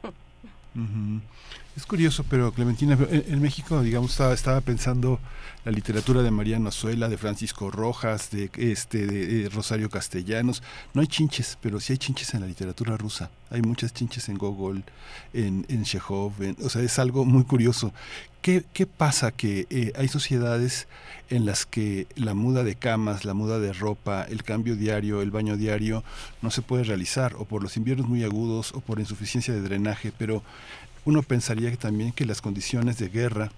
Es 1.74 1.86
curioso, 1.86 2.22
pero 2.28 2.52
Clementina, 2.52 2.98
en, 3.10 3.40
México, 3.40 3.80
digamos, 3.80 4.10
estaba, 4.10 4.34
estaba, 4.34 4.60
pensando 4.60 5.18
la 5.64 5.72
literatura 5.72 6.22
de 6.22 6.30
Mariano 6.30 6.68
Azuela, 6.68 7.08
de 7.08 7.16
Francisco 7.16 7.70
Rojas, 7.70 8.30
de 8.30 8.50
este, 8.58 9.06
de, 9.06 9.48
Rosario 9.48 9.88
Castellanos. 9.88 10.62
No 10.92 11.00
hay 11.00 11.06
chinches, 11.06 11.56
pero 11.62 11.80
sí 11.80 11.94
hay 11.94 11.98
chinches 11.98 12.34
en 12.34 12.42
la 12.42 12.46
literatura 12.46 12.98
rusa. 12.98 13.30
Hay 13.48 13.62
muchas 13.62 13.94
chinches 13.94 14.28
en 14.28 14.36
Gogol, 14.36 14.84
en, 15.32 15.64
en 15.70 15.84
Chekhov, 15.84 16.34
o 16.62 16.68
sea, 16.68 16.82
es 16.82 16.98
algo 16.98 17.24
muy 17.24 17.44
curioso. 17.44 17.94
¿Qué, 18.42 18.64
qué 18.74 18.86
pasa? 18.86 19.30
Que 19.30 19.66
eh, 19.70 19.92
hay 19.96 20.08
sociedades 20.08 20.88
en 21.30 21.46
las 21.46 21.64
que 21.64 22.06
la 22.16 22.34
muda 22.34 22.64
de 22.64 22.74
camas, 22.74 23.24
la 23.24 23.32
muda 23.32 23.58
de 23.60 23.72
ropa, 23.72 24.24
el 24.24 24.42
cambio 24.42 24.76
diario, 24.76 25.22
el 25.22 25.30
baño 25.30 25.56
diario, 25.56 26.04
no 26.42 26.50
se 26.50 26.60
puede 26.60 26.84
realizar, 26.84 27.34
o 27.36 27.46
por 27.46 27.62
los 27.62 27.78
inviernos 27.78 28.08
muy 28.08 28.24
agudos, 28.24 28.72
o 28.74 28.80
por 28.80 29.00
insuficiencia 29.00 29.54
de 29.54 29.62
drenaje, 29.62 30.12
pero 30.18 30.42
uno 31.04 31.22
pensaría 31.22 31.70
que 31.70 31.76
también 31.76 32.12
que 32.12 32.24
las 32.24 32.40
condiciones 32.40 32.98
de 32.98 33.08
guerra 33.08 33.50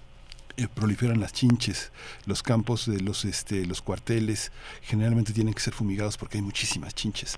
eh, 0.57 0.69
proliferan 0.73 1.19
las 1.19 1.33
chinches, 1.33 1.91
los 2.27 2.43
campos 2.43 2.87
de 2.87 3.01
los 3.01 3.25
este 3.25 3.67
los 3.67 3.83
cuarteles 3.83 4.53
generalmente 4.83 5.33
tienen 5.33 5.53
que 5.53 5.61
ser 5.61 5.75
fumigados 5.75 6.17
porque 6.17 6.39
hay 6.39 6.43
muchísimas 6.43 6.95
chinches. 6.95 7.37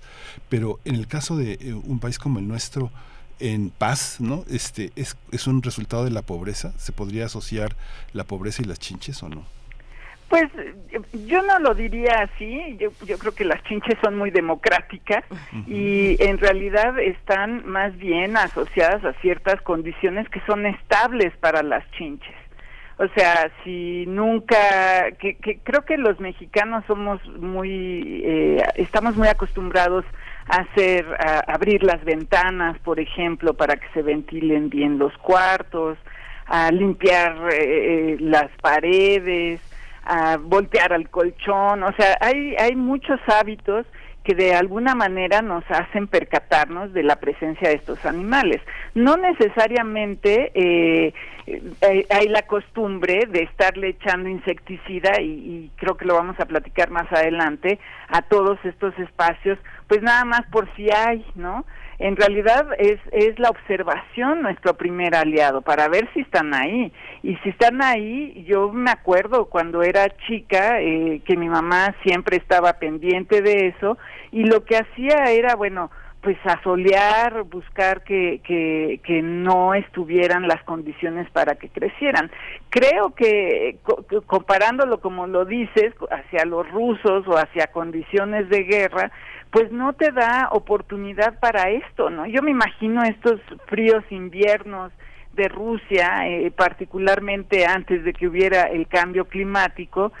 Pero 0.49 0.79
en 0.85 0.95
el 0.95 1.07
caso 1.07 1.35
de 1.35 1.53
eh, 1.53 1.73
un 1.73 1.99
país 1.99 2.19
como 2.19 2.39
el 2.39 2.47
nuestro 2.47 2.91
en 3.39 3.69
paz, 3.69 4.17
¿no? 4.19 4.45
Este 4.49 4.91
es, 4.95 5.15
es 5.31 5.47
un 5.47 5.61
resultado 5.63 6.03
de 6.03 6.11
la 6.11 6.21
pobreza, 6.21 6.73
se 6.77 6.91
podría 6.91 7.25
asociar 7.25 7.75
la 8.13 8.23
pobreza 8.23 8.61
y 8.61 8.65
las 8.65 8.79
chinches 8.79 9.21
o 9.23 9.29
no? 9.29 9.45
Pues 10.29 10.45
yo 11.25 11.41
no 11.41 11.59
lo 11.59 11.73
diría 11.73 12.27
así, 12.33 12.75
yo, 12.77 12.89
yo 13.05 13.17
creo 13.17 13.33
que 13.33 13.45
las 13.45 13.63
chinches 13.63 13.97
son 14.03 14.17
muy 14.17 14.29
democráticas 14.29 15.23
y 15.67 16.21
en 16.21 16.37
realidad 16.37 16.99
están 16.99 17.65
más 17.65 17.95
bien 17.97 18.35
asociadas 18.35 19.05
a 19.05 19.13
ciertas 19.21 19.61
condiciones 19.61 20.27
que 20.29 20.41
son 20.45 20.65
estables 20.65 21.33
para 21.37 21.63
las 21.63 21.89
chinches. 21.91 22.35
O 22.99 23.07
sea, 23.15 23.51
si 23.63 24.05
nunca, 24.07 25.11
que, 25.19 25.37
creo 25.63 25.85
que 25.85 25.97
los 25.97 26.19
mexicanos 26.19 26.83
somos 26.87 27.23
muy, 27.39 28.23
eh, 28.25 28.63
estamos 28.75 29.15
muy 29.15 29.27
acostumbrados 29.27 30.03
a 30.49 30.61
hacer, 30.61 31.05
a 31.19 31.39
abrir 31.53 31.83
las 31.83 32.03
ventanas, 32.03 32.77
por 32.79 32.99
ejemplo, 32.99 33.53
para 33.53 33.77
que 33.77 33.87
se 33.93 34.01
ventilen 34.01 34.69
bien 34.69 34.97
los 34.97 35.15
cuartos, 35.19 35.97
a 36.47 36.71
limpiar 36.71 37.37
eh, 37.51 38.13
eh, 38.13 38.17
las 38.19 38.49
paredes, 38.61 39.61
a 40.07 40.37
voltear 40.37 40.93
al 40.93 41.09
colchón, 41.09 41.83
o 41.83 41.91
sea, 41.93 42.17
hay, 42.21 42.55
hay 42.57 42.75
muchos 42.75 43.19
hábitos 43.27 43.85
que 44.23 44.35
de 44.35 44.53
alguna 44.53 44.93
manera 44.93 45.41
nos 45.41 45.63
hacen 45.69 46.07
percatarnos 46.07 46.91
de 46.93 47.03
la 47.03 47.15
presencia 47.17 47.69
de 47.69 47.75
estos 47.75 48.05
animales. 48.05 48.61
No 48.93 49.15
necesariamente 49.15 50.51
eh, 50.53 51.13
hay, 52.09 52.27
la 52.27 52.41
costumbre 52.41 53.25
de 53.29 53.43
estarle 53.43 53.89
echando 53.89 54.27
insecticida 54.27 55.21
y, 55.21 55.27
y, 55.27 55.71
creo 55.77 55.95
que 55.95 56.03
lo 56.03 56.15
vamos 56.15 56.37
a 56.41 56.45
platicar 56.45 56.89
más 56.89 57.09
adelante 57.11 57.79
a 58.09 58.21
todos 58.21 58.59
estos 58.65 58.97
espacios, 58.99 59.57
pues 59.87 60.01
nada 60.01 60.25
más 60.25 60.41
por 60.51 60.69
si 60.75 60.89
hay, 60.91 61.25
¿no? 61.35 61.65
En 61.99 62.15
realidad 62.15 62.67
es, 62.77 62.99
es 63.11 63.39
la 63.39 63.49
observación 63.49 64.43
nuestro 64.43 64.75
primer 64.75 65.15
aliado 65.15 65.61
para 65.61 65.87
ver 65.87 66.07
si 66.13 66.21
están 66.21 66.53
ahí. 66.53 66.91
Y 67.23 67.35
si 67.37 67.49
están 67.49 67.81
ahí, 67.81 68.45
yo 68.47 68.71
me 68.71 68.91
acuerdo 68.91 69.45
cuando 69.45 69.81
era 69.81 70.15
chica 70.27 70.79
eh, 70.79 71.21
que 71.25 71.35
mi 71.35 71.49
mamá 71.49 71.95
siempre 72.03 72.37
estaba 72.37 72.73
pendiente 72.73 73.41
de 73.41 73.67
eso 73.69 73.97
y 74.31 74.43
lo 74.43 74.63
que 74.63 74.77
hacía 74.77 75.31
era, 75.31 75.55
bueno, 75.55 75.89
pues 76.21 76.37
asolear, 76.43 77.43
buscar 77.43 78.03
que, 78.03 78.41
que, 78.43 78.99
que, 79.03 79.21
no 79.21 79.73
estuvieran 79.73 80.47
las 80.47 80.61
condiciones 80.63 81.29
para 81.31 81.55
que 81.55 81.69
crecieran. 81.69 82.29
Creo 82.69 83.13
que 83.15 83.77
comparándolo 84.25 84.99
como 84.99 85.27
lo 85.27 85.45
dices, 85.45 85.93
hacia 86.11 86.43
los 86.45 86.69
rusos 86.71 87.25
o 87.27 87.37
hacia 87.37 87.67
condiciones 87.67 88.49
de 88.49 88.63
guerra, 88.63 89.11
pues 89.51 89.71
no 89.71 89.93
te 89.93 90.11
da 90.11 90.49
oportunidad 90.51 91.39
para 91.39 91.69
esto, 91.69 92.09
¿no? 92.09 92.25
Yo 92.25 92.41
me 92.41 92.51
imagino 92.51 93.03
estos 93.03 93.39
fríos 93.67 94.03
inviernos 94.09 94.91
de 95.33 95.47
Rusia, 95.47 96.27
eh, 96.27 96.51
particularmente 96.51 97.65
antes 97.65 98.03
de 98.03 98.13
que 98.13 98.27
hubiera 98.27 98.63
el 98.63 98.87
cambio 98.87 99.25
climático, 99.25 100.11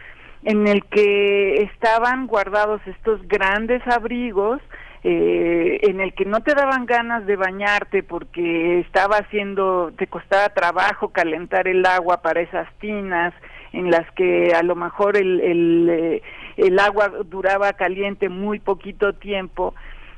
en 0.43 0.67
el 0.67 0.85
que 0.85 1.63
estaban 1.63 2.27
guardados 2.27 2.79
estos 2.85 3.27
grandes 3.27 3.85
abrigos, 3.87 4.61
eh, 5.03 5.79
en 5.83 5.99
el 5.99 6.13
que 6.13 6.25
no 6.25 6.41
te 6.41 6.53
daban 6.53 6.85
ganas 6.85 7.25
de 7.25 7.35
bañarte 7.35 8.03
porque 8.03 8.79
estaba 8.79 9.17
haciendo, 9.17 9.91
te 9.97 10.07
costaba 10.07 10.49
trabajo 10.49 11.09
calentar 11.09 11.67
el 11.67 11.85
agua 11.85 12.21
para 12.21 12.41
esas 12.41 12.67
tinas, 12.79 13.33
en 13.73 13.91
las 13.91 14.09
que 14.11 14.53
a 14.53 14.63
lo 14.63 14.75
mejor 14.75 15.17
el, 15.17 15.39
el, 15.41 15.89
eh, 15.89 16.21
el 16.57 16.79
agua 16.79 17.09
duraba 17.25 17.73
caliente 17.73 18.29
muy 18.29 18.59
poquito 18.59 19.13
tiempo. 19.13 19.73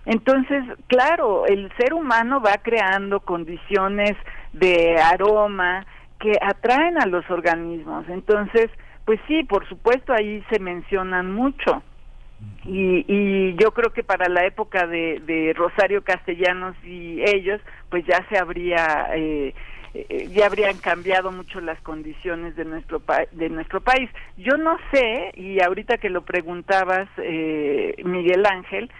Entonces, 0.05 0.63
claro, 0.87 1.45
el 1.45 1.71
ser 1.77 1.93
humano 1.93 2.41
va 2.41 2.57
creando 2.63 3.19
condiciones 3.19 4.15
de 4.53 4.97
aroma 4.97 5.85
que 6.19 6.33
atraen 6.41 7.01
a 7.01 7.05
los 7.05 7.29
organismos. 7.29 8.07
Entonces, 8.09 8.69
pues 9.05 9.19
sí, 9.27 9.43
por 9.43 9.67
supuesto, 9.67 10.13
ahí 10.13 10.43
se 10.49 10.59
mencionan 10.59 11.31
mucho. 11.31 11.83
Y, 12.63 13.05
y 13.07 13.55
yo 13.55 13.71
creo 13.71 13.91
que 13.91 14.03
para 14.03 14.29
la 14.29 14.45
época 14.45 14.87
de, 14.87 15.21
de 15.25 15.53
Rosario 15.55 16.03
Castellanos 16.03 16.75
y 16.83 17.21
ellos, 17.21 17.59
pues 17.89 18.05
ya 18.05 18.25
se 18.29 18.37
habría 18.37 19.09
eh, 19.15 19.53
eh, 20.09 20.29
ya 20.31 20.45
habrían 20.45 20.77
cambiado 20.77 21.31
mucho 21.31 21.59
las 21.61 21.79
condiciones 21.81 22.55
de 22.55 22.65
nuestro 22.65 23.01
de 23.31 23.49
nuestro 23.49 23.81
país. 23.81 24.09
Yo 24.37 24.57
no 24.57 24.77
sé 24.91 25.31
y 25.35 25.61
ahorita 25.61 25.97
que 25.97 26.09
lo 26.09 26.21
preguntabas 26.21 27.07
eh, 27.17 27.95
Miguel 28.03 28.45
Ángel, 28.45 28.91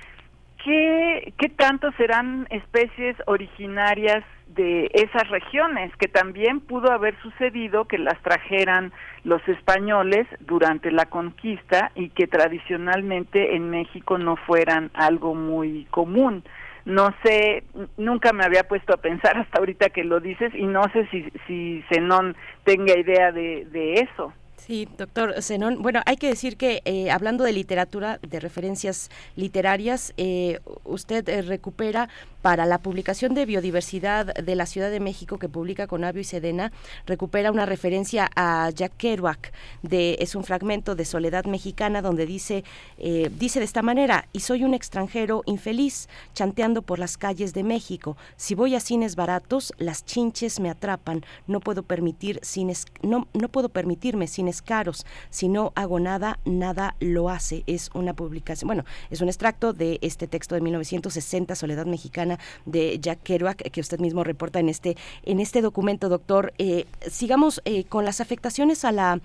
¿qué 0.64 1.34
qué 1.38 1.50
tanto 1.50 1.92
serán 1.94 2.48
especies 2.50 3.16
originarias 3.26 4.24
de 4.48 4.90
esas 4.94 5.30
regiones 5.30 5.96
que 5.98 6.08
también 6.08 6.60
pudo 6.60 6.92
haber 6.92 7.16
sucedido 7.22 7.86
que 7.86 8.00
las 8.00 8.20
trajeran 8.24 8.92
los 9.24 9.48
españoles 9.48 10.28
durante 10.40 10.92
la 10.92 11.06
conquista 11.06 11.92
y 11.94 12.10
que 12.10 12.26
tradicionalmente 12.26 13.56
en 13.56 13.70
México 13.70 14.18
no 14.18 14.38
fueran 14.38 14.90
algo 14.96 15.36
muy 15.36 15.86
común 15.92 16.44
no 16.86 17.14
sé, 17.24 17.64
nunca 17.98 18.34
me 18.34 18.44
había 18.44 18.68
puesto 18.68 18.94
a 18.94 18.98
pensar 18.98 19.38
hasta 19.38 19.60
ahorita 19.60 19.90
que 19.90 20.04
lo 20.04 20.20
dices 20.20 20.54
y 20.56 20.66
no 20.66 20.84
sé 20.94 21.08
si, 21.12 21.32
si 21.48 21.84
Zenón 21.92 22.36
tenga 22.64 22.98
idea 22.98 23.32
de, 23.32 23.66
de 23.72 23.94
eso. 23.96 24.34
Sí, 24.66 24.88
doctor 24.98 25.42
Zenón. 25.42 25.82
Bueno, 25.82 26.02
hay 26.06 26.18
que 26.18 26.28
decir 26.28 26.58
que 26.58 26.82
eh, 26.86 27.10
hablando 27.12 27.44
de 27.44 27.54
literatura, 27.54 28.20
de 28.22 28.40
referencias 28.40 29.10
literarias, 29.36 30.14
eh, 30.18 30.60
usted 30.84 31.28
eh, 31.30 31.42
recupera 31.42 32.10
para 32.42 32.66
la 32.66 32.78
publicación 32.78 33.34
de 33.34 33.46
biodiversidad 33.46 34.34
de 34.34 34.56
la 34.56 34.66
Ciudad 34.66 34.92
de 34.92 35.00
México 35.00 35.40
que 35.40 35.50
publica 35.50 35.88
con 35.88 36.04
Avio 36.04 36.22
y 36.22 36.26
Sedena, 36.26 36.72
recupera 37.06 37.52
una 37.52 37.66
referencia 37.66 38.30
a 38.36 38.70
Jack 38.70 38.94
Kerouac, 38.98 39.52
de, 39.82 40.18
es 40.20 40.36
un 40.36 40.44
fragmento 40.44 40.96
de 40.96 41.04
Soledad 41.04 41.46
Mexicana 41.46 42.02
donde 42.02 42.26
dice, 42.26 42.64
dice 42.98 43.60
de 43.60 43.66
esta 43.66 43.82
manera, 43.82 44.30
y 44.32 44.40
soy 44.40 44.64
un 44.64 44.74
extranjero 44.74 45.44
infeliz, 45.48 46.08
chanteando 46.34 46.82
por 46.82 46.98
las 46.98 47.18
calles 47.18 47.54
de 47.54 47.64
México. 47.64 48.16
Si 48.38 48.56
voy 48.56 48.74
a 48.76 48.80
cines 48.80 49.18
baratos, 49.18 49.74
las 49.78 50.06
chinches 50.06 50.62
me 50.62 50.70
atrapan, 50.70 51.26
no 51.46 51.60
puedo 51.60 51.84
permitir 51.84 52.40
cines, 52.42 52.86
no, 53.02 53.28
no 53.34 53.50
puedo 53.50 53.68
permitirme 53.68 54.28
cines 54.28 54.49
caros. 54.62 55.06
Si 55.30 55.48
no 55.48 55.72
hago 55.76 56.00
nada, 56.00 56.40
nada 56.46 56.96
lo 57.00 57.30
hace. 57.30 57.64
Es 57.68 57.90
una 57.94 58.14
publicación, 58.14 58.68
bueno, 58.68 58.86
es 59.10 59.22
un 59.22 59.28
extracto 59.28 59.74
de 59.74 60.00
este 60.02 60.28
texto 60.28 60.56
de 60.56 60.62
1960, 60.62 61.56
Soledad 61.56 61.86
Mexicana, 61.86 62.40
de 62.66 63.00
Jack 63.00 63.24
Kerouac, 63.24 63.58
que 63.58 63.82
usted 63.82 64.00
mismo 64.00 64.24
reporta 64.24 64.60
en 64.60 64.70
este, 64.70 64.98
en 65.24 65.40
este 65.40 65.62
documento, 65.62 66.10
doctor. 66.10 66.54
Eh, 66.58 66.86
sigamos 67.10 67.62
eh, 67.66 67.84
con 67.86 68.06
las 68.06 68.22
afectaciones 68.22 68.86
a 68.86 68.92
la, 68.92 69.20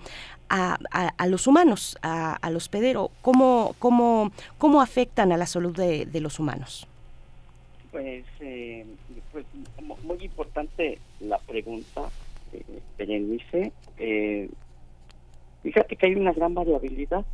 a, 0.49 0.77
a, 1.17 1.27
los 1.27 1.47
humanos, 1.47 1.97
a, 2.01 2.35
a 2.35 2.49
los 2.49 2.69
pederos, 2.69 3.09
¿cómo, 3.21 3.75
cómo, 3.79 4.31
cómo 4.57 4.81
afectan 4.81 5.31
a 5.31 5.37
la 5.37 5.45
salud 5.45 5.75
de, 5.75 6.21
los 6.21 6.39
humanos? 6.39 6.87
Pues, 7.91 8.25
eh, 8.39 8.85
pues 9.31 9.45
muy 10.03 10.23
importante 10.23 10.99
la 11.19 11.37
pregunta, 11.39 12.09
eh. 12.53 12.63
Eh, 13.97 14.49
Fíjate 15.65 15.95
que 15.95 16.05
hay 16.05 16.13
una 16.13 16.31
gran 16.31 16.53
variabilidad. 16.53 17.25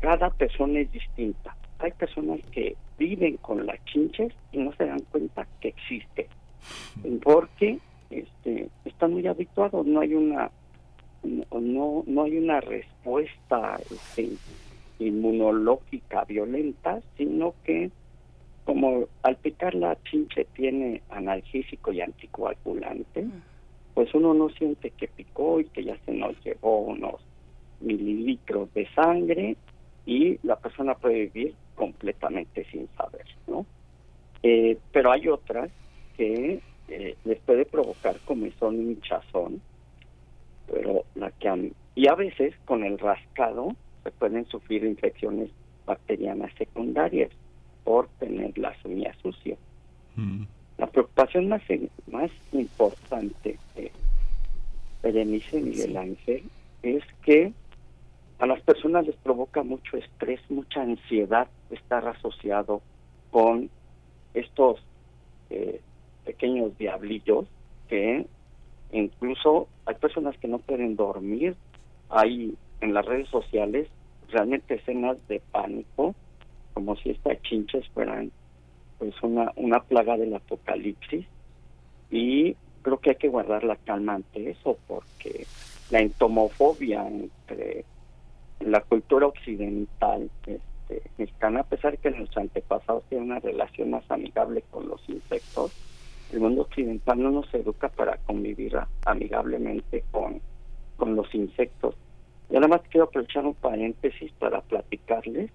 Cada 0.00 0.30
persona 0.30 0.80
es 0.80 0.90
distinta. 0.90 1.54
Hay 1.80 1.92
personas 1.92 2.40
que 2.50 2.76
viven 2.96 3.36
con 3.36 3.66
las 3.66 3.76
chinches 3.84 4.32
y 4.52 4.56
no 4.56 4.72
se 4.72 4.86
dan 4.86 5.02
cuenta 5.10 5.46
que 5.60 5.68
existe. 5.68 6.28
Porque 7.22 7.78
este, 8.08 8.70
están 8.86 9.12
muy 9.12 9.26
habituados, 9.26 9.84
no 9.84 10.00
hay 10.00 10.14
una 10.14 10.50
no, 11.24 12.02
no 12.06 12.22
hay 12.22 12.38
una 12.38 12.60
respuesta 12.60 13.78
este, 13.90 14.30
inmunológica 14.98 16.24
violenta, 16.24 17.00
sino 17.18 17.54
que 17.64 17.90
como 18.64 19.08
al 19.22 19.36
picar 19.36 19.74
la 19.74 19.98
chinche 20.04 20.46
tiene 20.54 21.02
analgésico 21.10 21.92
y 21.92 22.00
anticoagulante, 22.00 23.26
pues 23.92 24.12
uno 24.14 24.32
no 24.32 24.48
siente 24.48 24.90
que 24.90 25.06
picó 25.08 25.60
y 25.60 25.66
que 25.66 25.84
ya 25.84 25.98
se 26.06 26.12
nos 26.12 26.42
llevó 26.42 26.80
unos 26.80 27.20
mililitros 27.82 28.72
de 28.74 28.88
sangre 28.94 29.56
y 30.06 30.38
la 30.42 30.56
persona 30.56 30.94
puede 30.94 31.26
vivir 31.26 31.54
completamente 31.74 32.64
sin 32.70 32.88
saber, 32.96 33.26
¿no? 33.46 33.66
Eh, 34.42 34.78
pero 34.90 35.12
hay 35.12 35.28
otras 35.28 35.70
que 36.16 36.60
eh, 36.88 37.16
les 37.24 37.38
puede 37.40 37.64
provocar 37.64 38.18
comezón 38.24 38.76
y 38.76 38.92
hinchazón, 38.92 39.60
pero 40.66 41.04
la 41.14 41.30
que 41.30 41.72
y 41.94 42.08
a 42.08 42.14
veces 42.14 42.54
con 42.64 42.84
el 42.84 42.98
rascado 42.98 43.76
se 44.02 44.10
pueden 44.12 44.46
sufrir 44.46 44.84
infecciones 44.84 45.50
bacterianas 45.86 46.52
secundarias 46.54 47.30
por 47.84 48.08
tener 48.18 48.56
las 48.56 48.82
uñas 48.84 49.16
sucias. 49.22 49.58
Mm. 50.16 50.44
La 50.78 50.86
preocupación 50.86 51.48
más, 51.48 51.62
más 52.10 52.30
importante 52.52 53.58
de 53.76 53.92
Berenice 55.02 55.60
Miguel 55.60 55.96
Ángel 55.96 56.44
es 56.82 57.04
que 57.24 57.52
a 58.42 58.46
las 58.46 58.60
personas 58.62 59.06
les 59.06 59.14
provoca 59.14 59.62
mucho 59.62 59.96
estrés, 59.96 60.40
mucha 60.50 60.82
ansiedad 60.82 61.46
estar 61.70 62.08
asociado 62.08 62.82
con 63.30 63.70
estos 64.34 64.80
eh, 65.48 65.80
pequeños 66.24 66.76
diablillos 66.76 67.46
que 67.88 68.26
incluso 68.90 69.68
hay 69.86 69.94
personas 69.94 70.36
que 70.38 70.48
no 70.48 70.58
pueden 70.58 70.96
dormir. 70.96 71.54
Hay 72.10 72.56
en 72.80 72.94
las 72.94 73.06
redes 73.06 73.28
sociales 73.28 73.86
realmente 74.28 74.74
escenas 74.74 75.18
de 75.28 75.40
pánico, 75.52 76.16
como 76.74 76.96
si 76.96 77.10
estas 77.10 77.40
chinches 77.42 77.86
fueran 77.90 78.32
pues 78.98 79.14
una, 79.22 79.52
una 79.54 79.84
plaga 79.84 80.16
del 80.16 80.34
apocalipsis. 80.34 81.28
Y 82.10 82.56
creo 82.82 82.98
que 82.98 83.10
hay 83.10 83.16
que 83.16 83.28
guardar 83.28 83.62
la 83.62 83.76
calma 83.76 84.14
ante 84.14 84.50
eso, 84.50 84.76
porque 84.88 85.46
la 85.92 86.00
entomofobia 86.00 87.06
entre 87.06 87.84
la 88.72 88.80
cultura 88.80 89.26
occidental 89.26 90.30
este, 90.46 91.02
mexicana, 91.18 91.60
a 91.60 91.64
pesar 91.64 91.92
de 91.92 91.98
que 91.98 92.10
nuestros 92.10 92.38
antepasados 92.38 93.04
tienen 93.10 93.30
una 93.30 93.38
relación 93.38 93.90
más 93.90 94.10
amigable 94.10 94.64
con 94.70 94.88
los 94.88 95.06
insectos, 95.10 95.72
el 96.32 96.40
mundo 96.40 96.62
occidental 96.62 97.22
no 97.22 97.30
nos 97.30 97.52
educa 97.52 97.90
para 97.90 98.16
convivir 98.16 98.74
amigablemente 99.04 100.04
con, 100.10 100.40
con 100.96 101.14
los 101.14 101.34
insectos. 101.34 101.94
Y 102.48 102.56
además 102.56 102.80
quiero 102.90 103.04
aprovechar 103.04 103.44
un 103.44 103.52
paréntesis 103.52 104.32
para 104.38 104.62
platicarles 104.62 105.50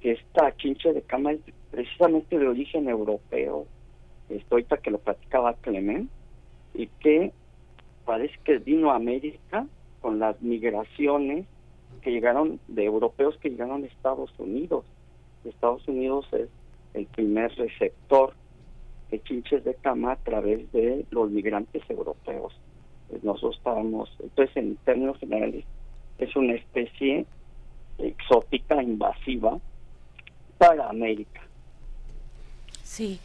que 0.00 0.12
esta 0.12 0.56
chinche 0.56 0.92
de 0.92 1.02
cama 1.02 1.32
es 1.32 1.40
precisamente 1.72 2.38
de 2.38 2.46
origen 2.46 2.88
europeo, 2.88 3.66
esto 4.28 4.54
ahorita 4.54 4.76
que 4.76 4.92
lo 4.92 4.98
platicaba 4.98 5.54
Clement, 5.54 6.08
y 6.74 6.86
que 6.86 7.32
parece 8.04 8.36
que 8.44 8.58
vino 8.58 8.92
a 8.92 8.96
América 8.96 9.66
con 10.00 10.20
las 10.20 10.40
migraciones 10.40 11.46
que 12.00 12.10
llegaron 12.10 12.60
de 12.68 12.84
europeos 12.84 13.36
que 13.38 13.50
llegaron 13.50 13.84
a 13.84 13.86
Estados 13.86 14.32
Unidos. 14.38 14.84
Estados 15.44 15.86
Unidos 15.88 16.26
es 16.32 16.48
el 16.94 17.06
primer 17.06 17.54
receptor 17.56 18.34
de 19.10 19.22
chinches 19.22 19.64
de 19.64 19.74
cama 19.74 20.12
a 20.12 20.16
través 20.16 20.70
de 20.72 21.06
los 21.10 21.30
migrantes 21.30 21.82
europeos. 21.88 22.52
Pues 23.08 23.24
nosotros 23.24 23.56
estábamos, 23.56 24.10
entonces 24.20 24.56
en 24.56 24.76
términos 24.76 25.18
generales, 25.18 25.64
es 26.18 26.36
una 26.36 26.54
especie 26.54 27.26
exótica, 27.98 28.82
invasiva 28.82 29.58
para 30.58 30.88
América. 30.88 31.40
Sí, 32.82 33.18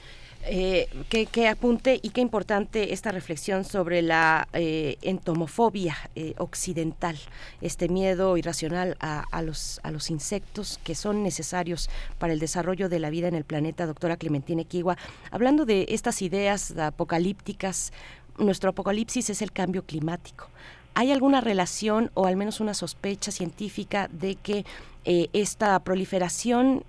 eh, 0.48 0.88
qué, 1.10 1.48
apunte 1.48 2.00
y 2.02 2.10
qué 2.10 2.22
importante 2.22 2.94
esta 2.94 3.12
reflexión 3.12 3.64
sobre 3.64 4.02
la 4.02 4.48
eh, 4.54 4.98
entomofobia 5.02 5.98
eh, 6.16 6.36
occidental, 6.38 7.18
este 7.62 7.90
miedo 7.90 8.38
irracional 8.38 8.96
a, 9.00 9.42
los, 9.42 9.80
a 9.82 9.90
los 9.90 10.12
insectos 10.12 10.80
que 10.84 10.94
son 10.94 11.24
necesarios 11.24 11.90
para 12.20 12.34
el 12.34 12.40
desarrollo 12.40 12.90
de 12.90 13.00
la 13.00 13.10
vida 13.10 13.28
en 13.28 13.36
el 13.36 13.44
planeta, 13.44 13.88
doctora 13.88 14.18
Clementina 14.18 14.64
Kiwa. 14.64 14.98
Hablando 15.32 15.66
de 15.66 15.88
estas 15.90 16.22
ideas 16.22 16.78
apocalípticas, 16.78 17.92
nuestro 18.38 18.70
apocalipsis 18.70 19.32
es 19.32 19.42
el 19.42 19.52
cambio 19.52 19.84
climático. 19.84 20.50
¿Hay 20.94 21.12
alguna 21.12 21.42
relación 21.42 22.12
o 22.14 22.28
al 22.28 22.38
menos 22.38 22.60
una 22.60 22.74
sospecha 22.74 23.32
científica 23.32 24.08
de 24.12 24.36
que 24.36 24.66
esta 25.34 25.78
proliferación 25.82 26.84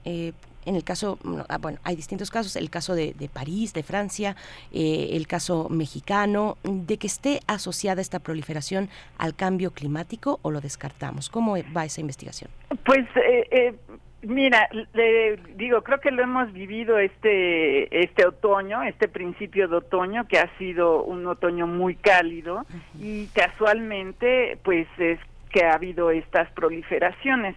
en 0.66 0.76
el 0.76 0.84
caso, 0.84 1.18
ah, 1.48 1.58
bueno, 1.58 1.78
hay 1.84 1.96
distintos 1.96 2.30
casos, 2.30 2.56
el 2.56 2.70
caso 2.70 2.94
de, 2.94 3.14
París, 3.32 3.72
de 3.72 3.82
Francia, 3.82 4.36
eh, 4.72 5.10
el 5.12 5.26
caso 5.26 5.68
mexicano, 5.70 6.58
de 6.64 6.98
que 6.98 7.06
esté 7.06 7.40
asociada 7.46 8.02
esta 8.02 8.18
proliferación 8.18 8.88
al 9.18 9.34
cambio 9.34 9.70
climático 9.70 10.40
o 10.42 10.50
lo 10.50 10.60
descartamos. 10.60 11.30
¿Cómo 11.30 11.56
va 11.74 11.84
esa 11.84 12.00
investigación? 12.00 12.50
Pues 12.84 13.06
eh, 13.16 13.48
eh, 13.50 13.74
Mira, 14.22 14.68
le 14.92 15.36
digo, 15.54 15.82
creo 15.82 16.00
que 16.00 16.10
lo 16.10 16.22
hemos 16.22 16.52
vivido 16.52 16.98
este 16.98 18.02
este 18.02 18.26
otoño, 18.26 18.82
este 18.82 19.06
principio 19.06 19.68
de 19.68 19.76
otoño 19.76 20.26
que 20.26 20.38
ha 20.38 20.50
sido 20.58 21.04
un 21.04 21.26
otoño 21.28 21.68
muy 21.68 21.94
cálido 21.94 22.66
y 22.98 23.26
casualmente 23.28 24.58
pues 24.64 24.88
es 24.98 25.20
que 25.52 25.64
ha 25.64 25.74
habido 25.74 26.10
estas 26.10 26.50
proliferaciones 26.52 27.54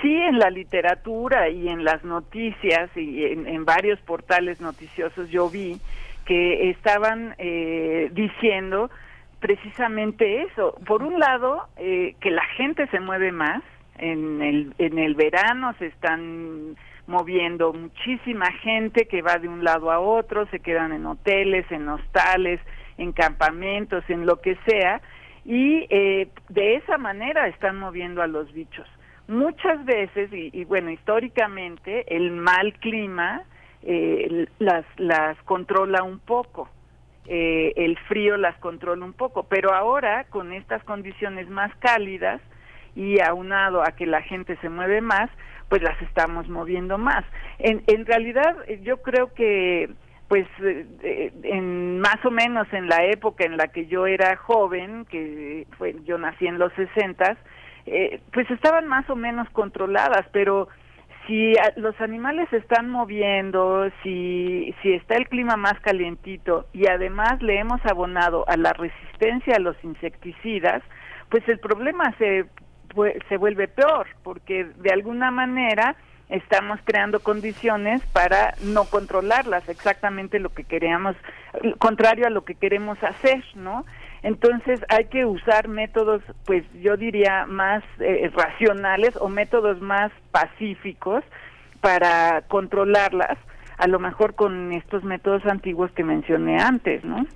sí 0.00 0.14
en 0.14 0.38
la 0.38 0.50
literatura 0.50 1.48
y 1.48 1.68
en 1.68 1.84
las 1.84 2.04
noticias 2.04 2.90
y 2.96 3.24
en, 3.24 3.64
varios 3.64 3.98
portales 4.00 4.60
noticiosos 4.60 5.30
yo 5.30 5.48
vi 5.48 5.80
que 6.24 6.70
estaban 6.70 7.34
eh, 7.38 8.10
diciendo 8.12 8.90
precisamente 9.40 10.42
eso. 10.42 10.74
Por 10.86 11.02
un 11.02 11.18
lado, 11.18 11.68
eh, 11.76 12.14
que 12.20 12.30
la 12.30 12.44
gente 12.56 12.86
se 12.88 13.00
mueve 13.00 13.32
más. 13.32 13.62
En 14.00 14.42
el, 14.42 14.74
en 14.78 14.96
el 14.96 15.16
verano 15.16 15.74
se 15.80 15.86
están 15.86 16.76
moviendo 17.08 17.72
muchísima 17.72 18.46
gente 18.52 19.08
que 19.08 19.22
va 19.22 19.38
de 19.38 19.48
un 19.48 19.64
lado 19.64 19.90
a 19.90 19.98
otro, 19.98 20.46
se 20.50 20.60
quedan 20.60 20.92
en 20.92 21.04
hoteles, 21.04 21.66
en 21.72 21.88
hostales, 21.88 22.60
en 22.96 23.10
campamentos, 23.10 24.04
en 24.08 24.24
lo 24.24 24.40
que 24.40 24.56
sea, 24.66 25.00
y 25.44 25.86
eh, 25.90 26.28
de 26.48 26.76
esa 26.76 26.96
manera 26.96 27.48
están 27.48 27.76
moviendo 27.76 28.22
a 28.22 28.28
los 28.28 28.52
bichos 28.52 28.86
muchas 29.28 29.84
veces, 29.84 30.30
y, 30.32 30.64
bueno, 30.64 30.90
históricamente, 30.90 32.04
el 32.14 32.32
mal 32.32 32.74
clima 32.80 33.42
eh, 33.82 34.46
las, 34.58 34.84
las 34.96 35.40
controla 35.44 36.02
un 36.02 36.18
poco. 36.18 36.68
Eh, 37.26 37.74
el 37.76 37.98
frío 38.08 38.38
las 38.38 38.56
controla 38.56 39.04
un 39.04 39.12
poco, 39.12 39.44
pero 39.44 39.74
ahora 39.74 40.24
con 40.24 40.52
estas 40.54 40.82
condiciones 40.84 41.48
más 41.50 41.70
cálidas 41.76 42.40
y 42.96 43.20
aunado 43.20 43.82
a 43.82 43.92
que 43.92 44.06
la 44.06 44.22
gente 44.22 44.56
se 44.62 44.70
mueve 44.70 45.02
más, 45.02 45.28
pues 45.68 45.82
las 45.82 46.00
estamos 46.00 46.48
moviendo 46.48 46.96
más. 46.96 47.24
En, 47.58 47.82
en 47.86 48.06
realidad 48.06 48.56
yo 48.82 49.02
creo 49.02 49.34
que 49.34 49.90
pues 50.28 50.46
eh, 50.62 51.32
en 51.42 52.00
más 52.00 52.22
o 52.24 52.30
menos 52.30 52.66
en 52.72 52.88
la 52.88 53.04
época 53.04 53.44
en 53.44 53.56
la 53.56 53.68
que 53.68 53.86
yo 53.86 54.06
era 54.06 54.36
joven, 54.36 55.06
que 55.06 55.66
fue 55.76 55.96
yo 56.04 56.18
nací 56.18 56.46
en 56.46 56.58
los 56.58 56.72
sesentas, 56.74 57.38
eh, 57.90 58.20
pues 58.32 58.50
estaban 58.50 58.86
más 58.86 59.08
o 59.10 59.16
menos 59.16 59.48
controladas, 59.50 60.26
pero 60.32 60.68
si 61.26 61.52
los 61.76 62.00
animales 62.00 62.48
se 62.48 62.56
están 62.56 62.88
moviendo, 62.88 63.90
si, 64.02 64.74
si 64.82 64.94
está 64.94 65.14
el 65.16 65.28
clima 65.28 65.56
más 65.56 65.78
calientito 65.80 66.66
y 66.72 66.86
además 66.86 67.42
le 67.42 67.58
hemos 67.58 67.84
abonado 67.84 68.48
a 68.48 68.56
la 68.56 68.72
resistencia 68.72 69.56
a 69.56 69.60
los 69.60 69.76
insecticidas, 69.84 70.82
pues 71.28 71.46
el 71.48 71.58
problema 71.58 72.14
se, 72.16 72.46
se 73.28 73.36
vuelve 73.36 73.68
peor, 73.68 74.06
porque 74.22 74.64
de 74.64 74.90
alguna 74.90 75.30
manera 75.30 75.96
estamos 76.30 76.80
creando 76.84 77.20
condiciones 77.20 78.02
para 78.12 78.54
no 78.62 78.84
controlarlas, 78.84 79.68
exactamente 79.68 80.38
lo 80.38 80.50
que 80.50 80.64
queríamos, 80.64 81.16
contrario 81.78 82.26
a 82.26 82.30
lo 82.30 82.44
que 82.44 82.54
queremos 82.54 83.02
hacer, 83.02 83.44
¿no? 83.54 83.84
Entonces 84.22 84.80
hay 84.88 85.06
que 85.06 85.24
usar 85.24 85.68
métodos, 85.68 86.22
pues 86.44 86.64
yo 86.80 86.96
diría, 86.96 87.46
más 87.46 87.84
eh, 88.00 88.30
racionales 88.34 89.16
o 89.16 89.28
métodos 89.28 89.80
más 89.80 90.10
pacíficos 90.32 91.22
para 91.80 92.42
controlarlas, 92.48 93.38
a 93.76 93.86
lo 93.86 93.98
mejor 93.98 94.34
con 94.34 94.72
estos 94.72 95.04
métodos 95.04 95.46
antiguos 95.46 95.90
que 95.92 96.02
mencioné 96.02 96.58
antes, 96.60 97.04
¿no? 97.04 97.26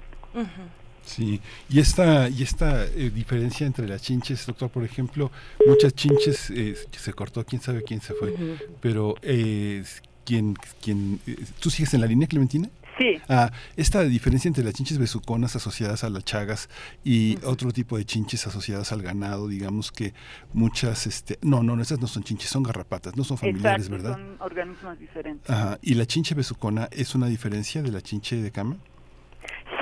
Sí, 1.05 1.41
y 1.69 1.81
esta, 1.81 2.29
y 2.29 2.43
esta 2.43 2.85
eh, 2.85 3.11
diferencia 3.13 3.67
entre 3.67 3.89
las 3.89 4.03
chinches, 4.03 4.47
doctor, 4.47 4.71
por 4.71 4.85
ejemplo, 4.85 5.31
muchas 5.67 5.95
chinches 5.95 6.51
eh, 6.51 6.77
se 6.91 7.13
cortó, 7.13 7.45
quién 7.45 7.61
sabe 7.61 7.83
quién 7.83 8.01
se 8.01 8.15
fue, 8.15 8.35
pero 8.81 9.17
eh, 9.23 9.83
¿quién, 10.25 10.55
quién, 10.81 11.21
¿tú 11.61 11.71
sigues 11.71 11.93
en 11.95 12.03
la 12.03 12.07
línea, 12.07 12.29
Clementina? 12.29 12.69
Sí. 12.99 13.17
Ah, 13.29 13.51
esta 13.77 14.03
diferencia 14.03 14.49
entre 14.49 14.65
las 14.65 14.75
chinches 14.75 14.99
besuconas 14.99 15.57
asociadas 15.57 16.05
a 16.05 16.11
las 16.11 16.25
chagas 16.25 16.69
y 17.05 17.39
otro 17.45 17.73
tipo 17.73 17.97
de 17.97 18.05
chinches 18.05 18.47
asociadas 18.47 18.93
al 18.93 19.03
ganado, 19.03 19.49
digamos 19.49 19.93
que 19.93 20.15
muchas, 20.53 21.07
este, 21.07 21.39
no, 21.43 21.63
no, 21.63 21.81
esas 21.81 22.01
no 22.01 22.07
son 22.07 22.23
chinches, 22.23 22.51
son 22.51 22.63
garrapatas, 22.63 23.17
no 23.17 23.25
son 23.25 23.39
familiares, 23.39 23.89
¿verdad? 23.89 24.13
Son 24.13 24.37
organismos 24.41 24.99
diferentes. 24.99 25.49
Ajá. 25.51 25.79
¿Y 25.83 25.95
la 25.95 26.07
chinche 26.07 26.35
besucona 26.35 26.89
es 26.93 27.15
una 27.15 27.27
diferencia 27.27 27.83
de 27.83 27.91
la 27.91 28.01
chinche 28.01 28.37
de 28.37 28.51
cama? 28.51 28.77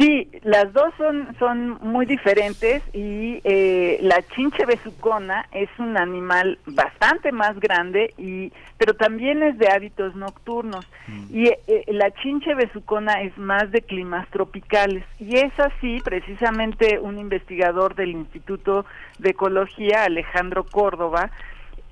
Sí, 0.00 0.30
las 0.44 0.72
dos 0.72 0.94
son, 0.96 1.36
son 1.38 1.78
muy 1.82 2.06
diferentes 2.06 2.82
y 2.94 3.38
eh, 3.44 3.98
la 4.00 4.22
chinche 4.34 4.64
besucona 4.64 5.46
es 5.52 5.68
un 5.78 5.98
animal 5.98 6.58
bastante 6.64 7.32
más 7.32 7.60
grande 7.60 8.14
y 8.16 8.50
pero 8.78 8.94
también 8.94 9.42
es 9.42 9.58
de 9.58 9.68
hábitos 9.68 10.16
nocturnos 10.16 10.86
mm. 11.06 11.36
y 11.36 11.48
eh, 11.48 11.84
la 11.88 12.10
chinche 12.12 12.54
besucona 12.54 13.20
es 13.20 13.36
más 13.36 13.70
de 13.72 13.82
climas 13.82 14.26
tropicales 14.30 15.04
y 15.18 15.36
es 15.36 15.52
así 15.60 15.98
precisamente 16.02 16.98
un 16.98 17.18
investigador 17.18 17.94
del 17.94 18.12
Instituto 18.12 18.86
de 19.18 19.30
Ecología 19.30 20.04
Alejandro 20.04 20.64
Córdoba 20.64 21.30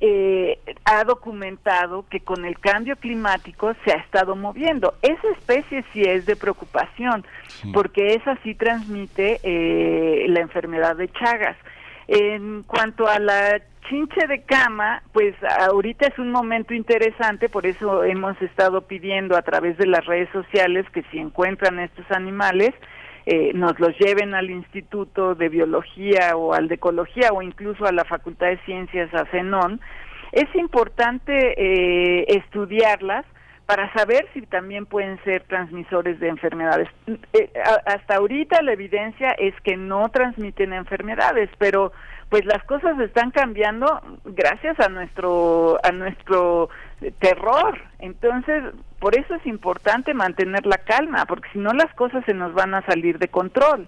eh, 0.00 0.58
ha 0.84 1.02
documentado 1.04 2.04
que 2.08 2.20
con 2.20 2.44
el 2.44 2.58
cambio 2.58 2.96
climático 2.96 3.74
se 3.84 3.92
ha 3.92 3.96
estado 3.96 4.36
moviendo. 4.36 4.94
Esa 5.02 5.28
especie 5.36 5.84
sí 5.92 6.02
es 6.02 6.26
de 6.26 6.36
preocupación, 6.36 7.24
porque 7.72 8.14
esa 8.14 8.36
sí 8.42 8.54
transmite 8.54 9.40
eh, 9.42 10.26
la 10.28 10.40
enfermedad 10.40 10.96
de 10.96 11.08
Chagas. 11.08 11.56
En 12.06 12.62
cuanto 12.62 13.06
a 13.06 13.18
la 13.18 13.60
chinche 13.88 14.26
de 14.26 14.42
cama, 14.42 15.02
pues 15.12 15.34
ahorita 15.60 16.06
es 16.06 16.18
un 16.18 16.30
momento 16.30 16.74
interesante, 16.74 17.48
por 17.48 17.66
eso 17.66 18.04
hemos 18.04 18.40
estado 18.40 18.82
pidiendo 18.82 19.36
a 19.36 19.42
través 19.42 19.76
de 19.78 19.86
las 19.86 20.04
redes 20.06 20.28
sociales 20.30 20.86
que 20.92 21.02
si 21.10 21.18
encuentran 21.18 21.78
estos 21.80 22.10
animales, 22.10 22.74
eh, 23.30 23.52
nos 23.52 23.78
los 23.78 23.94
lleven 23.98 24.34
al 24.34 24.48
Instituto 24.48 25.34
de 25.34 25.50
Biología 25.50 26.34
o 26.34 26.54
al 26.54 26.66
de 26.66 26.76
Ecología 26.76 27.28
o 27.30 27.42
incluso 27.42 27.84
a 27.84 27.92
la 27.92 28.06
Facultad 28.06 28.46
de 28.46 28.56
Ciencias, 28.64 29.12
a 29.12 29.26
CENON, 29.26 29.82
es 30.32 30.46
importante 30.54 31.32
eh, 31.58 32.24
estudiarlas 32.28 33.26
para 33.66 33.92
saber 33.92 34.26
si 34.32 34.40
también 34.46 34.86
pueden 34.86 35.22
ser 35.24 35.42
transmisores 35.42 36.18
de 36.20 36.28
enfermedades. 36.28 36.88
Eh, 37.34 37.50
hasta 37.84 38.16
ahorita 38.16 38.62
la 38.62 38.72
evidencia 38.72 39.32
es 39.32 39.54
que 39.60 39.76
no 39.76 40.08
transmiten 40.08 40.72
enfermedades, 40.72 41.50
pero 41.58 41.92
pues 42.30 42.46
las 42.46 42.64
cosas 42.64 42.98
están 42.98 43.30
cambiando 43.30 44.00
gracias 44.24 44.80
a 44.80 44.88
nuestro 44.88 45.78
a 45.82 45.92
nuestro 45.92 46.70
terror. 47.18 47.78
Entonces, 47.98 48.62
por 48.98 49.16
eso 49.16 49.34
es 49.34 49.46
importante 49.46 50.14
mantener 50.14 50.66
la 50.66 50.78
calma, 50.78 51.24
porque 51.26 51.48
si 51.52 51.58
no 51.58 51.72
las 51.72 51.92
cosas 51.94 52.24
se 52.24 52.34
nos 52.34 52.52
van 52.54 52.74
a 52.74 52.84
salir 52.86 53.18
de 53.18 53.28
control. 53.28 53.86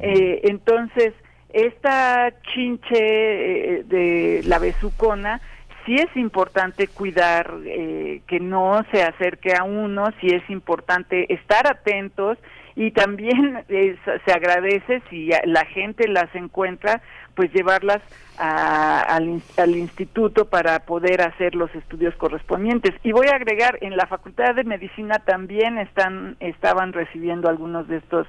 eh, 0.00 0.40
entonces, 0.44 1.14
esta 1.50 2.32
chinche 2.52 2.98
eh, 2.98 3.84
de 3.84 4.42
la 4.44 4.58
besucona 4.58 5.40
sí 5.86 5.94
es 5.94 6.14
importante 6.16 6.86
cuidar 6.88 7.54
eh, 7.64 8.20
que 8.26 8.40
no 8.40 8.84
se 8.92 9.02
acerque 9.02 9.54
a 9.54 9.64
uno, 9.64 10.06
sí 10.20 10.28
es 10.28 10.48
importante 10.50 11.32
estar 11.32 11.66
atentos 11.66 12.36
y 12.76 12.90
también 12.90 13.64
se 13.68 14.32
agradece 14.32 15.02
si 15.08 15.30
la 15.44 15.64
gente 15.64 16.06
las 16.08 16.32
encuentra, 16.34 17.00
pues 17.38 17.52
llevarlas 17.52 18.02
al, 18.36 19.40
al, 19.56 19.76
instituto 19.76 20.46
para 20.46 20.80
poder 20.80 21.22
hacer 21.22 21.54
los 21.54 21.72
estudios 21.76 22.12
correspondientes. 22.16 22.96
Y 23.04 23.12
voy 23.12 23.28
a 23.28 23.36
agregar, 23.36 23.78
en 23.80 23.96
la 23.96 24.08
Facultad 24.08 24.56
de 24.56 24.64
Medicina 24.64 25.20
también 25.24 25.78
están 25.78 26.36
estaban 26.40 26.92
recibiendo 26.92 27.48
algunos 27.48 27.86
de 27.86 27.98
estos 27.98 28.26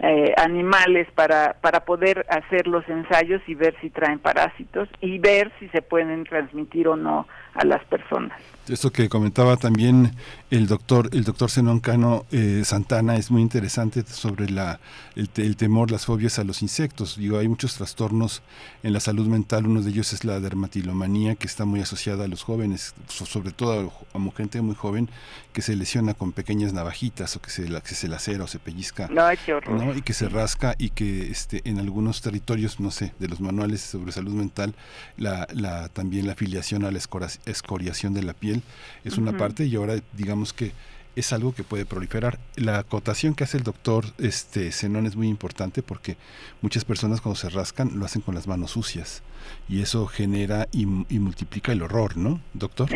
eh, 0.00 0.32
animales 0.36 1.08
para, 1.14 1.54
para 1.60 1.84
poder 1.84 2.26
hacer 2.28 2.66
los 2.66 2.88
ensayos 2.88 3.42
y 3.48 3.54
ver 3.54 3.74
si 3.80 3.90
traen 3.90 4.18
parásitos 4.20 4.88
y 5.00 5.18
ver 5.18 5.52
si 5.58 5.68
se 5.68 5.82
pueden 5.82 6.24
transmitir 6.24 6.88
o 6.88 6.96
no 6.96 7.28
a 7.54 7.64
las 7.64 7.84
personas. 7.86 8.40
Esto 8.68 8.90
que 8.90 9.08
comentaba 9.08 9.56
también 9.56 10.12
el 10.50 10.66
doctor 10.66 11.08
el 11.12 11.24
doctor 11.24 11.50
Zenón 11.50 11.80
Cano 11.80 12.26
eh, 12.30 12.62
Santana 12.64 13.16
es 13.16 13.30
muy 13.30 13.42
interesante 13.42 14.02
sobre 14.02 14.50
la 14.50 14.78
el, 15.16 15.56
temor, 15.56 15.90
las 15.90 16.06
fobias 16.06 16.38
a 16.38 16.44
los 16.44 16.62
insectos. 16.62 17.16
Digo, 17.16 17.38
hay 17.38 17.48
muchos 17.48 17.76
trastornos 17.76 18.42
en 18.82 18.92
la 18.92 19.00
salud 19.00 19.26
mental. 19.26 19.66
Uno 19.66 19.82
de 19.82 19.90
ellos 19.90 20.12
es 20.12 20.24
la 20.24 20.40
dermatilomanía, 20.40 21.34
que 21.34 21.46
está 21.46 21.64
muy 21.64 21.80
asociada 21.80 22.24
a 22.24 22.28
los 22.28 22.42
jóvenes, 22.42 22.94
sobre 23.08 23.52
todo 23.52 23.92
a, 24.14 24.18
gente 24.36 24.60
muy 24.60 24.74
joven 24.74 25.08
que 25.52 25.62
se 25.62 25.74
lesiona 25.74 26.14
con 26.14 26.32
pequeñas 26.32 26.72
navajitas 26.72 27.34
o 27.34 27.40
que 27.40 27.50
se, 27.50 27.64
que 27.64 27.94
se 27.94 28.08
lacera 28.08 28.44
o 28.44 28.46
se 28.46 28.58
pellizca. 28.58 29.08
No, 29.08 29.24
horror. 29.24 29.96
Y 29.96 30.02
que 30.02 30.12
se 30.12 30.28
rasca 30.28 30.74
y 30.78 30.90
que 30.90 31.30
este, 31.30 31.62
en 31.64 31.78
algunos 31.78 32.20
territorios, 32.20 32.78
no 32.78 32.90
sé, 32.90 33.14
de 33.18 33.28
los 33.28 33.40
manuales 33.40 33.80
sobre 33.80 34.12
salud 34.12 34.32
mental, 34.32 34.74
la, 35.16 35.48
la, 35.52 35.88
también 35.88 36.26
la 36.26 36.32
afiliación 36.32 36.84
a 36.84 36.90
la 36.90 36.98
escoriación 36.98 38.14
de 38.14 38.22
la 38.22 38.34
piel 38.34 38.62
es 39.04 39.18
una 39.18 39.36
parte 39.36 39.64
y 39.64 39.74
ahora 39.74 39.96
digamos 40.12 40.52
que 40.52 40.72
es 41.18 41.32
algo 41.32 41.52
que 41.54 41.64
puede 41.64 41.84
proliferar. 41.84 42.38
La 42.56 42.78
acotación 42.78 43.34
que 43.34 43.44
hace 43.44 43.58
el 43.58 43.64
doctor 43.64 44.04
este 44.18 44.70
Zenón 44.70 45.06
es 45.06 45.16
muy 45.16 45.28
importante 45.28 45.82
porque 45.82 46.16
muchas 46.62 46.84
personas 46.84 47.20
cuando 47.20 47.36
se 47.36 47.48
rascan 47.48 47.98
lo 47.98 48.04
hacen 48.04 48.22
con 48.22 48.34
las 48.34 48.46
manos 48.46 48.72
sucias 48.72 49.24
y 49.68 49.82
eso 49.82 50.06
genera 50.06 50.66
y, 50.72 50.86
multiplica 50.86 51.72
el 51.72 51.82
horror, 51.82 52.16
¿no, 52.16 52.40
doctor? 52.54 52.88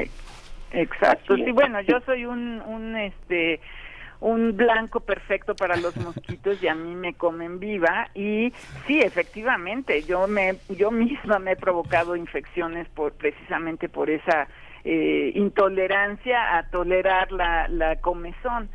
Exacto. 0.71 1.37
Sí, 1.37 1.51
bueno, 1.53 1.81
yo 1.83 2.01
soy 2.07 2.25
un, 2.25 2.61
un 2.63 2.97
este 2.97 3.61
un 4.21 4.57
blanco 4.57 5.01
perfecto 5.01 5.57
para 5.57 5.77
los 5.77 5.97
mosquitos 5.97 6.63
y 6.63 6.69
a 6.69 6.77
mí 6.77 6.95
me 6.95 7.15
comen 7.15 7.59
viva 7.59 8.09
y 8.15 8.53
sí 8.87 9.01
efectivamente 9.01 10.05
yo 10.05 10.29
me 10.29 10.55
yo 10.69 10.93
misma 10.93 11.41
me 11.41 11.53
he 11.53 11.57
provocado 11.57 12.15
infecciones 12.15 12.89
por 12.91 13.15
precisamente 13.15 13.89
por 13.89 14.11
esa 14.11 14.47
eh, 14.85 15.33
intolerancia 15.35 16.57
a 16.59 16.69
tolerar 16.71 17.33
la, 17.33 17.69
la 17.69 17.97
comezón. 17.97 18.69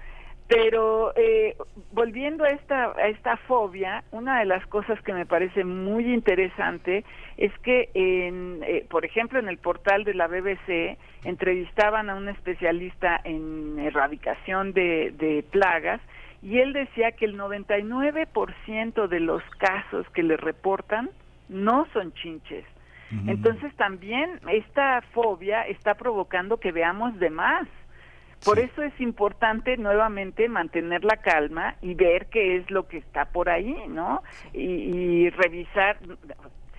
Pero 0.47 1.11
eh, 1.17 1.57
volviendo 1.91 2.45
a 2.45 2.49
esta, 2.49 2.93
a 2.93 3.09
esta 3.09 3.35
fobia, 3.35 4.05
una 4.11 4.39
de 4.39 4.45
las 4.45 4.65
cosas 4.67 5.01
que 5.01 5.11
me 5.11 5.25
parece 5.25 5.65
muy 5.65 6.13
interesante 6.13 7.03
es 7.35 7.51
que, 7.59 7.89
en, 7.93 8.63
eh, 8.63 8.85
por 8.89 9.03
ejemplo, 9.03 9.39
en 9.39 9.49
el 9.49 9.57
portal 9.57 10.05
de 10.05 10.13
la 10.13 10.27
BBC 10.27 10.97
entrevistaban 11.25 12.09
a 12.09 12.15
un 12.15 12.29
especialista 12.29 13.19
en 13.25 13.77
erradicación 13.77 14.71
de, 14.71 15.11
de 15.17 15.43
plagas 15.43 15.99
y 16.41 16.59
él 16.59 16.71
decía 16.71 17.11
que 17.11 17.25
el 17.25 17.37
99% 17.37 19.07
de 19.07 19.19
los 19.19 19.43
casos 19.57 20.07
que 20.11 20.23
le 20.23 20.37
reportan 20.37 21.09
no 21.49 21.87
son 21.91 22.13
chinches, 22.13 22.63
entonces 23.11 23.73
también 23.75 24.39
esta 24.49 25.01
fobia 25.13 25.61
está 25.63 25.95
provocando 25.95 26.57
que 26.57 26.71
veamos 26.71 27.17
de 27.19 27.29
más. 27.29 27.67
Por 28.43 28.59
eso 28.59 28.83
es 28.83 28.93
importante 28.99 29.77
nuevamente 29.77 30.47
mantener 30.47 31.03
la 31.03 31.17
calma 31.17 31.75
y 31.81 31.95
ver 31.95 32.27
qué 32.27 32.57
es 32.57 32.69
lo 32.69 32.87
que 32.87 32.97
está 32.97 33.25
por 33.25 33.49
ahí, 33.49 33.75
¿no? 33.87 34.21
Y, 34.53 35.29
revisar, 35.31 35.97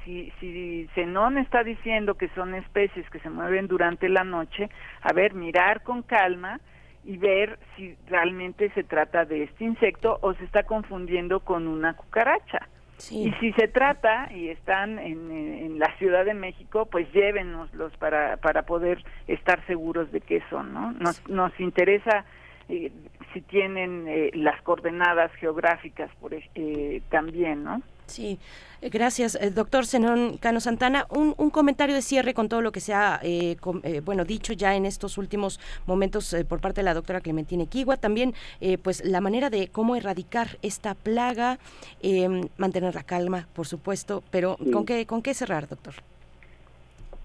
si, 0.04 0.32
si 0.38 0.88
Zenón 0.94 1.36
está 1.36 1.64
diciendo 1.64 2.14
que 2.14 2.28
son 2.30 2.54
especies 2.54 3.08
que 3.10 3.18
se 3.20 3.30
mueven 3.30 3.66
durante 3.66 4.08
la 4.08 4.22
noche, 4.22 4.70
a 5.02 5.12
ver, 5.12 5.34
mirar 5.34 5.82
con 5.82 6.02
calma 6.02 6.60
y 7.04 7.16
ver 7.16 7.58
si 7.74 7.96
realmente 8.06 8.70
se 8.70 8.84
trata 8.84 9.24
de 9.24 9.44
este 9.44 9.64
insecto 9.64 10.18
o 10.20 10.34
se 10.34 10.44
está 10.44 10.62
confundiendo 10.62 11.40
con 11.40 11.66
una 11.66 11.94
cucaracha. 11.94 12.68
Y 13.10 13.32
si 13.40 13.52
se 13.52 13.68
trata 13.68 14.28
y 14.32 14.48
están 14.48 14.98
en, 14.98 15.78
la 15.78 15.96
Ciudad 15.98 16.24
de 16.24 16.34
México, 16.34 16.86
pues 16.86 17.10
llévenoslos 17.12 17.96
para, 17.98 18.36
para 18.38 18.62
poder 18.62 19.04
estar 19.28 19.64
seguros 19.66 20.10
de 20.10 20.20
qué 20.20 20.42
son, 20.50 20.72
¿no? 20.72 20.92
Nos, 20.92 21.26
nos 21.28 21.58
interesa 21.60 22.24
eh, 22.68 22.90
si 23.32 23.40
tienen 23.42 24.06
eh, 24.08 24.30
las 24.34 24.60
coordenadas 24.62 25.32
geográficas 25.34 26.10
por, 26.20 26.34
eh, 26.34 27.02
también, 27.10 27.64
¿no? 27.64 27.82
Sí, 28.08 28.38
eh, 28.80 28.88
gracias, 28.88 29.34
eh, 29.34 29.50
doctor 29.50 29.84
Zenón 29.84 30.38
Cano 30.38 30.60
Santana. 30.60 31.06
Un, 31.10 31.34
comentario 31.50 31.94
de 31.94 32.02
cierre 32.02 32.32
con 32.32 32.48
todo 32.48 32.62
lo 32.62 32.72
que 32.72 32.80
se 32.80 32.94
ha 32.94 33.20
eh, 33.22 33.56
bueno, 34.04 34.24
dicho 34.24 34.52
ya 34.54 34.74
en 34.76 34.86
estos 34.86 35.18
últimos 35.18 35.60
momentos 35.86 36.34
por 36.48 36.60
parte 36.60 36.80
de 36.80 36.84
la 36.84 36.94
doctora 36.94 37.20
Clementina 37.20 37.64
Equigua. 37.64 37.96
También, 37.96 38.34
pues, 38.82 39.04
la 39.04 39.20
manera 39.20 39.50
de 39.50 39.68
cómo 39.68 39.96
erradicar 39.96 40.58
esta 40.62 40.94
plaga, 40.94 41.58
em, 42.02 42.48
mantener 42.56 42.94
la 42.94 43.02
calma, 43.02 43.46
por 43.54 43.66
supuesto, 43.66 44.22
pero 44.30 44.56
¿con, 44.72 44.86
qué, 44.86 45.06
¿con 45.06 45.22
qué 45.22 45.34
cerrar, 45.34 45.68
doctor? 45.68 45.94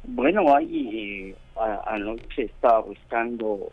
Bueno, 0.04 0.54
ahí 0.56 1.34
anoche 1.86 2.44
estaba 2.44 2.80
buscando 2.80 3.72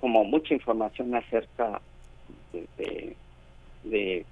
como 0.00 0.24
mucha 0.24 0.54
información 0.54 1.14
acerca 1.14 1.80
de 2.52 2.66
de, 2.76 3.16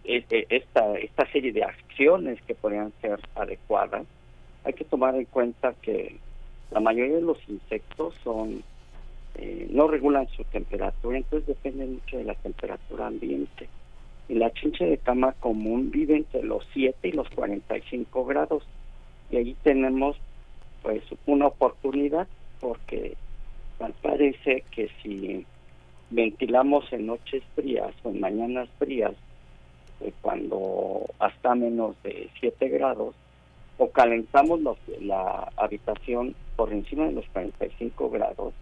esta, 0.04 0.94
esta 0.98 1.30
serie 1.30 1.52
de 1.52 1.64
acciones 1.64 2.40
que 2.42 2.54
podrían 2.54 2.92
ser 3.00 3.20
adecuadas, 3.34 4.06
hay 4.64 4.72
que 4.72 4.84
tomar 4.84 5.14
en 5.16 5.26
cuenta 5.26 5.74
que 5.82 6.16
la 6.70 6.80
mayoría 6.80 7.16
de 7.16 7.22
los 7.22 7.38
insectos 7.48 8.14
son 8.22 8.62
eh, 9.34 9.66
no 9.70 9.88
regulan 9.88 10.28
su 10.28 10.44
temperatura, 10.44 11.16
entonces 11.16 11.46
depende 11.46 11.86
mucho 11.86 12.18
de 12.18 12.24
la 12.24 12.34
temperatura 12.34 13.06
ambiente. 13.06 13.68
Y 14.28 14.34
la 14.34 14.52
chinche 14.52 14.84
de 14.84 14.98
cama 14.98 15.32
común 15.32 15.90
vive 15.90 16.16
entre 16.16 16.42
los 16.42 16.66
7 16.72 17.08
y 17.08 17.12
los 17.12 17.28
45 17.30 18.24
grados. 18.24 18.62
Y 19.30 19.36
ahí 19.36 19.56
tenemos 19.62 20.16
pues 20.82 21.02
una 21.26 21.46
oportunidad 21.46 22.28
porque 22.60 23.16
parece 24.02 24.64
que 24.70 24.88
si 25.02 25.44
ventilamos 26.10 26.92
en 26.92 27.06
noches 27.06 27.42
frías 27.54 27.92
o 28.04 28.10
en 28.10 28.20
mañanas 28.20 28.68
frías 28.78 29.12
eh, 30.04 30.12
cuando 30.20 31.06
hasta 31.18 31.54
menos 31.54 31.96
de 32.02 32.28
7 32.40 32.68
grados, 32.68 33.14
o 33.78 33.90
calentamos 33.90 34.60
la 35.00 35.50
habitación 35.56 36.34
por 36.56 36.72
encima 36.72 37.06
de 37.06 37.12
los 37.12 37.26
45 37.28 38.10
grados, 38.10 38.54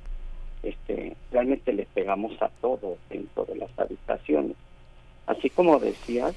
este, 0.63 1.17
realmente 1.31 1.73
le 1.73 1.87
pegamos 1.87 2.41
a 2.41 2.49
todo 2.61 2.97
dentro 3.09 3.45
de 3.45 3.57
las 3.57 3.71
habitaciones. 3.79 4.57
Así 5.27 5.51
como 5.51 5.79
decías, 5.79 6.35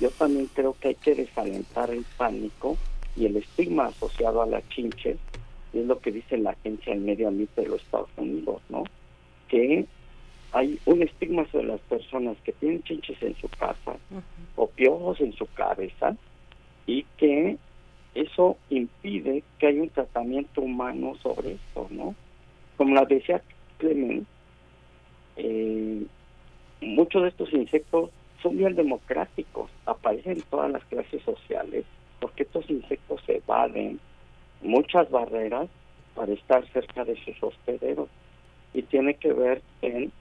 yo 0.00 0.10
también 0.10 0.48
creo 0.54 0.74
que 0.80 0.88
hay 0.88 0.94
que 0.96 1.14
desalentar 1.14 1.90
el 1.90 2.04
pánico 2.16 2.76
y 3.16 3.26
el 3.26 3.36
estigma 3.36 3.86
asociado 3.86 4.42
a 4.42 4.46
la 4.46 4.66
chinche, 4.68 5.16
y 5.72 5.80
es 5.80 5.86
lo 5.86 5.98
que 6.00 6.12
dice 6.12 6.36
la 6.38 6.50
Agencia 6.50 6.92
del 6.92 7.02
Medio 7.02 7.28
Ambiente 7.28 7.62
de 7.62 7.68
los 7.68 7.82
Estados 7.82 8.10
Unidos, 8.16 8.60
¿no? 8.68 8.84
Que 9.48 9.86
hay 10.52 10.78
un 10.84 11.02
estigma 11.02 11.46
sobre 11.50 11.68
las 11.68 11.80
personas 11.80 12.36
que 12.44 12.52
tienen 12.52 12.82
chinches 12.82 13.20
en 13.22 13.34
su 13.36 13.48
casa 13.48 13.96
o 14.56 14.66
piojos 14.66 15.20
en 15.20 15.32
su 15.32 15.46
cabeza 15.46 16.14
y 16.86 17.04
que 17.16 17.56
eso 18.14 18.58
impide 18.68 19.42
que 19.58 19.66
haya 19.68 19.82
un 19.82 19.88
tratamiento 19.88 20.60
humano 20.60 21.14
sobre 21.22 21.52
esto, 21.52 21.86
¿no? 21.90 22.14
Como 22.76 22.94
la 22.94 23.06
decía 23.06 23.42
Clement, 23.78 24.26
eh, 25.36 26.04
muchos 26.82 27.22
de 27.22 27.28
estos 27.28 27.52
insectos 27.54 28.10
son 28.42 28.58
bien 28.58 28.74
democráticos, 28.74 29.70
aparecen 29.86 30.32
en 30.32 30.42
todas 30.42 30.70
las 30.70 30.84
clases 30.84 31.22
sociales, 31.22 31.84
porque 32.20 32.42
estos 32.42 32.68
insectos 32.68 33.22
evaden 33.28 34.00
muchas 34.60 35.10
barreras 35.10 35.68
para 36.14 36.32
estar 36.32 36.66
cerca 36.72 37.04
de 37.04 37.16
sus 37.24 37.42
hospederos 37.42 38.08
y 38.74 38.82
tiene 38.82 39.14
que 39.14 39.32
ver 39.32 39.62
en 39.80 40.12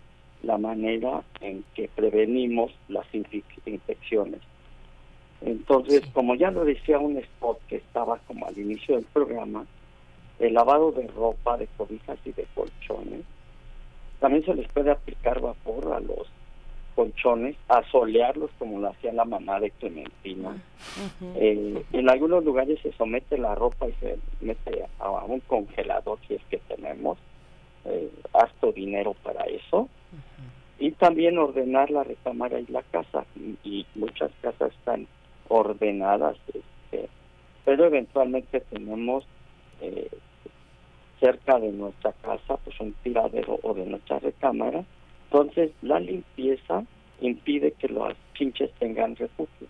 la 0.43 0.57
manera 0.57 1.23
en 1.39 1.63
que 1.76 1.89
prevenimos 1.93 2.72
las 2.88 3.05
infecciones. 3.13 4.41
Entonces, 5.41 6.01
como 6.13 6.35
ya 6.35 6.51
lo 6.51 6.65
decía 6.65 6.99
un 6.99 7.18
spot 7.18 7.59
que 7.68 7.77
estaba 7.77 8.19
como 8.27 8.45
al 8.47 8.57
inicio 8.57 8.95
del 8.95 9.05
programa, 9.05 9.65
el 10.39 10.53
lavado 10.53 10.91
de 10.91 11.07
ropa, 11.07 11.57
de 11.57 11.68
cobijas 11.77 12.19
y 12.26 12.31
de 12.31 12.45
colchones, 12.53 13.22
también 14.19 14.45
se 14.45 14.53
les 14.53 14.72
puede 14.72 14.91
aplicar 14.91 15.41
vapor 15.41 15.93
a 15.93 15.99
los 15.99 16.27
colchones, 16.95 17.55
a 17.69 17.84
solearlos 17.89 18.51
como 18.59 18.80
lo 18.80 18.89
hacía 18.89 19.13
la 19.13 19.26
mamá 19.26 19.59
de 19.59 19.72
Clementina. 19.72 20.61
Eh, 21.35 21.84
en 21.93 22.09
algunos 22.09 22.43
lugares 22.43 22.80
se 22.81 22.91
somete 22.93 23.38
la 23.38 23.55
ropa 23.55 23.88
y 23.88 23.93
se 23.93 24.19
mete 24.41 24.85
a 24.99 25.09
un 25.09 25.39
congelador 25.41 26.19
si 26.27 26.35
es 26.35 26.41
que 26.49 26.57
tenemos 26.57 27.18
eh, 27.85 28.11
harto 28.34 28.72
dinero 28.72 29.15
para 29.23 29.45
eso. 29.45 29.89
Y 30.81 30.91
también 30.93 31.37
ordenar 31.37 31.91
la 31.91 32.03
recámara 32.03 32.59
y 32.59 32.65
la 32.65 32.81
casa. 32.81 33.23
y 33.63 33.85
muchas 33.93 34.31
casas 34.41 34.73
están 34.73 35.07
ordenadas, 35.47 36.37
este, 36.47 37.07
pero 37.63 37.85
eventualmente 37.85 38.61
tenemos 38.61 39.23
eh, 39.79 40.09
cerca 41.19 41.59
de 41.59 41.71
nuestra 41.71 42.13
casa 42.13 42.57
pues 42.57 42.79
un 42.79 42.93
tiradero 43.03 43.59
o 43.61 43.75
de 43.75 43.85
nuestra 43.85 44.17
recámara, 44.17 44.83
entonces 45.25 45.69
la 45.83 45.99
limpieza 45.99 46.83
impide 47.19 47.73
que 47.73 47.87
los 47.87 48.15
chinches 48.33 48.71
tengan 48.79 49.15
refugio. 49.15 49.67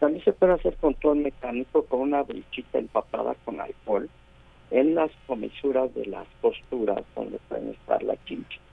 También 0.00 0.24
se 0.24 0.32
puede 0.32 0.54
hacer 0.54 0.74
control 0.78 1.18
mecánico 1.18 1.84
con 1.84 2.00
una 2.00 2.24
brichita 2.24 2.78
empapada 2.78 3.36
con 3.44 3.60
alcohol 3.60 4.10
en 4.72 4.96
las 4.96 5.12
comisuras 5.28 5.94
de 5.94 6.06
las 6.06 6.26
costuras 6.40 7.04
donde 7.14 7.38
pueden 7.48 7.70
estar 7.70 8.02
la 8.02 8.16
chincha. 8.24 8.63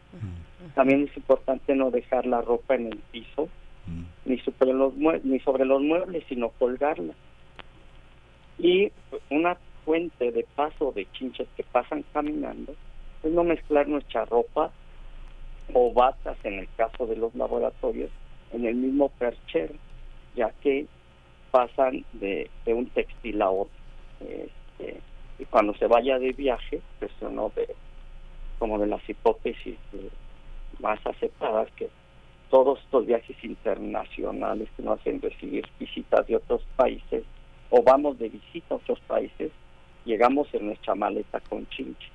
También 0.76 1.08
es 1.10 1.18
importante 1.18 1.76
no 1.76 1.92
dejar 1.92 2.26
la 2.26 2.42
ropa 2.42 2.76
en 2.76 2.88
el 2.88 2.98
piso 3.12 3.50
ni 4.26 4.38
sobre 4.40 4.74
los 4.74 4.94
ni 5.24 5.40
sobre 5.40 5.66
los 5.66 5.82
muebles 5.82 6.24
sino 6.30 6.50
colgarla. 6.50 7.14
Y 8.58 8.92
una 9.30 9.58
fuente 9.86 10.32
de 10.32 10.46
paso 10.56 10.92
de 10.92 11.08
chinches 11.14 11.48
que 11.58 11.64
pasan 11.64 12.04
caminando 12.14 12.76
es 13.24 13.32
no 13.32 13.44
mezclar 13.44 13.88
nuestra 13.88 14.26
ropa 14.26 14.72
o 15.74 15.94
batas 15.94 16.38
en 16.44 16.60
el 16.60 16.68
caso 16.76 17.08
de 17.08 17.16
los 17.16 17.34
laboratorios 17.34 18.12
en 18.52 18.66
el 18.66 18.76
mismo 18.76 19.10
perchero 19.10 19.74
ya 20.36 20.52
que 20.62 20.86
pasan 21.52 22.06
de, 22.14 22.50
un 22.68 22.86
textil 22.88 23.42
a 23.42 23.50
otro. 23.50 23.74
Este, 24.22 25.02
y 25.40 25.46
cuando 25.46 25.74
se 25.76 25.88
vaya 25.88 26.20
de 26.20 26.32
viaje 26.32 26.82
pues 27.00 27.12
uno 27.22 27.52
de 27.56 27.76
como 28.62 28.78
de 28.78 28.86
las 28.86 29.02
hipótesis 29.10 29.76
más 30.82 31.00
aceptadas 31.04 31.68
que 31.76 31.90
todos 32.52 32.80
estos 32.82 33.08
viajes 33.08 33.36
internacionales 33.44 34.70
que 34.78 34.84
nos 34.84 35.00
hacen 35.00 35.20
recibir 35.20 35.68
visitas 35.80 36.28
de 36.28 36.36
otros 36.36 36.62
países 36.76 37.24
o 37.72 37.82
vamos 37.82 38.20
de 38.20 38.30
visita 38.30 38.76
a 38.76 38.78
otros 38.78 39.00
países, 39.08 39.52
llegamos 40.06 40.48
en 40.54 40.68
nuestra 40.68 40.94
maleta 40.94 41.40
con 41.40 41.68
chinche. 41.70 42.08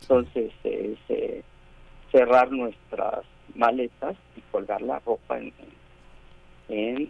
Entonces, 0.00 0.50
es 0.64 0.98
eh, 1.10 1.42
cerrar 2.10 2.50
nuestras 2.50 3.26
maletas 3.54 4.16
y 4.34 4.40
colgar 4.50 4.80
la 4.80 4.98
ropa 5.00 5.38
en, 5.38 5.52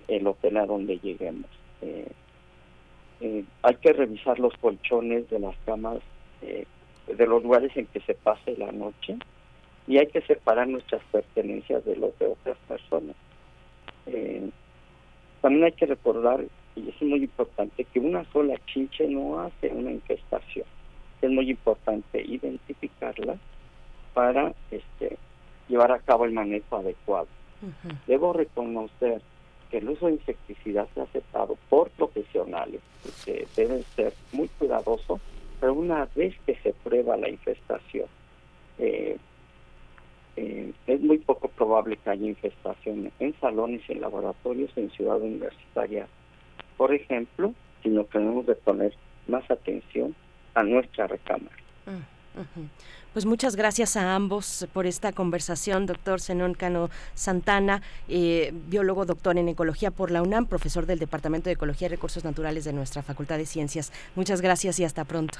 el 0.08 0.26
hotel 0.26 0.56
a 0.56 0.66
donde 0.66 0.98
lleguemos. 0.98 1.46
Eh, 1.82 2.10
eh, 3.20 3.44
hay 3.62 3.74
que 3.76 3.92
revisar 3.92 4.40
los 4.40 4.54
colchones 4.54 5.30
de 5.30 5.38
las 5.38 5.54
camas 5.64 6.00
de 7.06 7.26
los 7.26 7.42
lugares 7.42 7.76
en 7.76 7.86
que 7.86 8.00
se 8.00 8.14
pase 8.14 8.56
la 8.56 8.72
noche 8.72 9.16
y 9.86 9.98
hay 9.98 10.06
que 10.06 10.20
separar 10.22 10.68
nuestras 10.68 11.02
pertenencias 11.10 11.84
de 11.84 11.96
los 11.96 12.16
de 12.18 12.26
otras 12.26 12.56
personas. 12.68 13.16
Eh, 14.06 14.50
también 15.40 15.64
hay 15.64 15.72
que 15.72 15.86
recordar, 15.86 16.44
y 16.76 16.88
es 16.88 17.02
muy 17.02 17.24
importante, 17.24 17.84
que 17.84 17.98
una 17.98 18.24
sola 18.32 18.54
chinche 18.66 19.08
no 19.08 19.40
hace 19.40 19.68
una 19.68 19.90
infestación. 19.90 20.66
Es 21.20 21.30
muy 21.30 21.50
importante 21.50 22.22
identificarla 22.22 23.36
para 24.14 24.52
este, 24.70 25.18
llevar 25.68 25.92
a 25.92 25.98
cabo 25.98 26.24
el 26.24 26.32
manejo 26.32 26.76
adecuado. 26.76 27.28
Debo 28.06 28.32
reconocer 28.32 29.22
que 29.70 29.78
el 29.78 29.88
uso 29.88 30.06
de 30.06 30.14
insecticidas 30.14 30.88
es 30.94 30.98
aceptado 30.98 31.56
por 31.68 31.90
profesionales, 31.90 32.80
que 33.24 33.46
deben 33.56 33.84
ser 33.96 34.12
muy 34.32 34.48
cuidadosos, 34.48 35.20
pero 35.62 35.74
una 35.74 36.08
vez 36.16 36.34
que 36.44 36.56
se 36.56 36.72
prueba 36.72 37.16
la 37.16 37.28
infestación, 37.28 38.06
eh, 38.80 39.16
eh, 40.34 40.72
es 40.88 41.00
muy 41.00 41.18
poco 41.18 41.46
probable 41.46 41.96
que 41.98 42.10
haya 42.10 42.26
infestación 42.26 43.12
en 43.20 43.32
salones 43.38 43.80
y 43.88 43.92
en 43.92 44.00
laboratorios 44.00 44.76
en 44.76 44.90
ciudad 44.90 45.20
universitaria, 45.20 46.08
por 46.76 46.92
ejemplo, 46.92 47.54
sino 47.80 48.04
que 48.08 48.18
debemos 48.18 48.44
de 48.46 48.56
poner 48.56 48.92
más 49.28 49.48
atención 49.52 50.16
a 50.54 50.64
nuestra 50.64 51.06
recámara. 51.06 51.54
Mm, 51.86 52.11
pues 53.12 53.26
muchas 53.26 53.56
gracias 53.56 53.96
a 53.96 54.14
ambos 54.14 54.66
por 54.72 54.86
esta 54.86 55.12
conversación, 55.12 55.86
doctor 55.86 56.20
Zenón 56.20 56.54
Cano 56.54 56.90
Santana, 57.14 57.82
eh, 58.08 58.52
biólogo 58.68 59.04
doctor 59.04 59.36
en 59.36 59.48
ecología 59.48 59.90
por 59.90 60.10
la 60.10 60.22
UNAM, 60.22 60.46
profesor 60.46 60.86
del 60.86 60.98
Departamento 60.98 61.50
de 61.50 61.54
Ecología 61.54 61.86
y 61.86 61.90
Recursos 61.90 62.24
Naturales 62.24 62.64
de 62.64 62.72
nuestra 62.72 63.02
Facultad 63.02 63.38
de 63.38 63.46
Ciencias. 63.46 63.92
Muchas 64.16 64.40
gracias 64.40 64.78
y 64.80 64.84
hasta 64.84 65.04
pronto. 65.04 65.38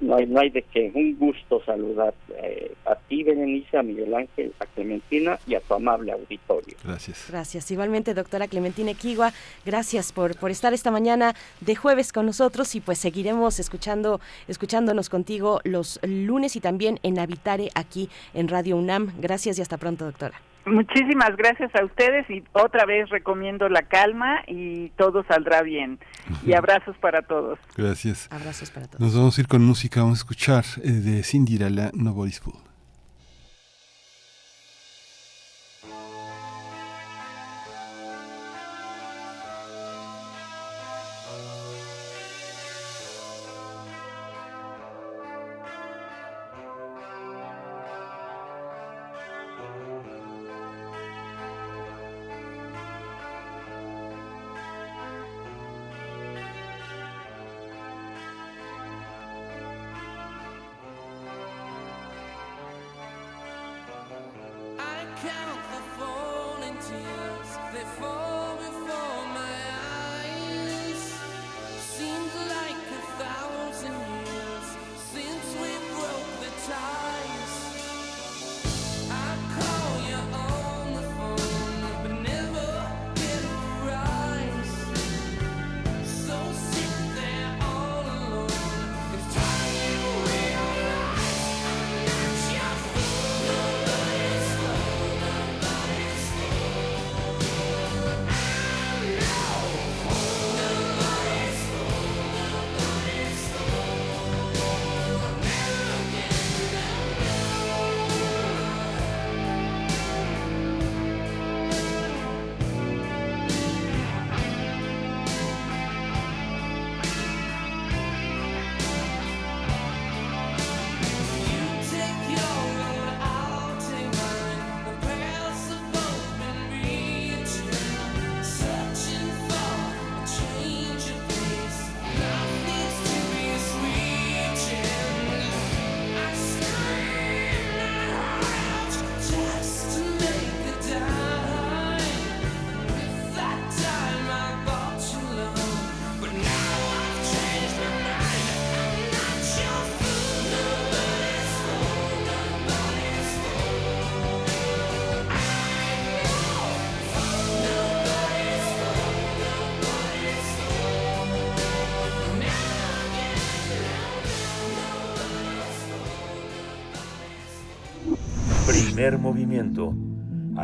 No 0.00 0.16
hay, 0.16 0.26
no 0.26 0.40
hay 0.40 0.50
de 0.50 0.62
qué. 0.62 0.90
Un 0.94 1.18
gusto 1.18 1.62
saludar 1.64 2.14
eh, 2.36 2.74
a 2.84 2.94
ti, 2.96 3.22
Berenice, 3.22 3.78
a 3.78 3.82
Miguel 3.82 4.14
Ángel, 4.14 4.52
a 4.58 4.66
Clementina 4.66 5.38
y 5.46 5.54
a 5.54 5.60
tu 5.60 5.74
amable 5.74 6.12
auditorio. 6.12 6.76
Gracias. 6.84 7.26
Gracias. 7.28 7.70
Igualmente, 7.70 8.12
doctora 8.12 8.46
Clementina 8.46 8.90
Equigua, 8.90 9.32
gracias 9.64 10.12
por, 10.12 10.36
por 10.38 10.50
estar 10.50 10.74
esta 10.74 10.90
mañana 10.90 11.34
de 11.60 11.74
jueves 11.76 12.12
con 12.12 12.26
nosotros 12.26 12.74
y 12.74 12.80
pues 12.80 12.98
seguiremos 12.98 13.58
escuchando, 13.58 14.20
escuchándonos 14.48 15.08
contigo 15.08 15.60
los 15.64 15.98
lunes 16.02 16.56
y 16.56 16.60
también 16.60 17.00
en 17.02 17.18
Habitare 17.18 17.70
aquí 17.74 18.10
en 18.34 18.48
Radio 18.48 18.76
UNAM. 18.76 19.12
Gracias 19.18 19.58
y 19.58 19.62
hasta 19.62 19.78
pronto, 19.78 20.04
doctora. 20.04 20.40
Muchísimas 20.66 21.36
gracias 21.36 21.70
a 21.76 21.84
ustedes 21.84 22.28
y 22.28 22.42
otra 22.52 22.84
vez 22.86 23.08
recomiendo 23.08 23.68
la 23.68 23.82
calma 23.82 24.42
y 24.48 24.90
todo 24.90 25.24
saldrá 25.28 25.62
bien. 25.62 25.98
Y 26.44 26.54
abrazos 26.54 26.96
para 26.98 27.22
todos. 27.22 27.58
Gracias. 27.76 28.28
Abrazos 28.32 28.70
para 28.70 28.86
todos. 28.86 29.00
Nos 29.00 29.16
vamos 29.16 29.38
a 29.38 29.40
ir 29.40 29.48
con 29.48 29.64
música, 29.64 30.00
vamos 30.00 30.18
a 30.18 30.22
escuchar 30.22 30.64
eh, 30.82 30.90
de 30.90 31.22
Cindy 31.22 31.56
Rala, 31.58 31.92
Fool. 31.92 32.54
count 32.54 32.75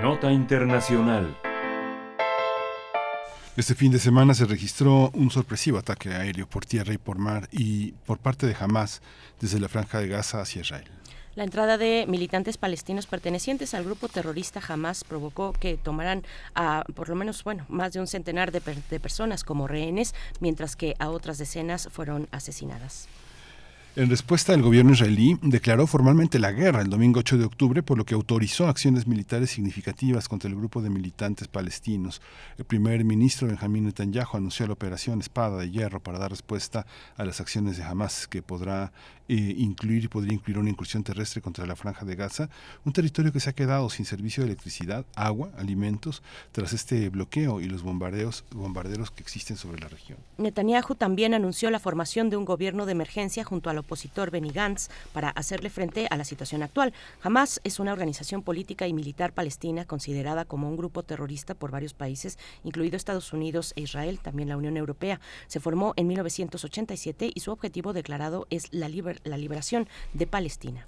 Nota 0.00 0.30
Internacional 0.30 1.34
este 3.56 3.74
fin 3.74 3.90
de 3.90 3.98
semana 3.98 4.34
se 4.34 4.44
registró 4.44 5.10
un 5.14 5.30
sorpresivo 5.30 5.78
ataque 5.78 6.10
aéreo 6.10 6.46
por 6.46 6.66
tierra 6.66 6.92
y 6.92 6.98
por 6.98 7.16
mar 7.16 7.48
y 7.50 7.92
por 8.04 8.18
parte 8.18 8.46
de 8.46 8.54
Hamas 8.60 9.00
desde 9.40 9.58
la 9.58 9.70
franja 9.70 9.98
de 9.98 10.08
Gaza 10.08 10.42
hacia 10.42 10.60
Israel. 10.60 10.84
La 11.36 11.44
entrada 11.44 11.76
de 11.76 12.06
militantes 12.08 12.56
palestinos 12.56 13.06
pertenecientes 13.06 13.74
al 13.74 13.84
grupo 13.84 14.08
terrorista 14.08 14.58
Hamas 14.66 15.04
provocó 15.04 15.52
que 15.52 15.76
tomaran 15.76 16.24
a 16.54 16.82
por 16.94 17.10
lo 17.10 17.14
menos, 17.14 17.44
bueno, 17.44 17.66
más 17.68 17.92
de 17.92 18.00
un 18.00 18.06
centenar 18.06 18.52
de, 18.52 18.62
de 18.88 19.00
personas 19.00 19.44
como 19.44 19.68
rehenes, 19.68 20.14
mientras 20.40 20.76
que 20.76 20.94
a 20.98 21.10
otras 21.10 21.36
decenas 21.36 21.90
fueron 21.92 22.26
asesinadas. 22.32 23.06
En 23.98 24.10
respuesta, 24.10 24.52
el 24.52 24.60
gobierno 24.60 24.92
israelí 24.92 25.38
declaró 25.40 25.86
formalmente 25.86 26.38
la 26.38 26.52
guerra 26.52 26.82
el 26.82 26.90
domingo 26.90 27.20
8 27.20 27.38
de 27.38 27.46
octubre, 27.46 27.82
por 27.82 27.96
lo 27.96 28.04
que 28.04 28.12
autorizó 28.12 28.68
acciones 28.68 29.06
militares 29.06 29.48
significativas 29.48 30.28
contra 30.28 30.50
el 30.50 30.54
grupo 30.54 30.82
de 30.82 30.90
militantes 30.90 31.48
palestinos. 31.48 32.20
El 32.58 32.66
primer 32.66 33.02
ministro 33.06 33.48
Benjamín 33.48 33.84
Netanyahu 33.84 34.36
anunció 34.36 34.66
la 34.66 34.74
operación 34.74 35.20
Espada 35.20 35.56
de 35.56 35.70
Hierro 35.70 36.00
para 36.00 36.18
dar 36.18 36.30
respuesta 36.30 36.84
a 37.16 37.24
las 37.24 37.40
acciones 37.40 37.78
de 37.78 37.84
Hamas, 37.84 38.28
que 38.28 38.42
podrá 38.42 38.92
eh, 39.28 39.54
incluir 39.58 40.08
podría 40.08 40.34
incluir 40.34 40.58
una 40.58 40.70
incursión 40.70 41.02
terrestre 41.02 41.42
contra 41.42 41.66
la 41.66 41.74
franja 41.74 42.04
de 42.04 42.14
Gaza, 42.14 42.48
un 42.84 42.92
territorio 42.92 43.32
que 43.32 43.40
se 43.40 43.50
ha 43.50 43.54
quedado 43.54 43.90
sin 43.90 44.04
servicio 44.04 44.42
de 44.42 44.50
electricidad, 44.50 45.04
agua, 45.16 45.50
alimentos, 45.58 46.22
tras 46.52 46.72
este 46.72 47.08
bloqueo 47.08 47.60
y 47.60 47.64
los 47.66 47.82
bombardeos, 47.82 48.44
bombarderos 48.52 49.10
que 49.10 49.22
existen 49.22 49.56
sobre 49.56 49.80
la 49.80 49.88
región. 49.88 50.18
Netanyahu 50.38 50.94
también 50.94 51.34
anunció 51.34 51.70
la 51.70 51.80
formación 51.80 52.30
de 52.30 52.36
un 52.36 52.44
gobierno 52.44 52.86
de 52.86 52.92
emergencia 52.92 53.42
junto 53.42 53.68
al 53.68 53.78
opositor 53.86 54.30
Benny 54.30 54.50
Gantz 54.50 54.88
para 55.12 55.30
hacerle 55.30 55.70
frente 55.70 56.06
a 56.10 56.16
la 56.16 56.24
situación 56.24 56.62
actual. 56.62 56.92
Hamas 57.22 57.60
es 57.64 57.80
una 57.80 57.92
organización 57.92 58.42
política 58.42 58.86
y 58.86 58.92
militar 58.92 59.32
palestina 59.32 59.86
considerada 59.86 60.44
como 60.44 60.68
un 60.68 60.76
grupo 60.76 61.02
terrorista 61.02 61.54
por 61.54 61.70
varios 61.70 61.94
países, 61.94 62.38
incluido 62.64 62.96
Estados 62.96 63.32
Unidos 63.32 63.72
e 63.76 63.80
Israel, 63.80 64.20
también 64.20 64.48
la 64.48 64.56
Unión 64.56 64.76
Europea. 64.76 65.20
Se 65.46 65.60
formó 65.60 65.94
en 65.96 66.06
1987 66.06 67.30
y 67.34 67.40
su 67.40 67.50
objetivo 67.50 67.92
declarado 67.92 68.46
es 68.50 68.68
la 68.72 68.88
libertad 68.88 69.06
la 69.24 69.36
liberación 69.36 69.88
de 70.12 70.26
Palestina. 70.26 70.86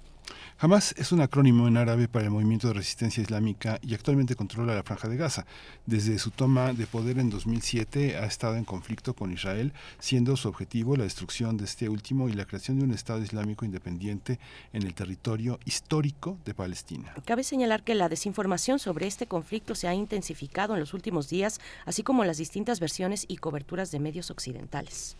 Hamas 0.61 0.93
es 0.97 1.13
un 1.13 1.21
acrónimo 1.21 1.67
en 1.67 1.77
árabe 1.77 2.09
para 2.09 2.25
el 2.25 2.31
movimiento 2.31 2.67
de 2.67 2.73
resistencia 2.73 3.23
islámica 3.23 3.79
y 3.81 3.93
actualmente 3.93 4.35
controla 4.35 4.75
la 4.75 4.83
franja 4.83 5.07
de 5.07 5.15
Gaza. 5.15 5.45
Desde 5.85 6.19
su 6.19 6.31
toma 6.31 6.73
de 6.73 6.85
poder 6.85 7.17
en 7.17 7.29
2007 7.29 8.17
ha 8.17 8.25
estado 8.25 8.55
en 8.55 8.65
conflicto 8.65 9.13
con 9.13 9.31
Israel, 9.31 9.71
siendo 9.99 10.35
su 10.35 10.49
objetivo 10.49 10.97
la 10.97 11.05
destrucción 11.05 11.55
de 11.55 11.63
este 11.63 11.87
último 11.87 12.27
y 12.27 12.33
la 12.33 12.45
creación 12.45 12.77
de 12.77 12.85
un 12.85 12.91
Estado 12.91 13.23
islámico 13.23 13.63
independiente 13.63 14.39
en 14.73 14.83
el 14.83 14.93
territorio 14.93 15.59
histórico 15.63 16.37
de 16.43 16.53
Palestina. 16.53 17.13
Cabe 17.25 17.43
señalar 17.43 17.83
que 17.83 17.95
la 17.95 18.09
desinformación 18.09 18.79
sobre 18.79 19.07
este 19.07 19.27
conflicto 19.27 19.75
se 19.75 19.87
ha 19.87 19.93
intensificado 19.93 20.73
en 20.73 20.81
los 20.81 20.93
últimos 20.93 21.29
días, 21.29 21.61
así 21.85 22.03
como 22.03 22.25
las 22.25 22.37
distintas 22.37 22.79
versiones 22.79 23.25
y 23.27 23.37
coberturas 23.37 23.91
de 23.91 23.99
medios 23.99 24.29
occidentales. 24.29 25.15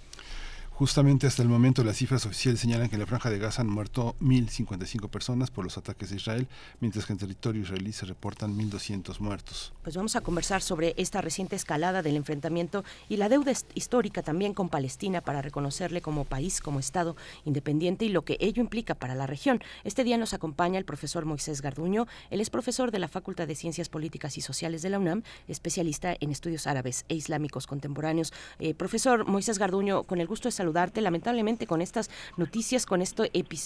Justamente 0.80 1.27
hasta 1.27 1.43
el 1.43 1.49
momento 1.49 1.84
las 1.84 1.97
cifras 1.97 2.26
oficiales 2.26 2.61
señalan 2.61 2.88
que 2.88 2.95
en 2.95 3.01
la 3.01 3.06
franja 3.06 3.30
de 3.30 3.38
Gaza 3.38 3.64
han 3.64 3.68
muerto 3.68 4.15
1.055 4.22 5.10
personas 5.10 5.51
por 5.51 5.65
los 5.65 5.77
ataques 5.77 6.10
de 6.10 6.15
Israel, 6.15 6.47
mientras 6.80 7.06
que 7.06 7.11
en 7.11 7.19
territorio 7.19 7.64
israelí 7.64 7.91
se 7.91 8.06
reportan 8.06 8.57
1.200 8.57 9.19
muertos. 9.19 9.73
Pues 9.84 9.97
vamos 9.97 10.15
a 10.15 10.22
conversar 10.22 10.61
sobre 10.61 10.93
esta 10.95 11.19
reciente 11.19 11.57
escalada 11.57 12.01
del 12.01 12.15
enfrentamiento 12.15 12.85
y 13.10 13.18
la 13.18 13.27
deuda 13.27 13.51
histórica 13.73 14.23
también 14.23 14.53
con 14.53 14.69
Palestina 14.69 15.19
para 15.19 15.41
reconocerle 15.41 16.01
como 16.01 16.23
país, 16.23 16.61
como 16.61 16.80
Estado 16.80 17.18
independiente 17.43 18.06
y 18.06 18.10
lo 18.10 18.23
que 18.23 18.38
ello 18.39 18.61
implica 18.61 18.95
para 18.95 19.15
la 19.15 19.27
región. 19.27 19.61
Este 19.84 20.06
día 20.06 20.18
nos 20.18 20.34
acompaña 20.34 20.80
el 20.80 20.85
profesor 20.85 21.26
Moisés 21.26 21.61
Garduño. 21.61 22.07
Él 22.30 22.39
es 22.39 22.49
profesor 22.49 22.91
de 22.91 22.99
la 22.99 23.10
Facultad 23.10 23.49
de 23.49 23.56
Ciencias 23.56 23.89
Políticas 23.89 24.38
y 24.38 24.41
Sociales 24.41 24.81
de 24.81 24.91
la 24.91 24.99
UNAM, 24.99 25.23
especialista 25.49 26.15
en 26.18 26.31
estudios 26.31 26.68
árabes 26.68 27.03
e 27.10 27.15
islámicos 27.15 27.68
contemporáneos. 27.68 28.31
Eh, 28.60 28.73
profesor 28.73 29.27
Moisés 29.27 29.60
Garduño, 29.60 30.03
con 30.03 30.22
el 30.22 30.27
gusto 30.27 30.47
de 30.47 30.53
saludar 30.53 30.68
saludarte 30.69 31.01
lamentablemente 31.01 31.65
con 31.65 31.81
estas 31.81 32.09
noticias, 32.37 32.85
con 32.85 33.01
esto 33.01 33.23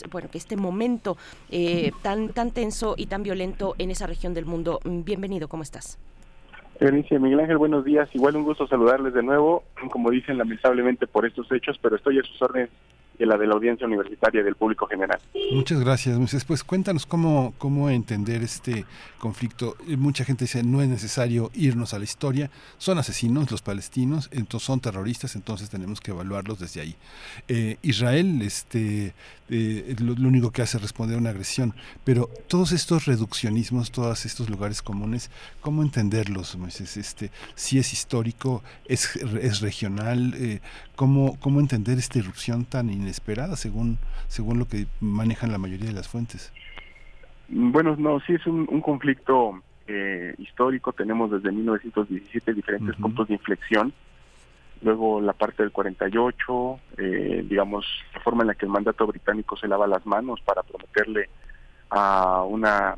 bueno, 0.10 0.30
que 0.32 0.38
este 0.38 0.56
momento 0.56 1.18
eh, 1.52 1.92
tan, 2.02 2.30
tan 2.30 2.52
tenso 2.52 2.96
y 2.98 3.08
tan 3.08 3.24
violento 3.24 3.76
en 3.78 3.92
esa 3.92 4.08
región 4.08 4.34
del 4.34 4.46
mundo. 4.46 4.80
Mm, 4.86 5.04
bienvenido, 5.04 5.50
¿cómo 5.50 5.64
estás? 5.64 6.00
Berenice, 6.80 7.20
Miguel 7.20 7.42
Ángel, 7.42 7.58
buenos 7.58 7.84
días. 7.84 8.10
Igual 8.14 8.38
un 8.38 8.44
gusto 8.44 8.68
saludarles 8.68 9.14
de 9.14 9.22
nuevo, 9.22 9.64
como 9.92 10.10
dicen 10.12 10.38
lamentablemente 10.38 11.08
por 11.08 11.26
estos 11.26 11.52
hechos, 11.52 11.78
pero 11.82 11.98
estoy 11.98 12.20
a 12.20 12.24
sus 12.24 12.42
órdenes 12.42 12.70
y 13.18 13.26
la 13.26 13.38
de 13.38 13.48
la 13.48 13.54
audiencia 13.54 13.86
universitaria 13.86 14.42
y 14.42 14.44
del 14.44 14.56
público 14.56 14.88
general. 14.88 15.20
Muchas 15.52 15.80
gracias, 15.80 16.18
Moisés. 16.18 16.46
Pues 16.46 16.64
cuéntanos 16.64 17.06
cómo, 17.06 17.54
cómo 17.58 17.90
entender 17.90 18.42
este 18.42 18.86
conflicto. 19.20 19.78
Eh, 19.88 19.96
mucha 19.98 20.26
gente 20.26 20.46
dice 20.46 20.64
no 20.64 20.82
es 20.82 20.90
necesario 20.90 21.52
irnos 21.54 21.94
a 21.94 22.00
la 22.00 22.04
historia, 22.04 22.50
son 22.78 22.98
asesinos 22.98 23.52
los 23.52 23.62
palestinos, 23.62 24.30
entonces 24.32 24.66
son 24.66 24.80
terroristas, 24.80 25.36
entonces 25.36 25.70
tenemos 25.70 26.02
que 26.02 26.12
evaluarlos 26.12 26.60
desde 26.60 26.82
ahí. 26.82 26.96
Eh, 27.48 27.78
Israel 27.82 28.42
este, 28.42 29.14
eh, 29.50 29.96
lo, 30.00 30.14
único 30.28 30.52
que 30.52 30.62
hace 30.62 30.78
es 30.78 30.84
responder 30.84 31.16
a 31.16 31.20
una 31.20 31.30
agresión, 31.30 31.74
pero 32.04 32.30
todos 32.48 32.72
estos 32.72 33.06
reduccionismos, 33.06 33.92
todos 33.92 34.26
estos 34.26 34.50
lugares 34.50 34.82
comunes, 34.82 35.30
¿cómo 35.62 35.84
entenderlos, 35.84 36.58
Moisés? 36.58 36.98
Este, 36.98 37.32
si 37.56 37.80
es 37.80 37.94
histórico, 37.94 38.64
es, 38.86 39.16
es 39.16 39.62
regional, 39.62 40.60
¿cómo, 40.96 41.38
¿cómo 41.40 41.60
entender 41.60 41.98
esta 41.98 42.20
irrupción 42.20 42.66
tan 42.66 42.90
inesperada 42.90 43.56
según, 43.56 43.98
según 44.28 44.60
lo 44.60 44.68
que 44.68 44.88
manejan 45.00 45.52
la 45.52 45.58
mayoría 45.58 45.88
de 45.88 45.94
las 45.94 46.08
fuentes. 46.08 46.52
Bueno, 47.50 47.96
no, 47.98 48.20
sí 48.22 48.34
es 48.34 48.46
un, 48.48 48.66
conflicto 48.82 49.62
eh, 49.88 50.34
histórico, 50.38 50.94
tenemos 50.94 51.32
desde 51.32 51.52
1917 51.52 52.54
diferentes 52.54 52.96
puntos 52.96 53.28
de 53.28 53.36
inflexión, 53.36 53.94
luego 54.82 55.22
la 55.22 55.34
parte 55.34 55.64
del 55.64 55.72
48, 55.72 56.80
eh, 56.98 57.46
digamos, 57.48 57.86
la 58.14 58.22
forma 58.22 58.44
en 58.44 58.48
la 58.48 58.56
que 58.56 58.66
el 58.66 58.72
mandato 58.72 59.06
británico 59.06 59.56
se 59.58 59.68
lava 59.68 59.88
las 59.88 60.06
manos 60.06 60.42
para 60.42 60.64
prometerle 60.64 61.30
a 61.90 62.44
una 62.44 62.96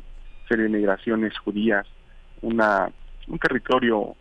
serie 0.48 0.64
de 0.64 0.70
migraciones 0.70 1.36
judías 1.38 1.86
una 2.42 2.88
un 3.28 3.38
territorio 3.38 4.14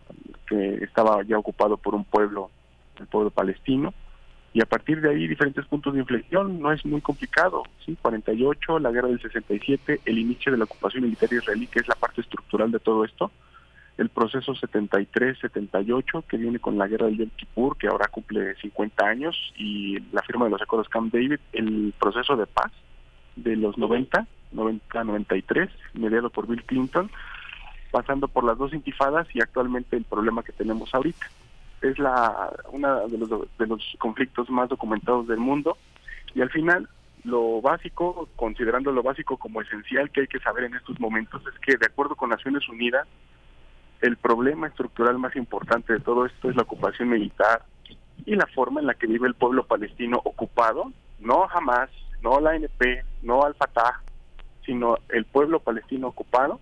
que 0.47 0.75
estaba 0.83 1.23
ya 1.23 1.37
ocupado 1.37 1.77
por 1.77 1.95
un 1.95 2.05
pueblo, 2.05 2.49
el 2.99 3.07
pueblo 3.07 3.29
palestino, 3.29 3.93
y 4.55 4.61
a 4.61 4.65
partir 4.65 5.01
de 5.01 5.09
ahí 5.09 5.27
diferentes 5.27 5.65
puntos 5.65 5.93
de 5.93 5.99
inflexión, 5.99 6.61
no 6.61 6.71
es 6.71 6.85
muy 6.85 7.01
complicado, 7.01 7.63
¿sí? 7.85 7.97
48, 8.01 8.79
la 8.79 8.89
guerra 8.89 9.09
del 9.09 9.21
67, 9.21 9.99
el 10.05 10.17
inicio 10.17 10.49
de 10.49 10.57
la 10.57 10.63
ocupación 10.63 11.03
militar 11.03 11.31
israelí, 11.33 11.67
que 11.67 11.79
es 11.79 11.87
la 11.89 11.95
parte 11.95 12.21
estructural 12.21 12.71
de 12.71 12.79
todo 12.79 13.03
esto, 13.03 13.31
el 13.97 14.07
proceso 14.07 14.53
73-78, 14.53 16.23
que 16.25 16.37
viene 16.37 16.59
con 16.59 16.77
la 16.77 16.87
guerra 16.87 17.07
del 17.07 17.17
Yom 17.17 17.29
Kippur, 17.35 17.77
que 17.77 17.87
ahora 17.87 18.07
cumple 18.07 18.55
50 18.55 19.05
años, 19.05 19.35
y 19.57 19.99
la 20.13 20.21
firma 20.21 20.45
de 20.45 20.51
los 20.51 20.61
acuerdos 20.61 20.87
Camp 20.87 21.13
David, 21.13 21.39
el 21.51 21.93
proceso 21.99 22.37
de 22.37 22.45
paz 22.45 22.71
de 23.35 23.57
los 23.57 23.77
90, 23.77 24.25
90-93, 24.53 25.69
mediado 25.95 26.29
por 26.29 26.47
Bill 26.47 26.63
Clinton, 26.63 27.11
pasando 27.91 28.29
por 28.29 28.45
las 28.45 28.57
dos 28.57 28.73
intifadas 28.73 29.27
y 29.33 29.41
actualmente 29.41 29.97
el 29.97 30.05
problema 30.05 30.43
que 30.43 30.53
tenemos 30.53 30.95
ahorita 30.95 31.27
es 31.89 31.99
la 31.99 32.51
una 32.71 33.01
de 33.01 33.17
los, 33.17 33.29
de 33.29 33.67
los 33.67 33.95
conflictos 33.99 34.49
más 34.49 34.69
documentados 34.69 35.27
del 35.27 35.39
mundo. 35.39 35.77
Y 36.33 36.41
al 36.41 36.49
final 36.49 36.89
lo 37.23 37.61
básico, 37.61 38.29
considerando 38.35 38.91
lo 38.91 39.01
básico 39.01 39.37
como 39.37 39.61
esencial 39.61 40.11
que 40.11 40.21
hay 40.21 40.27
que 40.27 40.39
saber 40.39 40.65
en 40.65 40.75
estos 40.75 40.99
momentos 40.99 41.41
es 41.47 41.59
que 41.59 41.77
de 41.77 41.87
acuerdo 41.87 42.15
con 42.15 42.29
Naciones 42.29 42.67
Unidas 42.69 43.07
el 44.01 44.17
problema 44.17 44.67
estructural 44.67 45.17
más 45.17 45.35
importante 45.35 45.93
de 45.93 45.99
todo 45.99 46.25
esto 46.25 46.49
es 46.49 46.55
la 46.55 46.63
ocupación 46.63 47.09
militar 47.09 47.63
y 48.25 48.35
la 48.35 48.45
forma 48.47 48.79
en 48.79 48.87
la 48.87 48.93
que 48.93 49.07
vive 49.07 49.27
el 49.27 49.33
pueblo 49.33 49.65
palestino 49.65 50.21
ocupado, 50.23 50.91
no 51.19 51.47
jamás, 51.47 51.89
no 52.21 52.39
la 52.39 52.51
ANP, 52.51 53.03
no 53.23 53.43
al 53.43 53.55
Fatah, 53.55 54.01
sino 54.65 54.97
el 55.09 55.25
pueblo 55.25 55.59
palestino 55.59 56.07
ocupado 56.07 56.59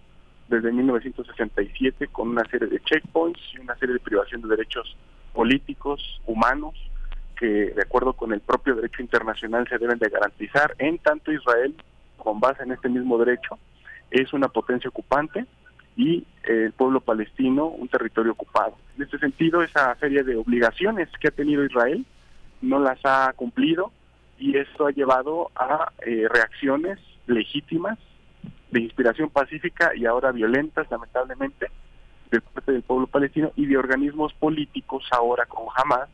desde 0.48 0.72
1967 0.72 2.08
con 2.08 2.30
una 2.30 2.44
serie 2.46 2.68
de 2.68 2.80
checkpoints 2.82 3.40
y 3.54 3.60
una 3.60 3.76
serie 3.78 3.94
de 3.94 4.00
privación 4.00 4.42
de 4.42 4.50
derechos 4.50 4.96
políticos, 5.34 6.22
humanos, 6.26 6.74
que 7.38 7.72
de 7.72 7.82
acuerdo 7.82 8.14
con 8.14 8.34
el 8.34 8.42
propio 8.42 8.76
derecho 8.76 9.02
internacional 9.02 9.68
se 9.68 9.78
deben 9.78 10.00
de 10.00 10.10
garantizar, 10.10 10.76
en 10.78 10.98
tanto 11.00 11.32
Israel, 11.32 11.76
con 12.18 12.40
base 12.40 12.64
en 12.64 12.72
este 12.72 12.90
mismo 12.90 13.18
derecho, 13.18 13.58
es 14.12 14.32
una 14.34 14.48
potencia 14.48 14.90
ocupante 14.90 15.46
y 15.96 16.26
el 16.44 16.72
pueblo 16.74 17.02
palestino 17.02 17.68
un 17.68 17.88
territorio 17.88 18.34
ocupado. 18.34 18.78
En 18.98 19.04
este 19.04 19.18
sentido, 19.20 19.62
esa 19.64 19.96
serie 19.96 20.24
de 20.24 20.36
obligaciones 20.36 21.10
que 21.20 21.28
ha 21.28 21.32
tenido 21.32 21.66
Israel 21.66 22.06
no 22.62 22.80
las 22.80 23.00
ha 23.04 23.32
cumplido 23.36 23.92
y 24.38 24.58
esto 24.58 24.88
ha 24.88 24.92
llevado 24.92 25.52
a 25.56 25.92
eh, 26.06 26.28
reacciones 26.30 27.00
legítimas 27.28 27.98
de 28.74 28.82
inspiración 28.82 29.30
pacífica 29.30 29.92
y 29.96 30.06
ahora 30.08 30.32
violentas, 30.32 30.90
lamentablemente, 30.90 31.68
de 32.32 32.42
parte 32.42 32.72
del 32.72 32.82
pueblo 32.82 33.06
palestino 33.06 33.52
y 33.56 33.68
de 33.68 33.78
organismos 33.78 34.34
políticos 34.34 35.06
ahora 35.12 35.46
como 35.46 35.72
Hamas 35.76 36.10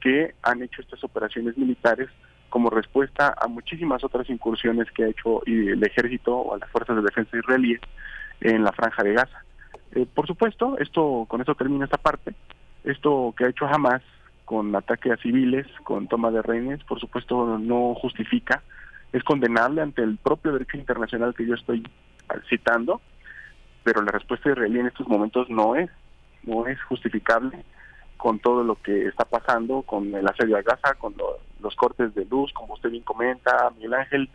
que 0.00 0.34
han 0.42 0.62
hecho 0.62 0.82
estas 0.82 1.02
operaciones 1.02 1.58
militares 1.58 2.08
como 2.48 2.70
respuesta 2.70 3.34
a 3.36 3.48
muchísimas 3.48 4.04
otras 4.04 4.30
incursiones 4.30 4.88
que 4.92 5.02
ha 5.02 5.08
hecho 5.08 5.44
el 5.46 5.82
ejército 5.82 6.38
o 6.38 6.56
las 6.56 6.70
fuerzas 6.70 6.94
de 6.94 7.02
defensa 7.02 7.36
israelíes 7.36 7.80
en 8.40 8.62
la 8.62 8.70
franja 8.70 9.02
de 9.02 9.14
Gaza. 9.14 9.44
Eh, 9.96 10.06
por 10.14 10.28
supuesto, 10.28 10.78
esto 10.78 11.26
con 11.26 11.40
esto 11.40 11.56
termina 11.56 11.86
esta 11.86 11.98
parte. 11.98 12.34
Esto 12.84 13.34
que 13.36 13.46
ha 13.46 13.48
hecho 13.48 13.66
Hamas 13.66 14.02
con 14.44 14.76
ataque 14.76 15.10
a 15.10 15.16
civiles, 15.16 15.66
con 15.82 16.06
toma 16.06 16.30
de 16.30 16.40
rehenes, 16.40 16.84
por 16.84 17.00
supuesto 17.00 17.58
no 17.58 17.96
justifica, 17.96 18.62
es 19.12 19.22
condenable 19.24 19.80
ante 19.80 20.02
el 20.02 20.16
propio 20.18 20.52
derecho 20.52 20.76
internacional 20.76 21.34
que 21.34 21.46
yo 21.46 21.54
estoy 21.54 21.82
citando, 22.48 23.00
pero 23.84 24.02
la 24.02 24.12
respuesta 24.12 24.50
israelí 24.50 24.80
en 24.80 24.86
estos 24.86 25.06
momentos 25.08 25.48
no 25.48 25.76
es, 25.76 25.90
no 26.42 26.66
es 26.66 26.80
justificable 26.82 27.64
con 28.16 28.38
todo 28.40 28.64
lo 28.64 28.76
que 28.76 29.06
está 29.06 29.24
pasando, 29.24 29.82
con 29.82 30.14
el 30.14 30.26
asedio 30.26 30.56
a 30.56 30.62
Gaza, 30.62 30.94
con 30.94 31.14
los 31.60 31.76
cortes 31.76 32.14
de 32.14 32.24
luz, 32.24 32.52
como 32.52 32.74
usted 32.74 32.90
bien 32.90 33.04
comenta, 33.04 33.70
Miguel 33.76 33.94
Ángel, 33.94 34.30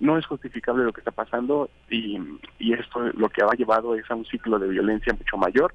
no 0.00 0.16
es 0.16 0.26
justificable 0.26 0.84
lo 0.84 0.92
que 0.92 1.00
está 1.00 1.10
pasando 1.10 1.68
y, 1.90 2.18
y 2.58 2.72
esto 2.72 3.00
lo 3.00 3.28
que 3.28 3.42
ha 3.42 3.56
llevado 3.56 3.96
es 3.96 4.08
a 4.10 4.14
un 4.14 4.24
ciclo 4.26 4.58
de 4.58 4.68
violencia 4.68 5.12
mucho 5.12 5.36
mayor 5.36 5.74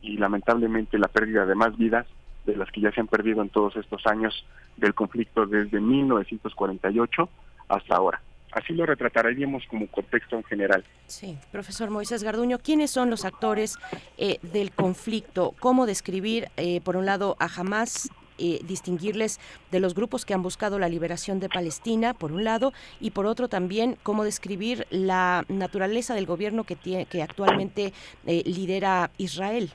y 0.00 0.16
lamentablemente 0.16 0.98
la 0.98 1.08
pérdida 1.08 1.44
de 1.44 1.54
más 1.54 1.76
vidas 1.76 2.06
de 2.46 2.56
las 2.56 2.70
que 2.70 2.80
ya 2.80 2.90
se 2.92 3.00
han 3.00 3.08
perdido 3.08 3.42
en 3.42 3.50
todos 3.50 3.76
estos 3.76 4.06
años 4.06 4.46
del 4.78 4.94
conflicto 4.94 5.46
desde 5.46 5.80
1948 5.80 7.28
hasta 7.68 7.96
ahora. 7.96 8.22
Así 8.52 8.72
lo 8.72 8.86
retrataríamos 8.86 9.62
como 9.68 9.86
contexto 9.88 10.36
en 10.36 10.44
general. 10.44 10.84
Sí, 11.06 11.36
profesor 11.52 11.90
Moisés 11.90 12.22
Garduño, 12.22 12.58
¿quiénes 12.58 12.90
son 12.90 13.10
los 13.10 13.24
actores 13.24 13.76
eh, 14.16 14.38
del 14.42 14.72
conflicto? 14.72 15.54
¿Cómo 15.60 15.86
describir, 15.86 16.48
eh, 16.56 16.80
por 16.80 16.96
un 16.96 17.04
lado, 17.04 17.36
a 17.40 17.46
Hamas 17.46 18.10
eh, 18.38 18.60
distinguirles 18.64 19.38
de 19.70 19.80
los 19.80 19.94
grupos 19.94 20.24
que 20.24 20.32
han 20.32 20.42
buscado 20.42 20.78
la 20.78 20.88
liberación 20.88 21.40
de 21.40 21.48
Palestina, 21.48 22.14
por 22.14 22.32
un 22.32 22.44
lado, 22.44 22.72
y 23.00 23.10
por 23.10 23.26
otro 23.26 23.48
también 23.48 23.98
cómo 24.02 24.24
describir 24.24 24.86
la 24.90 25.44
naturaleza 25.48 26.14
del 26.14 26.24
gobierno 26.24 26.64
que, 26.64 26.76
tiene, 26.76 27.04
que 27.06 27.22
actualmente 27.22 27.92
lidera 28.24 29.10
Israel. 29.18 29.72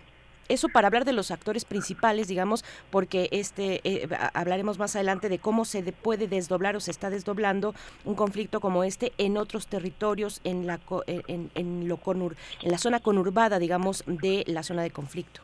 Eso 0.53 0.69
para 0.69 0.85
hablar 0.85 1.03
de 1.03 1.13
los 1.13 1.31
actores 1.31 1.65
principales, 1.65 2.27
digamos, 2.27 2.63
porque 2.91 3.27
este 3.31 3.81
eh, 3.83 4.07
hablaremos 4.35 4.77
más 4.77 4.95
adelante 4.95 5.27
de 5.27 5.39
cómo 5.39 5.65
se 5.65 5.81
puede 5.91 6.27
desdoblar 6.27 6.75
o 6.75 6.79
se 6.79 6.91
está 6.91 7.09
desdoblando 7.09 7.73
un 8.05 8.13
conflicto 8.13 8.59
como 8.59 8.83
este 8.83 9.13
en 9.17 9.37
otros 9.37 9.65
territorios, 9.65 10.41
en 10.43 10.67
la 10.67 10.79
eh, 11.07 11.23
en, 11.55 11.87
lo 11.87 11.97
conur, 11.97 12.35
en 12.61 12.69
la 12.69 12.77
zona 12.77 12.99
conurbada, 12.99 13.57
digamos, 13.57 14.03
de 14.05 14.43
la 14.45 14.61
zona 14.61 14.83
de 14.83 14.91
conflicto. 14.91 15.41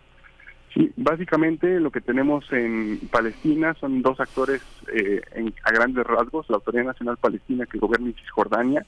Sí, 0.75 0.93
básicamente 0.95 1.79
lo 1.79 1.89
que 1.89 2.01
tenemos 2.01 2.45
en 2.51 2.99
Palestina 3.11 3.73
son 3.79 4.03
dos 4.03 4.19
actores 4.19 4.61
eh, 4.93 5.21
a 5.63 5.71
grandes 5.71 6.05
rasgos, 6.05 6.47
la 6.49 6.57
Autoridad 6.57 6.83
Nacional 6.83 7.17
Palestina 7.17 7.65
que 7.65 7.79
gobierna 7.79 8.09
en 8.09 8.15
Cisjordania, 8.15 8.85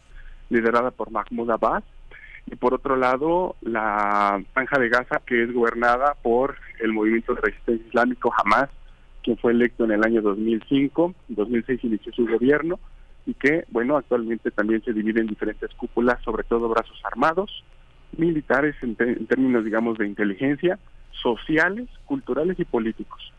liderada 0.52 0.91
por 0.91 1.10
Mahmoud 1.10 1.49
Abbas, 1.49 1.84
y 2.48 2.56
por 2.56 2.74
otro 2.74 2.96
lado 2.96 3.56
la 3.62 4.42
franja 4.54 4.80
de 4.80 4.90
Gaza 4.90 5.22
que 5.26 5.44
es 5.44 5.54
gobernada 5.54 6.16
por 6.22 6.56
el 6.80 6.94
movimiento 6.94 7.36
de 7.36 7.42
resistencia 7.42 7.88
islámico 7.88 8.34
Hamas, 8.38 8.70
quien 9.24 9.38
fue 9.38 9.52
electo 9.52 9.86
en 9.86 9.92
el 9.92 10.04
año 10.04 10.22
2005, 10.22 11.14
2006 11.30 11.84
inició 11.84 12.14
su 12.14 12.28
gobierno 12.28 12.80
y 13.26 13.36
que, 13.36 13.66
bueno, 13.70 13.98
actualmente 13.98 14.50
también 14.52 14.84
se 14.84 14.94
divide 14.94 15.22
en 15.22 15.28
diferentes 15.28 15.70
cúpulas, 15.76 16.22
sobre 16.24 16.44
todo 16.44 16.70
brazos 16.70 17.00
armados, 17.04 17.64
militares 18.18 18.76
en, 18.82 18.96
en 19.00 19.28
términos, 19.28 19.64
digamos, 19.64 19.98
de 19.98 20.08
inteligencia, 20.08 20.80
sociales, 21.22 21.88
culturales 22.06 22.60
y 22.60 22.66
políticos. 22.66 23.32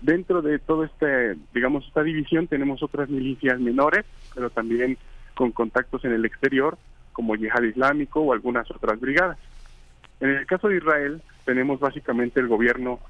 Dentro 0.00 0.42
de 0.42 0.58
todo 0.58 0.84
este, 0.84 1.36
digamos, 1.52 1.86
esta 1.86 2.02
división 2.02 2.46
tenemos 2.46 2.82
otras 2.82 3.08
milicias 3.08 3.60
menores, 3.60 4.04
pero 4.34 4.48
también 4.48 4.96
con 5.34 5.52
contactos 5.52 6.04
en 6.04 6.12
el 6.12 6.24
exterior, 6.24 6.78
como 7.18 7.34
Yihad 7.34 7.64
Islámico 7.64 8.20
o 8.20 8.32
algunas 8.32 8.70
otras 8.70 9.00
brigadas. 9.00 9.36
En 10.20 10.30
el 10.30 10.46
caso 10.46 10.68
de 10.68 10.76
Israel, 10.76 11.20
tenemos 11.44 11.80
básicamente 11.80 12.38
el 12.38 12.46
gobierno 12.46 13.00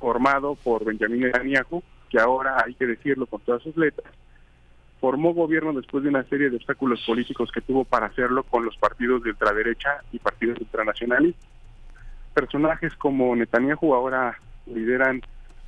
formado 0.00 0.54
por 0.54 0.86
Benjamin 0.86 1.20
Netanyahu, 1.20 1.82
que 2.08 2.18
ahora 2.18 2.64
hay 2.64 2.72
que 2.72 2.86
decirlo 2.86 3.26
con 3.26 3.42
todas 3.42 3.62
sus 3.62 3.76
letras, 3.76 4.10
formó 5.02 5.34
gobierno 5.34 5.74
después 5.74 6.02
de 6.02 6.08
una 6.08 6.24
serie 6.24 6.48
de 6.48 6.56
obstáculos 6.56 7.04
políticos 7.06 7.52
que 7.52 7.60
tuvo 7.60 7.84
para 7.84 8.06
hacerlo 8.06 8.42
con 8.44 8.64
los 8.64 8.74
partidos 8.78 9.22
de 9.22 9.30
ultraderecha 9.32 10.02
y 10.12 10.18
partidos 10.18 10.58
ultranacionalistas. 10.60 11.50
Personajes 12.32 12.94
como 12.94 13.36
Netanyahu 13.36 13.92
ahora 13.92 14.40
lideran 14.64 15.20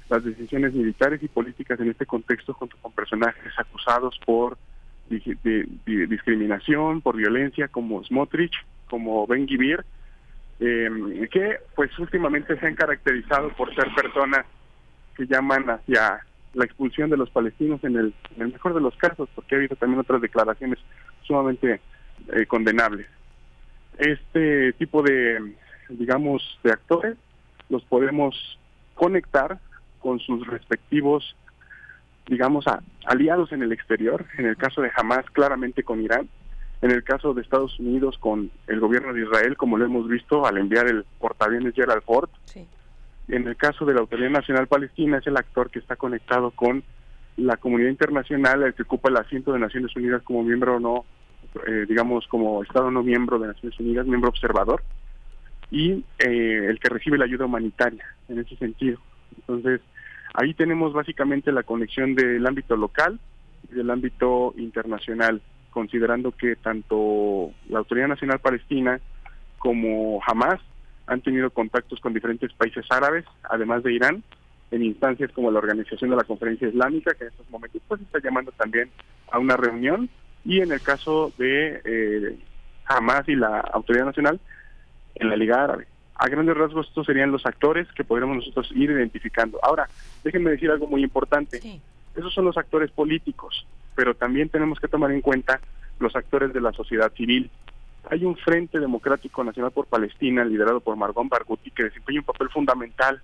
las 0.08 0.24
decisiones 0.24 0.72
militares 0.72 1.22
y 1.22 1.28
políticas 1.28 1.78
en 1.80 1.90
este 1.90 2.06
contexto 2.06 2.54
junto 2.54 2.78
con 2.80 2.92
personajes 2.92 3.52
acusados 3.58 4.18
por 4.24 4.56
de, 5.10 5.66
discriminación, 6.06 7.00
por 7.00 7.16
violencia, 7.16 7.68
como 7.68 8.02
Smotrich, 8.04 8.54
como 8.88 9.26
Ben 9.26 9.46
Gibir, 9.46 9.84
em, 10.60 11.26
que 11.28 11.58
pues 11.74 11.96
últimamente 11.98 12.58
se 12.58 12.66
han 12.66 12.74
caracterizado 12.76 13.50
por 13.50 13.74
ser 13.74 13.92
personas 13.94 14.46
que 15.16 15.26
llaman 15.26 15.68
hacia 15.68 16.20
la 16.54 16.64
expulsión 16.64 17.10
de 17.10 17.16
los 17.16 17.30
palestinos 17.30 17.82
en 17.84 17.96
el, 17.96 18.14
mejor 18.36 18.74
de 18.74 18.80
los 18.80 18.96
casos, 18.96 19.28
porque 19.34 19.54
ha 19.54 19.58
habido 19.58 19.76
también 19.76 20.00
otras 20.00 20.20
declaraciones 20.20 20.78
sumamente 21.22 21.80
eh, 22.32 22.46
condenables. 22.46 23.06
Este 23.98 24.72
tipo 24.74 25.02
de, 25.02 25.54
digamos, 25.88 26.58
de 26.62 26.72
actores 26.72 27.16
los 27.68 27.84
podemos 27.84 28.58
conectar 28.94 29.58
con 30.00 30.18
sus 30.18 30.46
respectivos 30.46 31.36
digamos, 32.30 32.66
a, 32.68 32.80
aliados 33.06 33.52
en 33.52 33.62
el 33.62 33.72
exterior, 33.72 34.24
en 34.38 34.46
el 34.46 34.56
caso 34.56 34.80
de 34.80 34.90
Hamas 34.96 35.26
claramente 35.32 35.82
con 35.82 36.00
Irán, 36.00 36.28
en 36.80 36.92
el 36.92 37.02
caso 37.02 37.34
de 37.34 37.42
Estados 37.42 37.78
Unidos 37.80 38.16
con 38.18 38.50
el 38.68 38.80
gobierno 38.80 39.12
de 39.12 39.22
Israel, 39.22 39.56
como 39.56 39.76
lo 39.76 39.84
hemos 39.84 40.08
visto 40.08 40.46
al 40.46 40.56
enviar 40.56 40.86
el 40.86 41.04
portaaviones 41.18 41.74
Gerald 41.74 42.02
Ford. 42.04 42.30
En 43.28 43.46
el 43.46 43.56
caso 43.56 43.84
de 43.84 43.94
la 43.94 44.00
Autoridad 44.00 44.30
Nacional 44.30 44.68
Palestina 44.68 45.18
es 45.18 45.26
el 45.26 45.36
actor 45.36 45.70
que 45.70 45.80
está 45.80 45.96
conectado 45.96 46.52
con 46.52 46.82
la 47.36 47.56
comunidad 47.56 47.90
internacional, 47.90 48.62
el 48.62 48.74
que 48.74 48.82
ocupa 48.82 49.08
el 49.08 49.16
asiento 49.16 49.52
de 49.52 49.58
Naciones 49.58 49.94
Unidas 49.96 50.22
como 50.22 50.42
miembro 50.42 50.78
no, 50.78 51.04
eh, 51.66 51.84
digamos, 51.88 52.26
como 52.28 52.62
Estado 52.62 52.90
no 52.90 53.02
miembro 53.02 53.38
de 53.38 53.48
Naciones 53.48 53.78
Unidas, 53.78 54.06
miembro 54.06 54.30
observador, 54.30 54.82
y 55.70 56.04
eh, 56.18 56.66
el 56.68 56.78
que 56.78 56.88
recibe 56.88 57.18
la 57.18 57.24
ayuda 57.24 57.46
humanitaria 57.46 58.04
en 58.28 58.38
ese 58.38 58.56
sentido. 58.56 58.98
Entonces, 59.36 59.80
Ahí 60.34 60.54
tenemos 60.54 60.92
básicamente 60.92 61.52
la 61.52 61.62
conexión 61.62 62.14
del 62.14 62.46
ámbito 62.46 62.76
local 62.76 63.18
y 63.70 63.74
del 63.74 63.90
ámbito 63.90 64.54
internacional, 64.56 65.42
considerando 65.70 66.32
que 66.32 66.56
tanto 66.56 67.50
la 67.68 67.78
Autoridad 67.80 68.08
Nacional 68.08 68.38
Palestina 68.38 69.00
como 69.58 70.20
Hamas 70.26 70.60
han 71.06 71.20
tenido 71.22 71.50
contactos 71.50 72.00
con 72.00 72.14
diferentes 72.14 72.52
países 72.52 72.86
árabes, 72.90 73.24
además 73.42 73.82
de 73.82 73.92
Irán, 73.92 74.22
en 74.70 74.84
instancias 74.84 75.32
como 75.32 75.50
la 75.50 75.58
Organización 75.58 76.10
de 76.10 76.16
la 76.16 76.24
Conferencia 76.24 76.68
Islámica, 76.68 77.14
que 77.14 77.24
en 77.24 77.30
estos 77.30 77.50
momentos 77.50 77.82
pues 77.88 78.00
está 78.00 78.20
llamando 78.22 78.52
también 78.52 78.88
a 79.32 79.38
una 79.38 79.56
reunión, 79.56 80.08
y 80.44 80.60
en 80.60 80.70
el 80.70 80.80
caso 80.80 81.32
de 81.38 81.82
eh, 81.84 82.38
Hamas 82.86 83.28
y 83.28 83.34
la 83.34 83.60
Autoridad 83.60 84.06
Nacional, 84.06 84.40
en 85.16 85.28
la 85.28 85.36
Liga 85.36 85.64
Árabe 85.64 85.86
a 86.20 86.28
grandes 86.28 86.54
rasgos 86.54 86.86
estos 86.86 87.06
serían 87.06 87.32
los 87.32 87.46
actores 87.46 87.90
que 87.92 88.04
podríamos 88.04 88.36
nosotros 88.36 88.70
ir 88.72 88.90
identificando. 88.90 89.58
Ahora, 89.62 89.88
déjenme 90.22 90.50
decir 90.50 90.70
algo 90.70 90.86
muy 90.86 91.02
importante. 91.02 91.80
Esos 92.14 92.34
son 92.34 92.44
los 92.44 92.58
actores 92.58 92.90
políticos, 92.90 93.66
pero 93.94 94.14
también 94.14 94.50
tenemos 94.50 94.78
que 94.78 94.88
tomar 94.88 95.12
en 95.12 95.22
cuenta 95.22 95.60
los 95.98 96.14
actores 96.14 96.52
de 96.52 96.60
la 96.60 96.72
sociedad 96.72 97.10
civil. 97.14 97.50
Hay 98.10 98.26
un 98.26 98.36
Frente 98.36 98.78
Democrático 98.78 99.42
Nacional 99.42 99.72
por 99.72 99.86
Palestina, 99.86 100.44
liderado 100.44 100.80
por 100.80 100.94
Margón 100.94 101.30
Barghouti, 101.30 101.70
que 101.70 101.84
desempeña 101.84 102.20
un 102.20 102.26
papel 102.26 102.50
fundamental 102.50 103.22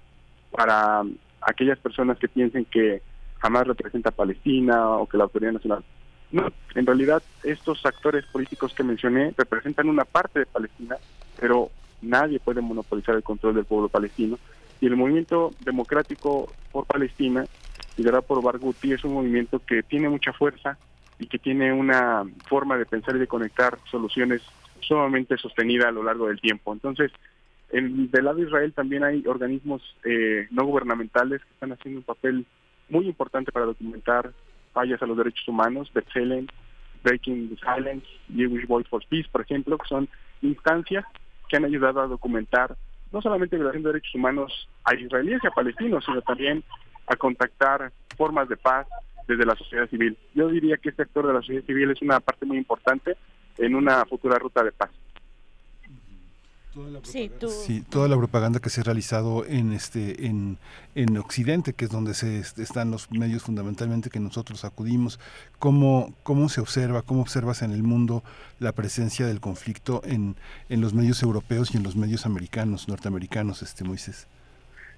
para 0.51 1.03
aquellas 1.43 1.79
personas 1.79 2.19
que 2.19 2.29
piensen 2.29 2.65
que 2.65 3.03
jamás 3.41 3.67
representa 3.67 4.09
a 4.09 4.13
Palestina 4.13 4.89
o 4.89 5.07
que 5.07 5.19
la 5.19 5.25
autoridad 5.25 5.53
nacional. 5.53 5.85
No, 6.33 6.51
en 6.75 6.87
realidad 6.87 7.23
estos 7.45 7.85
actores 7.85 8.25
políticos 8.25 8.73
que 8.73 8.83
mencioné 8.83 9.35
representan 9.37 9.91
una 9.91 10.07
parte 10.07 10.39
de 10.39 10.47
Palestina, 10.47 10.97
pero 11.39 11.71
nadie 12.03 12.41
puede 12.41 12.61
monopolizar 12.61 13.15
el 13.15 13.23
control 13.23 13.55
del 13.55 13.65
pueblo 13.65 13.89
palestino. 13.89 14.39
Y 14.81 14.87
el 14.87 14.97
movimiento 14.97 15.53
democrático 15.65 16.53
por 16.71 16.85
Palestina, 16.87 17.47
liderado 17.97 18.23
por 18.23 18.43
Barghouti, 18.43 18.93
es 18.93 19.05
un 19.05 19.15
movimiento 19.15 19.61
que 19.61 19.83
tiene 19.83 20.09
mucha 20.09 20.33
fuerza 20.33 20.79
y 21.19 21.27
que 21.27 21.39
tiene 21.39 21.73
una 21.73 22.25
forma 22.47 22.77
de 22.77 22.85
pensar 22.85 23.17
y 23.17 23.21
de 23.21 23.27
conectar 23.27 23.79
soluciones 23.91 24.43
sumamente 24.81 25.37
sostenida 25.39 25.89
a 25.89 25.93
lo 25.93 26.03
largo 26.03 26.29
del 26.29 26.41
tiempo. 26.41 26.73
Entonces, 26.73 27.11
en, 27.71 28.11
del 28.11 28.25
lado 28.25 28.37
de 28.37 28.47
Israel 28.47 28.73
también 28.73 29.03
hay 29.03 29.25
organismos 29.27 29.83
eh, 30.05 30.47
no 30.51 30.65
gubernamentales 30.65 31.43
que 31.43 31.53
están 31.55 31.73
haciendo 31.73 32.01
un 32.01 32.05
papel 32.05 32.47
muy 32.89 33.07
importante 33.07 33.51
para 33.51 33.67
documentar 33.67 34.33
fallas 34.73 35.03
a 35.03 35.07
los 35.07 35.17
derechos 35.17 35.49
humanos, 35.49 35.91
B'Tselem, 35.93 36.47
Breaking 37.03 37.49
the 37.49 37.57
Silence, 37.57 38.07
Jewish 38.35 38.67
Voice 38.67 38.89
for 38.89 39.03
Peace, 39.09 39.29
por 39.31 39.41
ejemplo, 39.41 39.79
que 39.79 39.89
son 39.89 40.09
instancias 40.43 41.05
que 41.49 41.57
han 41.57 41.65
ayudado 41.65 42.01
a 42.01 42.07
documentar 42.07 42.77
no 43.13 43.23
solamente 43.23 43.57
violación 43.57 43.83
de 43.83 43.89
derechos 43.91 44.15
humanos 44.15 44.69
a 44.85 44.95
israelíes 44.95 45.41
y 45.43 45.47
a 45.47 45.51
palestinos, 45.51 46.05
sino 46.05 46.21
también 46.23 46.65
a 47.07 47.17
contactar 47.17 47.93
formas 48.17 48.49
de 48.49 48.57
paz 48.57 48.87
desde 49.27 49.47
la 49.47 49.55
sociedad 49.57 49.89
civil. 49.89 50.17
Yo 50.35 50.49
diría 50.49 50.77
que 50.77 50.91
este 50.91 51.03
actor 51.03 51.27
de 51.27 51.33
la 51.33 51.41
sociedad 51.41 51.65
civil 51.65 51.91
es 51.91 52.03
una 52.03 52.21
parte 52.21 52.47
muy 52.47 52.59
importante 52.59 53.17
en 53.59 53.75
una 53.75 54.05
futura 54.05 54.39
ruta 54.39 54.63
de 54.63 54.73
paz. 54.73 54.91
Sí, 57.03 57.83
toda 57.89 58.09
la 58.09 58.17
propaganda 58.17 58.61
que 58.61 58.69
se 58.69 58.81
ha 58.81 58.85
realizado 58.85 59.47
en 59.47 59.73
este 59.73 60.27
en, 60.27 60.59
en 60.95 61.17
Occidente, 61.17 61.73
que 61.73 61.87
es 61.87 61.91
donde 61.91 62.15
se 62.15 62.41
están 62.41 62.91
los 62.91 63.11
medios 63.11 63.45
fundamentalmente 63.45 64.11
que 64.11 64.21
nosotros 64.21 64.65
acudimos, 64.65 65.19
cómo 65.59 66.15
cómo 66.23 66.49
se 66.49 66.61
observa, 66.61 67.03
cómo 67.03 67.23
observas 67.23 67.63
en 67.63 67.73
el 67.73 67.83
mundo 67.83 68.23
la 68.59 68.73
presencia 68.73 69.27
del 69.27 69.41
conflicto 69.41 70.03
en, 70.05 70.37
en 70.69 70.81
los 70.81 70.93
medios 70.93 71.23
europeos 71.23 71.75
y 71.75 71.79
en 71.79 71.83
los 71.83 71.97
medios 71.97 72.27
americanos, 72.27 72.89
norteamericanos, 72.89 73.63
este 73.63 73.85
Moisés. 73.85 74.29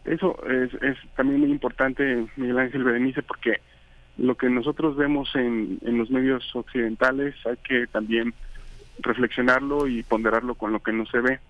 Eso 0.05 0.37
es, 0.49 0.73
es 0.83 0.97
también 1.17 1.41
muy 1.41 1.51
importante, 1.51 2.27
Miguel 2.37 2.59
Ángel 2.59 2.83
Berenice, 2.83 3.23
porque 3.23 3.61
lo 4.17 4.37
que 4.37 4.49
nosotros 4.49 4.97
vemos 4.97 5.29
en, 5.35 5.79
en 5.83 5.99
los 5.99 6.11
medios 6.11 6.45
occidentales 6.57 7.35
hay 7.47 7.57
que 7.59 7.87
también 7.87 8.35
reflexionarlo 9.01 9.87
y 9.87 10.03
ponderarlo 10.03 10.55
con 10.55 10.73
lo 10.73 10.81
que 10.81 10.93
no 10.93 11.07
se 11.07 11.21
ve. 11.21 11.41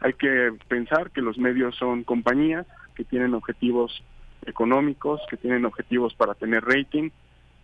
Hay 0.00 0.14
que 0.14 0.52
pensar 0.68 1.10
que 1.10 1.20
los 1.20 1.38
medios 1.38 1.76
son 1.76 2.04
compañías 2.04 2.66
que 2.94 3.04
tienen 3.04 3.34
objetivos 3.34 4.02
económicos, 4.46 5.20
que 5.28 5.36
tienen 5.36 5.64
objetivos 5.64 6.14
para 6.14 6.34
tener 6.34 6.64
rating 6.64 7.10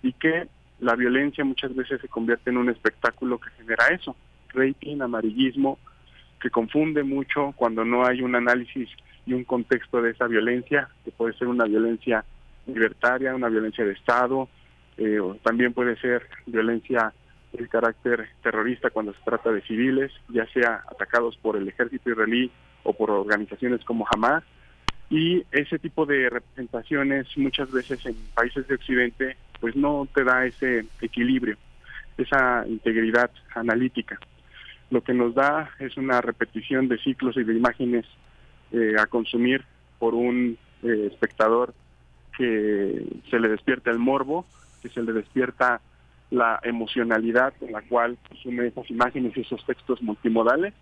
y 0.02 0.12
que 0.12 0.48
la 0.80 0.94
violencia 0.94 1.44
muchas 1.44 1.74
veces 1.74 2.00
se 2.00 2.08
convierte 2.08 2.50
en 2.50 2.58
un 2.58 2.68
espectáculo 2.68 3.38
que 3.38 3.50
genera 3.50 3.88
eso, 3.88 4.14
rating, 4.52 5.00
amarillismo, 5.00 5.78
que 6.40 6.50
confunde 6.50 7.02
mucho 7.02 7.52
cuando 7.56 7.84
no 7.84 8.04
hay 8.04 8.20
un 8.20 8.34
análisis 8.34 8.88
y 9.24 9.32
un 9.32 9.44
contexto 9.44 10.02
de 10.02 10.10
esa 10.10 10.26
violencia, 10.26 10.88
que 11.04 11.10
puede 11.10 11.32
ser 11.34 11.48
una 11.48 11.64
violencia 11.64 12.24
libertaria, 12.66 13.34
una 13.34 13.48
violencia 13.48 13.84
de 13.84 13.92
Estado, 13.92 14.48
eh, 14.98 15.18
o 15.18 15.34
también 15.36 15.72
puede 15.72 15.96
ser 15.96 16.26
violencia 16.46 17.12
el 17.58 17.68
carácter 17.68 18.28
terrorista 18.42 18.90
cuando 18.90 19.12
se 19.12 19.20
trata 19.24 19.50
de 19.50 19.62
civiles, 19.62 20.12
ya 20.28 20.46
sea 20.52 20.84
atacados 20.90 21.36
por 21.36 21.56
el 21.56 21.68
ejército 21.68 22.10
israelí 22.10 22.50
o 22.82 22.92
por 22.92 23.10
organizaciones 23.10 23.84
como 23.84 24.06
Hamas. 24.10 24.44
Y 25.08 25.44
ese 25.52 25.78
tipo 25.78 26.04
de 26.04 26.28
representaciones 26.28 27.26
muchas 27.36 27.70
veces 27.70 28.04
en 28.06 28.16
países 28.34 28.66
de 28.66 28.74
Occidente 28.74 29.36
pues 29.60 29.76
no 29.76 30.06
te 30.12 30.24
da 30.24 30.44
ese 30.44 30.86
equilibrio, 31.00 31.56
esa 32.18 32.66
integridad 32.66 33.30
analítica. 33.54 34.18
Lo 34.90 35.02
que 35.02 35.14
nos 35.14 35.34
da 35.34 35.70
es 35.78 35.96
una 35.96 36.20
repetición 36.20 36.88
de 36.88 36.98
ciclos 36.98 37.36
y 37.36 37.44
de 37.44 37.54
imágenes 37.54 38.04
eh, 38.72 38.94
a 38.98 39.06
consumir 39.06 39.64
por 39.98 40.14
un 40.14 40.58
eh, 40.82 41.08
espectador 41.10 41.74
que 42.36 43.06
se 43.30 43.40
le 43.40 43.48
despierta 43.48 43.90
el 43.90 43.98
morbo, 43.98 44.44
que 44.82 44.88
se 44.88 45.02
le 45.02 45.12
despierta 45.12 45.80
la 46.30 46.60
emocionalidad 46.62 47.54
con 47.58 47.72
la 47.72 47.82
cual 47.82 48.18
consume 48.28 48.66
esas 48.66 48.90
imágenes 48.90 49.36
y 49.36 49.40
esos 49.40 49.64
textos 49.64 50.02
multimodales. 50.02 50.74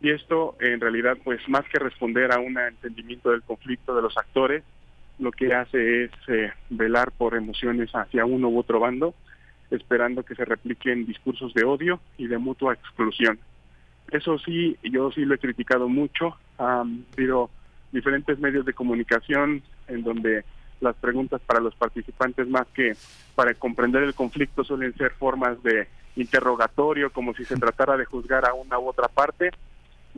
Y 0.00 0.10
esto 0.10 0.56
en 0.60 0.80
realidad, 0.80 1.16
pues 1.24 1.40
más 1.48 1.64
que 1.68 1.78
responder 1.78 2.32
a 2.32 2.38
un 2.38 2.56
entendimiento 2.58 3.30
del 3.30 3.42
conflicto 3.42 3.94
de 3.94 4.02
los 4.02 4.16
actores, 4.16 4.62
lo 5.18 5.32
que 5.32 5.52
hace 5.52 6.04
es 6.04 6.10
eh, 6.28 6.52
velar 6.70 7.10
por 7.10 7.34
emociones 7.34 7.90
hacia 7.92 8.24
uno 8.24 8.48
u 8.48 8.58
otro 8.58 8.78
bando, 8.78 9.14
esperando 9.70 10.22
que 10.22 10.36
se 10.36 10.44
repliquen 10.44 11.06
discursos 11.06 11.52
de 11.54 11.64
odio 11.64 12.00
y 12.16 12.28
de 12.28 12.38
mutua 12.38 12.74
exclusión. 12.74 13.38
Eso 14.10 14.38
sí, 14.38 14.76
yo 14.82 15.10
sí 15.10 15.24
lo 15.24 15.34
he 15.34 15.38
criticado 15.38 15.88
mucho. 15.88 16.36
Ha 16.58 16.84
habido 17.14 17.50
diferentes 17.92 18.38
medios 18.38 18.64
de 18.64 18.72
comunicación 18.72 19.62
en 19.88 20.02
donde 20.04 20.44
las 20.80 20.96
preguntas 20.96 21.40
para 21.46 21.60
los 21.60 21.74
participantes 21.74 22.48
más 22.48 22.66
que 22.68 22.94
para 23.34 23.54
comprender 23.54 24.02
el 24.02 24.14
conflicto 24.14 24.64
suelen 24.64 24.94
ser 24.94 25.12
formas 25.12 25.62
de 25.62 25.88
interrogatorio, 26.16 27.10
como 27.10 27.34
si 27.34 27.44
se 27.44 27.56
tratara 27.56 27.96
de 27.96 28.04
juzgar 28.04 28.46
a 28.46 28.54
una 28.54 28.78
u 28.78 28.88
otra 28.88 29.08
parte. 29.08 29.50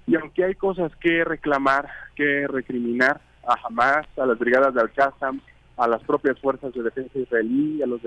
Y 0.07 0.17
aunque 0.17 0.45
hay 0.45 0.55
cosas 0.55 0.93
que 0.97 1.25
reclamar, 1.25 1.89
que 2.15 2.47
recriminar 2.47 3.21
a 3.47 3.57
Hamas, 3.67 4.07
a 4.19 4.27
las 4.27 4.39
brigadas 4.39 4.75
de 4.75 4.81
Al-Qassam, 4.81 5.41
a 5.77 5.89
las 5.89 6.03
propias 6.03 6.39
fuerzas 6.39 6.73
de 6.75 6.83
defensa 6.83 7.19
israelí, 7.19 7.83
a, 7.83 7.87
los 7.87 8.01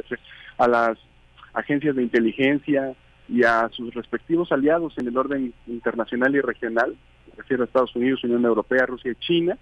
a 0.57 0.67
las 0.67 0.97
agencias 1.53 1.95
de 1.95 2.03
inteligencia 2.03 2.95
y 3.27 3.43
a 3.43 3.69
sus 3.69 3.93
respectivos 3.93 4.51
aliados 4.51 4.93
en 4.97 5.07
el 5.07 5.17
orden 5.17 5.53
internacional 5.67 6.35
y 6.35 6.41
regional, 6.41 6.95
me 7.29 7.35
refiero 7.37 7.63
a 7.63 7.65
Estados 7.65 7.95
Unidos, 7.95 8.23
Unión 8.23 8.45
Europea, 8.45 8.85
Rusia 8.85 9.11
y 9.11 9.25
China, 9.25 9.57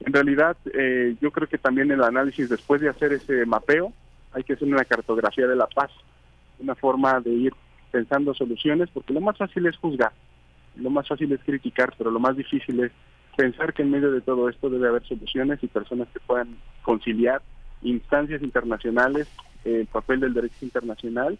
en 0.00 0.12
realidad, 0.12 0.56
eh, 0.72 1.16
yo 1.20 1.30
creo 1.30 1.48
que 1.48 1.58
también 1.58 1.90
el 1.90 2.02
análisis, 2.02 2.48
después 2.48 2.80
de 2.80 2.88
hacer 2.88 3.12
ese 3.12 3.46
mapeo, 3.46 3.92
hay 4.32 4.44
que 4.44 4.52
hacer 4.52 4.68
una 4.68 4.84
cartografía 4.84 5.46
de 5.46 5.56
la 5.56 5.66
paz, 5.66 5.90
una 6.58 6.74
forma 6.74 7.20
de 7.20 7.30
ir 7.30 7.54
pensando 7.90 8.34
soluciones, 8.34 8.90
porque 8.92 9.14
lo 9.14 9.20
más 9.20 9.36
fácil 9.38 9.66
es 9.66 9.76
juzgar, 9.78 10.12
lo 10.76 10.90
más 10.90 11.08
fácil 11.08 11.32
es 11.32 11.40
criticar, 11.40 11.94
pero 11.96 12.10
lo 12.10 12.20
más 12.20 12.36
difícil 12.36 12.80
es 12.80 12.92
pensar 13.36 13.72
que 13.72 13.82
en 13.82 13.90
medio 13.90 14.12
de 14.12 14.20
todo 14.20 14.48
esto 14.48 14.68
debe 14.68 14.88
haber 14.88 15.06
soluciones 15.06 15.62
y 15.62 15.66
personas 15.66 16.08
que 16.12 16.20
puedan 16.20 16.56
conciliar 16.82 17.42
instancias 17.82 18.42
internacionales, 18.42 19.28
el 19.64 19.86
papel 19.86 20.20
del 20.20 20.34
derecho 20.34 20.56
internacional 20.64 21.38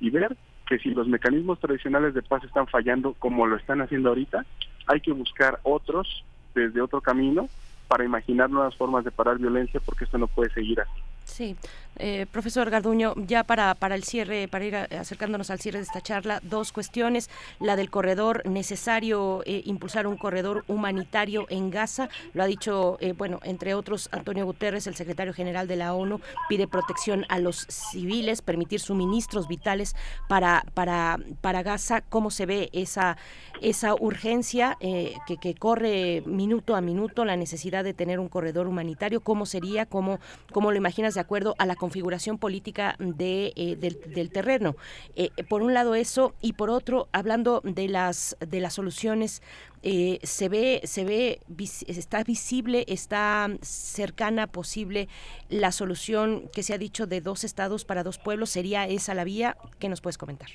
y 0.00 0.10
ver 0.10 0.36
que 0.66 0.78
si 0.78 0.90
los 0.90 1.08
mecanismos 1.08 1.58
tradicionales 1.60 2.14
de 2.14 2.22
paz 2.22 2.44
están 2.44 2.66
fallando 2.66 3.14
como 3.14 3.46
lo 3.46 3.56
están 3.56 3.80
haciendo 3.80 4.10
ahorita, 4.10 4.44
hay 4.86 5.00
que 5.00 5.12
buscar 5.12 5.60
otros 5.62 6.24
desde 6.54 6.80
otro 6.80 7.00
camino 7.00 7.48
para 7.88 8.04
imaginar 8.04 8.50
nuevas 8.50 8.76
formas 8.76 9.04
de 9.04 9.10
parar 9.10 9.38
violencia 9.38 9.80
porque 9.84 10.04
esto 10.04 10.18
no 10.18 10.28
puede 10.28 10.50
seguir 10.50 10.80
así. 10.80 11.02
Sí, 11.24 11.56
eh, 11.96 12.26
profesor 12.30 12.70
Garduño, 12.70 13.14
ya 13.16 13.42
para, 13.44 13.74
para 13.74 13.94
el 13.94 14.04
cierre, 14.04 14.46
para 14.46 14.64
ir 14.64 14.76
acercándonos 14.76 15.50
al 15.50 15.58
cierre 15.58 15.78
de 15.78 15.84
esta 15.84 16.00
charla, 16.00 16.40
dos 16.42 16.70
cuestiones. 16.72 17.30
La 17.58 17.74
del 17.74 17.90
corredor, 17.90 18.46
necesario 18.46 19.42
eh, 19.46 19.62
impulsar 19.64 20.06
un 20.06 20.16
corredor 20.16 20.64
humanitario 20.68 21.46
en 21.48 21.70
Gaza, 21.70 22.08
lo 22.34 22.42
ha 22.42 22.46
dicho, 22.46 22.98
eh, 23.00 23.12
bueno, 23.12 23.40
entre 23.42 23.74
otros, 23.74 24.08
Antonio 24.12 24.44
Guterres, 24.44 24.86
el 24.86 24.94
secretario 24.94 25.32
general 25.32 25.66
de 25.66 25.76
la 25.76 25.94
ONU, 25.94 26.20
pide 26.48 26.68
protección 26.68 27.24
a 27.28 27.38
los 27.38 27.66
civiles, 27.68 28.42
permitir 28.42 28.80
suministros 28.80 29.48
vitales 29.48 29.96
para, 30.28 30.64
para, 30.74 31.18
para 31.40 31.62
Gaza. 31.62 32.02
¿Cómo 32.02 32.30
se 32.30 32.46
ve 32.46 32.70
esa, 32.72 33.16
esa 33.60 33.94
urgencia 33.94 34.76
que, 34.80 35.36
que 35.40 35.54
corre 35.54 36.22
minuto 36.26 36.76
a 36.76 36.80
minuto, 36.80 37.24
la 37.24 37.36
necesidad 37.36 37.82
de 37.82 37.94
tener 37.94 38.20
un 38.20 38.28
corredor 38.28 38.66
humanitario? 38.68 39.20
¿Cómo 39.20 39.46
sería? 39.46 39.86
¿Cómo, 39.86 40.20
cómo 40.52 40.70
lo 40.70 40.76
imaginas? 40.76 41.08
de 41.14 41.20
acuerdo 41.20 41.54
a 41.58 41.66
la 41.66 41.76
configuración 41.88 42.36
política 42.36 42.96
de, 42.98 43.54
eh, 43.56 43.76
del, 43.76 44.30
terreno. 44.30 44.76
Eh, 45.16 45.30
por 45.48 45.62
un 45.62 45.72
lado 45.72 45.94
eso 45.94 46.34
y 46.42 46.52
por 46.52 46.68
otro, 46.68 47.08
hablando 47.12 47.62
de 47.64 47.88
las, 47.88 48.36
de 48.46 48.60
las 48.60 48.74
soluciones 48.74 49.42
eh, 49.82 50.18
se 50.22 50.50
ve, 50.50 50.82
se 50.84 51.06
ve, 51.06 51.40
está 51.86 52.24
visible, 52.24 52.84
está 52.88 53.48
cercana, 53.62 54.48
posible 54.48 55.08
la 55.48 55.72
solución 55.72 56.50
que 56.52 56.62
se 56.62 56.74
ha 56.74 56.78
dicho 56.78 57.06
de 57.06 57.22
dos 57.22 57.42
estados 57.42 57.86
para 57.86 58.02
dos 58.02 58.18
pueblos. 58.18 58.50
¿Sería 58.50 58.86
esa 58.86 59.14
la 59.14 59.24
vía? 59.24 59.56
¿Qué 59.78 59.88
nos 59.88 60.02
puedes 60.02 60.18
comentar? 60.18 60.50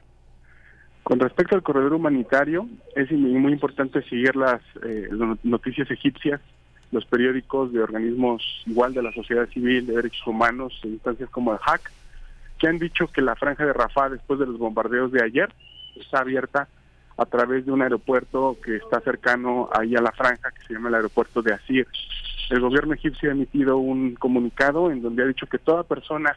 Con 1.02 1.20
respecto 1.20 1.56
al 1.56 1.64
corredor 1.64 1.94
humanitario, 1.94 2.68
es 2.96 3.12
muy 3.12 3.52
importante 3.52 4.04
seguir 4.08 4.36
las 4.36 4.62
noticias 5.44 5.90
egipcias 5.90 6.40
los 6.94 7.06
periódicos 7.06 7.74
de 7.74 7.82
organismos 7.82 8.44
igual 8.68 8.94
de 8.94 9.02
la 9.02 9.12
sociedad 9.12 9.50
civil, 9.50 9.88
de 9.88 9.96
derechos 9.96 10.26
humanos, 10.28 10.80
instancias 10.84 11.30
como 11.32 11.52
el 11.52 11.60
HAC, 11.66 11.92
que 12.60 12.68
han 12.68 12.78
dicho 12.78 13.08
que 13.08 13.22
la 13.22 13.36
franja 13.36 13.66
de 13.66 13.74
Rafah, 13.74 14.10
después 14.10 14.40
de 14.40 14.46
los 14.46 14.60
bombardeos 14.60 15.12
de 15.12 15.24
ayer, 15.24 15.52
está 15.96 16.20
abierta 16.20 16.68
a 17.18 17.26
través 17.26 17.66
de 17.66 17.72
un 17.72 17.82
aeropuerto 17.82 18.58
que 18.64 18.76
está 18.76 19.00
cercano 19.02 19.70
ahí 19.74 19.96
a 19.96 20.02
la 20.02 20.12
franja, 20.12 20.52
que 20.52 20.66
se 20.68 20.74
llama 20.74 20.90
el 20.90 20.96
aeropuerto 20.96 21.42
de 21.42 21.54
Asir. 21.54 21.88
El 22.52 22.60
gobierno 22.60 22.94
egipcio 22.94 23.30
ha 23.30 23.34
emitido 23.34 23.78
un 23.78 24.14
comunicado 24.14 24.92
en 24.92 25.02
donde 25.02 25.24
ha 25.24 25.28
dicho 25.28 25.48
que 25.48 25.58
toda 25.58 25.84
persona 25.84 26.36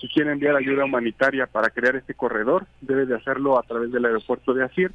que 0.00 0.08
quiere 0.08 0.30
enviar 0.30 0.54
ayuda 0.54 0.84
humanitaria 0.84 1.46
para 1.46 1.70
crear 1.70 1.96
este 1.96 2.14
corredor 2.14 2.66
debe 2.80 3.04
de 3.04 3.16
hacerlo 3.16 3.58
a 3.58 3.64
través 3.64 3.90
del 3.90 4.04
aeropuerto 4.04 4.54
de 4.54 4.64
Asir 4.64 4.92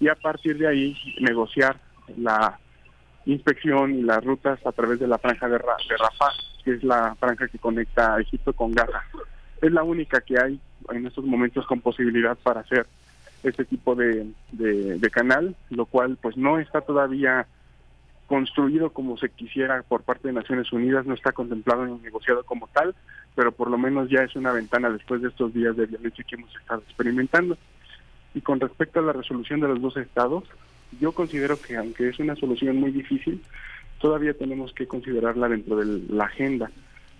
y 0.00 0.08
a 0.08 0.14
partir 0.14 0.58
de 0.58 0.68
ahí 0.68 0.96
negociar 1.20 1.78
la 2.18 2.58
inspección 3.26 3.94
y 3.94 4.02
las 4.02 4.24
rutas 4.24 4.64
a 4.66 4.72
través 4.72 5.00
de 5.00 5.08
la 5.08 5.18
franja 5.18 5.48
de, 5.48 5.54
de 5.54 5.96
Rafah, 5.96 6.32
que 6.64 6.72
es 6.72 6.84
la 6.84 7.14
franja 7.16 7.48
que 7.48 7.58
conecta 7.58 8.14
a 8.14 8.20
Egipto 8.20 8.52
con 8.52 8.72
Gaza. 8.72 9.02
Es 9.62 9.72
la 9.72 9.82
única 9.82 10.20
que 10.20 10.38
hay 10.38 10.60
en 10.90 11.06
estos 11.06 11.24
momentos 11.24 11.66
con 11.66 11.80
posibilidad 11.80 12.36
para 12.42 12.60
hacer 12.60 12.86
este 13.42 13.64
tipo 13.64 13.94
de, 13.94 14.26
de, 14.52 15.10
canal, 15.10 15.54
lo 15.70 15.86
cual 15.86 16.18
pues 16.20 16.36
no 16.36 16.58
está 16.58 16.80
todavía 16.80 17.46
construido 18.26 18.90
como 18.90 19.18
se 19.18 19.28
quisiera 19.28 19.82
por 19.82 20.02
parte 20.02 20.28
de 20.28 20.34
Naciones 20.34 20.72
Unidas, 20.72 21.04
no 21.04 21.14
está 21.14 21.32
contemplado 21.32 21.84
ni 21.84 21.98
negociado 21.98 22.42
como 22.44 22.68
tal, 22.68 22.94
pero 23.34 23.52
por 23.52 23.70
lo 23.70 23.76
menos 23.76 24.08
ya 24.08 24.22
es 24.22 24.34
una 24.34 24.52
ventana 24.52 24.88
después 24.88 25.20
de 25.20 25.28
estos 25.28 25.52
días 25.52 25.76
de 25.76 25.86
violencia 25.86 26.24
que 26.26 26.36
hemos 26.36 26.54
estado 26.56 26.80
experimentando. 26.80 27.58
Y 28.34 28.40
con 28.40 28.58
respecto 28.58 28.98
a 28.98 29.02
la 29.02 29.12
resolución 29.12 29.60
de 29.60 29.68
los 29.68 29.80
dos 29.80 29.96
estados, 29.98 30.44
yo 31.00 31.12
considero 31.12 31.60
que 31.60 31.76
aunque 31.76 32.08
es 32.08 32.18
una 32.18 32.36
solución 32.36 32.76
muy 32.76 32.90
difícil, 32.90 33.42
todavía 33.98 34.34
tenemos 34.34 34.72
que 34.72 34.86
considerarla 34.86 35.48
dentro 35.48 35.76
de 35.76 36.02
la 36.08 36.24
agenda, 36.24 36.70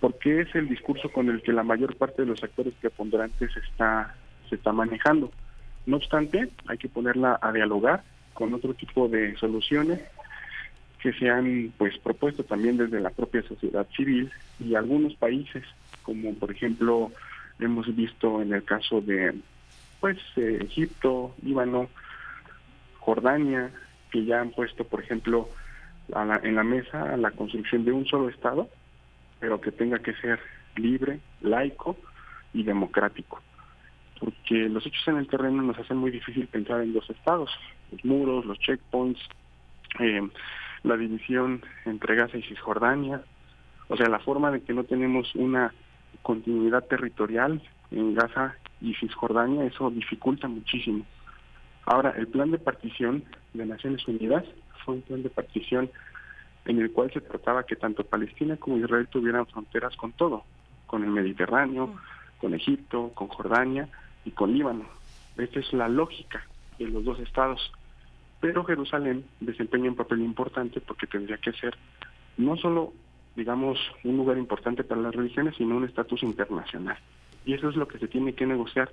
porque 0.00 0.42
es 0.42 0.54
el 0.54 0.68
discurso 0.68 1.10
con 1.10 1.28
el 1.28 1.42
que 1.42 1.52
la 1.52 1.62
mayor 1.62 1.96
parte 1.96 2.22
de 2.22 2.28
los 2.28 2.42
actores 2.42 2.74
preponderantes 2.80 3.50
está, 3.56 4.14
se 4.48 4.56
está 4.56 4.72
manejando. 4.72 5.30
No 5.86 5.96
obstante, 5.96 6.48
hay 6.66 6.78
que 6.78 6.88
ponerla 6.88 7.38
a 7.40 7.52
dialogar 7.52 8.02
con 8.32 8.52
otro 8.52 8.74
tipo 8.74 9.08
de 9.08 9.36
soluciones 9.36 10.00
que 11.04 11.12
se 11.12 11.28
han 11.28 11.72
pues 11.76 11.98
propuesto 11.98 12.44
también 12.44 12.78
desde 12.78 13.00
la 13.00 13.10
propia 13.10 13.42
sociedad 13.42 13.86
civil 13.94 14.30
y 14.58 14.74
algunos 14.74 15.14
países 15.16 15.62
como 16.02 16.34
por 16.34 16.50
ejemplo 16.50 17.12
hemos 17.58 17.94
visto 17.94 18.40
en 18.40 18.54
el 18.54 18.64
caso 18.64 19.02
de 19.02 19.34
pues 20.00 20.18
eh, 20.36 20.58
Egipto, 20.62 21.34
Líbano, 21.42 21.88
Jordania, 23.04 23.70
que 24.10 24.24
ya 24.24 24.40
han 24.40 24.50
puesto 24.50 24.84
por 24.84 25.02
ejemplo 25.02 25.48
en 26.42 26.54
la 26.54 26.64
mesa 26.64 27.16
la 27.16 27.30
construcción 27.30 27.84
de 27.84 27.92
un 27.92 28.06
solo 28.06 28.28
estado, 28.28 28.68
pero 29.40 29.60
que 29.60 29.72
tenga 29.72 29.98
que 29.98 30.14
ser 30.14 30.40
libre, 30.76 31.20
laico 31.40 31.96
y 32.52 32.62
democrático. 32.62 33.42
Porque 34.20 34.68
los 34.68 34.86
hechos 34.86 35.06
en 35.08 35.18
el 35.18 35.28
terreno 35.28 35.62
nos 35.62 35.78
hacen 35.78 35.96
muy 35.96 36.10
difícil 36.10 36.46
pensar 36.46 36.80
en 36.80 36.92
dos 36.92 37.08
estados, 37.10 37.50
los 37.92 38.04
muros, 38.04 38.46
los 38.46 38.58
checkpoints, 38.58 39.20
eh, 39.98 40.26
la 40.82 40.96
división 40.96 41.62
entre 41.84 42.14
Gaza 42.14 42.38
y 42.38 42.42
Cisjordania, 42.42 43.22
o 43.88 43.96
sea, 43.96 44.08
la 44.08 44.18
forma 44.18 44.50
de 44.50 44.62
que 44.62 44.72
no 44.72 44.84
tenemos 44.84 45.34
una 45.34 45.74
continuidad 46.22 46.84
territorial 46.84 47.60
en 47.90 48.14
Gaza 48.14 48.54
y 48.80 48.94
Cisjordania, 48.94 49.64
eso 49.64 49.90
dificulta 49.90 50.48
muchísimo. 50.48 51.04
Ahora, 51.86 52.14
el 52.16 52.28
plan 52.28 52.50
de 52.50 52.58
partición 52.58 53.24
de 53.52 53.66
Naciones 53.66 54.06
Unidas 54.08 54.44
fue 54.84 54.94
un 54.94 55.02
plan 55.02 55.22
de 55.22 55.30
partición 55.30 55.90
en 56.64 56.80
el 56.80 56.92
cual 56.92 57.12
se 57.12 57.20
trataba 57.20 57.64
que 57.64 57.76
tanto 57.76 58.04
Palestina 58.04 58.56
como 58.56 58.78
Israel 58.78 59.08
tuvieran 59.08 59.46
fronteras 59.46 59.94
con 59.96 60.12
todo, 60.12 60.44
con 60.86 61.04
el 61.04 61.10
Mediterráneo, 61.10 61.94
con 62.40 62.54
Egipto, 62.54 63.12
con 63.14 63.28
Jordania 63.28 63.88
y 64.24 64.30
con 64.30 64.52
Líbano. 64.52 64.84
Esta 65.36 65.60
es 65.60 65.72
la 65.72 65.88
lógica 65.88 66.44
de 66.78 66.86
los 66.88 67.04
dos 67.04 67.18
estados. 67.20 67.72
Pero 68.40 68.64
Jerusalén 68.64 69.24
desempeña 69.40 69.90
un 69.90 69.96
papel 69.96 70.20
importante 70.20 70.80
porque 70.80 71.06
tendría 71.06 71.38
que 71.38 71.52
ser 71.52 71.76
no 72.36 72.56
solo, 72.56 72.92
digamos, 73.36 73.78
un 74.02 74.16
lugar 74.16 74.38
importante 74.38 74.84
para 74.84 75.00
las 75.00 75.14
religiones, 75.14 75.54
sino 75.56 75.76
un 75.76 75.84
estatus 75.84 76.22
internacional. 76.22 76.98
Y 77.44 77.54
eso 77.54 77.68
es 77.68 77.76
lo 77.76 77.86
que 77.88 77.98
se 77.98 78.08
tiene 78.08 78.34
que 78.34 78.46
negociar. 78.46 78.90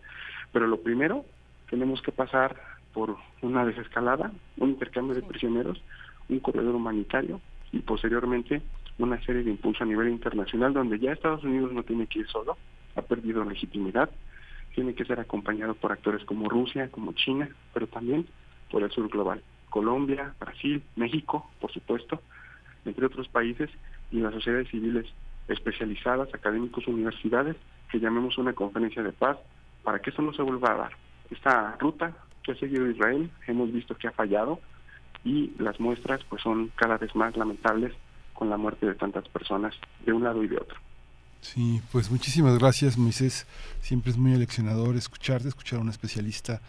Pero 0.51 0.67
lo 0.67 0.81
primero, 0.81 1.25
tenemos 1.69 2.01
que 2.01 2.11
pasar 2.11 2.55
por 2.93 3.17
una 3.41 3.65
desescalada, 3.65 4.31
un 4.57 4.69
intercambio 4.69 5.15
de 5.15 5.21
prisioneros, 5.21 5.81
un 6.29 6.39
corredor 6.39 6.75
humanitario 6.75 7.41
y 7.71 7.79
posteriormente 7.79 8.61
una 8.97 9.21
serie 9.23 9.43
de 9.43 9.51
impulso 9.51 9.83
a 9.83 9.87
nivel 9.87 10.09
internacional 10.09 10.73
donde 10.73 10.99
ya 10.99 11.11
Estados 11.11 11.43
Unidos 11.43 11.71
no 11.71 11.83
tiene 11.83 12.07
que 12.07 12.19
ir 12.19 12.27
solo, 12.27 12.57
ha 12.95 13.01
perdido 13.01 13.43
legitimidad, 13.43 14.09
tiene 14.75 14.93
que 14.93 15.05
ser 15.05 15.19
acompañado 15.19 15.73
por 15.75 15.91
actores 15.91 16.23
como 16.25 16.49
Rusia, 16.49 16.89
como 16.89 17.13
China, 17.13 17.49
pero 17.73 17.87
también 17.87 18.27
por 18.69 18.83
el 18.83 18.91
sur 18.91 19.09
global. 19.09 19.41
Colombia, 19.69 20.33
Brasil, 20.39 20.83
México, 20.95 21.49
por 21.59 21.71
supuesto, 21.71 22.21
entre 22.85 23.05
otros 23.05 23.27
países, 23.29 23.69
y 24.11 24.19
las 24.19 24.33
sociedades 24.33 24.69
civiles 24.69 25.05
especializadas, 25.47 26.33
académicos, 26.33 26.87
universidades, 26.87 27.55
que 27.89 27.99
llamemos 27.99 28.37
una 28.37 28.53
conferencia 28.53 29.03
de 29.03 29.11
paz, 29.11 29.37
para 29.83 29.99
que 29.99 30.09
eso 30.09 30.21
no 30.21 30.33
se 30.33 30.41
vuelva 30.41 30.71
a 30.71 30.77
dar. 30.77 30.91
Esta 31.29 31.75
ruta 31.79 32.13
que 32.43 32.53
ha 32.53 32.55
seguido 32.55 32.89
Israel, 32.89 33.29
hemos 33.47 33.71
visto 33.71 33.95
que 33.95 34.07
ha 34.07 34.11
fallado 34.11 34.59
y 35.23 35.51
las 35.59 35.79
muestras 35.79 36.21
pues 36.29 36.41
son 36.41 36.71
cada 36.75 36.97
vez 36.97 37.15
más 37.15 37.35
lamentables 37.37 37.93
con 38.33 38.49
la 38.49 38.57
muerte 38.57 38.85
de 38.85 38.95
tantas 38.95 39.27
personas 39.29 39.75
de 40.05 40.13
un 40.13 40.23
lado 40.23 40.43
y 40.43 40.47
de 40.47 40.57
otro. 40.57 40.77
Sí, 41.41 41.81
pues 41.91 42.11
muchísimas 42.11 42.57
gracias 42.59 42.97
Moisés, 42.97 43.47
siempre 43.81 44.11
es 44.11 44.17
muy 44.17 44.33
eleccionador 44.33 44.95
escucharte, 44.95 45.47
escuchar 45.47 45.79
a 45.79 45.81
un 45.81 45.89
especialista 45.89 46.61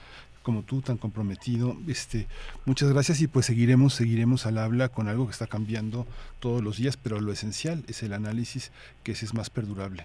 como 0.42 0.62
tú, 0.62 0.82
tan 0.82 0.98
comprometido. 0.98 1.76
Este, 1.86 2.26
muchas 2.64 2.92
gracias 2.92 3.20
y 3.20 3.28
pues 3.28 3.46
seguiremos, 3.46 3.94
seguiremos 3.94 4.44
al 4.46 4.58
habla 4.58 4.88
con 4.88 5.08
algo 5.08 5.26
que 5.26 5.32
está 5.32 5.46
cambiando 5.46 6.06
todos 6.40 6.62
los 6.62 6.76
días, 6.76 6.96
pero 6.96 7.20
lo 7.20 7.32
esencial 7.32 7.84
es 7.88 8.02
el 8.02 8.12
análisis 8.12 8.72
que 9.02 9.12
ese 9.12 9.24
es 9.24 9.34
más 9.34 9.50
perdurable. 9.50 10.04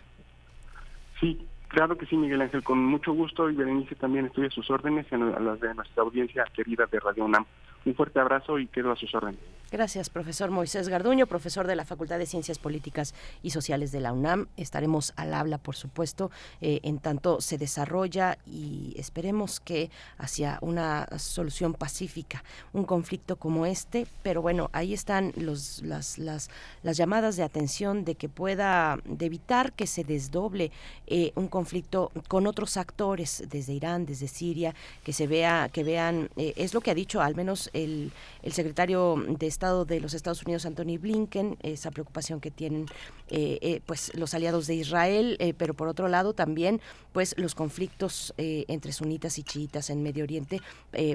Sí, 1.19 1.39
claro 1.67 1.97
que 1.97 2.05
sí, 2.05 2.15
Miguel 2.15 2.41
Ángel, 2.41 2.63
con 2.63 2.83
mucho 2.83 3.13
gusto 3.13 3.49
y 3.49 3.55
Berenice 3.55 3.95
también 3.95 4.25
estoy 4.25 4.47
a 4.47 4.51
sus 4.51 4.69
órdenes 4.69 5.05
y 5.11 5.15
a 5.15 5.17
las 5.17 5.59
de 5.59 5.73
nuestra 5.73 6.03
audiencia 6.03 6.45
querida 6.53 6.85
de 6.85 6.99
Radio 6.99 7.25
UNAM. 7.25 7.45
Un 7.85 7.95
fuerte 7.95 8.19
abrazo 8.19 8.59
y 8.59 8.67
quedo 8.67 8.91
a 8.91 8.95
sus 8.95 9.13
órdenes. 9.13 9.39
Gracias, 9.69 10.09
profesor 10.09 10.49
Moisés 10.49 10.87
Garduño, 10.87 11.27
profesor 11.27 11.67
de 11.67 11.75
la 11.75 11.83
Facultad 11.83 12.19
de 12.19 12.25
Ciencias 12.25 12.57
Políticas 12.57 13.13
y 13.43 13.49
Sociales 13.49 13.91
de 13.91 13.99
la 13.99 14.13
UNAM. 14.13 14.47
Estaremos 14.55 15.11
al 15.17 15.33
habla, 15.33 15.57
por 15.57 15.75
supuesto, 15.75 16.31
eh, 16.61 16.79
en 16.83 16.99
tanto 16.99 17.41
se 17.41 17.57
desarrolla 17.57 18.37
y 18.45 18.95
esperemos 18.97 19.59
que 19.59 19.91
hacia 20.17 20.57
una 20.61 21.09
solución 21.17 21.73
pacífica, 21.73 22.45
un 22.71 22.85
conflicto 22.85 23.35
como 23.35 23.65
este. 23.65 24.07
Pero 24.23 24.41
bueno, 24.41 24.69
ahí 24.71 24.93
están 24.93 25.33
los, 25.35 25.81
las, 25.83 26.17
las, 26.17 26.49
las 26.81 26.95
llamadas 26.95 27.35
de 27.35 27.43
atención 27.43 28.05
de 28.05 28.15
que 28.15 28.29
pueda, 28.29 28.97
de 29.03 29.25
evitar 29.25 29.73
que 29.73 29.85
se 29.85 30.05
desdoble 30.05 30.71
eh, 31.07 31.33
un 31.35 31.49
conflicto 31.49 32.13
con 32.29 32.47
otros 32.47 32.77
actores 32.77 33.43
desde 33.49 33.73
Irán, 33.73 34.05
desde 34.05 34.29
Siria, 34.29 34.73
que 35.03 35.11
se 35.11 35.27
vea, 35.27 35.67
que 35.67 35.83
vean, 35.83 36.29
eh, 36.37 36.53
es 36.55 36.73
lo 36.73 36.79
que 36.79 36.91
ha 36.91 36.95
dicho 36.95 37.19
al 37.19 37.35
menos 37.35 37.69
el, 37.73 38.13
el 38.43 38.53
secretario 38.53 39.21
de 39.27 39.56
Estado 39.57 39.85
de 39.85 39.99
los 39.99 40.13
Estados 40.13 40.43
Unidos, 40.43 40.67
Anthony 40.67 40.99
Blinken, 40.99 41.57
esa 41.63 41.89
preocupación 41.89 42.39
que 42.39 42.51
tienen 42.51 42.85
eh, 43.29 43.57
eh, 43.63 43.81
pues 43.87 44.13
los 44.13 44.35
aliados 44.35 44.67
de 44.67 44.75
Israel, 44.75 45.35
eh, 45.39 45.55
pero 45.57 45.73
por 45.73 45.87
otro 45.87 46.07
lado 46.07 46.33
también 46.33 46.79
pues 47.11 47.33
los 47.39 47.55
conflictos 47.55 48.35
entre 48.37 48.91
sunitas 48.91 49.39
y 49.39 49.43
chiitas 49.43 49.89
en 49.89 50.03
Medio 50.03 50.23
Oriente, 50.23 50.61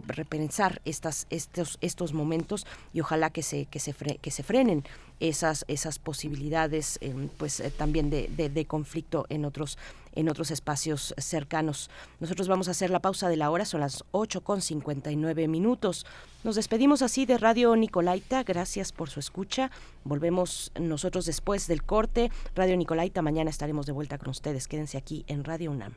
repensar 0.09 0.83
estas, 0.85 1.29
estos, 1.31 1.79
estos 1.81 2.13
momentos 2.13 2.67
y 2.93 3.01
ojalá 3.01 3.31
que 3.31 3.45
se, 3.45 3.67
que 3.67 3.79
se, 3.79 3.93
que 3.95 4.31
se 4.33 4.43
frenen 4.43 4.83
esas, 5.21 5.65
esas 5.69 6.01
posibilidades 6.01 6.99
pues 7.39 7.63
también 7.79 8.11
de, 8.11 8.27
de 8.27 8.65
conflicto 8.67 9.27
en 9.29 9.45
otros 9.45 9.79
en 10.15 10.29
otros 10.29 10.51
espacios 10.51 11.15
cercanos. 11.19 11.91
Nosotros 12.21 12.49
vamos 12.49 12.69
a 12.69 12.73
hacer 12.73 12.91
la 12.91 13.01
pausa 13.01 13.29
de 13.29 13.37
la 13.37 13.51
hora, 13.51 13.65
son 13.65 13.81
las 13.81 14.05
8 14.13 14.43
con 14.43 14.61
59 14.61 15.49
minutos. 15.49 16.07
Nos 16.45 16.57
despedimos 16.57 17.03
así 17.03 17.27
de 17.27 17.39
Radio 17.39 17.75
Nicolaita, 17.77 18.43
gracias 18.43 18.93
por 18.93 19.11
su 19.11 19.21
escucha. 19.21 19.71
Volvemos 20.05 20.73
nosotros 20.81 21.27
después 21.27 21.67
del 21.67 21.83
corte. 21.83 22.31
Radio 22.55 22.77
Nicolaita, 22.77 23.23
mañana 23.23 23.51
estaremos 23.51 23.87
de 23.87 23.93
vuelta 23.93 24.19
con 24.19 24.31
ustedes. 24.31 24.69
Quédense 24.69 24.99
aquí 24.99 25.25
en 25.29 25.45
Radio 25.45 25.71
UNAM. 25.71 25.95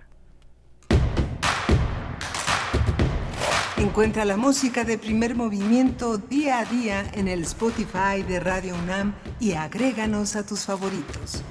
Encuentra 3.78 4.24
la 4.24 4.38
música 4.38 4.84
de 4.84 4.98
primer 4.98 5.36
movimiento 5.36 6.18
día 6.18 6.60
a 6.60 6.66
día 6.66 7.12
en 7.14 7.28
el 7.28 7.44
Spotify 7.44 8.24
de 8.26 8.40
Radio 8.40 8.74
UNAM 8.76 9.14
y 9.40 9.52
agréganos 9.54 10.36
a 10.36 10.46
tus 10.46 10.62
favoritos. 10.62 11.44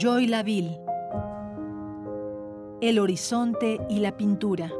Joy 0.00 0.28
Laville. 0.28 0.80
El 2.80 2.98
horizonte 2.98 3.78
y 3.90 3.98
la 3.98 4.16
pintura. 4.16 4.72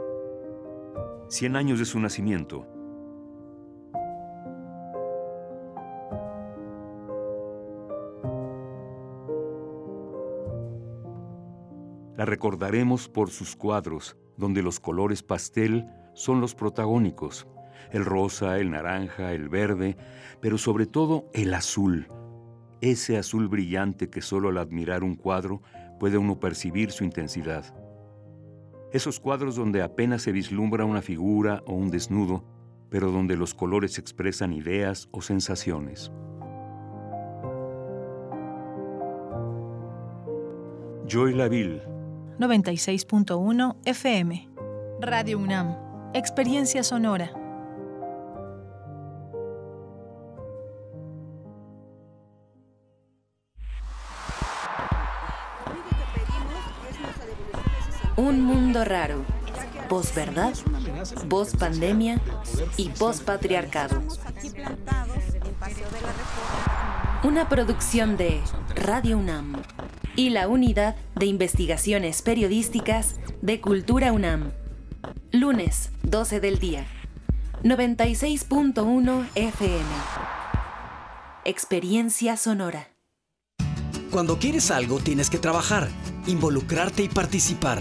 Cien 1.29 1.57
años 1.57 1.79
de 1.79 1.85
su 1.85 2.01
nacimiento. 2.01 2.67
La 12.17 12.25
recordaremos 12.25 13.11
por 13.11 13.29
sus 13.29 13.57
cuadros, 13.57 14.17
donde 14.39 14.63
los 14.63 14.81
colores 14.81 15.23
pastel 15.23 15.85
son 16.15 16.41
los 16.41 16.55
protagónicos, 16.55 17.47
el 17.91 18.07
rosa, 18.07 18.59
el 18.59 18.71
naranja, 18.71 19.35
el 19.35 19.51
verde, 19.51 19.99
pero 20.41 20.57
sobre 20.57 20.87
todo 20.87 21.29
el 21.35 21.53
azul, 21.53 22.09
ese 22.81 23.17
azul 23.17 23.49
brillante 23.49 24.09
que 24.11 24.23
solo 24.23 24.49
al 24.49 24.59
admirar 24.59 25.05
un 25.05 25.17
cuadro 25.17 25.63
puede 25.99 26.19
uno 26.19 26.41
percibir 26.41 26.91
su 26.91 27.05
intensidad. 27.05 27.75
Esos 28.93 29.21
cuadros 29.21 29.55
donde 29.57 29.83
apenas 29.83 30.23
se 30.23 30.33
vislumbra 30.33 30.85
una 30.85 31.03
figura 31.03 31.63
o 31.67 31.75
un 31.75 31.91
desnudo, 31.91 32.45
pero 32.89 33.11
donde 33.11 33.37
los 33.37 33.55
colores 33.55 33.99
expresan 33.99 34.53
ideas 34.53 35.09
o 35.13 35.23
sensaciones. 35.23 36.11
Joy 41.07 41.35
Laville 41.35 41.83
96.1 42.39 43.77
FM 43.85 44.49
Radio 45.01 45.39
UNAM 45.39 45.77
Experiencia 46.15 46.83
Sonora 46.83 47.40
Un 58.21 58.43
mundo 58.43 58.85
raro. 58.85 59.25
Posverdad, 59.89 60.53
pandemia 61.59 62.21
y 62.77 62.91
patriarcado. 63.25 64.03
Una 67.25 67.49
producción 67.49 68.19
de 68.19 68.43
Radio 68.75 69.17
UNAM 69.17 69.63
y 70.17 70.29
la 70.29 70.49
Unidad 70.49 70.97
de 71.15 71.25
Investigaciones 71.25 72.21
Periodísticas 72.21 73.15
de 73.41 73.63
Cultura 73.63 74.13
UNAM. 74.13 74.53
Lunes, 75.33 75.91
12 76.03 76.41
del 76.41 76.59
día. 76.59 76.87
96.1 77.63 79.29
FM. 79.35 79.85
Experiencia 81.47 82.37
sonora. 82.37 82.91
Cuando 84.11 84.39
quieres 84.39 84.71
algo 84.71 84.99
tienes 84.99 85.31
que 85.31 85.39
trabajar, 85.39 85.89
involucrarte 86.27 87.05
y 87.05 87.09
participar. 87.09 87.81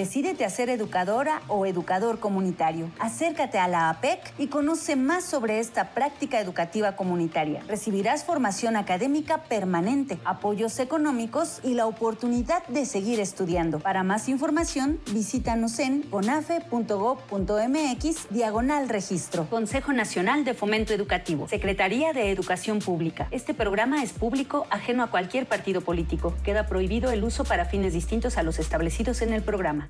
Decídete 0.00 0.46
a 0.46 0.48
ser 0.48 0.70
educadora 0.70 1.42
o 1.46 1.66
educador 1.66 2.20
comunitario. 2.20 2.90
Acércate 2.98 3.58
a 3.58 3.68
la 3.68 3.90
APEC 3.90 4.32
y 4.38 4.46
conoce 4.46 4.96
más 4.96 5.24
sobre 5.24 5.58
esta 5.58 5.90
práctica 5.90 6.40
educativa 6.40 6.96
comunitaria. 6.96 7.62
Recibirás 7.68 8.24
formación 8.24 8.76
académica 8.76 9.42
permanente, 9.42 10.18
apoyos 10.24 10.78
económicos 10.78 11.60
y 11.62 11.74
la 11.74 11.86
oportunidad 11.86 12.66
de 12.68 12.86
seguir 12.86 13.20
estudiando. 13.20 13.78
Para 13.78 14.02
más 14.02 14.30
información, 14.30 14.98
visítanos 15.12 15.78
en 15.78 16.00
conafe.gov.mx 16.04 18.30
diagonal 18.30 18.88
registro. 18.88 19.50
Consejo 19.50 19.92
Nacional 19.92 20.46
de 20.46 20.54
Fomento 20.54 20.94
Educativo. 20.94 21.46
Secretaría 21.46 22.14
de 22.14 22.30
Educación 22.30 22.78
Pública. 22.78 23.28
Este 23.32 23.52
programa 23.52 24.02
es 24.02 24.14
público, 24.14 24.66
ajeno 24.70 25.02
a 25.02 25.10
cualquier 25.10 25.44
partido 25.44 25.82
político. 25.82 26.32
Queda 26.42 26.66
prohibido 26.66 27.10
el 27.10 27.22
uso 27.22 27.44
para 27.44 27.66
fines 27.66 27.92
distintos 27.92 28.38
a 28.38 28.42
los 28.42 28.58
establecidos 28.58 29.20
en 29.20 29.34
el 29.34 29.42
programa. 29.42 29.89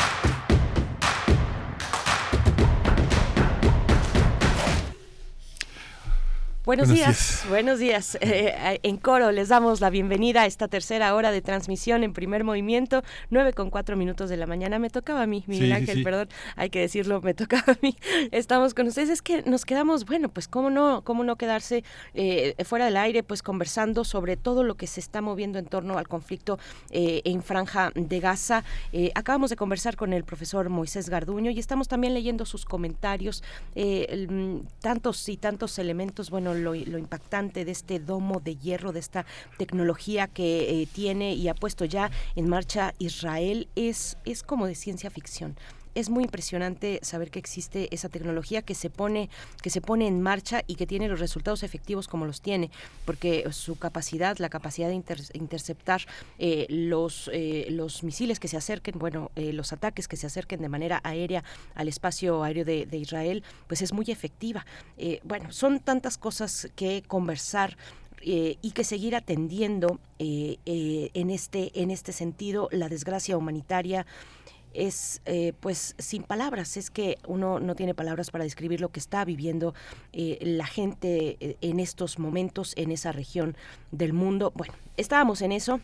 Buenos, 6.71 6.87
días, 6.87 7.43
buenos 7.49 7.79
días. 7.79 8.17
Eh, 8.31 8.79
en 8.83 8.97
coro 8.97 9.31
les 9.31 9.49
damos 9.49 9.81
la 9.81 9.89
bienvenida 9.89 10.43
a 10.43 10.45
esta 10.45 10.67
tercera 10.67 11.13
hora 11.15 11.31
de 11.31 11.41
transmisión 11.41 12.03
en 12.03 12.13
primer 12.13 12.43
movimiento, 12.43 13.03
nueve 13.29 13.51
con 13.51 13.69
cuatro 13.69 13.97
minutos 13.97 14.29
de 14.29 14.37
la 14.37 14.45
mañana. 14.45 14.79
Me 14.79 14.89
tocaba 14.89 15.23
a 15.23 15.27
mí, 15.27 15.43
Miguel 15.47 15.73
Ángel, 15.73 16.03
perdón, 16.03 16.29
hay 16.55 16.69
que 16.69 16.79
decirlo, 16.79 17.19
me 17.21 17.33
tocaba 17.33 17.73
a 17.73 17.77
mí. 17.81 17.97
Estamos 18.31 18.73
con 18.73 18.87
ustedes, 18.87 19.09
es 19.09 19.21
que 19.21 19.41
nos 19.43 19.65
quedamos, 19.65 20.05
bueno, 20.05 20.29
pues 20.29 20.47
cómo 20.47 20.69
no, 20.69 21.03
cómo 21.03 21.23
no 21.23 21.35
quedarse 21.35 21.83
eh, 22.13 22.55
fuera 22.63 22.85
del 22.85 22.95
aire, 22.95 23.23
pues 23.23 23.43
conversando 23.43 24.05
sobre 24.05 24.37
todo 24.37 24.63
lo 24.63 24.75
que 24.75 24.87
se 24.87 25.01
está 25.01 25.21
moviendo 25.21 25.59
en 25.59 25.65
torno 25.65 25.97
al 25.97 26.07
conflicto 26.07 26.57
eh, 26.91 27.21
en 27.25 27.43
Franja 27.43 27.91
de 27.95 28.19
Gaza. 28.19 28.63
acabamos 29.13 29.49
de 29.49 29.57
conversar 29.57 29.97
con 29.97 30.13
el 30.13 30.23
profesor 30.23 30.69
Moisés 30.69 31.09
Garduño 31.09 31.51
y 31.51 31.59
estamos 31.59 31.89
también 31.89 32.13
leyendo 32.13 32.45
sus 32.45 32.63
comentarios, 32.63 33.43
mm, 33.75 34.57
tantos 34.79 35.27
y 35.27 35.37
tantos 35.37 35.77
elementos, 35.79 36.29
bueno, 36.29 36.60
lo, 36.61 36.75
impactante 36.75 37.65
de 37.65 37.71
este 37.71 37.99
domo 37.99 38.39
de 38.39 38.55
hierro, 38.55 38.91
de 38.91 38.99
esta 38.99 39.25
tecnología 39.57 40.27
que 40.27 40.81
eh, 40.81 40.87
tiene 40.91 41.33
y 41.33 41.47
ha 41.47 41.55
puesto 41.55 41.85
ya 41.85 42.11
en 42.35 42.47
marcha 42.47 42.93
Israel, 42.99 43.67
es, 43.75 44.17
es 44.25 44.43
como 44.43 44.67
de 44.67 44.75
ciencia 44.75 45.09
ficción 45.09 45.55
es 45.95 46.09
muy 46.09 46.23
impresionante 46.23 46.99
saber 47.01 47.31
que 47.31 47.39
existe 47.39 47.93
esa 47.93 48.09
tecnología 48.09 48.61
que 48.61 48.75
se 48.75 48.89
pone 48.89 49.29
que 49.61 49.69
se 49.69 49.81
pone 49.81 50.07
en 50.07 50.21
marcha 50.21 50.63
y 50.67 50.75
que 50.75 50.87
tiene 50.87 51.07
los 51.07 51.19
resultados 51.19 51.63
efectivos 51.63 52.07
como 52.07 52.25
los 52.25 52.41
tiene 52.41 52.69
porque 53.05 53.45
su 53.51 53.77
capacidad 53.77 54.37
la 54.37 54.49
capacidad 54.49 54.87
de 54.87 55.01
interceptar 55.33 56.01
eh, 56.39 56.65
los 56.69 57.29
eh, 57.33 57.67
los 57.69 58.03
misiles 58.03 58.39
que 58.39 58.47
se 58.47 58.57
acerquen 58.57 58.97
bueno 58.97 59.31
eh, 59.35 59.53
los 59.53 59.73
ataques 59.73 60.07
que 60.07 60.17
se 60.17 60.27
acerquen 60.27 60.61
de 60.61 60.69
manera 60.69 61.01
aérea 61.03 61.43
al 61.75 61.87
espacio 61.87 62.43
aéreo 62.43 62.65
de, 62.65 62.87
Israel 62.91 63.43
pues 63.67 63.81
es 63.81 63.93
muy 63.93 64.05
efectiva. 64.09 64.65
Bueno 65.23 65.51
son 65.51 65.79
tantas 65.79 66.17
cosas 66.17 66.69
que 66.75 67.03
conversar 67.07 67.77
y 68.21 68.71
que 68.71 68.83
seguir 68.83 69.15
atendiendo 69.15 69.99
en 70.19 71.29
este 71.29 71.71
en 71.81 71.89
este 71.89 72.11
sentido 72.11 72.69
la 72.71 72.89
desgracia 72.89 73.37
humanitaria 73.37 74.05
es 74.73 75.21
eh, 75.25 75.53
pues 75.59 75.95
sin 75.97 76.23
palabras, 76.23 76.77
es 76.77 76.89
que 76.89 77.17
uno 77.27 77.59
no 77.59 77.75
tiene 77.75 77.93
palabras 77.93 78.31
para 78.31 78.43
describir 78.43 78.81
lo 78.81 78.89
que 78.89 78.99
está 78.99 79.25
viviendo 79.25 79.73
eh, 80.13 80.37
la 80.41 80.65
gente 80.65 81.37
eh, 81.39 81.57
en 81.61 81.79
estos 81.79 82.19
momentos 82.19 82.73
en 82.75 82.91
esa 82.91 83.11
región 83.11 83.55
del 83.91 84.13
mundo. 84.13 84.51
Bueno, 84.55 84.73
estábamos 84.97 85.41
en 85.41 85.51
eso 85.51 85.79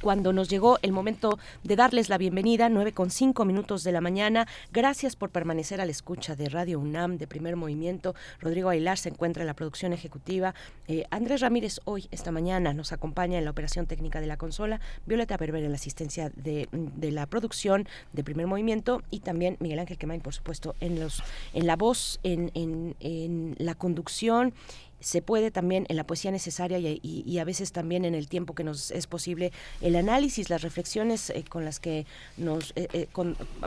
cuando 0.00 0.32
nos 0.32 0.48
llegó 0.48 0.78
el 0.82 0.92
momento 0.92 1.38
de 1.62 1.76
darles 1.76 2.08
la 2.08 2.18
bienvenida, 2.18 2.68
nueve 2.68 2.92
con 2.92 3.10
cinco 3.10 3.44
minutos 3.44 3.84
de 3.84 3.92
la 3.92 4.00
mañana. 4.00 4.46
Gracias 4.72 5.16
por 5.16 5.30
permanecer 5.30 5.80
a 5.80 5.84
la 5.84 5.90
escucha 5.90 6.36
de 6.36 6.48
Radio 6.48 6.78
UNAM, 6.80 7.18
de 7.18 7.26
Primer 7.26 7.56
Movimiento. 7.56 8.14
Rodrigo 8.40 8.68
Ailar 8.68 8.98
se 8.98 9.08
encuentra 9.08 9.42
en 9.42 9.46
la 9.46 9.54
producción 9.54 9.92
ejecutiva. 9.92 10.54
Eh, 10.88 11.04
Andrés 11.10 11.40
Ramírez 11.40 11.80
hoy, 11.84 12.08
esta 12.10 12.32
mañana, 12.32 12.74
nos 12.74 12.92
acompaña 12.92 13.38
en 13.38 13.44
la 13.44 13.50
operación 13.50 13.86
técnica 13.86 14.20
de 14.20 14.26
la 14.26 14.36
consola. 14.36 14.80
Violeta 15.06 15.36
Berber 15.36 15.64
en 15.64 15.70
la 15.70 15.76
asistencia 15.76 16.30
de, 16.34 16.68
la 17.00 17.26
producción 17.26 17.88
de 18.12 18.24
Primer 18.24 18.46
Movimiento 18.46 19.02
y 19.10 19.20
también 19.20 19.56
Miguel 19.60 19.78
Ángel 19.78 19.98
Quemain, 19.98 20.20
por 20.20 20.34
supuesto, 20.34 20.74
en, 20.80 21.00
los, 21.00 21.22
en 21.54 21.66
la 21.66 21.76
voz, 21.76 22.20
en 22.22 23.54
la 23.58 23.74
conducción 23.74 24.54
se 25.00 25.22
puede 25.22 25.50
también 25.50 25.86
en 25.88 25.96
la 25.96 26.04
poesía 26.04 26.30
necesaria 26.30 26.78
y, 26.78 27.38
a 27.38 27.44
veces 27.44 27.72
también 27.72 28.04
en 28.04 28.14
el 28.14 28.28
tiempo 28.28 28.54
que 28.54 28.64
nos 28.64 28.90
es 28.90 29.06
posible 29.06 29.52
el 29.80 29.96
análisis, 29.96 30.48
las 30.48 30.62
reflexiones 30.62 31.30
eh, 31.30 31.44
con 31.48 31.64
las 31.64 31.80
que 31.80 32.06
nos 32.36 32.72
eh, 32.76 32.88
eh, 32.92 33.08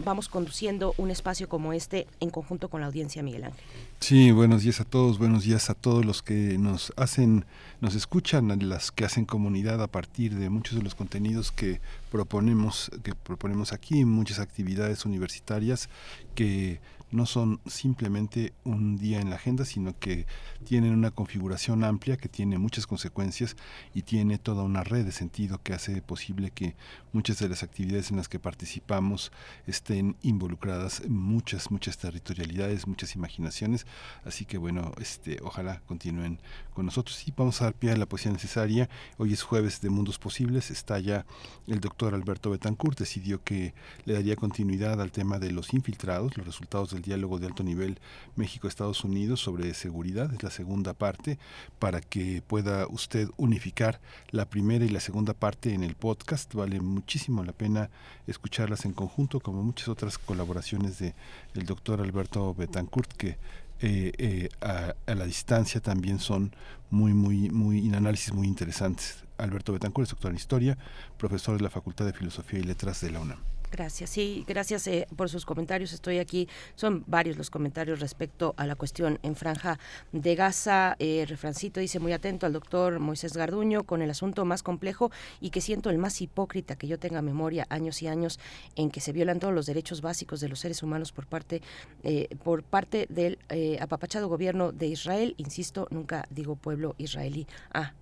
vamos 0.03 0.27
conduciendo 0.27 0.93
un 0.97 1.11
espacio 1.11 1.47
como 1.47 1.71
este 1.73 2.07
en 2.19 2.29
conjunto 2.31 2.69
con 2.69 2.81
la 2.81 2.87
audiencia, 2.87 3.21
Miguel 3.21 3.45
Ángel. 3.45 3.63
Sí, 3.99 4.31
buenos 4.31 4.63
días 4.63 4.79
a 4.79 4.85
todos, 4.85 5.19
buenos 5.19 5.43
días 5.43 5.69
a 5.69 5.75
todos 5.75 6.03
los 6.03 6.23
que 6.23 6.57
nos 6.57 6.93
hacen, 6.95 7.45
nos 7.79 7.95
escuchan, 7.95 8.47
las 8.67 8.91
que 8.91 9.05
hacen 9.05 9.25
comunidad 9.25 9.83
a 9.83 9.87
partir 9.87 10.35
de 10.35 10.49
muchos 10.49 10.77
de 10.77 10.83
los 10.83 10.95
contenidos 10.95 11.51
que 11.51 11.79
proponemos, 12.11 12.89
que 13.03 13.13
proponemos 13.13 13.71
aquí, 13.71 14.03
muchas 14.05 14.39
actividades 14.39 15.05
universitarias 15.05 15.89
que 16.33 16.79
no 17.11 17.25
son 17.25 17.59
simplemente 17.65 18.53
un 18.63 18.97
día 18.97 19.19
en 19.19 19.29
la 19.29 19.37
agenda, 19.37 19.65
sino 19.65 19.97
que 19.97 20.25
tienen 20.63 20.93
una 20.93 21.11
configuración 21.11 21.83
amplia 21.83 22.17
que 22.17 22.29
tiene 22.29 22.57
muchas 22.57 22.87
consecuencias 22.87 23.55
y 23.93 24.03
tiene 24.03 24.37
toda 24.37 24.63
una 24.63 24.83
red 24.83 25.05
de 25.05 25.11
sentido 25.11 25.61
que 25.61 25.73
hace 25.73 26.01
posible 26.01 26.51
que 26.51 26.75
muchas 27.11 27.39
de 27.39 27.49
las 27.49 27.63
actividades 27.63 28.11
en 28.11 28.17
las 28.17 28.29
que 28.29 28.39
participamos 28.39 29.31
estén 29.65 30.15
involucradas 30.21 31.07
muchas, 31.07 31.71
muchas 31.71 31.97
territorialidades, 31.97 32.87
muchas 32.87 33.15
imaginaciones. 33.15 33.85
Así 34.23 34.45
que 34.45 34.57
bueno, 34.57 34.91
este, 34.99 35.39
ojalá 35.41 35.81
continúen 35.87 36.39
con 36.73 36.85
nosotros. 36.85 37.27
Y 37.27 37.33
vamos 37.35 37.61
a 37.61 37.65
dar 37.65 37.73
pie 37.73 37.91
a 37.91 37.97
la 37.97 38.05
poesía 38.05 38.31
necesaria. 38.31 38.89
Hoy 39.17 39.33
es 39.33 39.43
jueves 39.43 39.81
de 39.81 39.89
Mundos 39.89 40.19
Posibles. 40.19 40.71
Está 40.71 40.99
ya 40.99 41.25
el 41.67 41.79
doctor 41.79 42.13
Alberto 42.13 42.51
Betancourt. 42.51 42.99
Decidió 42.99 43.43
que 43.43 43.73
le 44.05 44.13
daría 44.13 44.35
continuidad 44.35 45.01
al 45.01 45.11
tema 45.11 45.39
de 45.39 45.51
los 45.51 45.73
infiltrados, 45.73 46.37
los 46.37 46.45
resultados 46.45 46.91
diálogo 47.01 47.39
de 47.39 47.47
alto 47.47 47.63
nivel 47.63 47.99
México-Estados 48.35 49.03
Unidos 49.03 49.39
sobre 49.39 49.73
seguridad. 49.73 50.33
Es 50.33 50.43
la 50.43 50.49
segunda 50.49 50.93
parte 50.93 51.37
para 51.79 52.01
que 52.01 52.41
pueda 52.41 52.87
usted 52.87 53.29
unificar 53.37 53.99
la 54.31 54.45
primera 54.45 54.85
y 54.85 54.89
la 54.89 54.99
segunda 54.99 55.33
parte 55.33 55.73
en 55.73 55.83
el 55.83 55.95
podcast. 55.95 56.53
Vale 56.53 56.79
muchísimo 56.79 57.43
la 57.43 57.53
pena 57.53 57.89
escucharlas 58.27 58.85
en 58.85 58.93
conjunto, 58.93 59.39
como 59.39 59.63
muchas 59.63 59.87
otras 59.89 60.17
colaboraciones 60.17 60.99
de 60.99 61.13
el 61.55 61.65
doctor 61.65 62.01
Alberto 62.01 62.53
Betancourt, 62.53 63.11
que 63.13 63.37
eh, 63.81 64.11
eh, 64.17 64.49
a, 64.61 64.93
la 65.13 65.25
distancia 65.25 65.79
también 65.79 66.19
son 66.19 66.53
muy, 66.89 67.13
muy, 67.13 67.49
muy, 67.49 67.87
en 67.87 67.95
análisis 67.95 68.33
muy 68.33 68.47
interesantes. 68.47 69.23
Alberto 69.37 69.71
Betancourt 69.71 70.07
es 70.07 70.11
doctor 70.11 70.31
en 70.31 70.37
Historia, 70.37 70.77
profesor 71.17 71.57
de 71.57 71.63
la 71.63 71.69
Facultad 71.69 72.05
de 72.05 72.13
Filosofía 72.13 72.59
y 72.59 72.63
Letras 72.63 72.99
de 73.01 73.11
la 73.11 73.21
UNAM. 73.21 73.39
Gracias, 73.71 74.09
sí, 74.09 74.43
gracias 74.47 74.87
eh, 74.87 75.07
por 75.15 75.29
sus 75.29 75.45
comentarios. 75.45 75.93
Estoy 75.93 76.17
aquí, 76.17 76.47
son 76.75 77.03
varios 77.05 77.37
los 77.37 77.51
comentarios 77.51 77.99
respecto 77.99 78.55
a 78.57 78.65
la 78.65 78.75
cuestión 78.75 79.19
en 79.21 79.35
Franja 79.35 79.77
de 80.11 80.35
Gaza. 80.35 80.95
Eh, 80.97 81.25
refrancito 81.27 81.79
dice 81.79 81.99
muy 81.99 82.11
atento 82.11 82.47
al 82.47 82.53
doctor 82.53 82.99
Moisés 82.99 83.37
Garduño 83.37 83.83
con 83.83 84.01
el 84.01 84.09
asunto 84.09 84.43
más 84.43 84.63
complejo 84.63 85.11
y 85.39 85.51
que 85.51 85.61
siento 85.61 85.91
el 85.91 85.99
más 85.99 86.19
hipócrita 86.19 86.77
que 86.77 86.87
yo 86.87 86.97
tenga 86.97 87.21
memoria, 87.21 87.67
años 87.69 88.01
y 88.01 88.07
años 88.07 88.39
en 88.75 88.89
que 88.89 89.01
se 89.01 89.11
violan 89.11 89.39
todos 89.39 89.53
los 89.53 89.67
derechos 89.67 90.01
básicos 90.01 90.39
de 90.39 90.49
los 90.49 90.59
seres 90.59 90.81
humanos 90.81 91.11
por 91.11 91.27
parte, 91.27 91.61
eh, 92.03 92.27
por 92.43 92.63
parte 92.63 93.05
del 93.09 93.37
eh, 93.49 93.77
apapachado 93.79 94.27
gobierno 94.29 94.71
de 94.71 94.87
Israel. 94.87 95.35
Insisto, 95.37 95.87
nunca 95.91 96.25
digo 96.31 96.55
pueblo 96.55 96.95
israelí. 96.97 97.45
Ah, 97.71 97.93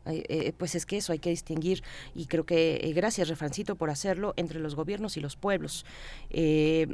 pues 0.57 0.75
es 0.75 0.85
que 0.85 0.97
eso 0.97 1.11
hay 1.11 1.19
que 1.19 1.29
distinguir 1.29 1.83
y 2.15 2.27
creo 2.27 2.45
que 2.45 2.93
gracias, 2.95 3.27
refrancito, 3.27 3.75
por 3.75 3.89
hacerlo 3.89 4.33
entre 4.37 4.59
los 4.59 4.73
gobiernos 4.73 5.17
y 5.17 5.19
los 5.19 5.35
pueblos 5.35 5.56
eh, 6.29 6.87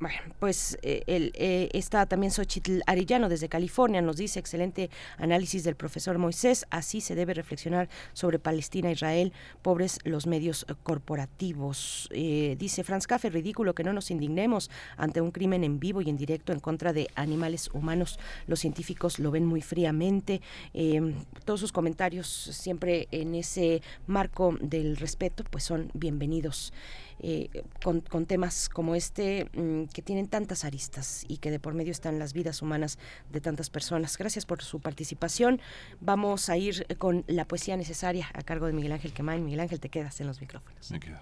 bueno, 0.00 0.16
pues 0.38 0.78
eh, 0.82 1.02
eh, 1.06 1.68
está 1.72 2.06
también 2.06 2.30
Xochitl 2.30 2.82
Arillano 2.86 3.28
desde 3.28 3.48
California, 3.48 4.00
nos 4.00 4.16
dice 4.16 4.38
excelente 4.38 4.90
análisis 5.16 5.64
del 5.64 5.74
profesor 5.74 6.18
Moisés, 6.18 6.66
así 6.70 7.00
se 7.00 7.16
debe 7.16 7.34
reflexionar 7.34 7.88
sobre 8.12 8.38
Palestina, 8.38 8.92
Israel, 8.92 9.32
pobres 9.60 9.98
los 10.04 10.28
medios 10.28 10.66
corporativos. 10.84 12.08
dice 12.12 12.84
Franz 12.84 13.08
Kaffer, 13.08 13.32
ridículo 13.32 13.74
que 13.74 13.82
no 13.82 13.92
nos 13.92 14.12
indignemos 14.12 14.70
ante 14.96 15.20
un 15.20 15.32
crimen 15.32 15.64
en 15.64 15.80
vivo 15.80 16.00
y 16.00 16.10
en 16.10 16.16
directo 16.16 16.52
en 16.52 16.60
contra 16.60 16.92
de 16.92 17.08
animales 17.16 17.68
humanos. 17.72 18.20
Los 18.46 18.60
científicos 18.60 19.18
lo 19.18 19.32
ven 19.32 19.46
muy 19.46 19.62
fríamente. 19.62 20.42
todos 21.44 21.58
sus 21.58 21.72
comentarios 21.72 22.28
siempre 22.28 23.08
en 23.10 23.34
ese 23.34 23.82
marco 24.06 24.56
del 24.60 24.96
respeto, 24.96 25.42
pues 25.50 25.64
son 25.64 25.90
bienvenidos. 25.92 26.72
Eh, 27.20 27.64
con, 27.82 28.26
temas 28.26 28.68
como 28.68 28.94
este 28.94 29.48
mm, 29.52 29.84
que 29.86 30.02
tienen 30.02 30.28
tantas 30.28 30.64
aristas 30.64 31.24
y 31.26 31.38
que 31.38 31.50
de 31.50 31.58
por 31.58 31.74
medio 31.74 31.90
están 31.90 32.18
las 32.18 32.32
vidas 32.32 32.62
humanas 32.62 32.98
de 33.30 33.40
tantas 33.40 33.70
personas. 33.70 34.16
Gracias 34.16 34.46
por 34.46 34.62
su 34.62 34.80
participación. 34.80 35.60
Vamos 36.00 36.48
a 36.48 36.56
ir 36.56 36.86
con 36.98 37.24
la 37.26 37.44
poesía 37.44 37.76
necesaria 37.76 38.28
a 38.34 38.42
cargo 38.42 38.66
de 38.66 38.72
Miguel 38.72 38.92
Ángel 38.92 39.12
Quemain. 39.12 39.44
Miguel 39.44 39.60
Ángel, 39.60 39.80
te 39.80 39.88
quedas 39.88 40.20
en 40.20 40.28
los 40.28 40.40
micrófonos. 40.40 40.90
Me 40.90 41.00
quedo. 41.00 41.18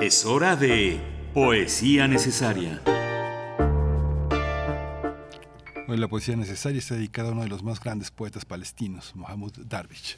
Es 0.00 0.24
hora 0.24 0.56
de 0.56 1.00
poesía 1.34 2.08
necesaria. 2.08 2.80
Hoy 5.86 5.96
la 5.96 6.08
poesía 6.08 6.36
necesaria 6.36 6.78
está 6.78 6.94
dedicada 6.94 7.30
a 7.30 7.32
uno 7.32 7.42
de 7.42 7.48
los 7.48 7.62
más 7.62 7.80
grandes 7.80 8.10
poetas 8.10 8.44
palestinos, 8.44 9.14
Mohamed 9.16 9.52
Darwish 9.66 10.16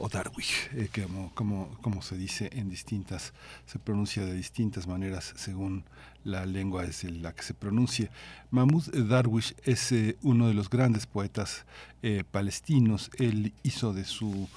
o 0.00 0.08
Darwish, 0.08 0.70
eh, 0.72 0.88
como, 1.34 1.68
como, 1.82 2.02
se 2.02 2.16
dice 2.16 2.48
en 2.54 2.70
distintas, 2.70 3.34
se 3.66 3.78
pronuncia 3.78 4.24
de 4.24 4.32
distintas 4.32 4.86
maneras 4.86 5.34
según 5.36 5.84
la 6.24 6.46
lengua 6.46 6.84
es 6.84 7.04
la 7.04 7.34
que 7.34 7.42
se 7.42 7.54
pronuncia. 7.54 8.10
Mahmoud 8.50 8.88
Darwish 9.08 9.54
es 9.64 9.92
eh, 9.92 10.16
uno 10.22 10.48
de 10.48 10.54
los 10.54 10.70
grandes 10.70 11.06
poetas 11.06 11.66
eh, 12.02 12.24
palestinos. 12.30 13.10
Él 13.18 13.52
hizo 13.62 13.92
de 13.92 14.04
su 14.04 14.48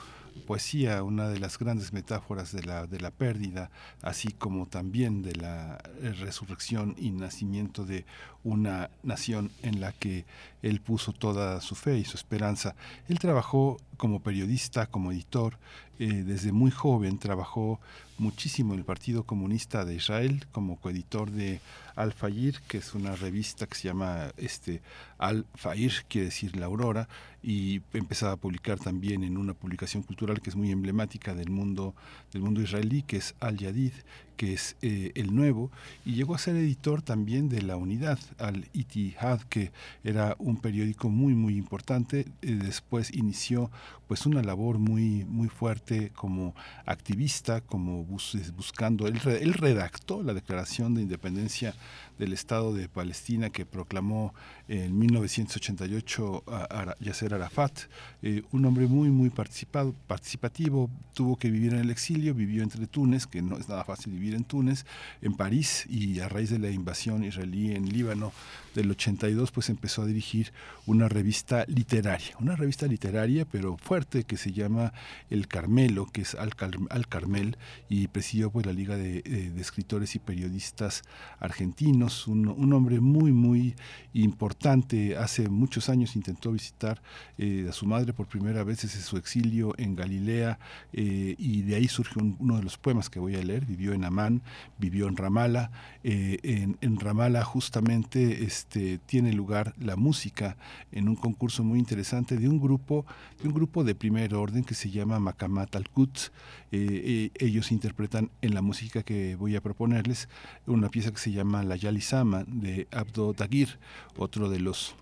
poesía, 0.48 1.04
una 1.04 1.28
de 1.28 1.40
las 1.40 1.60
grandes 1.60 1.94
metáforas 1.94 2.54
de 2.54 2.64
la, 2.64 2.88
de 2.88 3.00
la 3.00 3.12
pérdida, 3.12 3.70
así 4.02 4.32
como 4.32 4.66
también 4.66 5.22
de 5.22 5.36
la 5.36 5.78
resurrección 6.20 6.96
y 6.98 7.12
nacimiento 7.12 7.86
de 7.86 8.06
una 8.44 8.90
nación 9.04 9.52
en 9.62 9.80
la 9.80 9.92
que 9.92 10.26
él 10.64 10.82
puso 10.82 11.12
toda 11.12 11.62
su 11.62 11.76
fe 11.76 12.00
y 12.00 12.06
su 12.06 12.18
esperanza. 12.18 12.76
Él 13.08 13.20
trabajó 13.20 13.78
como 13.98 14.22
periodista, 14.22 14.88
como 14.88 15.12
editor, 15.12 15.60
eh, 16.00 16.24
desde 16.26 16.52
muy 16.52 16.72
joven 16.72 17.20
trabajó 17.20 17.80
muchísimo 18.18 18.74
en 18.74 18.80
el 18.80 18.86
Partido 18.86 19.24
Comunista 19.24 19.86
de 19.86 19.96
Israel 19.96 20.46
como 20.52 20.80
coeditor 20.80 21.30
de 21.30 21.62
Al 21.96 22.14
Fayir, 22.14 22.60
que 22.68 22.80
es 22.80 22.96
una 22.96 23.16
revista 23.16 23.68
que 23.68 23.76
se 23.76 23.90
llama 23.90 24.32
este 24.38 24.82
Al 25.18 25.46
Fayir, 25.54 26.06
quiere 26.08 26.26
decir 26.26 26.56
la 26.56 26.66
aurora, 26.66 27.08
y 27.44 27.82
empezaba 27.94 28.34
a 28.34 28.38
publicar 28.38 28.80
también 28.80 29.24
en 29.24 29.38
una 29.38 29.54
publicación 29.54 30.02
cultural 30.02 30.42
que 30.42 30.50
es 30.50 30.56
muy 30.56 30.72
emblemática 30.72 31.36
del 31.36 31.50
mundo 31.50 31.94
del 32.32 32.42
mundo 32.42 32.62
israelí, 32.62 33.04
que 33.04 33.18
es 33.18 33.36
Al 33.40 33.58
Yadid, 33.58 33.94
que 34.38 34.54
es 34.54 34.76
eh, 34.82 35.12
el 35.16 35.36
nuevo, 35.36 35.72
y 36.06 36.14
llegó 36.14 36.36
a 36.36 36.40
ser 36.40 36.56
editor 36.56 37.02
también 37.02 37.50
de 37.50 37.62
la 37.62 37.78
unidad, 37.78 38.20
al 38.38 38.68
Itihad, 38.74 39.42
que 39.44 39.72
era 40.04 40.36
un 40.40 40.58
periódico 40.58 41.10
muy, 41.10 41.34
muy 41.34 41.58
importante. 41.58 42.28
Eh, 42.42 42.60
después 42.62 43.14
inició 43.14 43.72
pues 44.14 44.28
una 44.28 44.44
labor 44.44 44.78
muy, 44.78 45.26
muy 45.26 45.48
fuerte 45.48 46.12
como 46.12 46.54
activista, 46.86 47.62
como 47.62 48.06
buscando, 48.06 49.08
él, 49.08 49.20
él 49.26 49.56
redactó 49.56 50.22
la 50.22 50.36
Declaración 50.36 50.94
de 50.94 51.02
Independencia 51.02 51.74
del 52.20 52.32
Estado 52.32 52.76
de 52.76 52.88
Palestina 52.88 53.50
que 53.50 53.66
proclamó 53.66 54.36
en 54.68 54.98
1988 54.98 56.44
a, 56.48 56.96
Yasser 57.00 57.34
Arafat, 57.34 57.80
eh, 58.22 58.44
un 58.52 58.66
hombre 58.66 58.86
muy, 58.88 59.10
muy 59.10 59.32
participado, 59.32 59.96
participativo, 60.08 60.92
tuvo 61.14 61.36
que 61.38 61.50
vivir 61.50 61.74
en 61.74 61.80
el 61.80 61.90
exilio, 61.90 62.34
vivió 62.34 62.64
entre 62.64 62.86
Túnez, 62.88 63.26
que 63.26 63.42
no 63.42 63.58
es 63.58 63.68
nada 63.68 63.84
fácil 63.84 64.14
vivir 64.14 64.36
en 64.36 64.44
Túnez, 64.44 64.86
en 65.22 65.34
París, 65.34 65.86
y 65.90 66.20
a 66.20 66.30
raíz 66.30 66.50
de 66.52 66.60
la 66.60 66.70
invasión 66.70 67.24
israelí 67.24 67.74
en 67.74 67.90
Líbano 67.90 68.32
del 68.76 68.92
82, 68.92 69.52
pues 69.52 69.70
empezó 69.70 70.04
a 70.04 70.06
dirigir 70.06 70.52
una 70.86 71.10
revista 71.10 71.66
literaria, 71.68 72.36
una 72.40 72.56
revista 72.56 72.88
literaria, 72.88 73.46
pero 73.46 73.78
fuerte, 73.78 74.03
que 74.06 74.38
se 74.38 74.52
llama 74.52 74.94
El 75.30 75.48
Carmelo, 75.48 76.06
que 76.06 76.22
es 76.22 76.36
Al, 76.36 76.56
Carmel, 76.56 77.58
y 77.90 78.08
presidió 78.08 78.52
pues 78.52 78.66
la 78.66 78.74
Liga 78.74 78.96
de, 78.96 79.22
de 79.22 79.62
Escritores 79.62 80.16
y 80.16 80.20
Periodistas 80.20 81.04
Argentinos, 81.40 82.28
un, 82.28 82.74
hombre 82.74 83.00
muy, 83.00 83.32
muy 83.32 83.76
importante 84.14 85.18
Hace 85.18 85.50
muchos 85.50 85.90
años 85.90 86.16
intentó 86.16 86.52
visitar 86.52 87.02
eh, 87.38 87.68
a 87.70 87.72
su 87.72 87.86
madre 87.86 88.14
por 88.14 88.28
primera 88.28 88.64
vez 88.64 88.82
desde 88.82 89.02
su 89.02 89.18
exilio 89.18 89.74
en 89.78 89.96
Galilea 89.96 90.60
eh, 90.92 91.36
y 91.38 91.62
de 91.64 91.76
ahí 91.76 91.88
surgió 91.88 92.22
uno 92.40 92.58
de 92.58 92.64
los 92.64 92.78
poemas 92.78 93.10
que 93.10 93.20
voy 93.20 93.36
a 93.36 93.44
leer. 93.44 93.66
Vivió 93.66 93.94
en 93.94 94.04
Amán, 94.04 94.42
vivió 94.78 95.08
en 95.08 95.18
Ramala. 95.18 95.72
Eh, 96.04 96.40
en, 96.44 96.78
en, 96.82 97.00
Ramala 97.00 97.44
justamente 97.44 98.44
este, 98.44 98.98
tiene 99.00 99.34
lugar 99.34 99.74
la 99.78 99.96
música 99.96 100.58
en 100.92 101.08
un 101.10 101.16
concurso 101.16 101.64
muy 101.64 101.80
interesante 101.80 102.38
de 102.38 102.48
un 102.48 102.60
grupo 102.60 103.06
de 103.42 103.48
un 103.48 103.54
grupo 103.54 103.84
de 103.84 103.93
primer 103.96 104.34
orden 104.36 104.64
que 104.64 104.76
se 104.76 104.90
llama 104.90 105.20
Makamat 105.20 105.76
al-Quds. 105.76 106.32
ellos 106.72 107.72
interpretan 107.72 108.32
en 108.42 108.54
la 108.54 108.62
música 108.62 109.04
que 109.04 109.36
voy 109.36 109.56
a 109.56 109.62
proponerles 109.62 110.30
una 110.66 110.90
pieza 110.90 111.12
que 111.12 111.20
se 111.20 111.32
llama 111.32 111.64
La 111.64 111.76
Yalisama 111.76 112.44
de 112.48 112.88
Abdo 112.92 113.34
Dagir, 113.34 113.80
otro 114.18 114.50
de 114.50 114.60
los 114.60 114.96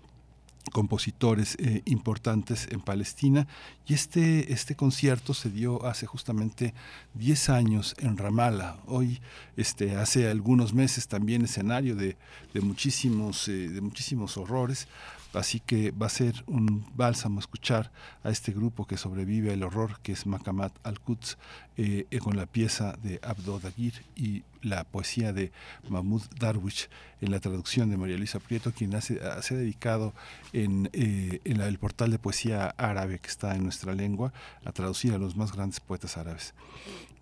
compositores 0.70 1.56
eh, 1.58 1.82
importantes 1.86 2.68
en 2.70 2.80
Palestina 2.80 3.48
y 3.86 3.94
este, 3.94 4.52
este 4.52 4.76
concierto 4.76 5.34
se 5.34 5.50
dio 5.50 5.84
hace 5.84 6.06
justamente 6.06 6.72
10 7.14 7.48
años 7.48 7.94
en 7.98 8.16
Ramallah. 8.16 8.76
Hoy, 8.86 9.20
este, 9.56 9.96
hace 9.96 10.30
algunos 10.30 10.72
meses 10.72 11.08
también 11.08 11.42
escenario 11.42 11.96
de, 11.96 12.16
de 12.54 12.60
muchísimos, 12.60 13.48
eh, 13.48 13.68
de 13.68 13.80
muchísimos 13.80 14.36
horrores. 14.36 14.86
Así 15.34 15.60
que 15.60 15.92
va 15.92 16.06
a 16.06 16.10
ser 16.10 16.44
un 16.46 16.86
bálsamo 16.94 17.40
escuchar 17.40 17.90
a 18.22 18.30
este 18.30 18.52
grupo 18.52 18.86
que 18.86 18.96
sobrevive 18.96 19.52
al 19.52 19.62
horror, 19.62 19.98
que 20.02 20.12
es 20.12 20.26
Makamat 20.26 20.72
Al-Quds, 20.84 21.38
eh, 21.78 22.06
con 22.22 22.36
la 22.36 22.46
pieza 22.46 22.98
de 23.02 23.18
Abdo 23.22 23.58
Dagir 23.58 24.04
y 24.14 24.42
la 24.60 24.84
poesía 24.84 25.32
de 25.32 25.50
Mahmoud 25.88 26.22
Darwish 26.38 26.88
en 27.20 27.30
la 27.30 27.40
traducción 27.40 27.90
de 27.90 27.96
María 27.96 28.18
Luisa 28.18 28.40
Prieto, 28.40 28.72
quien 28.72 29.00
se 29.00 29.20
ha 29.22 29.40
dedicado 29.40 30.12
en, 30.52 30.90
eh, 30.92 31.40
en 31.44 31.60
el 31.60 31.78
portal 31.78 32.10
de 32.10 32.18
poesía 32.18 32.74
árabe 32.76 33.18
que 33.18 33.28
está 33.28 33.54
en 33.54 33.64
nuestra 33.64 33.94
lengua 33.94 34.32
a 34.64 34.72
traducir 34.72 35.14
a 35.14 35.18
los 35.18 35.34
más 35.34 35.52
grandes 35.52 35.80
poetas 35.80 36.16
árabes. 36.18 36.54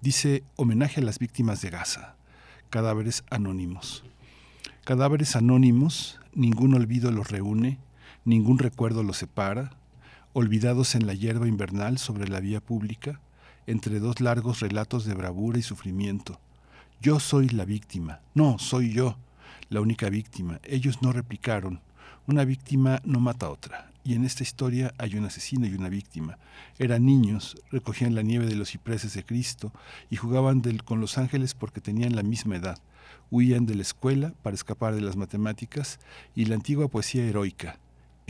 Dice, 0.00 0.42
homenaje 0.56 1.00
a 1.00 1.04
las 1.04 1.18
víctimas 1.18 1.60
de 1.60 1.70
Gaza, 1.70 2.16
cadáveres 2.70 3.22
anónimos. 3.30 4.02
Cadáveres 4.84 5.36
anónimos, 5.36 6.18
ningún 6.34 6.74
olvido 6.74 7.12
los 7.12 7.30
reúne, 7.30 7.78
ningún 8.24 8.58
recuerdo 8.58 9.02
los 9.02 9.16
separa, 9.16 9.72
olvidados 10.32 10.94
en 10.94 11.06
la 11.06 11.14
hierba 11.14 11.48
invernal 11.48 11.98
sobre 11.98 12.28
la 12.28 12.40
vía 12.40 12.60
pública, 12.60 13.20
entre 13.66 14.00
dos 14.00 14.20
largos 14.20 14.60
relatos 14.60 15.04
de 15.04 15.14
bravura 15.14 15.58
y 15.58 15.62
sufrimiento. 15.62 16.40
Yo 17.00 17.20
soy 17.20 17.48
la 17.48 17.64
víctima, 17.64 18.20
no, 18.34 18.58
soy 18.58 18.92
yo, 18.92 19.16
la 19.70 19.80
única 19.80 20.10
víctima. 20.10 20.60
Ellos 20.64 21.00
no 21.00 21.12
replicaron. 21.12 21.80
Una 22.26 22.44
víctima 22.44 23.00
no 23.04 23.20
mata 23.20 23.46
a 23.46 23.50
otra. 23.50 23.90
Y 24.02 24.14
en 24.14 24.24
esta 24.24 24.42
historia 24.42 24.94
hay 24.98 25.16
un 25.16 25.24
asesino 25.24 25.66
y 25.66 25.74
una 25.74 25.88
víctima. 25.88 26.38
Eran 26.78 27.06
niños, 27.06 27.56
recogían 27.70 28.14
la 28.14 28.22
nieve 28.22 28.46
de 28.46 28.56
los 28.56 28.70
cipreses 28.70 29.14
de 29.14 29.24
Cristo 29.24 29.72
y 30.10 30.16
jugaban 30.16 30.62
con 30.84 31.00
los 31.00 31.18
ángeles 31.18 31.54
porque 31.54 31.80
tenían 31.80 32.16
la 32.16 32.22
misma 32.22 32.56
edad. 32.56 32.78
Huían 33.30 33.66
de 33.66 33.76
la 33.76 33.82
escuela 33.82 34.32
para 34.42 34.54
escapar 34.54 34.94
de 34.94 35.02
las 35.02 35.16
matemáticas 35.16 36.00
y 36.34 36.46
la 36.46 36.56
antigua 36.56 36.88
poesía 36.88 37.24
heroica. 37.24 37.78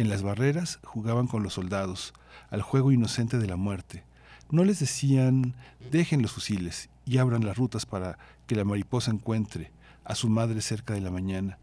En 0.01 0.09
las 0.09 0.22
barreras 0.22 0.78
jugaban 0.82 1.27
con 1.27 1.43
los 1.43 1.52
soldados, 1.52 2.14
al 2.48 2.62
juego 2.62 2.90
inocente 2.90 3.36
de 3.36 3.47
la 3.47 3.56
muerte. 3.56 4.02
No 4.51 4.64
les 4.64 4.81
decían, 4.81 5.55
dejen 5.90 6.22
los 6.22 6.32
fusiles 6.32 6.89
y 7.05 7.18
abran 7.18 7.44
las 7.44 7.59
rutas 7.59 7.85
para 7.85 8.16
que 8.47 8.55
la 8.55 8.64
mariposa 8.64 9.10
encuentre 9.10 9.72
a 10.05 10.14
su 10.14 10.31
madre 10.31 10.62
cerca 10.62 10.94
de 10.94 11.02
la 11.02 11.10
mañana, 11.10 11.59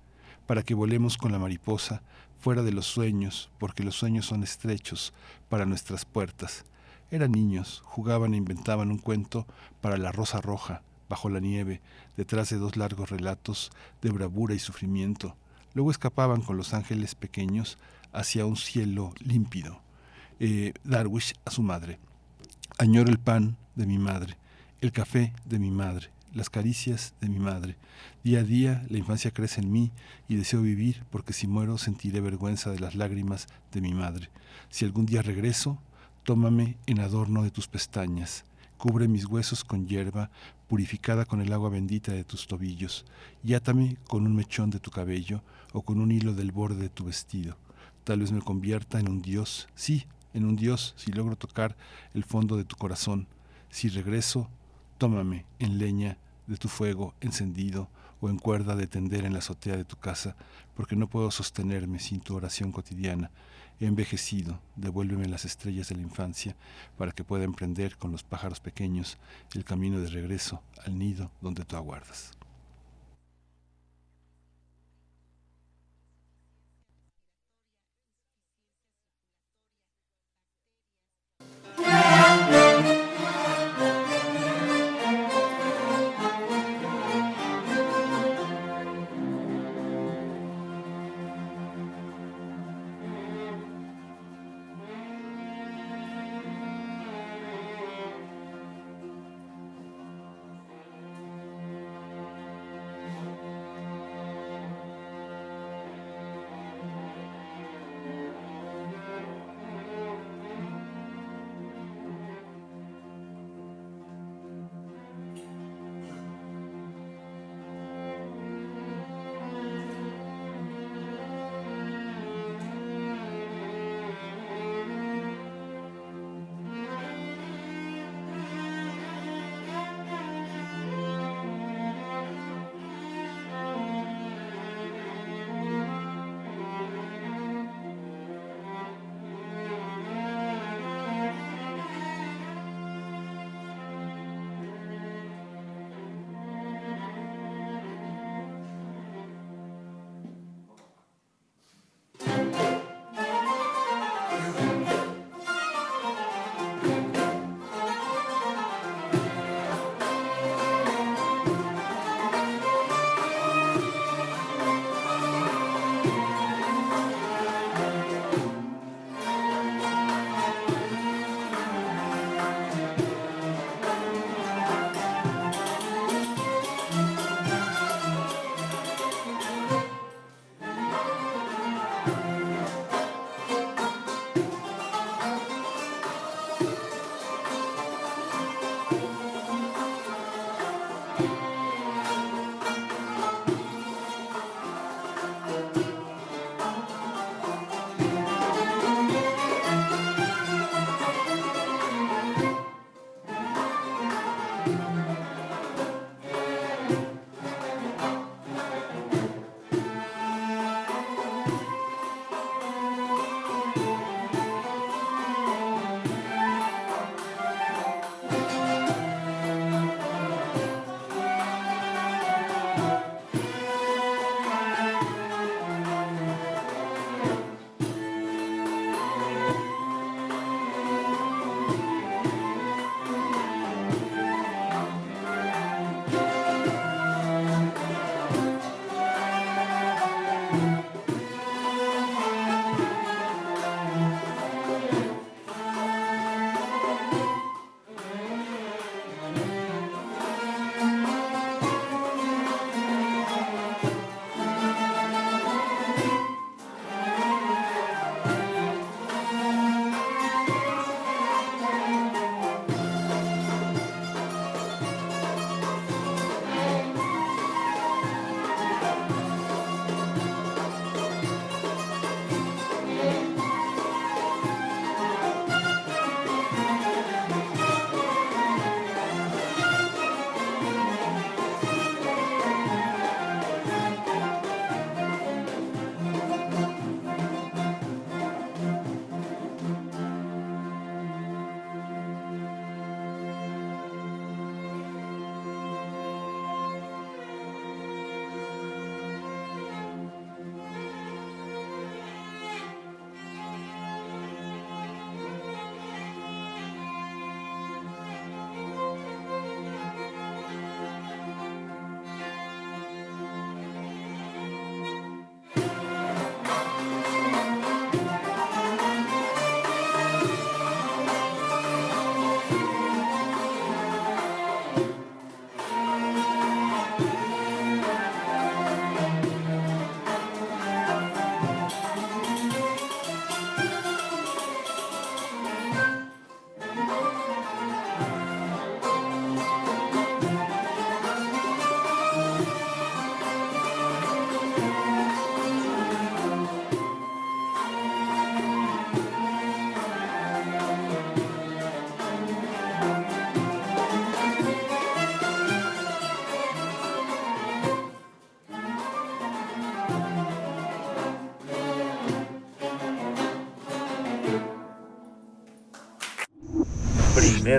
para 0.46 0.62
que 0.62 0.76
volemos 0.76 1.18
con 1.18 1.32
la 1.32 1.40
mariposa 1.40 2.04
fuera 2.40 2.62
de 2.62 2.72
los 2.72 2.86
sueños, 2.86 3.50
porque 3.58 3.84
los 3.84 3.96
sueños 3.96 4.28
son 4.28 4.44
estrechos 4.44 5.16
para 5.50 5.66
nuestras 5.66 6.06
puertas. 6.06 6.64
Eran 7.10 7.32
niños, 7.32 7.82
jugaban 7.86 8.36
e 8.36 8.38
inventaban 8.38 8.92
un 8.92 9.00
cuento 9.00 9.48
para 9.82 9.98
la 9.98 10.12
rosa 10.12 10.42
roja, 10.42 10.84
bajo 11.10 11.32
la 11.32 11.40
nieve, 11.40 11.82
detrás 12.18 12.52
de 12.52 12.58
dos 12.58 12.78
largos 12.78 13.10
relatos 13.10 13.72
de 14.04 14.12
bravura 14.12 14.54
y 14.54 14.60
sufrimiento. 14.60 15.36
Luego 15.74 15.90
escapaban 15.90 16.42
con 16.42 16.56
los 16.56 16.76
ángeles 16.76 17.16
pequeños 17.16 17.80
hacia 18.18 18.46
un 18.46 18.58
cielo 18.58 19.14
límpido. 19.20 19.82
Eh, 20.40 20.74
Darwish 20.84 21.34
a 21.46 21.52
su 21.52 21.62
madre. 21.62 22.00
Añoro 22.80 23.10
el 23.10 23.20
pan 23.20 23.58
de 23.76 23.86
mi 23.86 24.00
madre, 24.00 24.38
el 24.82 24.92
café 24.92 25.34
de 25.46 25.60
mi 25.60 25.70
madre, 25.72 26.10
las 26.34 26.50
caricias 26.50 27.14
de 27.22 27.30
mi 27.30 27.40
madre. 27.40 27.78
Día 28.24 28.40
a 28.40 28.44
día 28.44 28.86
la 28.90 28.98
infancia 28.98 29.32
crece 29.32 29.62
en 29.62 29.72
mí 29.72 29.92
y 30.28 30.36
deseo 30.36 30.62
vivir 30.62 31.04
porque 31.12 31.34
si 31.34 31.48
muero 31.48 31.78
sentiré 31.78 32.20
vergüenza 32.20 32.72
de 32.72 32.80
las 32.80 32.96
lágrimas 32.96 33.48
de 33.72 33.82
mi 33.82 33.94
madre. 33.94 34.30
Si 34.70 34.84
algún 34.84 35.06
día 35.06 35.22
regreso, 35.22 35.80
tómame 36.24 36.78
en 36.88 37.00
adorno 37.00 37.44
de 37.44 37.52
tus 37.52 37.68
pestañas, 37.68 38.46
cubre 38.78 39.08
mis 39.08 39.26
huesos 39.26 39.64
con 39.64 39.88
hierba 39.88 40.30
purificada 40.68 41.26
con 41.26 41.40
el 41.42 41.54
agua 41.54 41.70
bendita 41.70 42.12
de 42.12 42.24
tus 42.24 42.48
tobillos, 42.48 43.06
y 43.44 43.54
átame 43.54 43.98
con 44.08 44.26
un 44.26 44.36
mechón 44.36 44.70
de 44.70 44.80
tu 44.80 44.92
cabello 44.92 45.42
o 45.72 45.84
con 45.84 46.00
un 46.02 46.12
hilo 46.12 46.34
del 46.34 46.52
borde 46.52 46.82
de 46.82 46.90
tu 46.90 47.06
vestido. 47.06 47.58
Tal 48.08 48.22
vez 48.22 48.32
me 48.32 48.40
convierta 48.40 49.02
en 49.02 49.10
un 49.10 49.22
dios, 49.22 49.68
sí, 49.76 50.06
en 50.34 50.46
un 50.46 50.56
dios, 50.56 50.94
si 50.96 51.12
logro 51.12 51.36
tocar 51.36 51.76
el 52.14 52.24
fondo 52.24 52.56
de 52.56 52.64
tu 52.64 52.78
corazón. 52.78 53.28
Si 53.70 53.90
regreso, 53.90 54.50
tómame 54.98 55.44
en 55.60 55.78
leña 55.78 56.18
de 56.48 56.56
tu 56.56 56.70
fuego 56.70 57.16
encendido 57.20 57.90
o 58.22 58.30
en 58.30 58.38
cuerda 58.38 58.78
de 58.78 58.88
tender 58.88 59.26
en 59.26 59.34
la 59.34 59.40
azotea 59.40 59.76
de 59.76 59.84
tu 59.84 59.98
casa, 59.98 60.38
porque 60.74 60.96
no 60.96 61.10
puedo 61.10 61.32
sostenerme 61.32 62.00
sin 62.00 62.22
tu 62.22 62.34
oración 62.34 62.72
cotidiana. 62.72 63.30
He 63.82 63.88
envejecido, 63.88 64.62
devuélveme 64.78 65.28
las 65.28 65.44
estrellas 65.44 65.90
de 65.90 65.98
la 65.98 66.04
infancia 66.04 66.56
para 66.98 67.12
que 67.12 67.26
pueda 67.26 67.44
emprender 67.44 67.98
con 67.98 68.14
los 68.14 68.24
pájaros 68.24 68.62
pequeños 68.62 69.18
el 69.54 69.66
camino 69.66 70.00
de 70.00 70.08
regreso 70.08 70.64
al 70.86 70.98
nido 70.98 71.30
donde 71.42 71.66
tú 71.66 71.76
aguardas. 71.76 72.37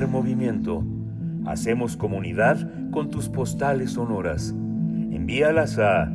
Movimiento. 0.06 0.84
Hacemos 1.46 1.96
comunidad 1.96 2.90
con 2.90 3.08
tus 3.10 3.28
postales 3.28 3.92
sonoras. 3.92 4.50
Envíalas 4.50 5.78
a 5.78 6.12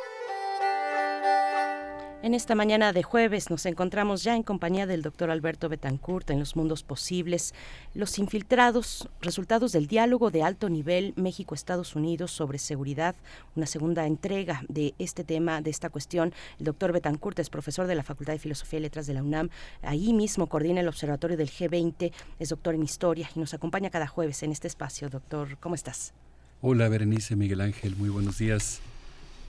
En 2.34 2.38
esta 2.38 2.56
mañana 2.56 2.92
de 2.92 3.04
jueves 3.04 3.48
nos 3.48 3.64
encontramos 3.64 4.24
ya 4.24 4.34
en 4.34 4.42
compañía 4.42 4.88
del 4.88 5.02
doctor 5.02 5.30
Alberto 5.30 5.68
Betancourt 5.68 6.28
en 6.30 6.40
los 6.40 6.56
mundos 6.56 6.82
posibles, 6.82 7.54
los 7.94 8.18
infiltrados, 8.18 9.08
resultados 9.20 9.70
del 9.70 9.86
diálogo 9.86 10.32
de 10.32 10.42
alto 10.42 10.68
nivel 10.68 11.12
México-Estados 11.14 11.94
Unidos 11.94 12.32
sobre 12.32 12.58
seguridad, 12.58 13.14
una 13.54 13.66
segunda 13.66 14.04
entrega 14.04 14.64
de 14.68 14.94
este 14.98 15.22
tema, 15.22 15.62
de 15.62 15.70
esta 15.70 15.90
cuestión. 15.90 16.34
El 16.58 16.64
doctor 16.64 16.90
Betancourt 16.90 17.38
es 17.38 17.50
profesor 17.50 17.86
de 17.86 17.94
la 17.94 18.02
Facultad 18.02 18.32
de 18.32 18.40
Filosofía 18.40 18.80
y 18.80 18.82
Letras 18.82 19.06
de 19.06 19.14
la 19.14 19.22
UNAM, 19.22 19.50
ahí 19.82 20.12
mismo 20.12 20.48
coordina 20.48 20.80
el 20.80 20.88
observatorio 20.88 21.36
del 21.36 21.52
G20, 21.52 22.10
es 22.40 22.48
doctor 22.48 22.74
en 22.74 22.82
historia 22.82 23.30
y 23.36 23.38
nos 23.38 23.54
acompaña 23.54 23.90
cada 23.90 24.08
jueves 24.08 24.42
en 24.42 24.50
este 24.50 24.66
espacio. 24.66 25.08
Doctor, 25.08 25.56
¿cómo 25.58 25.76
estás? 25.76 26.12
Hola 26.62 26.88
Berenice, 26.88 27.36
Miguel 27.36 27.60
Ángel, 27.60 27.94
muy 27.94 28.08
buenos 28.08 28.38
días 28.38 28.80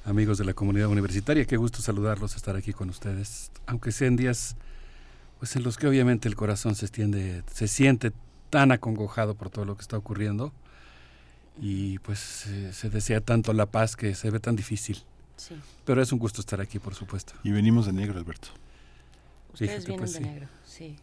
amigos 0.06 0.38
de 0.38 0.46
la 0.46 0.54
comunidad 0.54 0.88
universitaria. 0.88 1.46
Qué 1.46 1.58
gusto 1.58 1.82
saludarlos, 1.82 2.36
estar 2.36 2.56
aquí 2.56 2.74
con 2.74 2.90
ustedes, 2.90 3.52
aunque 3.66 3.92
sean 3.92 4.16
días 4.16 4.56
pues 5.40 5.56
en 5.56 5.64
los 5.64 5.78
que 5.78 5.88
obviamente 5.88 6.28
el 6.30 6.36
corazón 6.36 6.76
se 6.76 6.86
extiende, 6.86 7.44
se 7.52 7.68
siente 7.68 8.14
tan 8.50 8.72
acongojado 8.72 9.36
por 9.36 9.50
todo 9.50 9.66
lo 9.66 9.76
que 9.76 9.82
está 9.82 9.98
ocurriendo 9.98 10.54
y 11.62 12.00
pues 12.00 12.48
se 12.72 12.90
desea 12.90 13.22
tanto 13.22 13.54
la 13.54 13.66
paz 13.66 13.96
que 13.96 14.16
se 14.16 14.30
ve 14.30 14.40
tan 14.40 14.56
difícil. 14.56 15.04
Sí. 15.38 15.56
Pero 15.84 16.02
es 16.02 16.12
un 16.12 16.20
gusto 16.20 16.42
estar 16.42 16.62
aquí, 16.62 16.80
por 16.80 16.96
supuesto. 16.96 17.34
Y 17.44 17.52
venimos 17.52 17.86
de 17.86 17.94
negro, 17.94 18.18
Alberto. 18.18 18.50
Ustedes 19.54 19.86
vienen 19.86 20.00
pues, 20.00 20.14
de 20.14 20.20
negro, 20.22 20.48
sí. 20.66 20.96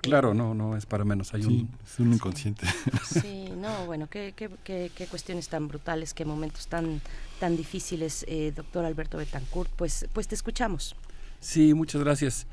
Claro, 0.00 0.32
no, 0.32 0.54
no 0.54 0.76
es 0.76 0.86
para 0.86 1.04
menos. 1.04 1.34
Hay 1.34 1.44
un, 1.44 1.68
es 1.84 1.98
un 1.98 2.12
inconsciente. 2.12 2.66
Sí, 3.04 3.50
no, 3.56 3.86
bueno, 3.86 4.08
qué, 4.08 4.32
qué, 4.36 4.48
qué, 4.62 4.92
qué, 4.94 5.06
cuestiones 5.06 5.48
tan 5.48 5.66
brutales, 5.66 6.14
qué 6.14 6.24
momentos 6.24 6.68
tan, 6.68 7.00
tan 7.38 7.56
difíciles, 7.56 8.24
eh, 8.28 8.52
doctor 8.54 8.84
Alberto 8.84 9.18
Betancourt. 9.18 9.70
Pues, 9.76 10.06
pues 10.12 10.28
te 10.28 10.34
escuchamos. 10.34 10.96
Sí, 11.40 11.74
muchas 11.74 12.02
gracias. 12.02 12.46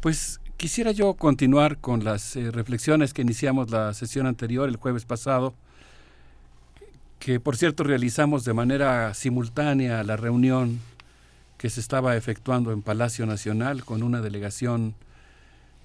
Pues 0.00 0.40
quisiera 0.56 0.92
yo 0.92 1.14
continuar 1.14 1.78
con 1.78 2.04
las 2.04 2.36
eh, 2.36 2.50
reflexiones 2.50 3.12
que 3.12 3.22
iniciamos 3.22 3.70
la 3.70 3.92
sesión 3.94 4.26
anterior, 4.26 4.68
el 4.68 4.76
jueves 4.76 5.04
pasado, 5.04 5.54
que 7.18 7.40
por 7.40 7.56
cierto 7.56 7.84
realizamos 7.84 8.44
de 8.44 8.52
manera 8.52 9.14
simultánea 9.14 10.04
la 10.04 10.16
reunión 10.16 10.80
que 11.58 11.70
se 11.70 11.80
estaba 11.80 12.16
efectuando 12.16 12.72
en 12.72 12.82
Palacio 12.82 13.24
Nacional 13.24 13.84
con 13.84 14.02
una 14.02 14.20
delegación 14.20 14.94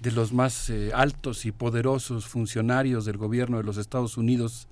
de 0.00 0.12
los 0.12 0.32
más 0.32 0.70
eh, 0.70 0.90
altos 0.94 1.46
y 1.46 1.52
poderosos 1.52 2.26
funcionarios 2.26 3.04
del 3.04 3.16
gobierno 3.16 3.56
de 3.58 3.64
los 3.64 3.76
Estados 3.76 4.16
Unidos 4.16 4.68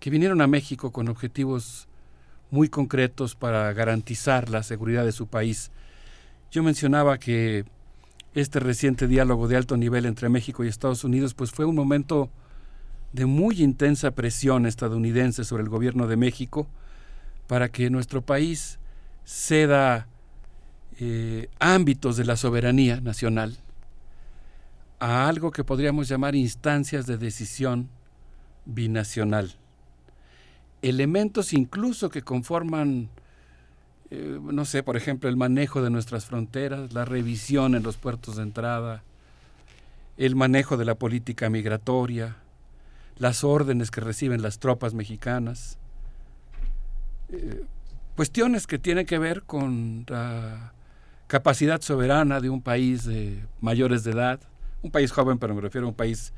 que 0.00 0.10
vinieron 0.10 0.40
a 0.40 0.46
México 0.46 0.90
con 0.90 1.08
objetivos 1.08 1.88
muy 2.50 2.68
concretos 2.68 3.34
para 3.34 3.72
garantizar 3.72 4.48
la 4.48 4.62
seguridad 4.62 5.04
de 5.04 5.12
su 5.12 5.26
país. 5.26 5.70
Yo 6.50 6.62
mencionaba 6.62 7.18
que 7.18 7.64
este 8.34 8.60
reciente 8.60 9.06
diálogo 9.06 9.48
de 9.48 9.56
alto 9.56 9.76
nivel 9.76 10.06
entre 10.06 10.28
México 10.28 10.64
y 10.64 10.68
Estados 10.68 11.04
Unidos 11.04 11.34
pues 11.34 11.50
fue 11.50 11.64
un 11.64 11.74
momento 11.74 12.30
de 13.12 13.26
muy 13.26 13.62
intensa 13.62 14.10
presión 14.10 14.66
estadounidense 14.66 15.44
sobre 15.44 15.62
el 15.62 15.68
gobierno 15.68 16.06
de 16.06 16.16
México 16.16 16.68
para 17.46 17.70
que 17.70 17.90
nuestro 17.90 18.22
país 18.22 18.78
ceda 19.24 20.08
eh, 21.00 21.48
ámbitos 21.58 22.16
de 22.16 22.24
la 22.24 22.36
soberanía 22.36 23.00
nacional 23.00 23.56
a 25.00 25.28
algo 25.28 25.50
que 25.50 25.64
podríamos 25.64 26.08
llamar 26.08 26.34
instancias 26.34 27.06
de 27.06 27.18
decisión 27.18 27.88
binacional. 28.64 29.54
Elementos 30.82 31.52
incluso 31.52 32.08
que 32.10 32.22
conforman, 32.22 33.08
eh, 34.10 34.38
no 34.40 34.64
sé, 34.64 34.82
por 34.82 34.96
ejemplo, 34.96 35.28
el 35.28 35.36
manejo 35.36 35.82
de 35.82 35.90
nuestras 35.90 36.26
fronteras, 36.26 36.92
la 36.92 37.04
revisión 37.04 37.74
en 37.74 37.82
los 37.82 37.96
puertos 37.96 38.36
de 38.36 38.42
entrada, 38.42 39.02
el 40.16 40.36
manejo 40.36 40.76
de 40.76 40.84
la 40.84 40.94
política 40.94 41.50
migratoria, 41.50 42.36
las 43.18 43.44
órdenes 43.44 43.90
que 43.90 44.00
reciben 44.00 44.42
las 44.42 44.58
tropas 44.58 44.94
mexicanas, 44.94 45.78
eh, 47.30 47.64
cuestiones 48.16 48.66
que 48.66 48.78
tienen 48.78 49.06
que 49.06 49.18
ver 49.18 49.42
con 49.42 50.04
la 50.08 50.72
capacidad 51.26 51.80
soberana 51.80 52.40
de 52.40 52.50
un 52.50 52.62
país 52.62 53.04
de 53.04 53.44
mayores 53.60 54.02
de 54.02 54.12
edad, 54.12 54.40
un 54.82 54.90
país 54.90 55.12
joven, 55.12 55.38
pero 55.38 55.54
me 55.54 55.60
refiero 55.60 55.86
a 55.86 55.90
un 55.90 55.96
país 55.96 56.32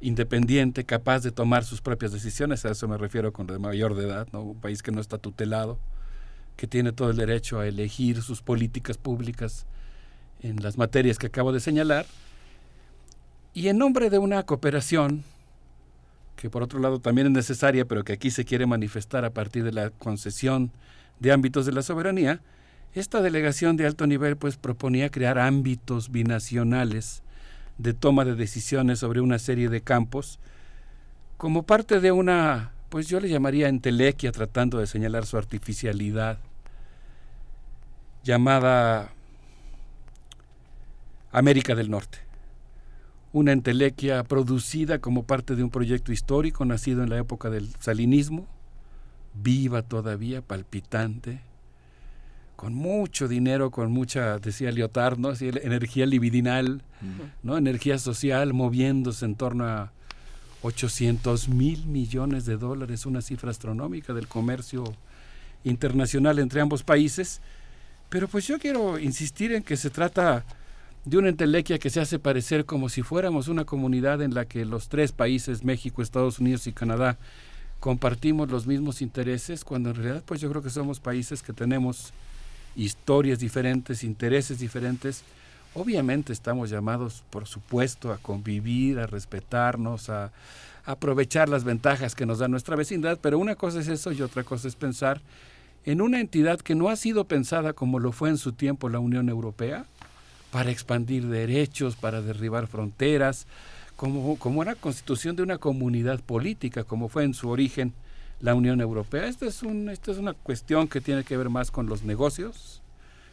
independiente, 0.00 0.84
capaz 0.84 1.20
de 1.20 1.30
tomar 1.30 1.64
sus 1.64 1.80
propias 1.80 2.12
decisiones, 2.12 2.64
a 2.64 2.70
eso 2.70 2.88
me 2.88 2.96
refiero 2.96 3.32
con 3.32 3.46
de 3.46 3.58
mayor 3.58 3.94
de 3.94 4.06
edad, 4.06 4.26
¿no? 4.32 4.42
un 4.42 4.60
país 4.60 4.82
que 4.82 4.92
no 4.92 5.00
está 5.00 5.18
tutelado, 5.18 5.78
que 6.56 6.66
tiene 6.66 6.92
todo 6.92 7.10
el 7.10 7.16
derecho 7.16 7.60
a 7.60 7.66
elegir 7.66 8.22
sus 8.22 8.42
políticas 8.42 8.98
públicas 8.98 9.66
en 10.42 10.56
las 10.62 10.78
materias 10.78 11.18
que 11.18 11.26
acabo 11.26 11.52
de 11.52 11.60
señalar, 11.60 12.06
y 13.52 13.68
en 13.68 13.78
nombre 13.78 14.10
de 14.10 14.18
una 14.18 14.44
cooperación 14.44 15.24
que 16.40 16.48
por 16.48 16.62
otro 16.62 16.80
lado 16.80 17.00
también 17.00 17.26
es 17.26 17.32
necesaria, 17.34 17.84
pero 17.84 18.02
que 18.02 18.14
aquí 18.14 18.30
se 18.30 18.46
quiere 18.46 18.64
manifestar 18.64 19.26
a 19.26 19.30
partir 19.30 19.62
de 19.62 19.72
la 19.72 19.90
concesión 19.90 20.70
de 21.18 21.32
ámbitos 21.32 21.66
de 21.66 21.72
la 21.72 21.82
soberanía, 21.82 22.40
esta 22.94 23.20
delegación 23.20 23.76
de 23.76 23.86
alto 23.86 24.06
nivel 24.06 24.36
pues 24.36 24.56
proponía 24.56 25.10
crear 25.10 25.38
ámbitos 25.38 26.10
binacionales 26.10 27.22
de 27.82 27.94
toma 27.94 28.24
de 28.24 28.34
decisiones 28.34 28.98
sobre 28.98 29.20
una 29.20 29.38
serie 29.38 29.68
de 29.68 29.80
campos, 29.80 30.38
como 31.36 31.62
parte 31.62 32.00
de 32.00 32.12
una, 32.12 32.72
pues 32.90 33.08
yo 33.08 33.20
le 33.20 33.28
llamaría 33.28 33.68
entelequia 33.68 34.32
tratando 34.32 34.78
de 34.78 34.86
señalar 34.86 35.24
su 35.24 35.38
artificialidad, 35.38 36.38
llamada 38.22 39.12
América 41.32 41.74
del 41.74 41.90
Norte. 41.90 42.18
Una 43.32 43.52
entelequia 43.52 44.24
producida 44.24 44.98
como 44.98 45.22
parte 45.22 45.54
de 45.54 45.62
un 45.62 45.70
proyecto 45.70 46.12
histórico 46.12 46.64
nacido 46.64 47.02
en 47.02 47.10
la 47.10 47.18
época 47.18 47.48
del 47.48 47.68
salinismo, 47.78 48.46
viva 49.34 49.82
todavía, 49.82 50.42
palpitante, 50.42 51.40
con 52.60 52.74
mucho 52.74 53.26
dinero, 53.26 53.70
con 53.70 53.90
mucha, 53.90 54.38
decía 54.38 54.70
Lyotard, 54.70 55.16
¿no? 55.16 55.32
energía 55.40 56.04
libidinal, 56.04 56.82
¿no? 57.42 57.56
Energía 57.56 57.96
social 57.96 58.52
moviéndose 58.52 59.24
en 59.24 59.34
torno 59.34 59.64
a 59.64 59.92
800 60.60 61.48
mil 61.48 61.86
millones 61.86 62.44
de 62.44 62.58
dólares, 62.58 63.06
una 63.06 63.22
cifra 63.22 63.50
astronómica 63.50 64.12
del 64.12 64.28
comercio 64.28 64.84
internacional 65.64 66.38
entre 66.38 66.60
ambos 66.60 66.82
países. 66.82 67.40
Pero 68.10 68.28
pues 68.28 68.46
yo 68.46 68.58
quiero 68.58 68.98
insistir 68.98 69.52
en 69.52 69.62
que 69.62 69.78
se 69.78 69.88
trata 69.88 70.44
de 71.06 71.16
una 71.16 71.30
entelequia 71.30 71.78
que 71.78 71.88
se 71.88 72.00
hace 72.00 72.18
parecer 72.18 72.66
como 72.66 72.90
si 72.90 73.00
fuéramos 73.00 73.48
una 73.48 73.64
comunidad 73.64 74.20
en 74.20 74.34
la 74.34 74.44
que 74.44 74.66
los 74.66 74.90
tres 74.90 75.12
países, 75.12 75.64
México, 75.64 76.02
Estados 76.02 76.40
Unidos 76.40 76.66
y 76.66 76.74
Canadá, 76.74 77.16
compartimos 77.78 78.50
los 78.50 78.66
mismos 78.66 79.00
intereses, 79.00 79.64
cuando 79.64 79.88
en 79.88 79.96
realidad 79.96 80.22
pues 80.26 80.42
yo 80.42 80.50
creo 80.50 80.60
que 80.60 80.68
somos 80.68 81.00
países 81.00 81.42
que 81.42 81.54
tenemos 81.54 82.12
historias 82.84 83.38
diferentes, 83.38 84.04
intereses 84.04 84.58
diferentes, 84.58 85.22
obviamente 85.74 86.32
estamos 86.32 86.70
llamados, 86.70 87.22
por 87.30 87.46
supuesto, 87.46 88.12
a 88.12 88.18
convivir, 88.18 88.98
a 88.98 89.06
respetarnos, 89.06 90.08
a, 90.08 90.32
aprovechar 90.86 91.48
las 91.48 91.62
ventajas 91.62 92.14
que 92.14 92.24
nos 92.24 92.38
da 92.38 92.48
nuestra 92.48 92.74
vecindad, 92.74 93.18
pero 93.20 93.38
una 93.38 93.54
cosa 93.54 93.80
es 93.80 93.88
eso 93.88 94.12
y 94.12 94.22
otra 94.22 94.44
cosa 94.44 94.66
es 94.66 94.76
pensar 94.76 95.20
en 95.84 96.00
una 96.00 96.20
entidad 96.20 96.58
que 96.58 96.74
no 96.74 96.88
ha 96.88 96.96
sido 96.96 97.24
pensada 97.24 97.74
como 97.74 97.98
lo 97.98 98.12
fue 98.12 98.30
en 98.30 98.38
su 98.38 98.52
tiempo 98.52 98.88
la 98.88 98.98
Unión 98.98 99.28
Europea, 99.28 99.84
para 100.50 100.70
expandir 100.70 101.26
derechos, 101.26 101.96
para 101.96 102.22
derribar 102.22 102.66
fronteras, 102.66 103.46
como, 103.94 104.36
como 104.36 104.60
una 104.60 104.74
constitución 104.74 105.36
de 105.36 105.42
una 105.42 105.58
comunidad 105.58 106.20
política, 106.20 106.82
como 106.82 107.08
fue 107.08 107.24
en 107.24 107.34
su 107.34 107.50
origen 107.50 107.92
la 108.40 108.54
Unión 108.54 108.80
Europea. 108.80 109.26
Esta 109.26 109.46
es, 109.46 109.62
un, 109.62 109.88
esta 109.88 110.10
es 110.10 110.18
una 110.18 110.32
cuestión 110.32 110.88
que 110.88 111.00
tiene 111.00 111.24
que 111.24 111.36
ver 111.36 111.50
más 111.50 111.70
con 111.70 111.86
los 111.86 112.02
negocios, 112.02 112.82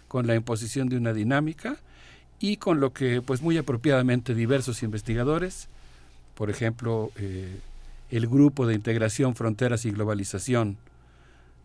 con 0.08 0.28
la 0.28 0.36
imposición 0.36 0.90
de 0.90 0.98
una 0.98 1.14
dinámica 1.14 1.78
y 2.40 2.58
con 2.58 2.80
lo 2.80 2.94
que, 2.94 3.22
pues 3.22 3.42
muy 3.42 3.58
apropiadamente, 3.58 4.36
diversos 4.36 4.84
investigadores, 4.84 5.70
por 6.36 6.50
ejemplo, 6.50 7.12
eh, 7.16 7.60
el 8.12 8.28
Grupo 8.28 8.68
de 8.68 8.76
Integración, 8.76 9.36
Fronteras 9.36 9.86
y 9.86 9.92
Globalización 9.92 10.78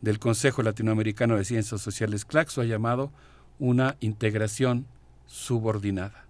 del 0.01 0.19
Consejo 0.19 0.63
Latinoamericano 0.63 1.37
de 1.37 1.45
Ciencias 1.45 1.81
Sociales, 1.81 2.25
CLACSO, 2.25 2.63
ha 2.63 2.65
llamado 2.65 3.13
una 3.59 3.97
integración 4.01 4.87
subordinada. 5.27 6.25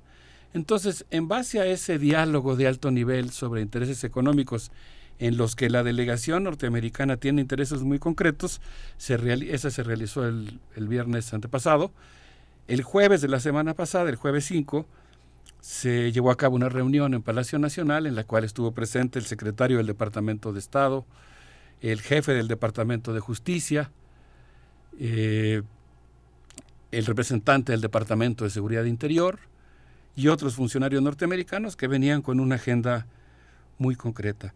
Entonces, 0.55 1.07
en 1.10 1.28
base 1.28 1.60
a 1.60 1.66
ese 1.66 1.99
diálogo 1.99 2.57
de 2.57 2.66
alto 2.66 2.91
nivel 2.91 3.31
sobre 3.31 3.62
intereses 3.62 4.05
económicos 4.05 4.70
en 5.18 5.36
los 5.36 5.55
que 5.55 5.70
la 5.70 5.82
delegación 5.82 6.44
norteamericana 6.44 7.16
tiene 7.16 7.41
intereses 7.41 7.82
muy 7.82 7.99
concretos. 7.99 8.60
Esa 8.99 9.70
se 9.70 9.82
realizó 9.82 10.26
el, 10.26 10.58
el, 10.76 10.89
viernes 10.89 11.32
antepasado. 11.32 11.92
El 12.68 12.82
jueves 12.82 13.20
de 13.20 13.28
la 13.28 13.41
semana 13.41 13.74
pasada, 13.74 14.10
el 14.10 14.16
jueves 14.16 14.44
5, 14.47 14.86
se 15.60 16.10
llevó 16.10 16.31
a 16.32 16.36
cabo 16.36 16.57
una 16.57 16.68
reunión 16.68 17.15
en 17.15 17.23
Palacio 17.23 17.58
Nacional 17.58 18.07
en 18.07 18.16
la 18.16 18.24
cual 18.24 18.42
estuvo 18.44 18.73
presente 18.73 19.18
el 19.18 19.24
secretario 19.24 19.76
del 19.76 19.86
Departamento 19.86 20.52
de 20.52 20.58
Estado, 20.58 21.07
el 21.81 22.00
jefe 22.00 22.32
del 22.32 22.49
Departamento 22.49 23.12
de 23.12 23.20
Justicia, 23.20 23.91
eh, 24.99 25.62
el 26.91 27.07
representante 27.07 27.73
del 27.73 27.81
Departamento 27.81 28.44
de 28.44 28.50
Seguridad 28.50 28.84
Interior 28.84 29.39
y 30.15 30.28
otros 30.28 30.57
funcionarios 30.57 31.02
norteamericanos 31.02 31.76
que 31.76 31.89
venían 31.89 32.23
con 32.23 32.41
una 32.41 32.57
agenda 32.57 33.07
muy 33.78 33.94
concreta. 33.94 34.55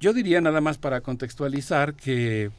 Yo 0.00 0.14
diría 0.14 0.40
nada 0.40 0.62
más 0.62 0.78
para 0.78 1.02
contextualizar 1.02 1.92
que 1.92 2.50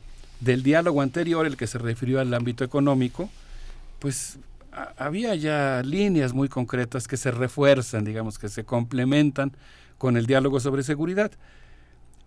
del 0.42 0.62
diálogo 0.62 1.02
anterior, 1.02 1.48
el 1.48 1.58
que 1.58 1.66
se 1.66 1.80
refirió 1.80 2.20
al 2.20 2.32
ámbito 2.36 2.64
económico, 2.64 3.32
pues 3.98 4.38
había 4.98 5.34
ya 5.34 5.82
líneas 5.84 6.34
muy 6.34 6.50
concretas 6.50 7.08
que 7.08 7.18
se 7.18 7.32
refuerzan, 7.32 8.06
digamos, 8.06 8.38
que 8.38 8.48
se 8.48 8.64
complementan 8.64 9.54
con 9.98 10.18
el 10.18 10.28
diálogo 10.28 10.60
sobre 10.60 10.84
seguridad. 10.84 11.32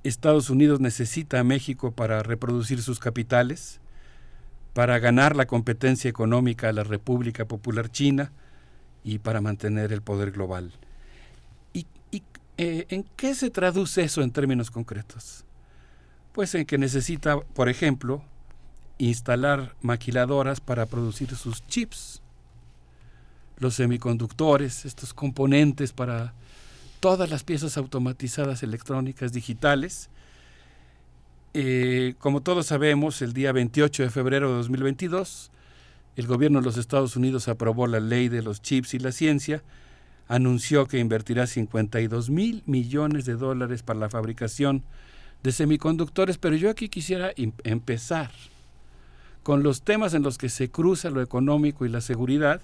Estados 0.02 0.50
Unidos 0.50 0.80
necesita 0.80 1.38
a 1.38 1.44
México 1.44 1.92
para 1.92 2.22
reproducir 2.24 2.82
sus 2.82 2.98
capitales, 2.98 3.80
para 4.72 4.98
ganar 4.98 5.36
la 5.36 5.46
competencia 5.46 6.10
económica 6.10 6.68
a 6.68 6.72
la 6.72 6.82
República 6.82 7.44
Popular 7.44 7.88
China 7.88 8.32
y 9.04 9.18
para 9.18 9.40
mantener 9.40 9.92
el 9.92 10.02
poder 10.02 10.32
global. 10.32 10.72
Eh, 12.56 12.86
¿En 12.88 13.04
qué 13.16 13.34
se 13.34 13.50
traduce 13.50 14.02
eso 14.02 14.22
en 14.22 14.30
términos 14.30 14.70
concretos? 14.70 15.44
Pues 16.32 16.54
en 16.54 16.66
que 16.66 16.78
necesita, 16.78 17.40
por 17.40 17.68
ejemplo, 17.68 18.22
instalar 18.98 19.74
maquiladoras 19.82 20.60
para 20.60 20.86
producir 20.86 21.34
sus 21.34 21.66
chips, 21.66 22.22
los 23.58 23.74
semiconductores, 23.74 24.84
estos 24.84 25.14
componentes 25.14 25.92
para 25.92 26.32
todas 27.00 27.30
las 27.30 27.44
piezas 27.44 27.76
automatizadas 27.76 28.62
electrónicas 28.62 29.32
digitales. 29.32 30.08
Eh, 31.54 32.14
como 32.18 32.40
todos 32.40 32.66
sabemos, 32.66 33.20
el 33.22 33.32
día 33.32 33.52
28 33.52 34.04
de 34.04 34.10
febrero 34.10 34.50
de 34.50 34.56
2022, 34.56 35.50
el 36.16 36.26
gobierno 36.26 36.60
de 36.60 36.64
los 36.64 36.76
Estados 36.76 37.16
Unidos 37.16 37.48
aprobó 37.48 37.86
la 37.86 38.00
ley 38.00 38.28
de 38.28 38.42
los 38.42 38.62
chips 38.62 38.94
y 38.94 38.98
la 38.98 39.12
ciencia, 39.12 39.62
anunció 40.28 40.86
que 40.86 40.98
invertirá 40.98 41.46
52 41.46 42.30
mil 42.30 42.62
millones 42.66 43.24
de 43.24 43.34
dólares 43.34 43.82
para 43.82 44.00
la 44.00 44.10
fabricación 44.10 44.82
de 45.42 45.52
semiconductores, 45.52 46.38
pero 46.38 46.56
yo 46.56 46.70
aquí 46.70 46.88
quisiera 46.88 47.32
empezar 47.36 48.30
con 49.42 49.62
los 49.62 49.82
temas 49.82 50.14
en 50.14 50.22
los 50.22 50.38
que 50.38 50.48
se 50.48 50.70
cruza 50.70 51.10
lo 51.10 51.20
económico 51.20 51.84
y 51.84 51.90
la 51.90 52.00
seguridad, 52.00 52.62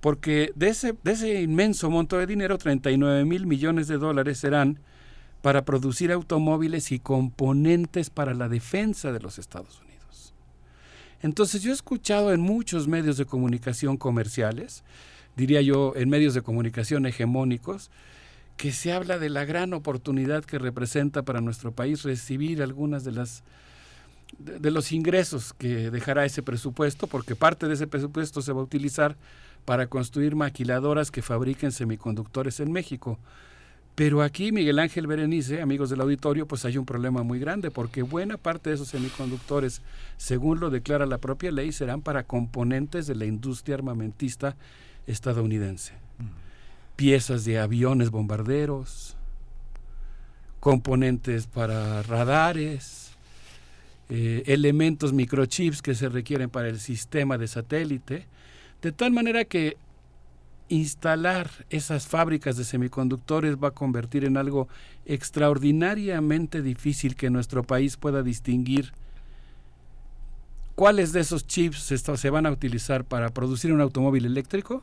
porque 0.00 0.52
de 0.54 0.68
ese, 0.68 0.94
de 1.02 1.12
ese 1.12 1.40
inmenso 1.40 1.88
monto 1.88 2.18
de 2.18 2.26
dinero, 2.26 2.58
39 2.58 3.24
mil 3.24 3.46
millones 3.46 3.88
de 3.88 3.96
dólares 3.96 4.38
serán 4.38 4.78
para 5.40 5.64
producir 5.64 6.12
automóviles 6.12 6.92
y 6.92 6.98
componentes 6.98 8.10
para 8.10 8.34
la 8.34 8.48
defensa 8.48 9.10
de 9.10 9.20
los 9.20 9.38
Estados 9.38 9.80
Unidos. 9.80 10.34
Entonces 11.22 11.62
yo 11.62 11.70
he 11.70 11.74
escuchado 11.74 12.32
en 12.32 12.40
muchos 12.40 12.88
medios 12.88 13.16
de 13.16 13.24
comunicación 13.24 13.96
comerciales, 13.96 14.84
diría 15.36 15.60
yo, 15.60 15.92
en 15.96 16.08
medios 16.08 16.34
de 16.34 16.42
comunicación 16.42 17.06
hegemónicos, 17.06 17.90
que 18.56 18.72
se 18.72 18.92
habla 18.92 19.18
de 19.18 19.30
la 19.30 19.44
gran 19.44 19.72
oportunidad 19.72 20.44
que 20.44 20.58
representa 20.58 21.22
para 21.22 21.40
nuestro 21.40 21.72
país 21.72 22.02
recibir 22.02 22.62
algunas 22.62 23.04
de 23.04 23.12
las 23.12 23.42
de, 24.38 24.70
los 24.70 24.92
ingresos 24.92 25.52
que 25.52 25.90
dejará 25.90 26.24
ese 26.24 26.42
presupuesto, 26.42 27.06
porque 27.06 27.36
parte 27.36 27.68
de 27.68 27.74
ese 27.74 27.86
presupuesto 27.86 28.42
se 28.42 28.52
va 28.52 28.60
a 28.60 28.64
utilizar 28.64 29.16
para 29.64 29.86
construir 29.86 30.34
maquiladoras 30.34 31.10
que 31.10 31.22
fabriquen 31.22 31.72
semiconductores 31.72 32.60
en 32.60 32.72
México. 32.72 33.18
Pero 33.94 34.22
aquí, 34.22 34.52
Miguel 34.52 34.78
Ángel 34.78 35.06
Berenice, 35.06 35.60
amigos 35.60 35.90
del 35.90 36.00
auditorio, 36.00 36.46
pues 36.46 36.64
hay 36.64 36.78
un 36.78 36.86
problema 36.86 37.22
muy 37.22 37.38
grande, 37.38 37.70
porque 37.70 38.02
buena 38.02 38.38
parte 38.38 38.70
de 38.70 38.76
esos 38.76 38.88
semiconductores, 38.88 39.82
según 40.16 40.60
lo 40.60 40.70
declara 40.70 41.04
la 41.04 41.18
propia 41.18 41.52
ley, 41.52 41.72
serán 41.72 42.00
para 42.00 42.24
componentes 42.24 43.06
de 43.06 43.14
la 43.14 43.26
industria 43.26 43.74
armamentista 43.74 44.56
estadounidense. 45.06 45.92
Piezas 46.96 47.44
de 47.44 47.58
aviones 47.58 48.10
bombarderos, 48.10 49.16
componentes 50.60 51.46
para 51.46 52.02
radares, 52.02 53.12
eh, 54.08 54.42
elementos 54.46 55.12
microchips 55.12 55.82
que 55.82 55.94
se 55.94 56.08
requieren 56.08 56.50
para 56.50 56.68
el 56.68 56.78
sistema 56.78 57.38
de 57.38 57.48
satélite, 57.48 58.26
de 58.80 58.92
tal 58.92 59.10
manera 59.10 59.44
que 59.44 59.76
instalar 60.68 61.50
esas 61.70 62.06
fábricas 62.06 62.56
de 62.56 62.64
semiconductores 62.64 63.56
va 63.56 63.68
a 63.68 63.72
convertir 63.72 64.24
en 64.24 64.36
algo 64.36 64.68
extraordinariamente 65.04 66.62
difícil 66.62 67.16
que 67.16 67.30
nuestro 67.30 67.62
país 67.62 67.96
pueda 67.96 68.22
distinguir 68.22 68.92
cuáles 70.74 71.12
de 71.12 71.20
esos 71.20 71.46
chips 71.46 71.92
se 72.14 72.30
van 72.30 72.46
a 72.46 72.50
utilizar 72.50 73.04
para 73.04 73.30
producir 73.30 73.72
un 73.72 73.80
automóvil 73.80 74.24
eléctrico 74.24 74.82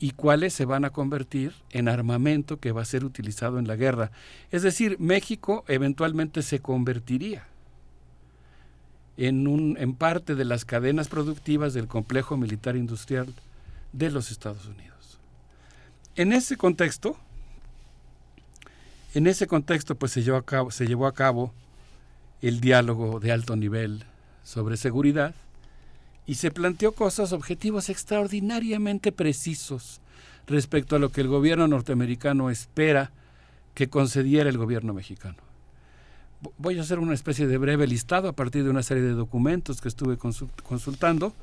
y 0.00 0.12
cuáles 0.12 0.54
se 0.54 0.64
van 0.64 0.86
a 0.86 0.90
convertir 0.90 1.52
en 1.70 1.86
armamento 1.86 2.58
que 2.58 2.72
va 2.72 2.80
a 2.80 2.86
ser 2.86 3.04
utilizado 3.04 3.58
en 3.58 3.68
la 3.68 3.76
guerra. 3.76 4.10
Es 4.50 4.62
decir, 4.62 4.96
México 4.98 5.62
eventualmente 5.68 6.40
se 6.42 6.60
convertiría 6.60 7.46
en, 9.18 9.46
un, 9.46 9.76
en 9.78 9.94
parte 9.94 10.34
de 10.34 10.46
las 10.46 10.64
cadenas 10.64 11.08
productivas 11.08 11.74
del 11.74 11.86
complejo 11.86 12.38
militar 12.38 12.76
industrial 12.76 13.28
de 13.92 14.10
los 14.10 14.30
Estados 14.30 14.64
Unidos. 14.64 15.18
En 16.16 16.32
ese 16.32 16.56
contexto, 16.56 17.18
en 19.12 19.26
ese 19.26 19.46
contexto 19.46 19.96
pues 19.96 20.12
se 20.12 20.22
llevó 20.22 20.38
a 20.38 20.46
cabo, 20.46 20.70
se 20.70 20.86
llevó 20.86 21.06
a 21.06 21.14
cabo 21.14 21.52
el 22.40 22.60
diálogo 22.62 23.20
de 23.20 23.32
alto 23.32 23.54
nivel 23.54 24.04
sobre 24.44 24.78
seguridad 24.78 25.34
y 26.26 26.34
se 26.34 26.50
planteó 26.50 26.92
cosas, 26.92 27.32
objetivos 27.32 27.88
extraordinariamente 27.88 29.12
precisos 29.12 30.00
respecto 30.46 30.96
a 30.96 30.98
lo 30.98 31.10
que 31.10 31.20
el 31.20 31.28
gobierno 31.28 31.68
norteamericano 31.68 32.50
espera 32.50 33.12
que 33.74 33.88
concediera 33.88 34.50
el 34.50 34.58
gobierno 34.58 34.92
mexicano. 34.92 35.36
Voy 36.58 36.78
a 36.78 36.82
hacer 36.82 36.98
una 36.98 37.14
especie 37.14 37.46
de 37.46 37.58
breve 37.58 37.86
listado 37.86 38.28
a 38.28 38.32
partir 38.32 38.64
de 38.64 38.70
una 38.70 38.82
serie 38.82 39.02
de 39.02 39.12
documentos 39.12 39.80
que 39.80 39.88
estuve 39.88 40.16
consultando. 40.16 41.34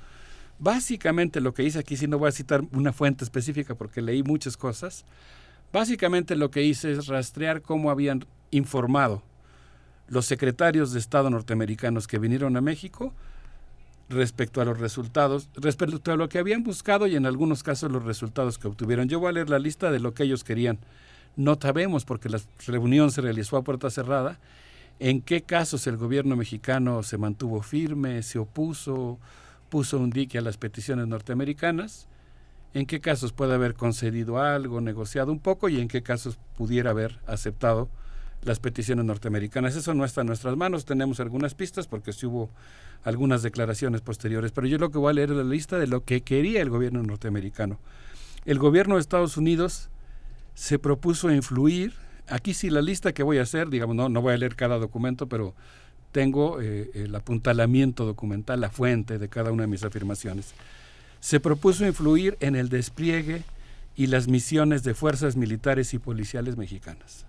Básicamente 0.60 1.40
lo 1.40 1.54
que 1.54 1.64
hice 1.64 1.80
aquí, 1.80 1.98
si 1.98 2.08
no 2.08 2.18
voy 2.18 2.30
a 2.30 2.32
citar 2.32 2.62
una 2.72 2.94
fuente 2.94 3.24
específica 3.24 3.76
porque 3.76 4.02
leí 4.02 4.24
muchas 4.24 4.58
cosas, 4.58 5.06
básicamente 5.72 6.36
lo 6.36 6.50
que 6.50 6.64
hice 6.64 6.92
es 6.92 7.08
rastrear 7.08 7.62
cómo 7.62 7.92
habían 7.92 8.26
informado 8.52 9.22
los 10.08 10.26
secretarios 10.26 10.94
de 10.94 11.00
Estado 11.00 11.30
norteamericanos 11.30 12.08
que 12.08 12.18
vinieron 12.18 12.58
a 12.58 12.62
México 12.62 13.14
respecto 14.10 14.62
a 14.62 14.66
los 14.66 14.80
resultados, 14.80 15.50
respecto 15.56 16.12
a 16.12 16.16
lo 16.16 16.30
que 16.30 16.40
habían 16.40 16.64
buscado 16.64 17.08
y 17.08 17.16
en 17.16 17.26
algunos 17.26 17.64
casos 17.64 17.92
los 17.92 18.04
resultados 18.04 18.58
que 18.58 18.68
obtuvieron. 18.68 19.10
Yo 19.10 19.20
voy 19.20 19.30
a 19.30 19.34
leer 19.34 19.50
la 19.50 19.60
lista 19.60 19.92
de 19.92 20.00
lo 20.00 20.14
que 20.14 20.24
ellos 20.24 20.44
querían. 20.44 20.80
No 21.36 21.58
sabemos, 21.62 22.06
porque 22.06 22.30
la 22.30 22.40
reunión 22.66 23.12
se 23.12 23.22
realizó 23.22 23.58
a 23.58 23.64
puerta 23.64 23.90
cerrada, 23.90 24.40
en 25.00 25.22
qué 25.22 25.44
casos 25.44 25.86
el 25.86 25.98
gobierno 25.98 26.36
mexicano 26.36 27.04
se 27.04 27.18
mantuvo 27.18 27.62
firme, 27.62 28.24
se 28.24 28.40
opuso, 28.40 29.20
puso 29.70 30.00
un 30.00 30.10
dique 30.10 30.40
a 30.40 30.42
las 30.42 30.58
peticiones 30.58 31.08
norteamericanas, 31.08 32.08
en 32.74 32.86
qué 32.86 33.00
casos 33.00 33.34
puede 33.34 33.54
haber 33.54 33.76
concedido 33.76 34.40
algo, 34.40 34.82
negociado 34.82 35.32
un 35.32 35.40
poco 35.40 35.70
y 35.70 35.80
en 35.80 35.88
qué 35.88 36.02
casos 36.02 36.40
pudiera 36.58 36.92
haber 36.92 37.20
aceptado 37.28 37.90
las 38.44 38.60
peticiones 38.60 39.06
norteamericanas. 39.06 39.76
Eso 39.76 39.94
no 39.94 40.06
está 40.06 40.22
en 40.22 40.28
nuestras 40.28 40.56
manos, 40.56 40.86
tenemos 40.86 41.20
algunas 41.20 41.56
pistas 41.56 41.88
porque 41.88 42.14
sí 42.14 42.26
hubo 42.26 42.50
algunas 43.04 43.44
declaraciones 43.44 44.02
posteriores, 44.02 44.52
pero 44.52 44.68
yo 44.68 44.78
lo 44.78 44.90
que 44.90 44.98
voy 44.98 45.12
a 45.12 45.14
leer 45.14 45.32
es 45.32 45.38
la 45.38 45.44
lista 45.44 45.78
de 45.78 45.88
lo 45.88 46.04
que 46.04 46.22
quería 46.22 46.62
el 46.62 46.70
gobierno 46.70 47.04
norteamericano. 47.04 47.80
El 48.46 48.60
gobierno 48.60 48.96
de 48.96 49.02
Estados 49.02 49.38
Unidos 49.38 49.90
se 50.56 50.80
propuso 50.80 51.32
influir, 51.32 51.94
aquí 52.28 52.54
sí 52.54 52.70
la 52.70 52.82
lista 52.82 53.14
que 53.14 53.24
voy 53.24 53.38
a 53.38 53.44
hacer, 53.44 53.70
digamos, 53.70 53.96
no, 53.96 54.10
no 54.10 54.22
voy 54.22 54.34
a 54.34 54.38
leer 54.38 54.56
cada 54.56 54.78
documento, 54.78 55.28
pero 55.28 55.54
tengo 56.12 56.62
eh, 56.62 56.90
el 56.94 57.14
apuntalamiento 57.14 58.06
documental, 58.06 58.62
la 58.62 58.70
fuente 58.70 59.20
de 59.20 59.30
cada 59.30 59.52
una 59.52 59.64
de 59.64 59.68
mis 59.68 59.84
afirmaciones. 59.84 60.54
Se 61.20 61.40
propuso 61.40 61.86
influir 61.86 62.38
en 62.40 62.56
el 62.56 62.70
despliegue 62.70 63.44
y 63.96 64.08
las 64.08 64.28
misiones 64.28 64.84
de 64.84 64.94
fuerzas 64.94 65.36
militares 65.36 65.94
y 65.94 66.00
policiales 66.00 66.58
mexicanas 66.58 67.27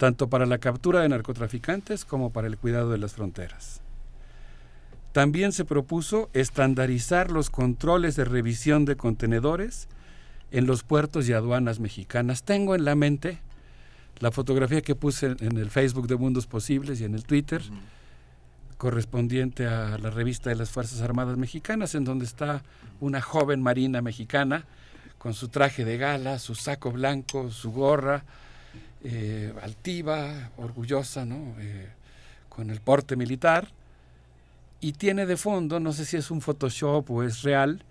tanto 0.00 0.30
para 0.30 0.46
la 0.46 0.56
captura 0.56 1.02
de 1.02 1.10
narcotraficantes 1.10 2.06
como 2.06 2.32
para 2.32 2.46
el 2.46 2.56
cuidado 2.56 2.90
de 2.90 2.96
las 2.96 3.12
fronteras. 3.12 3.82
También 5.12 5.52
se 5.52 5.66
propuso 5.66 6.30
estandarizar 6.32 7.30
los 7.30 7.50
controles 7.50 8.16
de 8.16 8.24
revisión 8.24 8.86
de 8.86 8.96
contenedores 8.96 9.88
en 10.52 10.64
los 10.66 10.84
puertos 10.84 11.28
y 11.28 11.34
aduanas 11.34 11.80
mexicanas. 11.80 12.44
Tengo 12.44 12.74
en 12.74 12.86
la 12.86 12.94
mente 12.94 13.40
la 14.20 14.30
fotografía 14.30 14.80
que 14.80 14.94
puse 14.94 15.36
en 15.38 15.58
el 15.58 15.68
Facebook 15.68 16.08
de 16.08 16.16
Mundos 16.16 16.46
Posibles 16.46 16.98
y 17.02 17.04
en 17.04 17.14
el 17.14 17.24
Twitter, 17.24 17.60
correspondiente 18.78 19.66
a 19.66 19.98
la 19.98 20.08
revista 20.08 20.48
de 20.48 20.56
las 20.56 20.70
Fuerzas 20.70 21.02
Armadas 21.02 21.36
Mexicanas, 21.36 21.94
en 21.94 22.04
donde 22.04 22.24
está 22.24 22.62
una 23.00 23.20
joven 23.20 23.60
marina 23.60 24.00
mexicana 24.00 24.64
con 25.18 25.34
su 25.34 25.48
traje 25.48 25.84
de 25.84 25.98
gala, 25.98 26.38
su 26.38 26.54
saco 26.54 26.90
blanco, 26.90 27.50
su 27.50 27.70
gorra, 27.70 28.24
eh, 29.04 29.52
altiva, 29.62 30.50
orgullosa, 30.56 31.24
¿no? 31.24 31.54
Eh, 31.58 31.88
con 32.48 32.70
el 32.70 32.80
porte 32.80 33.16
militar, 33.16 33.68
y 34.80 34.92
tiene 34.92 35.26
de 35.26 35.36
fondo, 35.36 35.78
no 35.78 35.92
sé 35.92 36.04
si 36.04 36.16
es 36.16 36.30
un 36.30 36.40
Photoshop 36.40 37.10
o 37.10 37.22
es 37.22 37.42
real, 37.42 37.82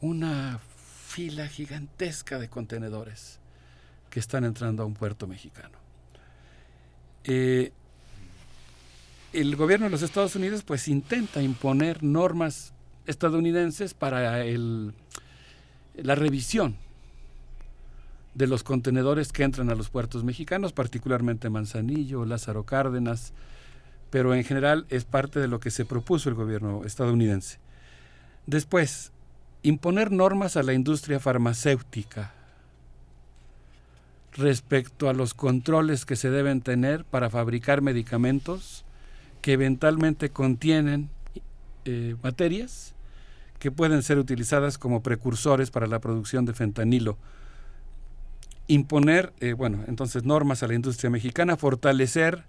una 0.00 0.60
fila 1.06 1.46
gigantesca 1.48 2.38
de 2.38 2.48
contenedores 2.48 3.38
que 4.10 4.20
están 4.20 4.44
entrando 4.44 4.82
a 4.82 4.86
un 4.86 4.94
puerto 4.94 5.26
mexicano. 5.26 5.78
Eh, 7.24 7.72
el 9.32 9.56
gobierno 9.56 9.86
de 9.86 9.90
los 9.90 10.02
Estados 10.02 10.36
Unidos 10.36 10.62
pues 10.62 10.88
intenta 10.88 11.40
imponer 11.40 12.02
normas 12.02 12.72
estadounidenses 13.06 13.94
para 13.94 14.44
el, 14.44 14.92
la 15.96 16.14
revisión 16.14 16.76
de 18.34 18.46
los 18.46 18.62
contenedores 18.62 19.32
que 19.32 19.44
entran 19.44 19.70
a 19.70 19.74
los 19.74 19.90
puertos 19.90 20.24
mexicanos, 20.24 20.72
particularmente 20.72 21.50
Manzanillo, 21.50 22.24
Lázaro 22.24 22.64
Cárdenas, 22.64 23.32
pero 24.10 24.34
en 24.34 24.44
general 24.44 24.86
es 24.88 25.04
parte 25.04 25.40
de 25.40 25.48
lo 25.48 25.60
que 25.60 25.70
se 25.70 25.84
propuso 25.84 26.28
el 26.28 26.34
gobierno 26.34 26.82
estadounidense. 26.84 27.58
Después, 28.46 29.12
imponer 29.62 30.10
normas 30.10 30.56
a 30.56 30.62
la 30.62 30.72
industria 30.72 31.20
farmacéutica 31.20 32.32
respecto 34.32 35.08
a 35.08 35.12
los 35.12 35.34
controles 35.34 36.04
que 36.04 36.16
se 36.16 36.30
deben 36.30 36.62
tener 36.62 37.04
para 37.04 37.30
fabricar 37.30 37.82
medicamentos 37.82 38.84
que 39.42 39.52
eventualmente 39.52 40.30
contienen 40.30 41.10
eh, 41.84 42.16
materias 42.22 42.94
que 43.58 43.70
pueden 43.70 44.02
ser 44.02 44.18
utilizadas 44.18 44.78
como 44.78 45.02
precursores 45.02 45.70
para 45.70 45.86
la 45.86 46.00
producción 46.00 46.44
de 46.44 46.54
fentanilo. 46.54 47.16
Imponer, 48.68 49.32
eh, 49.40 49.52
bueno, 49.52 49.84
entonces 49.86 50.24
normas 50.24 50.62
a 50.62 50.68
la 50.68 50.74
industria 50.74 51.10
mexicana, 51.10 51.56
fortalecer 51.56 52.44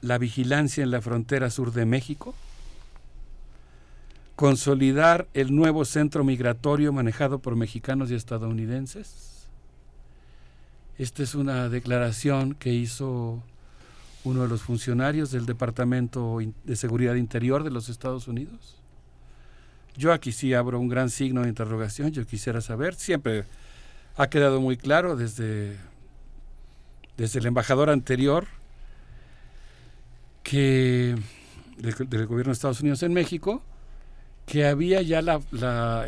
la 0.00 0.18
vigilancia 0.18 0.82
en 0.82 0.90
la 0.90 1.00
frontera 1.00 1.50
sur 1.50 1.72
de 1.72 1.86
México, 1.86 2.34
consolidar 4.36 5.26
el 5.34 5.54
nuevo 5.54 5.84
centro 5.84 6.22
migratorio 6.22 6.92
manejado 6.92 7.40
por 7.40 7.56
mexicanos 7.56 8.10
y 8.10 8.14
estadounidenses. 8.14 9.48
Esta 10.98 11.22
es 11.22 11.34
una 11.34 11.68
declaración 11.68 12.54
que 12.54 12.72
hizo 12.72 13.42
uno 14.24 14.42
de 14.42 14.48
los 14.48 14.62
funcionarios 14.62 15.30
del 15.30 15.46
Departamento 15.46 16.38
de 16.64 16.76
Seguridad 16.76 17.14
Interior 17.14 17.64
de 17.64 17.70
los 17.70 17.88
Estados 17.88 18.28
Unidos. 18.28 18.76
Yo 19.96 20.12
aquí 20.12 20.32
sí 20.32 20.54
abro 20.54 20.78
un 20.78 20.88
gran 20.88 21.10
signo 21.10 21.42
de 21.42 21.48
interrogación, 21.48 22.12
yo 22.12 22.24
quisiera 22.26 22.60
saber, 22.60 22.94
siempre 22.94 23.44
ha 24.18 24.28
quedado 24.28 24.60
muy 24.60 24.76
claro 24.76 25.14
desde, 25.16 25.76
desde 27.16 27.38
el 27.38 27.46
embajador 27.46 27.88
anterior 27.88 28.48
que 30.42 31.14
del, 31.78 32.26
gobierno 32.26 32.50
de 32.50 32.54
Estados 32.54 32.80
Unidos 32.80 33.04
en 33.04 33.12
México, 33.12 33.62
que 34.44 34.66
había 34.66 35.02
ya 35.02 35.22
la, 35.22 35.40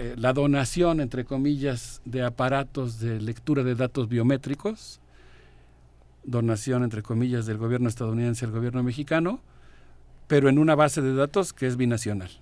eh, 0.00 0.14
la, 0.16 0.32
donación, 0.32 1.00
entre 1.00 1.24
comillas, 1.24 2.02
de 2.04 2.24
aparatos 2.24 2.98
de 2.98 3.20
lectura 3.20 3.62
de 3.62 3.76
datos 3.76 4.08
biométricos, 4.08 5.00
donación, 6.24 6.82
entre 6.82 7.04
comillas, 7.04 7.46
del 7.46 7.58
gobierno 7.58 7.88
estadounidense 7.88 8.44
al 8.44 8.50
gobierno 8.50 8.82
mexicano, 8.82 9.40
pero 10.26 10.48
en 10.48 10.58
una 10.58 10.74
base 10.74 11.00
de 11.00 11.14
datos 11.14 11.52
que 11.52 11.68
es 11.68 11.76
binacional. 11.76 12.39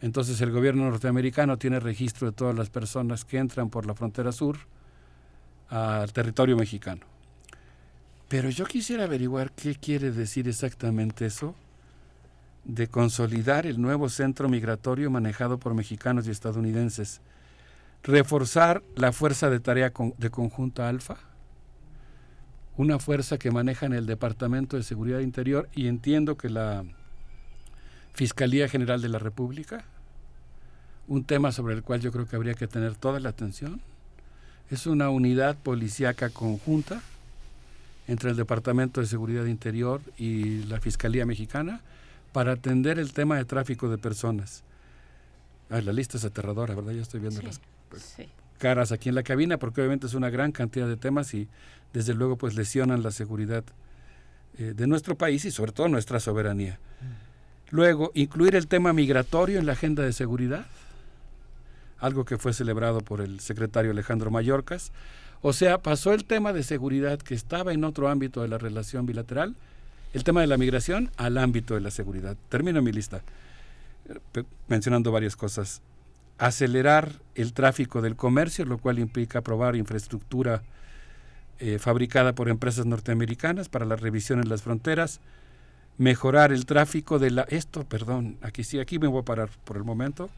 Entonces 0.00 0.40
el 0.40 0.50
gobierno 0.50 0.84
norteamericano 0.84 1.56
tiene 1.56 1.80
registro 1.80 2.30
de 2.30 2.36
todas 2.36 2.54
las 2.54 2.70
personas 2.70 3.24
que 3.24 3.38
entran 3.38 3.70
por 3.70 3.86
la 3.86 3.94
frontera 3.94 4.32
sur 4.32 4.58
al 5.68 6.12
territorio 6.12 6.56
mexicano. 6.56 7.02
Pero 8.28 8.50
yo 8.50 8.66
quisiera 8.66 9.04
averiguar 9.04 9.52
qué 9.52 9.74
quiere 9.76 10.10
decir 10.10 10.48
exactamente 10.48 11.26
eso 11.26 11.54
de 12.64 12.88
consolidar 12.88 13.66
el 13.66 13.80
nuevo 13.80 14.08
centro 14.08 14.48
migratorio 14.48 15.10
manejado 15.10 15.58
por 15.58 15.74
mexicanos 15.74 16.26
y 16.26 16.32
estadounidenses, 16.32 17.20
reforzar 18.02 18.82
la 18.96 19.12
fuerza 19.12 19.48
de 19.48 19.60
tarea 19.60 19.92
de 20.18 20.30
conjunta 20.30 20.88
alfa, 20.88 21.16
una 22.76 22.98
fuerza 22.98 23.38
que 23.38 23.52
maneja 23.52 23.86
en 23.86 23.92
el 23.92 24.06
Departamento 24.06 24.76
de 24.76 24.82
Seguridad 24.82 25.20
Interior 25.20 25.68
y 25.72 25.86
entiendo 25.86 26.36
que 26.36 26.50
la 26.50 26.84
Fiscalía 28.16 28.66
General 28.66 29.02
de 29.02 29.10
la 29.10 29.18
República, 29.18 29.84
un 31.06 31.24
tema 31.24 31.52
sobre 31.52 31.74
el 31.74 31.82
cual 31.82 32.00
yo 32.00 32.10
creo 32.12 32.26
que 32.26 32.34
habría 32.34 32.54
que 32.54 32.66
tener 32.66 32.94
toda 32.94 33.20
la 33.20 33.28
atención, 33.28 33.82
es 34.70 34.86
una 34.86 35.10
unidad 35.10 35.54
policíaca 35.54 36.30
conjunta 36.30 37.02
entre 38.08 38.30
el 38.30 38.36
Departamento 38.36 39.02
de 39.02 39.06
Seguridad 39.06 39.44
Interior 39.44 40.00
y 40.16 40.62
la 40.64 40.80
Fiscalía 40.80 41.26
Mexicana 41.26 41.82
para 42.32 42.52
atender 42.52 42.98
el 42.98 43.12
tema 43.12 43.36
de 43.36 43.44
tráfico 43.44 43.90
de 43.90 43.98
personas. 43.98 44.62
la 45.68 45.92
lista 45.92 46.16
es 46.16 46.24
aterradora, 46.24 46.74
¿verdad? 46.74 46.92
Ya 46.92 47.02
estoy 47.02 47.20
viendo 47.20 47.42
las 47.42 47.60
caras 48.56 48.92
aquí 48.92 49.10
en 49.10 49.14
la 49.14 49.24
cabina 49.24 49.58
porque 49.58 49.82
obviamente 49.82 50.06
es 50.06 50.14
una 50.14 50.30
gran 50.30 50.52
cantidad 50.52 50.88
de 50.88 50.96
temas 50.96 51.34
y 51.34 51.48
desde 51.92 52.14
luego 52.14 52.36
pues 52.36 52.54
lesionan 52.54 53.02
la 53.02 53.10
seguridad 53.10 53.62
eh, 54.56 54.72
de 54.74 54.86
nuestro 54.86 55.16
país 55.16 55.44
y 55.44 55.50
sobre 55.50 55.72
todo 55.72 55.88
nuestra 55.88 56.18
soberanía. 56.18 56.78
Luego, 57.70 58.12
incluir 58.14 58.54
el 58.54 58.68
tema 58.68 58.92
migratorio 58.92 59.58
en 59.58 59.66
la 59.66 59.72
agenda 59.72 60.02
de 60.02 60.12
seguridad, 60.12 60.66
algo 61.98 62.24
que 62.24 62.38
fue 62.38 62.52
celebrado 62.52 63.00
por 63.00 63.20
el 63.20 63.40
secretario 63.40 63.90
Alejandro 63.90 64.30
Mayorkas, 64.30 64.92
o 65.42 65.52
sea, 65.52 65.78
pasó 65.78 66.12
el 66.12 66.24
tema 66.24 66.52
de 66.52 66.62
seguridad 66.62 67.18
que 67.18 67.34
estaba 67.34 67.72
en 67.72 67.84
otro 67.84 68.08
ámbito 68.08 68.42
de 68.42 68.48
la 68.48 68.58
relación 68.58 69.06
bilateral, 69.06 69.54
el 70.12 70.24
tema 70.24 70.40
de 70.40 70.46
la 70.46 70.56
migración 70.56 71.10
al 71.16 71.38
ámbito 71.38 71.74
de 71.74 71.80
la 71.80 71.90
seguridad. 71.90 72.36
Termino 72.48 72.80
mi 72.82 72.92
lista 72.92 73.22
eh, 74.08 74.44
mencionando 74.68 75.12
varias 75.12 75.36
cosas. 75.36 75.82
Acelerar 76.38 77.12
el 77.34 77.52
tráfico 77.52 78.02
del 78.02 78.16
comercio, 78.16 78.64
lo 78.64 78.78
cual 78.78 78.98
implica 78.98 79.40
aprobar 79.40 79.76
infraestructura 79.76 80.62
eh, 81.58 81.78
fabricada 81.78 82.34
por 82.34 82.48
empresas 82.48 82.86
norteamericanas 82.86 83.68
para 83.68 83.86
la 83.86 83.96
revisión 83.96 84.40
en 84.40 84.48
las 84.48 84.62
fronteras, 84.62 85.20
mejorar 85.98 86.52
el 86.52 86.66
tráfico 86.66 87.18
de 87.18 87.30
la... 87.30 87.42
Esto, 87.42 87.84
perdón, 87.84 88.36
aquí 88.42 88.64
sí, 88.64 88.78
aquí 88.78 88.98
me 88.98 89.06
voy 89.06 89.20
a 89.20 89.24
parar 89.24 89.50
por 89.64 89.76
el 89.76 89.84
momento. 89.84 90.30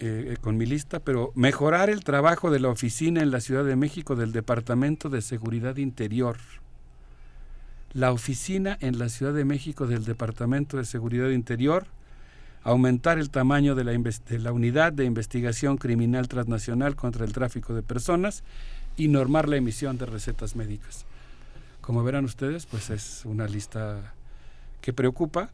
Eh, 0.00 0.36
con 0.40 0.56
mi 0.56 0.64
lista, 0.64 1.00
pero 1.00 1.32
mejorar 1.34 1.90
el 1.90 2.04
trabajo 2.04 2.52
de 2.52 2.60
la 2.60 2.68
oficina 2.68 3.20
en 3.20 3.32
la 3.32 3.40
Ciudad 3.40 3.64
de 3.64 3.74
México 3.74 4.14
del 4.14 4.30
Departamento 4.30 5.08
de 5.08 5.22
Seguridad 5.22 5.76
Interior. 5.76 6.36
La 7.92 8.12
oficina 8.12 8.78
en 8.80 9.00
la 9.00 9.08
Ciudad 9.08 9.34
de 9.34 9.44
México 9.44 9.88
del 9.88 10.04
Departamento 10.04 10.76
de 10.76 10.84
Seguridad 10.84 11.30
Interior, 11.30 11.86
aumentar 12.62 13.18
el 13.18 13.30
tamaño 13.30 13.74
de 13.74 13.82
la, 13.82 13.90
de 13.90 14.38
la 14.38 14.52
unidad 14.52 14.92
de 14.92 15.04
investigación 15.04 15.78
criminal 15.78 16.28
transnacional 16.28 16.94
contra 16.94 17.24
el 17.24 17.32
tráfico 17.32 17.74
de 17.74 17.82
personas 17.82 18.44
y 18.96 19.08
normar 19.08 19.48
la 19.48 19.56
emisión 19.56 19.98
de 19.98 20.06
recetas 20.06 20.54
médicas. 20.54 21.06
Como 21.80 22.04
verán 22.04 22.24
ustedes, 22.24 22.66
pues 22.66 22.90
es 22.90 23.22
una 23.24 23.48
lista 23.48 24.14
que 24.80 24.92
preocupa, 24.92 25.50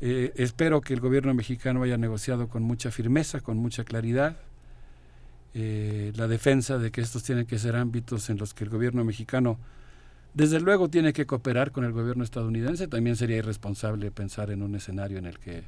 eh, 0.00 0.32
espero 0.36 0.80
que 0.80 0.94
el 0.94 1.00
gobierno 1.00 1.32
mexicano 1.34 1.82
haya 1.82 1.96
negociado 1.96 2.48
con 2.48 2.62
mucha 2.62 2.90
firmeza, 2.90 3.40
con 3.40 3.56
mucha 3.56 3.84
claridad, 3.84 4.36
eh, 5.54 6.12
la 6.16 6.28
defensa 6.28 6.76
de 6.78 6.90
que 6.90 7.00
estos 7.00 7.22
tienen 7.22 7.46
que 7.46 7.58
ser 7.58 7.76
ámbitos 7.76 8.28
en 8.28 8.36
los 8.36 8.52
que 8.52 8.64
el 8.64 8.70
gobierno 8.70 9.04
mexicano, 9.04 9.58
desde 10.34 10.60
luego, 10.60 10.90
tiene 10.90 11.14
que 11.14 11.24
cooperar 11.24 11.72
con 11.72 11.84
el 11.84 11.92
gobierno 11.92 12.22
estadounidense. 12.22 12.88
También 12.88 13.16
sería 13.16 13.38
irresponsable 13.38 14.10
pensar 14.10 14.50
en 14.50 14.62
un 14.62 14.74
escenario 14.74 15.16
en 15.16 15.24
el 15.24 15.38
que, 15.38 15.64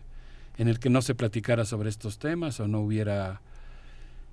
en 0.59 0.69
el 0.69 0.79
que 0.79 0.91
no 0.91 1.01
se 1.01 1.15
platicara 1.15 1.65
sobre 1.65 1.89
estos 1.89 2.19
temas 2.19 2.61
o 2.61 2.69
no 2.69 2.81
hubiera, 2.81 3.41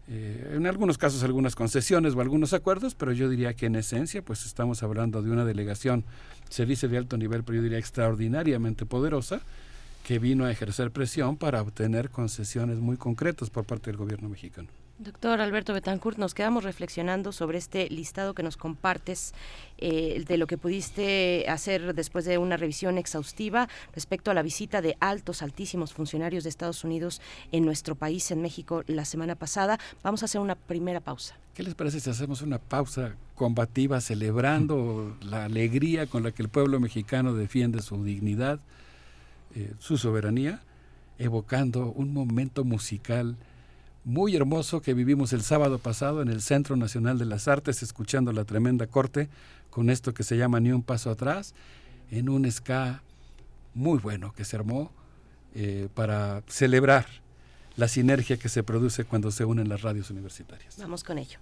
eh, 0.08 0.54
en 0.56 0.68
algunos 0.68 0.98
casos, 0.98 1.24
algunas 1.24 1.56
concesiones 1.56 2.14
o 2.14 2.22
algunos 2.22 2.54
acuerdos, 2.54 2.94
pero 2.96 3.12
yo 3.12 3.28
diría 3.28 3.54
que 3.56 3.66
en 3.66 3.76
esencia, 3.76 4.22
pues 4.22 4.46
estamos 4.46 4.84
hablando 4.84 5.22
de 5.22 5.32
una 5.32 5.46
delegación, 5.46 6.04
se 6.50 6.66
dice 6.66 6.88
de 6.88 6.98
alto 6.98 7.18
nivel, 7.18 7.44
pero 7.44 7.58
yo 7.58 7.64
diría 7.64 7.80
extraordinariamente 7.80 8.86
poderosa, 8.86 9.42
que 10.04 10.20
vino 10.20 10.46
a 10.46 10.52
ejercer 10.52 10.92
presión 10.92 11.38
para 11.38 11.62
obtener 11.62 12.12
concesiones 12.12 12.78
muy 12.78 12.98
concretas 12.98 13.50
por 13.50 13.66
parte 13.66 13.90
del 13.90 13.98
gobierno 13.98 14.30
mexicano. 14.30 14.68
Doctor 14.98 15.42
Alberto 15.42 15.74
Betancourt, 15.74 16.18
nos 16.18 16.34
quedamos 16.34 16.64
reflexionando 16.64 17.34
sobre 17.34 17.58
este 17.58 17.90
listado 17.90 18.34
que 18.34 18.44
nos 18.44 18.56
compartes 18.56 19.34
eh, 19.78 20.24
de 20.26 20.38
lo 20.38 20.48
que 20.48 20.58
pudiste 20.58 21.46
hacer 21.50 21.94
después 21.94 22.24
de 22.24 22.38
una 22.38 22.56
revisión 22.56 22.98
exhaustiva 22.98 23.68
respecto 23.94 24.32
a 24.32 24.34
la 24.34 24.42
visita 24.42 24.82
de 24.82 24.96
altos, 25.02 25.42
altísimos 25.42 25.92
funcionarios 25.92 26.46
de 26.46 26.50
Estados 26.50 26.86
Unidos 26.86 27.20
en 27.52 27.66
nuestro 27.66 27.96
país, 27.96 28.32
en 28.32 28.42
México, 28.42 28.84
la 28.88 29.04
semana 29.04 29.36
pasada. 29.36 29.80
Vamos 30.02 30.22
a 30.22 30.26
hacer 30.28 30.40
una 30.40 30.56
primera 30.56 31.02
pausa. 31.02 31.36
¿Qué 31.56 31.64
les 31.64 31.76
parece 31.76 32.00
si 32.00 32.10
hacemos 32.10 32.42
una 32.42 32.58
pausa 32.58 33.18
combativa 33.36 34.00
celebrando 34.00 35.18
la 35.22 35.44
alegría 35.44 36.08
con 36.08 36.24
la 36.24 36.32
que 36.32 36.42
el 36.42 36.48
pueblo 36.48 36.80
mexicano 36.80 37.34
defiende 37.34 37.82
su 37.82 38.02
dignidad, 38.02 38.62
eh, 39.56 39.74
su 39.78 39.98
soberanía, 39.98 40.62
evocando 41.18 41.92
un 41.92 42.14
momento 42.14 42.64
musical? 42.64 43.36
Muy 44.06 44.36
hermoso 44.36 44.82
que 44.82 44.94
vivimos 44.94 45.34
el 45.34 45.42
sábado 45.42 45.80
pasado 45.80 46.22
en 46.22 46.30
el 46.30 46.42
Centro 46.42 46.76
Nacional 46.76 47.18
de 47.18 47.26
las 47.26 47.48
Artes, 47.48 47.82
escuchando 47.82 48.32
la 48.32 48.46
tremenda 48.46 48.86
corte 48.86 49.30
con 49.72 49.90
esto 49.90 50.14
que 50.14 50.24
se 50.24 50.38
llama 50.38 50.60
Ni 50.60 50.72
un 50.72 50.84
paso 50.84 51.10
atrás, 51.10 51.56
en 52.12 52.30
un 52.30 52.50
ska 52.50 53.02
muy 53.74 53.98
bueno 53.98 54.32
que 54.34 54.46
se 54.46 54.56
armó 54.56 54.92
eh, 55.56 55.90
para 55.96 56.44
celebrar 56.48 57.08
la 57.76 57.88
sinergia 57.88 58.38
que 58.38 58.48
se 58.48 58.64
produce 58.64 59.06
cuando 59.06 59.32
se 59.32 59.44
unen 59.44 59.68
las 59.68 59.82
radios 59.82 60.12
universitarias. 60.12 60.78
Vamos 60.78 61.04
con 61.04 61.18
ello. 61.18 61.40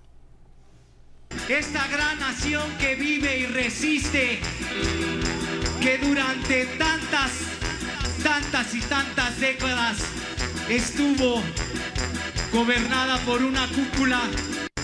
Esta 1.50 1.85
gran 1.90 2.17
nación 2.19 2.64
que 2.80 2.95
vive 2.95 3.40
y 3.40 3.45
resiste, 3.48 4.40
que 5.82 5.98
durante 5.98 6.66
tantas, 6.77 7.32
tantas 8.24 8.74
y 8.74 8.80
tantas 8.82 9.40
décadas 9.40 9.98
estuvo 10.69 11.42
gobernada 12.53 13.17
por 13.25 13.41
una 13.41 13.67
cúpula 13.69 14.22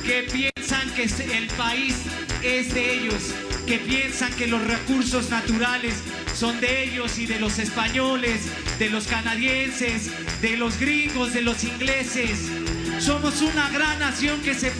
que 0.03 0.23
piensan 0.23 0.89
que 0.95 1.03
el 1.03 1.47
país 1.49 1.95
es 2.41 2.73
de 2.73 2.93
ellos, 2.95 3.31
que 3.67 3.77
piensan 3.77 4.33
que 4.33 4.47
los 4.47 4.65
recursos 4.65 5.29
naturales 5.29 5.93
son 6.33 6.59
de 6.59 6.85
ellos 6.85 7.19
y 7.19 7.27
de 7.27 7.39
los 7.39 7.59
españoles, 7.59 8.41
de 8.79 8.89
los 8.89 9.05
canadienses, 9.05 10.09
de 10.41 10.57
los 10.57 10.79
gringos, 10.79 11.33
de 11.33 11.43
los 11.43 11.63
ingleses. 11.63 12.49
Somos 12.97 13.41
una 13.43 13.69
gran 13.69 13.99
nación 13.99 14.41
que 14.41 14.55
se 14.55 14.71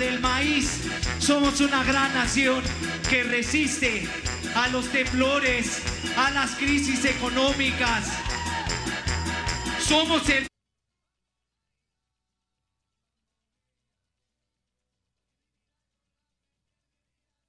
del 0.00 0.18
maíz. 0.18 0.80
Somos 1.18 1.60
una 1.60 1.84
gran 1.84 2.12
nación 2.14 2.62
que 3.08 3.22
resiste 3.22 4.08
a 4.54 4.66
los 4.68 4.88
temblores, 4.88 5.82
a 6.16 6.30
las 6.30 6.52
crisis 6.52 7.04
económicas. 7.04 8.08
Somos 9.78 10.26
el 10.30 10.46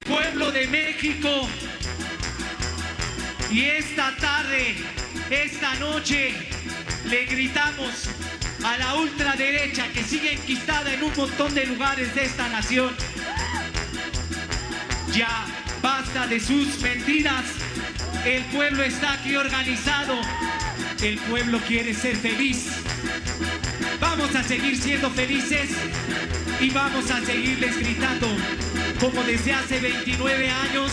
pueblo 0.06 0.52
de 0.52 0.68
México. 0.68 1.48
Y 3.50 3.62
esta 3.64 4.16
tarde, 4.18 4.76
esta 5.30 5.76
noche, 5.76 6.34
le 7.06 7.26
gritamos 7.26 8.10
a 8.64 8.78
la 8.78 8.96
ultraderecha 8.96 9.88
que 9.92 10.04
sigue 10.04 10.34
enquistada 10.34 10.94
en 10.94 11.04
un 11.04 11.12
montón 11.16 11.54
de 11.54 11.66
lugares 11.66 12.14
de 12.14 12.26
esta 12.26 12.48
nación. 12.50 12.96
Ya 15.14 15.46
basta 15.82 16.28
de 16.28 16.40
sus 16.40 16.80
mentiras. 16.82 17.46
El 18.26 18.44
pueblo 18.46 18.84
está 18.84 19.14
aquí 19.14 19.36
organizado. 19.36 20.20
El 21.02 21.18
pueblo 21.20 21.60
quiere 21.68 21.94
ser 21.94 22.16
feliz. 22.16 22.68
Vamos 24.00 24.36
a 24.36 24.44
seguir 24.44 24.78
siendo 24.78 25.10
felices 25.10 25.70
y 26.60 26.70
vamos 26.70 27.10
a 27.10 27.26
seguirles 27.26 27.78
gritando 27.78 28.28
como 29.00 29.24
desde 29.24 29.54
hace 29.54 29.80
29 29.80 30.50
años. 30.50 30.92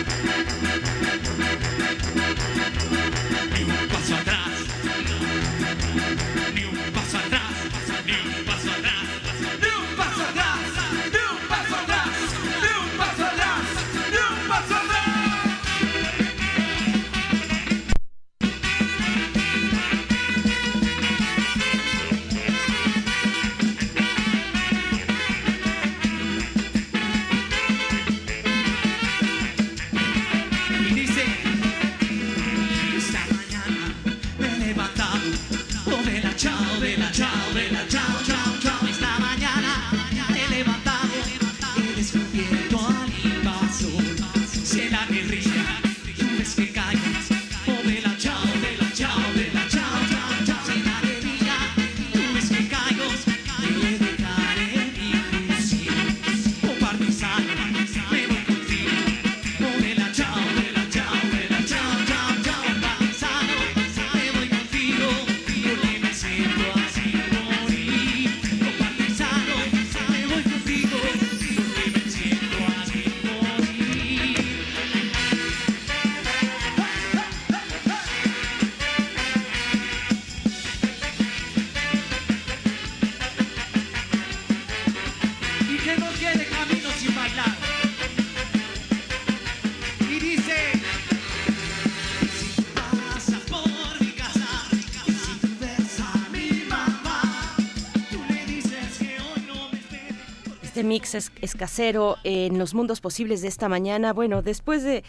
Ni 0.00 0.06
mix 100.90 101.14
es, 101.14 101.30
es 101.40 101.54
casero 101.54 102.16
en 102.24 102.58
los 102.58 102.74
mundos 102.74 103.00
posibles 103.00 103.42
de 103.42 103.48
esta 103.48 103.68
mañana. 103.68 104.12
Bueno, 104.12 104.42
después 104.42 104.82
de 104.82 105.04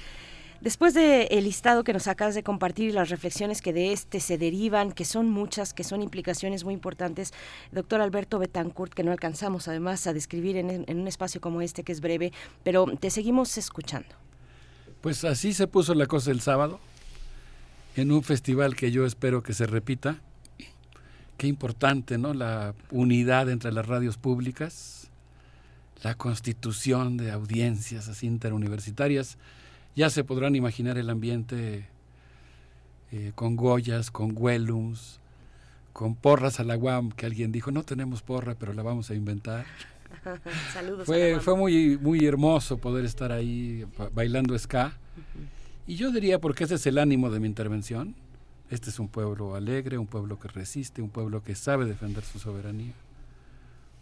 después 0.62 0.94
de 0.94 1.24
el 1.32 1.46
listado 1.46 1.84
que 1.84 1.92
nos 1.92 2.08
acabas 2.08 2.36
de 2.36 2.44
compartir 2.44 2.90
y 2.90 2.92
las 2.92 3.10
reflexiones 3.10 3.64
que 3.64 3.74
de 3.74 3.92
este 3.92 4.20
se 4.20 4.38
derivan, 4.38 4.92
que 4.92 5.06
son 5.06 5.28
muchas, 5.28 5.74
que 5.74 5.84
son 5.84 6.04
implicaciones 6.04 6.64
muy 6.64 6.76
importantes, 6.76 7.34
doctor 7.72 8.00
Alberto 8.00 8.38
Betancourt, 8.38 8.94
que 8.94 9.04
no 9.04 9.12
alcanzamos 9.12 9.68
además 9.68 10.06
a 10.06 10.14
describir 10.14 10.56
en, 10.58 10.86
en 10.88 11.00
un 11.00 11.08
espacio 11.08 11.42
como 11.42 11.64
este 11.64 11.84
que 11.84 11.92
es 11.92 12.00
breve, 12.00 12.32
pero 12.64 12.86
te 13.00 13.10
seguimos 13.10 13.58
escuchando. 13.58 14.10
Pues 15.02 15.24
así 15.24 15.52
se 15.54 15.66
puso 15.66 15.96
la 15.96 16.06
cosa 16.06 16.30
el 16.30 16.42
sábado, 16.42 16.80
en 17.96 18.12
un 18.12 18.22
festival 18.22 18.76
que 18.76 18.92
yo 18.92 19.08
espero 19.08 19.42
que 19.42 19.54
se 19.54 19.66
repita. 19.66 20.18
Qué 21.38 21.48
importante, 21.48 22.20
¿no? 22.20 22.36
La 22.36 22.76
unidad 22.92 23.50
entre 23.50 23.72
las 23.72 23.88
radios 23.88 24.18
públicas, 24.18 25.01
la 26.02 26.16
constitución 26.16 27.18
de 27.18 27.32
audiencias 27.32 28.08
así 28.08 28.28
interuniversitarias. 28.28 29.38
Ya 29.96 30.10
se 30.10 30.24
podrán 30.24 30.56
imaginar 30.56 30.98
el 30.98 31.10
ambiente 31.10 31.88
eh, 33.12 33.32
con 33.36 33.56
Goyas, 33.56 34.10
con 34.10 34.34
Wellums, 34.36 35.20
con 35.94 36.16
porras 36.16 36.60
a 36.60 36.64
la 36.64 36.78
UAM, 36.78 37.12
que 37.12 37.26
alguien 37.26 37.52
dijo, 37.52 37.72
no 37.72 37.84
tenemos 37.84 38.22
porra, 38.22 38.56
pero 38.56 38.74
la 38.74 38.84
vamos 38.84 39.10
a 39.10 39.16
inventar. 39.16 39.66
Saludos. 40.74 41.06
Fue, 41.06 41.40
fue 41.42 41.56
muy, 41.58 41.98
muy 41.98 42.26
hermoso 42.26 42.78
poder 42.78 43.06
estar 43.06 43.32
ahí 43.32 43.86
ba- 43.98 44.10
bailando 44.14 44.58
ska. 44.58 44.98
Y 45.88 45.96
yo 45.96 46.12
diría, 46.12 46.40
porque 46.40 46.64
ese 46.64 46.76
es 46.76 46.86
el 46.88 46.98
ánimo 46.98 47.30
de 47.30 47.40
mi 47.40 47.48
intervención, 47.48 48.16
este 48.70 48.90
es 48.90 49.00
un 49.00 49.10
pueblo 49.10 49.56
alegre, 49.56 49.98
un 49.98 50.08
pueblo 50.08 50.40
que 50.40 50.48
resiste, 50.48 51.02
un 51.02 51.10
pueblo 51.10 51.44
que 51.44 51.56
sabe 51.56 51.86
defender 51.86 52.24
su 52.24 52.40
soberanía, 52.40 52.94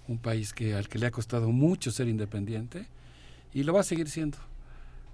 un 0.10 0.18
país 0.18 0.54
que, 0.54 0.74
al 0.74 0.90
que 0.90 1.00
le 1.00 1.06
ha 1.06 1.12
costado 1.12 1.52
mucho 1.52 1.92
ser 1.92 2.10
independiente 2.10 2.88
y 3.54 3.64
lo 3.64 3.74
va 3.74 3.82
a 3.82 3.84
seguir 3.84 4.10
siendo. 4.10 4.38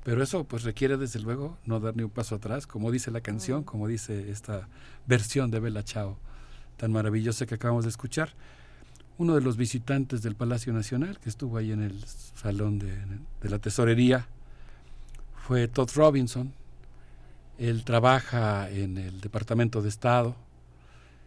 Pero 0.03 0.23
eso 0.23 0.43
pues 0.45 0.63
requiere 0.63 0.97
desde 0.97 1.19
luego 1.19 1.57
no 1.65 1.79
dar 1.79 1.95
ni 1.95 2.03
un 2.03 2.09
paso 2.09 2.35
atrás, 2.35 2.65
como 2.65 2.91
dice 2.91 3.11
la 3.11 3.21
canción, 3.21 3.63
como 3.63 3.87
dice 3.87 4.31
esta 4.31 4.67
versión 5.05 5.51
de 5.51 5.59
Bella 5.59 5.83
Chao 5.83 6.17
tan 6.77 6.91
maravillosa 6.91 7.45
que 7.45 7.55
acabamos 7.55 7.85
de 7.85 7.89
escuchar. 7.89 8.29
Uno 9.17 9.35
de 9.35 9.41
los 9.41 9.55
visitantes 9.55 10.21
del 10.21 10.35
Palacio 10.35 10.73
Nacional, 10.73 11.19
que 11.19 11.29
estuvo 11.29 11.57
ahí 11.57 11.71
en 11.71 11.81
el 11.81 12.03
salón 12.05 12.79
de, 12.79 12.93
de 13.41 13.49
la 13.49 13.59
tesorería, 13.59 14.27
fue 15.47 15.67
Todd 15.67 15.89
Robinson. 15.95 16.53
Él 17.57 17.85
trabaja 17.85 18.69
en 18.69 18.97
el 18.97 19.21
Departamento 19.21 19.81
de 19.81 19.89
Estado. 19.89 20.35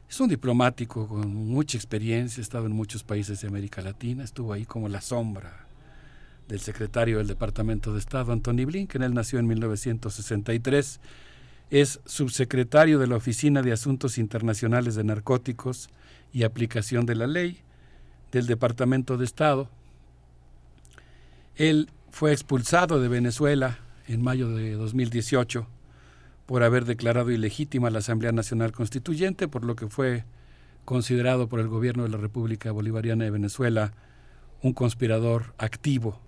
Es 0.08 0.20
un 0.20 0.28
diplomático 0.28 1.06
con 1.06 1.34
mucha 1.34 1.76
experiencia, 1.76 2.40
ha 2.40 2.42
estado 2.42 2.64
en 2.64 2.72
muchos 2.72 3.04
países 3.04 3.42
de 3.42 3.48
América 3.48 3.82
Latina, 3.82 4.24
estuvo 4.24 4.54
ahí 4.54 4.64
como 4.64 4.88
la 4.88 5.02
sombra 5.02 5.66
del 6.48 6.60
secretario 6.60 7.18
del 7.18 7.26
Departamento 7.26 7.92
de 7.92 7.98
Estado, 7.98 8.32
Anthony 8.32 8.64
Blinken. 8.64 9.02
Él 9.02 9.12
nació 9.12 9.38
en 9.38 9.46
1963, 9.46 11.00
es 11.70 12.00
subsecretario 12.06 12.98
de 12.98 13.06
la 13.06 13.16
Oficina 13.16 13.60
de 13.60 13.72
Asuntos 13.72 14.16
Internacionales 14.16 14.94
de 14.94 15.04
Narcóticos 15.04 15.90
y 16.32 16.44
Aplicación 16.44 17.04
de 17.04 17.14
la 17.14 17.26
Ley 17.26 17.60
del 18.32 18.46
Departamento 18.46 19.18
de 19.18 19.26
Estado. 19.26 19.68
Él 21.56 21.90
fue 22.10 22.32
expulsado 22.32 22.98
de 22.98 23.08
Venezuela 23.08 23.78
en 24.06 24.22
mayo 24.22 24.48
de 24.48 24.72
2018 24.72 25.66
por 26.48 26.62
haber 26.62 26.86
declarado 26.86 27.30
ilegítima 27.30 27.90
la 27.90 27.98
Asamblea 27.98 28.32
Nacional 28.32 28.72
Constituyente, 28.72 29.48
por 29.48 29.64
lo 29.64 29.76
que 29.76 29.88
fue 29.88 30.24
considerado 30.86 31.46
por 31.46 31.60
el 31.60 31.68
gobierno 31.68 32.04
de 32.04 32.08
la 32.08 32.16
República 32.16 32.72
Bolivariana 32.72 33.24
de 33.24 33.30
Venezuela 33.30 33.92
un 34.62 34.72
conspirador 34.72 35.52
activo. 35.58 36.18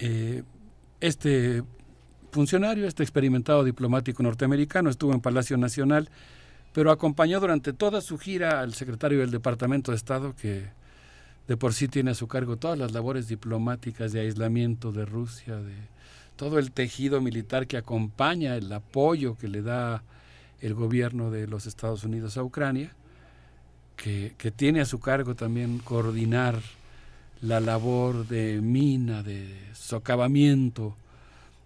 Eh, 0.00 0.42
este 0.98 1.62
funcionario, 2.32 2.88
este 2.88 3.04
experimentado 3.04 3.62
diplomático 3.62 4.24
norteamericano, 4.24 4.90
estuvo 4.90 5.12
en 5.12 5.20
Palacio 5.20 5.56
Nacional, 5.56 6.10
pero 6.72 6.90
acompañó 6.90 7.38
durante 7.38 7.72
toda 7.72 8.00
su 8.00 8.18
gira 8.18 8.58
al 8.58 8.74
secretario 8.74 9.20
del 9.20 9.30
Departamento 9.30 9.92
de 9.92 9.96
Estado, 9.96 10.34
que 10.34 10.64
de 11.46 11.56
por 11.56 11.72
sí 11.72 11.86
tiene 11.86 12.10
a 12.10 12.14
su 12.14 12.26
cargo 12.26 12.56
todas 12.56 12.76
las 12.76 12.90
labores 12.90 13.28
diplomáticas 13.28 14.10
de 14.10 14.22
aislamiento 14.22 14.90
de 14.90 15.06
Rusia, 15.06 15.54
de 15.54 15.95
todo 16.36 16.58
el 16.58 16.72
tejido 16.72 17.20
militar 17.20 17.66
que 17.66 17.76
acompaña 17.76 18.56
el 18.56 18.72
apoyo 18.72 19.36
que 19.36 19.48
le 19.48 19.62
da 19.62 20.02
el 20.60 20.74
gobierno 20.74 21.30
de 21.30 21.46
los 21.46 21.66
Estados 21.66 22.04
Unidos 22.04 22.36
a 22.36 22.42
Ucrania, 22.42 22.92
que, 23.96 24.34
que 24.38 24.50
tiene 24.50 24.80
a 24.80 24.86
su 24.86 25.00
cargo 25.00 25.34
también 25.34 25.78
coordinar 25.78 26.60
la 27.40 27.60
labor 27.60 28.26
de 28.26 28.60
mina, 28.60 29.22
de 29.22 29.54
socavamiento 29.74 30.96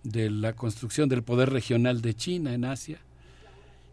de 0.02 0.30
la 0.30 0.54
construcción 0.54 1.08
del 1.08 1.22
poder 1.22 1.50
regional 1.50 2.00
de 2.00 2.14
China 2.14 2.54
en 2.54 2.64
Asia. 2.64 2.98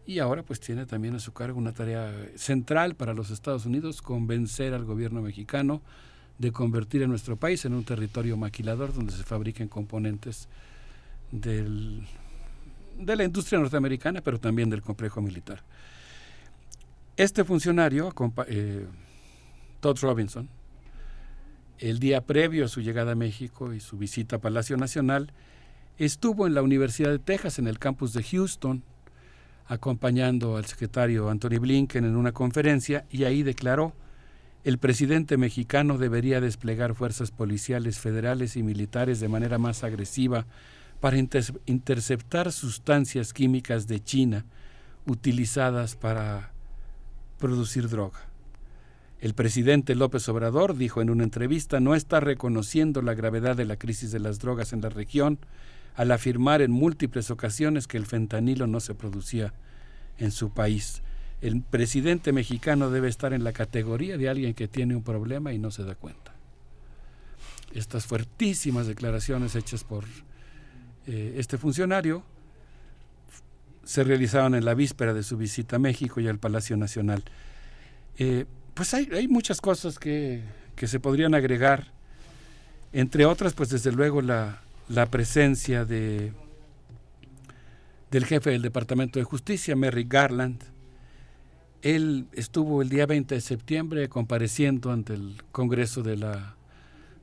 Y 0.06 0.20
ahora 0.20 0.42
pues 0.42 0.58
tiene 0.58 0.86
también 0.86 1.14
a 1.14 1.20
su 1.20 1.32
cargo 1.32 1.58
una 1.58 1.72
tarea 1.72 2.12
central 2.36 2.94
para 2.94 3.12
los 3.12 3.30
Estados 3.30 3.66
Unidos, 3.66 4.00
convencer 4.00 4.72
al 4.72 4.84
gobierno 4.84 5.20
mexicano 5.20 5.82
de 6.38 6.52
convertir 6.52 7.04
a 7.04 7.08
nuestro 7.08 7.36
país 7.36 7.64
en 7.64 7.74
un 7.74 7.84
territorio 7.84 8.36
maquilador 8.36 8.94
donde 8.94 9.12
se 9.12 9.24
fabriquen 9.24 9.68
componentes 9.68 10.48
del, 11.30 12.06
de 12.98 13.16
la 13.16 13.24
industria 13.24 13.58
norteamericana, 13.58 14.20
pero 14.20 14.38
también 14.38 14.70
del 14.70 14.82
complejo 14.82 15.20
militar. 15.20 15.62
Este 17.16 17.44
funcionario, 17.44 18.12
eh, 18.46 18.86
Todd 19.80 19.98
Robinson, 20.00 20.48
el 21.78 21.98
día 21.98 22.20
previo 22.20 22.64
a 22.64 22.68
su 22.68 22.80
llegada 22.80 23.12
a 23.12 23.16
México 23.16 23.72
y 23.72 23.80
su 23.80 23.98
visita 23.98 24.36
a 24.36 24.40
Palacio 24.40 24.76
Nacional, 24.76 25.32
estuvo 25.96 26.46
en 26.46 26.54
la 26.54 26.62
Universidad 26.62 27.10
de 27.10 27.18
Texas, 27.18 27.58
en 27.58 27.66
el 27.66 27.78
campus 27.78 28.12
de 28.12 28.22
Houston, 28.22 28.82
acompañando 29.66 30.56
al 30.56 30.64
secretario 30.64 31.28
Anthony 31.28 31.58
Blinken 31.60 32.04
en 32.04 32.16
una 32.16 32.32
conferencia 32.32 33.04
y 33.10 33.24
ahí 33.24 33.42
declaró, 33.42 33.94
el 34.64 34.78
presidente 34.78 35.36
mexicano 35.36 35.98
debería 35.98 36.40
desplegar 36.40 36.94
fuerzas 36.94 37.30
policiales 37.30 37.98
federales 37.98 38.56
y 38.56 38.62
militares 38.62 39.20
de 39.20 39.28
manera 39.28 39.58
más 39.58 39.84
agresiva 39.84 40.46
para 41.00 41.16
interceptar 41.16 42.52
sustancias 42.52 43.32
químicas 43.32 43.86
de 43.86 44.02
China 44.02 44.44
utilizadas 45.06 45.96
para 45.96 46.52
producir 47.38 47.88
droga. 47.88 48.28
El 49.20 49.34
presidente 49.34 49.94
López 49.94 50.28
Obrador 50.28 50.76
dijo 50.76 51.02
en 51.02 51.10
una 51.10 51.24
entrevista 51.24 51.80
no 51.80 51.94
está 51.94 52.20
reconociendo 52.20 53.02
la 53.02 53.14
gravedad 53.14 53.56
de 53.56 53.64
la 53.64 53.76
crisis 53.76 54.12
de 54.12 54.20
las 54.20 54.38
drogas 54.38 54.72
en 54.72 54.80
la 54.80 54.90
región 54.90 55.38
al 55.96 56.12
afirmar 56.12 56.62
en 56.62 56.70
múltiples 56.70 57.30
ocasiones 57.30 57.88
que 57.88 57.96
el 57.96 58.06
fentanilo 58.06 58.68
no 58.68 58.78
se 58.78 58.94
producía 58.94 59.52
en 60.18 60.30
su 60.30 60.50
país. 60.50 61.02
El 61.40 61.62
presidente 61.62 62.32
mexicano 62.32 62.90
debe 62.90 63.08
estar 63.08 63.32
en 63.32 63.42
la 63.42 63.52
categoría 63.52 64.16
de 64.16 64.28
alguien 64.28 64.54
que 64.54 64.68
tiene 64.68 64.94
un 64.94 65.02
problema 65.02 65.52
y 65.52 65.58
no 65.58 65.72
se 65.72 65.84
da 65.84 65.96
cuenta. 65.96 66.34
Estas 67.72 68.06
fuertísimas 68.06 68.86
declaraciones 68.86 69.56
hechas 69.56 69.82
por 69.82 70.04
eh, 71.10 71.36
este 71.38 71.56
funcionario 71.56 72.22
se 73.82 74.04
realizaron 74.04 74.54
en 74.54 74.66
la 74.66 74.74
víspera 74.74 75.14
de 75.14 75.22
su 75.22 75.38
visita 75.38 75.76
a 75.76 75.78
México 75.78 76.20
y 76.20 76.28
al 76.28 76.38
Palacio 76.38 76.76
Nacional. 76.76 77.24
Eh, 78.18 78.44
pues 78.74 78.92
hay, 78.92 79.26
muchas 79.26 79.62
cosas 79.62 79.98
que, 79.98 80.42
se 80.76 81.00
podrían 81.00 81.34
agregar, 81.34 81.86
entre 82.92 83.24
otras, 83.24 83.54
pues 83.54 83.70
desde 83.70 83.90
luego 83.90 84.20
la, 84.20 84.60
presencia 85.10 85.86
de 85.86 86.32
del 88.10 88.26
jefe 88.26 88.50
del 88.50 88.60
Departamento 88.60 89.18
de 89.18 89.24
Justicia, 89.24 89.76
Merrick 89.76 90.12
Garland. 90.12 90.62
Él 91.80 92.26
estuvo 92.32 92.82
el 92.82 92.90
día 92.90 93.06
20 93.06 93.34
de 93.34 93.40
septiembre 93.40 94.08
compareciendo 94.10 94.92
ante 94.92 95.14
el 95.14 95.42
Congreso 95.52 96.02
de 96.02 96.16
la, 96.18 96.57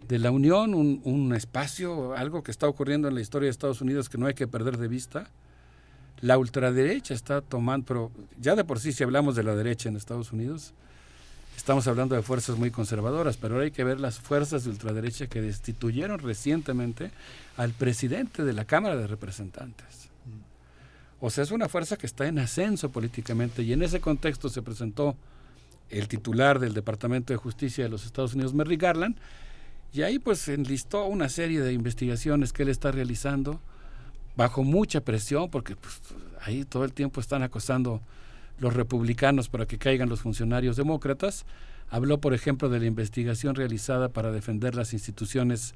de 0.08 0.20
la 0.20 0.32
Unión, 0.32 0.74
un, 0.74 1.02
un, 1.04 1.34
espacio, 1.34 2.16
algo 2.16 2.44
que 2.44 2.52
está 2.52 2.68
ocurriendo 2.68 3.08
en 3.08 3.16
la 3.16 3.22
historia 3.22 3.48
de 3.48 3.52
Estados 3.52 3.82
Unidos 3.82 4.10
que 4.10 4.18
no 4.18 4.28
hay 4.28 4.34
que 4.34 4.48
perder 4.48 4.78
de 4.78 4.88
vista. 4.88 5.30
La 6.22 6.38
ultraderecha 6.38 7.14
está 7.14 7.42
tomando, 7.42 7.86
pero 7.86 8.12
ya 8.40 8.56
de 8.56 8.64
por 8.64 8.80
sí 8.80 8.94
si 8.94 9.04
hablamos 9.04 9.36
de 9.36 9.44
la 9.44 9.56
derecha 9.56 9.90
en 9.90 9.96
Estados 9.96 10.32
Unidos, 10.32 10.74
Estamos 11.56 11.88
hablando 11.88 12.16
de 12.16 12.22
fuerzas 12.22 12.58
muy 12.58 12.70
conservadoras, 12.70 13.38
pero 13.38 13.56
ahora 13.56 13.66
hay 13.66 13.72
que 13.72 13.84
ver 13.84 14.00
las 14.00 14.20
fuerzas 14.20 14.64
de 14.64 14.70
ultraderecha 14.70 15.28
que 15.28 15.42
destituyeron 15.42 16.20
recientemente 16.20 17.12
al 17.58 17.72
presidente 17.72 18.44
de 18.44 18.54
la 18.54 18.66
Cámara 18.66 18.96
de 18.98 19.08
Representantes. 19.08 20.10
O 21.22 21.30
sea, 21.30 21.44
es 21.44 21.52
una 21.52 21.70
fuerza 21.70 21.98
que 21.98 22.06
está 22.06 22.28
en 22.28 22.40
ascenso 22.40 22.92
políticamente 22.92 23.64
y 23.64 23.74
en 23.74 23.82
ese 23.82 24.02
contexto 24.02 24.50
se 24.50 24.62
presentó 24.62 25.16
el 25.90 26.08
titular 26.08 26.60
del 26.60 26.74
Departamento 26.74 27.32
de 27.32 27.38
Justicia 27.38 27.86
de 27.86 27.90
los 27.90 28.06
Estados 28.06 28.34
Unidos, 28.34 28.54
Merrick 28.54 28.82
Garland, 28.82 29.16
y 29.94 30.02
ahí 30.02 30.20
pues 30.20 30.48
enlistó 30.48 31.06
una 31.06 31.30
serie 31.30 31.62
de 31.62 31.74
investigaciones 31.74 32.52
que 32.52 32.64
él 32.64 32.70
está 32.70 32.92
realizando 32.92 33.60
bajo 34.36 34.64
mucha 34.64 35.02
presión, 35.02 35.50
porque 35.50 35.76
pues, 35.76 36.02
ahí 36.42 36.66
todo 36.66 36.84
el 36.84 36.94
tiempo 36.94 37.22
están 37.22 37.44
acosando 37.44 38.02
los 38.60 38.74
republicanos 38.74 39.50
para 39.50 39.66
que 39.66 39.78
caigan 39.78 40.10
los 40.10 40.22
funcionarios 40.22 40.76
demócratas. 40.76 41.46
Habló, 41.90 42.20
por 42.20 42.34
ejemplo, 42.34 42.70
de 42.70 42.80
la 42.80 42.86
investigación 42.86 43.56
realizada 43.56 44.10
para 44.10 44.32
defender 44.32 44.76
las 44.76 44.94
instituciones 44.94 45.76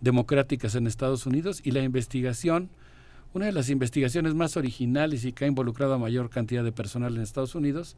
democráticas 0.00 0.74
en 0.74 0.86
Estados 0.86 1.26
Unidos 1.26 1.60
y 1.64 1.72
la 1.72 1.82
investigación, 1.82 2.70
una 3.34 3.46
de 3.46 3.52
las 3.52 3.68
investigaciones 3.68 4.34
más 4.34 4.56
originales 4.56 5.24
y 5.24 5.32
que 5.32 5.44
ha 5.44 5.48
involucrado 5.48 5.94
a 5.94 5.98
mayor 5.98 6.30
cantidad 6.30 6.64
de 6.64 6.72
personal 6.72 7.16
en 7.16 7.22
Estados 7.22 7.54
Unidos, 7.54 7.96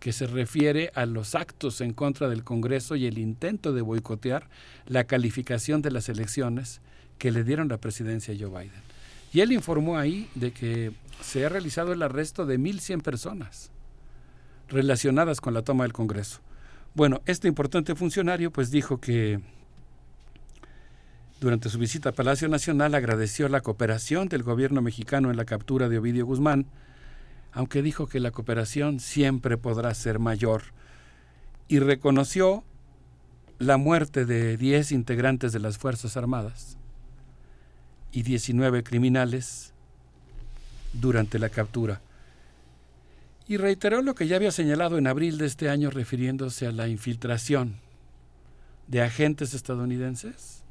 que 0.00 0.12
se 0.12 0.26
refiere 0.26 0.90
a 0.94 1.06
los 1.06 1.34
actos 1.34 1.80
en 1.80 1.92
contra 1.92 2.28
del 2.28 2.44
Congreso 2.44 2.96
y 2.96 3.06
el 3.06 3.18
intento 3.18 3.72
de 3.72 3.82
boicotear 3.82 4.48
la 4.86 5.04
calificación 5.04 5.82
de 5.82 5.90
las 5.90 6.08
elecciones 6.08 6.80
que 7.18 7.32
le 7.32 7.44
dieron 7.44 7.68
la 7.68 7.78
presidencia 7.78 8.34
a 8.34 8.36
Joe 8.38 8.48
Biden. 8.48 8.82
Y 9.32 9.40
él 9.40 9.52
informó 9.52 9.98
ahí 9.98 10.28
de 10.34 10.52
que 10.52 10.92
se 11.20 11.44
ha 11.44 11.48
realizado 11.48 11.92
el 11.92 12.02
arresto 12.02 12.46
de 12.46 12.58
1.100 12.58 13.02
personas 13.02 13.70
relacionadas 14.68 15.40
con 15.40 15.54
la 15.54 15.62
toma 15.62 15.84
del 15.84 15.92
Congreso. 15.92 16.40
Bueno, 16.94 17.20
este 17.26 17.48
importante 17.48 17.94
funcionario 17.94 18.50
pues 18.50 18.70
dijo 18.70 19.00
que 19.00 19.40
durante 21.40 21.68
su 21.68 21.78
visita 21.78 22.10
a 22.10 22.12
Palacio 22.12 22.48
Nacional 22.48 22.94
agradeció 22.94 23.48
la 23.48 23.60
cooperación 23.60 24.28
del 24.28 24.42
gobierno 24.42 24.82
mexicano 24.82 25.30
en 25.30 25.36
la 25.36 25.44
captura 25.44 25.88
de 25.88 25.98
Ovidio 25.98 26.26
Guzmán, 26.26 26.66
aunque 27.52 27.82
dijo 27.82 28.06
que 28.06 28.20
la 28.20 28.30
cooperación 28.30 29.00
siempre 29.00 29.56
podrá 29.56 29.94
ser 29.94 30.18
mayor, 30.18 30.62
y 31.68 31.80
reconoció 31.80 32.64
la 33.58 33.76
muerte 33.76 34.24
de 34.24 34.56
10 34.56 34.92
integrantes 34.92 35.52
de 35.52 35.58
las 35.58 35.78
Fuerzas 35.78 36.16
Armadas 36.16 36.78
y 38.12 38.22
19 38.22 38.82
criminales 38.82 39.72
durante 40.92 41.38
la 41.38 41.48
captura. 41.48 42.00
Y 43.46 43.56
reiteró 43.56 44.02
lo 44.02 44.14
que 44.14 44.26
ya 44.26 44.36
había 44.36 44.52
señalado 44.52 44.98
en 44.98 45.06
abril 45.06 45.38
de 45.38 45.46
este 45.46 45.68
año 45.68 45.90
refiriéndose 45.90 46.66
a 46.66 46.72
la 46.72 46.88
infiltración 46.88 47.76
de 48.86 49.02
agentes 49.02 49.54
estadounidenses 49.54 50.62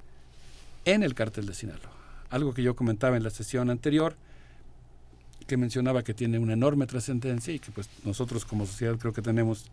en 0.85 1.03
el 1.03 1.13
cártel 1.13 1.45
de 1.45 1.53
Sinaloa. 1.53 1.91
algo 2.29 2.53
que 2.53 2.63
yo 2.63 2.75
comentaba 2.75 3.15
en 3.15 3.23
la 3.23 3.29
sesión 3.29 3.69
anterior, 3.69 4.15
que 5.47 5.57
mencionaba 5.57 6.03
que 6.03 6.13
tiene 6.13 6.37
una 6.37 6.53
enorme 6.53 6.85
trascendencia 6.85 7.53
y 7.53 7.59
que 7.59 7.71
pues 7.71 7.89
nosotros 8.03 8.45
como 8.45 8.65
sociedad 8.65 8.97
creo 8.97 9.13
que 9.13 9.21
tenemos 9.21 9.65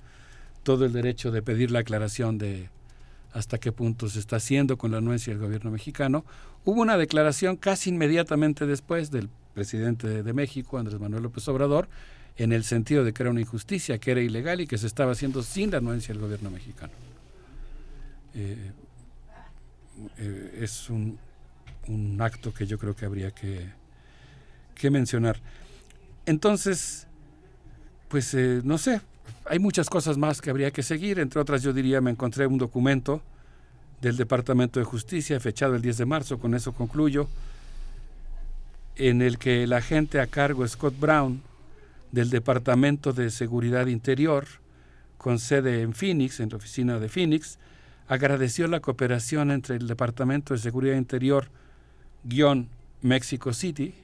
todo 0.62 0.86
el 0.86 0.92
derecho 0.92 1.30
de 1.30 1.42
pedir 1.42 1.70
la 1.70 1.80
aclaración 1.80 2.38
de 2.38 2.70
hasta 3.32 3.58
qué 3.58 3.72
punto 3.72 4.08
se 4.08 4.20
está 4.20 4.36
haciendo 4.36 4.78
con 4.78 4.92
la 4.92 4.98
anuencia 4.98 5.32
del 5.32 5.42
gobierno 5.42 5.70
mexicano. 5.70 6.24
Hubo 6.64 6.80
una 6.80 6.96
declaración 6.96 7.56
casi 7.56 7.90
inmediatamente 7.90 8.64
después 8.64 9.10
del 9.10 9.28
presidente 9.54 10.22
de 10.22 10.32
México, 10.32 10.78
Andrés 10.78 11.00
Manuel 11.00 11.24
López 11.24 11.46
Obrador, 11.48 11.88
en 12.36 12.52
el 12.52 12.64
sentido 12.64 13.04
de 13.04 13.12
que 13.12 13.22
era 13.22 13.30
una 13.30 13.40
injusticia, 13.40 13.98
que 13.98 14.12
era 14.12 14.20
ilegal 14.20 14.60
y 14.60 14.66
que 14.66 14.78
se 14.78 14.86
estaba 14.86 15.12
haciendo 15.12 15.42
sin 15.42 15.70
la 15.70 15.78
anuencia 15.78 16.14
del 16.14 16.22
gobierno 16.22 16.50
mexicano. 16.50 16.92
Eh, 18.34 18.56
eh, 20.18 20.58
es 20.60 20.90
un, 20.90 21.18
un, 21.86 22.20
acto 22.20 22.52
que 22.52 22.66
yo 22.66 22.78
creo 22.78 22.96
que 22.96 23.04
habría 23.04 23.30
que, 23.30 23.66
que 24.74 24.90
mencionar. 24.90 25.40
Entonces, 26.26 27.06
pues 28.08 28.32
eh, 28.34 28.60
no 28.64 28.78
sé, 28.78 29.00
hay 29.46 29.58
muchas 29.58 29.90
cosas 29.90 30.16
más 30.16 30.40
que 30.40 30.50
habría 30.50 30.70
que 30.70 30.82
seguir, 30.82 31.18
entre 31.18 31.40
otras 31.40 31.62
yo 31.62 31.72
diría, 31.72 32.00
me 32.00 32.10
encontré 32.10 32.46
un 32.46 32.58
documento 32.58 33.20
del 34.00 34.16
Departamento 34.16 34.80
de 34.80 34.84
Justicia 34.84 35.40
fechado 35.40 35.74
el 35.74 35.82
10 35.82 35.98
de 35.98 36.06
marzo, 36.06 36.38
con 36.38 36.54
eso 36.54 36.72
concluyo, 36.72 37.28
en 38.96 39.22
el 39.22 39.38
que 39.38 39.64
el 39.64 39.72
agente 39.72 40.20
a 40.20 40.26
cargo 40.26 40.66
Scott 40.66 40.98
Brown 40.98 41.42
del 42.12 42.30
Departamento 42.30 43.12
de 43.12 43.30
Seguridad 43.30 43.86
Interior, 43.86 44.46
con 45.18 45.38
sede 45.38 45.82
en 45.82 45.94
Phoenix, 45.94 46.40
en 46.40 46.50
la 46.50 46.56
oficina 46.56 46.98
de 46.98 47.08
Phoenix, 47.08 47.58
agradeció 48.08 48.68
la 48.68 48.80
cooperación 48.80 49.50
entre 49.50 49.76
el 49.76 49.88
Departamento 49.88 50.54
de 50.54 50.60
Seguridad 50.60 50.96
Interior 50.96 51.48
guion 52.24 52.68
Mexico 53.02 53.52
City 53.52 53.94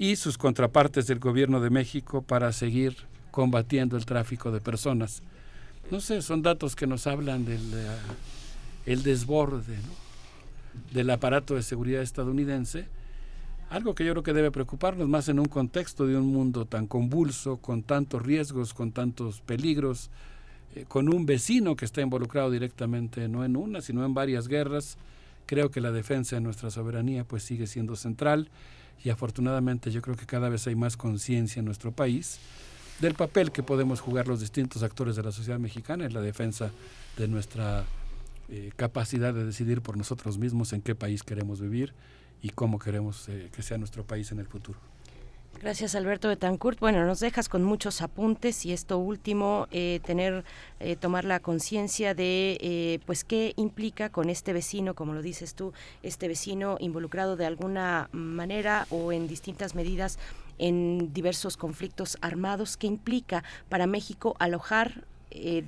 y 0.00 0.16
sus 0.16 0.38
contrapartes 0.38 1.06
del 1.06 1.18
gobierno 1.18 1.60
de 1.60 1.68
México 1.68 2.22
para 2.22 2.52
seguir 2.52 2.96
combatiendo 3.30 3.98
el 3.98 4.06
tráfico 4.06 4.50
de 4.50 4.58
personas. 4.58 5.22
No 5.90 6.00
sé, 6.00 6.22
son 6.22 6.40
datos 6.40 6.74
que 6.74 6.86
nos 6.86 7.06
hablan 7.06 7.44
del 7.44 7.60
el 8.86 9.02
desborde 9.02 9.76
del 10.94 11.10
aparato 11.10 11.54
de 11.54 11.62
seguridad 11.62 12.00
estadounidense, 12.00 12.86
algo 13.68 13.94
que 13.94 14.06
yo 14.06 14.12
creo 14.12 14.22
que 14.22 14.32
debe 14.32 14.50
preocuparnos 14.50 15.06
más 15.06 15.28
en 15.28 15.38
un 15.38 15.48
contexto 15.48 16.06
de 16.06 16.16
un 16.16 16.32
mundo 16.32 16.64
tan 16.64 16.86
convulso, 16.86 17.58
con 17.58 17.82
tantos 17.82 18.22
riesgos, 18.22 18.72
con 18.72 18.92
tantos 18.92 19.42
peligros, 19.42 20.08
eh, 20.76 20.86
con 20.88 21.12
un 21.12 21.26
vecino 21.26 21.76
que 21.76 21.84
está 21.84 22.00
involucrado 22.00 22.50
directamente 22.50 23.28
no 23.28 23.44
en 23.44 23.54
una, 23.54 23.82
sino 23.82 24.06
en 24.06 24.14
varias 24.14 24.48
guerras. 24.48 24.96
Creo 25.44 25.70
que 25.70 25.82
la 25.82 25.92
defensa 25.92 26.36
de 26.36 26.40
nuestra 26.40 26.70
soberanía 26.70 27.24
pues 27.24 27.42
sigue 27.42 27.66
siendo 27.66 27.96
central 27.96 28.48
y 29.04 29.10
afortunadamente 29.10 29.90
yo 29.90 30.02
creo 30.02 30.16
que 30.16 30.26
cada 30.26 30.48
vez 30.48 30.66
hay 30.66 30.74
más 30.74 30.96
conciencia 30.96 31.60
en 31.60 31.66
nuestro 31.66 31.92
país 31.92 32.38
del 33.00 33.14
papel 33.14 33.50
que 33.50 33.62
podemos 33.62 34.00
jugar 34.00 34.28
los 34.28 34.40
distintos 34.40 34.82
actores 34.82 35.16
de 35.16 35.22
la 35.22 35.32
sociedad 35.32 35.58
mexicana 35.58 36.04
en 36.04 36.12
la 36.12 36.20
defensa 36.20 36.70
de 37.16 37.28
nuestra 37.28 37.84
eh, 38.48 38.72
capacidad 38.76 39.32
de 39.32 39.44
decidir 39.44 39.80
por 39.80 39.96
nosotros 39.96 40.36
mismos 40.36 40.72
en 40.72 40.82
qué 40.82 40.94
país 40.94 41.22
queremos 41.22 41.60
vivir 41.60 41.94
y 42.42 42.50
cómo 42.50 42.78
queremos 42.78 43.28
eh, 43.28 43.48
que 43.54 43.62
sea 43.62 43.78
nuestro 43.78 44.04
país 44.04 44.32
en 44.32 44.40
el 44.40 44.46
futuro. 44.46 44.78
Gracias 45.58 45.94
Alberto 45.94 46.28
Betancourt. 46.28 46.80
Bueno, 46.80 47.04
nos 47.04 47.20
dejas 47.20 47.48
con 47.48 47.64
muchos 47.64 48.00
apuntes 48.00 48.64
y 48.64 48.72
esto 48.72 48.96
último, 48.96 49.66
eh, 49.70 50.00
tener, 50.04 50.44
tomar 51.00 51.24
la 51.24 51.40
conciencia 51.40 52.14
de, 52.14 53.00
pues, 53.04 53.24
qué 53.24 53.52
implica 53.56 54.08
con 54.08 54.30
este 54.30 54.54
vecino, 54.54 54.94
como 54.94 55.12
lo 55.12 55.20
dices 55.20 55.54
tú, 55.54 55.74
este 56.02 56.28
vecino 56.28 56.76
involucrado 56.80 57.36
de 57.36 57.44
alguna 57.44 58.08
manera 58.12 58.86
o 58.88 59.12
en 59.12 59.28
distintas 59.28 59.74
medidas 59.74 60.18
en 60.60 61.12
diversos 61.12 61.56
conflictos 61.56 62.18
armados 62.20 62.76
que 62.76 62.86
implica 62.86 63.42
para 63.68 63.86
México 63.86 64.36
alojar 64.38 65.04
eh, 65.30 65.64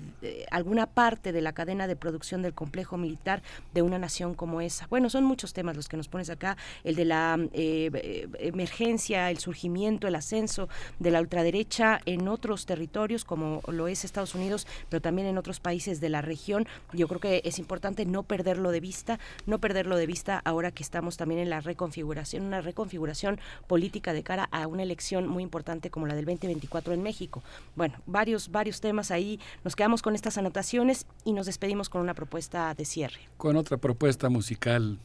alguna 0.50 0.86
parte 0.86 1.32
de 1.32 1.40
la 1.40 1.52
cadena 1.52 1.86
de 1.86 1.96
producción 1.96 2.42
del 2.42 2.54
complejo 2.54 2.96
militar 2.96 3.42
de 3.74 3.82
una 3.82 3.98
nación 3.98 4.34
como 4.34 4.60
esa. 4.60 4.86
Bueno, 4.88 5.10
son 5.10 5.24
muchos 5.24 5.52
temas 5.52 5.76
los 5.76 5.88
que 5.88 5.96
nos 5.96 6.08
pones 6.08 6.30
acá, 6.30 6.56
el 6.84 6.96
de 6.96 7.04
la 7.04 7.38
eh, 7.52 8.28
emergencia, 8.38 9.30
el 9.30 9.38
surgimiento, 9.38 10.08
el 10.08 10.14
ascenso 10.14 10.68
de 10.98 11.10
la 11.10 11.20
ultraderecha 11.20 12.00
en 12.06 12.28
otros 12.28 12.66
territorios 12.66 13.24
como 13.24 13.62
lo 13.68 13.88
es 13.88 14.04
Estados 14.04 14.34
Unidos, 14.34 14.66
pero 14.88 15.00
también 15.00 15.28
en 15.28 15.38
otros 15.38 15.60
países 15.60 16.00
de 16.00 16.08
la 16.08 16.22
región. 16.22 16.66
Yo 16.92 17.08
creo 17.08 17.20
que 17.20 17.42
es 17.44 17.58
importante 17.58 18.04
no 18.06 18.22
perderlo 18.22 18.70
de 18.70 18.80
vista, 18.80 19.18
no 19.46 19.58
perderlo 19.58 19.96
de 19.96 20.06
vista 20.06 20.40
ahora 20.44 20.70
que 20.70 20.82
estamos 20.82 21.16
también 21.16 21.40
en 21.40 21.50
la 21.50 21.60
reconfiguración, 21.60 22.44
una 22.44 22.60
reconfiguración 22.60 23.40
política 23.66 24.12
de 24.12 24.22
cara 24.22 24.48
a 24.50 24.66
una 24.66 24.82
elección 24.82 25.28
muy 25.28 25.42
importante 25.42 25.90
como 25.90 26.06
la 26.06 26.14
del 26.14 26.24
2024 26.24 26.94
en 26.94 27.02
México. 27.02 27.42
Bueno, 27.76 27.94
varios, 28.06 28.50
varios 28.50 28.80
temas 28.80 29.10
ahí 29.10 29.40
nos 29.64 29.76
quedamos 29.76 30.02
con 30.02 30.14
estas 30.14 30.38
anotaciones 30.38 31.06
y 31.24 31.32
nos 31.32 31.46
despedimos 31.46 31.88
con 31.88 32.00
una 32.00 32.14
propuesta 32.14 32.74
de 32.74 32.84
cierre. 32.84 33.20
Con 33.36 33.56
otra 33.56 33.76
propuesta 33.76 34.28
musical 34.28 34.98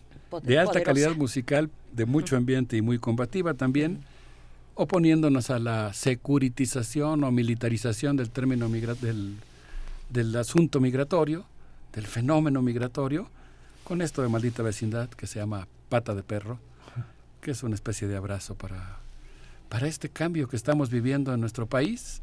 de 0.44 0.60
alta 0.60 0.84
calidad 0.84 1.16
musical, 1.16 1.70
de 1.94 2.06
mucho 2.06 2.36
ambiente 2.36 2.78
y 2.78 2.82
muy 2.82 3.00
combativa 3.00 3.54
también, 3.54 4.04
oponiéndonos 4.76 5.50
a 5.50 5.60
la 5.60 5.94
securitización 5.94 7.24
o 7.24 7.32
militarización 7.32 8.18
del 8.18 8.30
término 8.30 8.70
del, 8.70 9.36
del 10.10 10.36
asunto 10.36 10.80
migratorio, 10.80 11.46
del 11.94 12.06
fenómeno 12.06 12.62
migratorio, 12.62 13.30
con 13.84 14.02
esto 14.02 14.22
de 14.22 14.28
maldita 14.28 14.64
vecindad 14.64 15.10
que 15.10 15.28
se 15.28 15.40
llama 15.40 15.68
pata 15.90 16.14
de 16.14 16.24
perro, 16.24 16.60
que 17.42 17.52
es 17.52 17.64
una 17.64 17.76
especie 17.76 18.08
de 18.08 18.18
abrazo 18.18 18.56
para, 18.56 18.98
para 19.70 19.88
este 19.88 20.10
cambio 20.10 20.48
que 20.48 20.58
estamos 20.58 20.90
viviendo 20.90 21.34
en 21.34 21.40
nuestro 21.40 21.66
país 21.66 22.22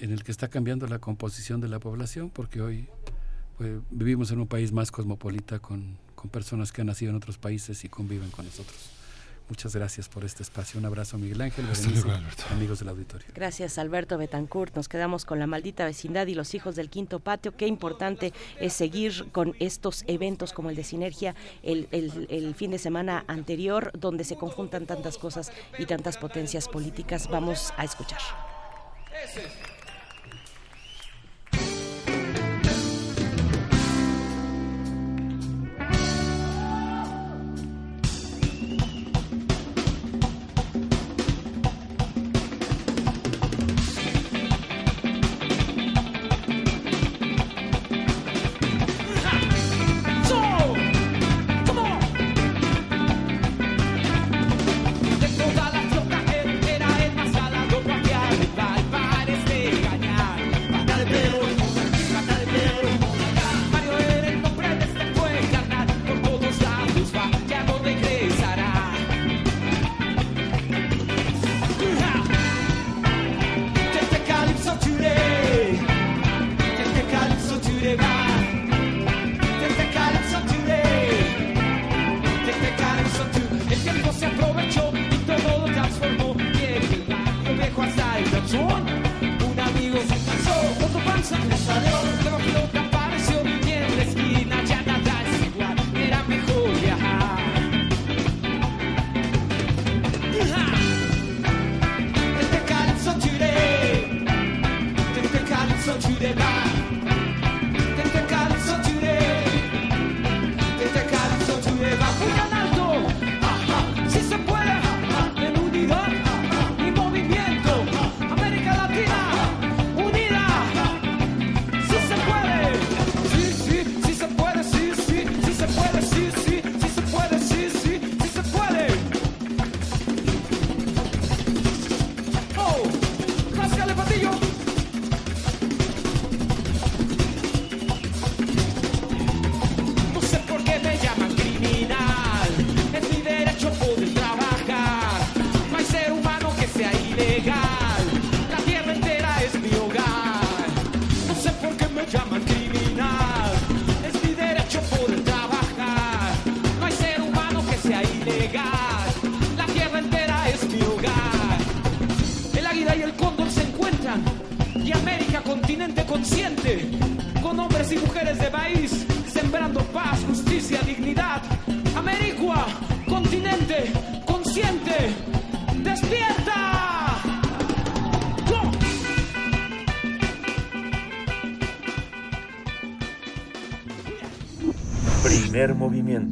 en 0.00 0.12
el 0.12 0.24
que 0.24 0.32
está 0.32 0.48
cambiando 0.48 0.86
la 0.86 0.98
composición 0.98 1.60
de 1.60 1.68
la 1.68 1.78
población, 1.78 2.30
porque 2.30 2.60
hoy 2.60 2.88
pues, 3.58 3.72
vivimos 3.90 4.30
en 4.30 4.40
un 4.40 4.46
país 4.46 4.72
más 4.72 4.90
cosmopolita 4.90 5.58
con, 5.58 5.96
con 6.14 6.30
personas 6.30 6.72
que 6.72 6.80
han 6.80 6.88
nacido 6.88 7.10
en 7.10 7.16
otros 7.16 7.38
países 7.38 7.84
y 7.84 7.88
conviven 7.88 8.30
con 8.30 8.44
nosotros. 8.44 8.90
Muchas 9.46 9.76
gracias 9.76 10.08
por 10.08 10.24
este 10.24 10.42
espacio. 10.42 10.80
Un 10.80 10.86
abrazo, 10.86 11.18
Miguel 11.18 11.42
Ángel, 11.42 11.66
amigos 12.50 12.78
del 12.78 12.88
auditorio. 12.88 13.28
Gracias, 13.34 13.76
Alberto 13.76 14.16
Betancourt. 14.16 14.74
Nos 14.74 14.88
quedamos 14.88 15.26
con 15.26 15.38
la 15.38 15.46
maldita 15.46 15.84
vecindad 15.84 16.26
y 16.28 16.34
los 16.34 16.54
hijos 16.54 16.76
del 16.76 16.88
quinto 16.88 17.20
patio. 17.20 17.54
Qué 17.54 17.66
importante 17.66 18.32
es 18.58 18.72
seguir 18.72 19.30
con 19.32 19.54
estos 19.60 20.02
eventos 20.06 20.54
como 20.54 20.70
el 20.70 20.76
de 20.76 20.84
Sinergia 20.84 21.34
el, 21.62 21.88
el, 21.90 22.26
el 22.30 22.54
fin 22.54 22.70
de 22.70 22.78
semana 22.78 23.24
anterior, 23.28 23.92
donde 23.98 24.24
se 24.24 24.36
conjuntan 24.36 24.86
tantas 24.86 25.18
cosas 25.18 25.52
y 25.78 25.84
tantas 25.84 26.16
potencias 26.16 26.66
políticas. 26.66 27.28
Vamos 27.28 27.74
a 27.76 27.84
escuchar. 27.84 28.20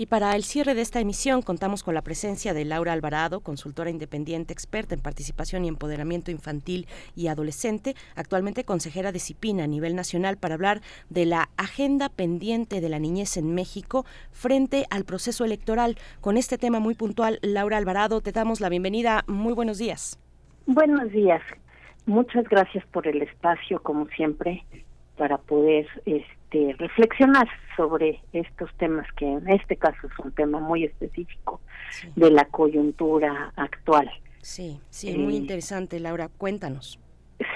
Y 0.00 0.06
para 0.06 0.34
el 0.34 0.44
cierre 0.44 0.74
de 0.74 0.80
esta 0.80 0.98
emisión 0.98 1.42
contamos 1.42 1.82
con 1.82 1.92
la 1.92 2.00
presencia 2.00 2.54
de 2.54 2.64
Laura 2.64 2.94
Alvarado, 2.94 3.40
consultora 3.40 3.90
independiente 3.90 4.54
experta 4.54 4.94
en 4.94 5.02
participación 5.02 5.62
y 5.62 5.68
empoderamiento 5.68 6.30
infantil 6.30 6.86
y 7.14 7.26
adolescente, 7.26 7.94
actualmente 8.16 8.64
consejera 8.64 9.12
de 9.12 9.18
CIPINA 9.18 9.64
a 9.64 9.66
nivel 9.66 9.94
nacional 9.94 10.38
para 10.38 10.54
hablar 10.54 10.80
de 11.10 11.26
la 11.26 11.50
agenda 11.58 12.08
pendiente 12.08 12.80
de 12.80 12.88
la 12.88 12.98
niñez 12.98 13.36
en 13.36 13.54
México 13.54 14.06
frente 14.32 14.86
al 14.88 15.04
proceso 15.04 15.44
electoral. 15.44 15.98
Con 16.22 16.38
este 16.38 16.56
tema 16.56 16.80
muy 16.80 16.94
puntual, 16.94 17.38
Laura 17.42 17.76
Alvarado, 17.76 18.22
te 18.22 18.32
damos 18.32 18.62
la 18.62 18.70
bienvenida. 18.70 19.24
Muy 19.26 19.52
buenos 19.52 19.76
días. 19.76 20.18
Buenos 20.64 21.12
días. 21.12 21.42
Muchas 22.06 22.48
gracias 22.48 22.86
por 22.86 23.06
el 23.06 23.20
espacio, 23.20 23.82
como 23.82 24.06
siempre, 24.16 24.64
para 25.18 25.36
poder 25.36 25.86
este, 26.50 26.74
reflexionar 26.78 27.48
sobre 27.76 28.20
estos 28.32 28.70
temas 28.78 29.06
que 29.16 29.26
en 29.26 29.48
este 29.48 29.76
caso 29.76 30.06
es 30.06 30.18
un 30.24 30.32
tema 30.32 30.58
muy 30.60 30.84
específico 30.84 31.60
de 32.16 32.30
la 32.30 32.44
coyuntura 32.46 33.52
actual. 33.56 34.10
Sí, 34.42 34.80
sí, 34.90 35.16
muy 35.16 35.34
Eh, 35.34 35.38
interesante, 35.38 36.00
Laura. 36.00 36.28
Cuéntanos. 36.28 36.98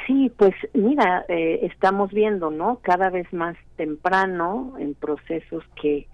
Sí, 0.07 0.33
pues 0.37 0.55
mira, 0.73 1.25
eh, 1.29 1.61
estamos 1.63 2.11
viendo, 2.13 2.51
¿no? 2.51 2.81
Cada 2.83 3.11
vez 3.11 3.31
más 3.33 3.57
temprano 3.77 4.75
en 4.79 4.95
procesos 4.95 5.63
que 5.81 6.07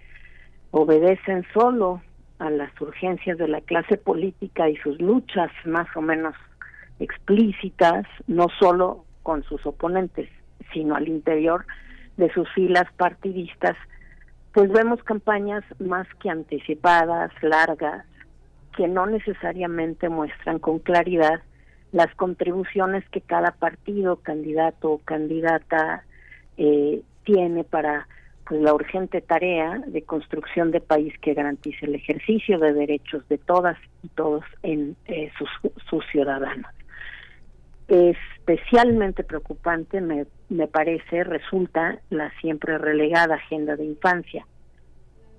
obedecen 0.71 1.45
solo 1.53 2.01
a 2.39 2.49
las 2.49 2.69
urgencias 2.81 3.37
de 3.37 3.47
la 3.47 3.61
clase 3.61 3.97
política 3.97 4.69
y 4.69 4.75
sus 4.77 4.99
luchas 4.99 5.51
más 5.65 5.87
o 5.95 6.01
menos 6.01 6.33
explícitas, 6.99 8.05
no 8.27 8.47
solo 8.59 9.05
con 9.23 9.43
sus 9.43 9.65
oponentes, 9.65 10.29
sino 10.73 10.95
al 10.95 11.07
interior 11.07 11.65
de 12.17 12.31
sus 12.33 12.49
filas 12.53 12.85
partidistas, 12.97 13.75
pues 14.53 14.71
vemos 14.71 15.01
campañas 15.03 15.63
más 15.79 16.07
que 16.21 16.29
anticipadas, 16.29 17.31
largas, 17.41 18.05
que 18.75 18.87
no 18.87 19.05
necesariamente 19.05 20.09
muestran 20.09 20.59
con 20.59 20.79
claridad 20.79 21.41
las 21.91 22.13
contribuciones 22.15 23.07
que 23.09 23.21
cada 23.21 23.51
partido, 23.51 24.17
candidato 24.17 24.91
o 24.91 24.97
candidata 24.99 26.03
eh, 26.57 27.01
tiene 27.23 27.63
para 27.63 28.07
pues, 28.47 28.61
la 28.61 28.73
urgente 28.73 29.21
tarea 29.21 29.81
de 29.87 30.01
construcción 30.03 30.71
de 30.71 30.79
país 30.79 31.13
que 31.19 31.33
garantice 31.33 31.85
el 31.85 31.95
ejercicio 31.95 32.59
de 32.59 32.73
derechos 32.73 33.27
de 33.27 33.37
todas 33.37 33.77
y 34.03 34.07
todos 34.09 34.43
en 34.63 34.95
eh, 35.05 35.31
sus, 35.37 35.49
sus 35.89 36.05
ciudadanos. 36.11 36.71
Especialmente 37.91 39.21
preocupante 39.25 39.99
me, 39.99 40.25
me 40.47 40.67
parece 40.67 41.25
resulta 41.25 41.99
la 42.09 42.31
siempre 42.39 42.77
relegada 42.77 43.35
agenda 43.35 43.75
de 43.75 43.83
infancia, 43.83 44.47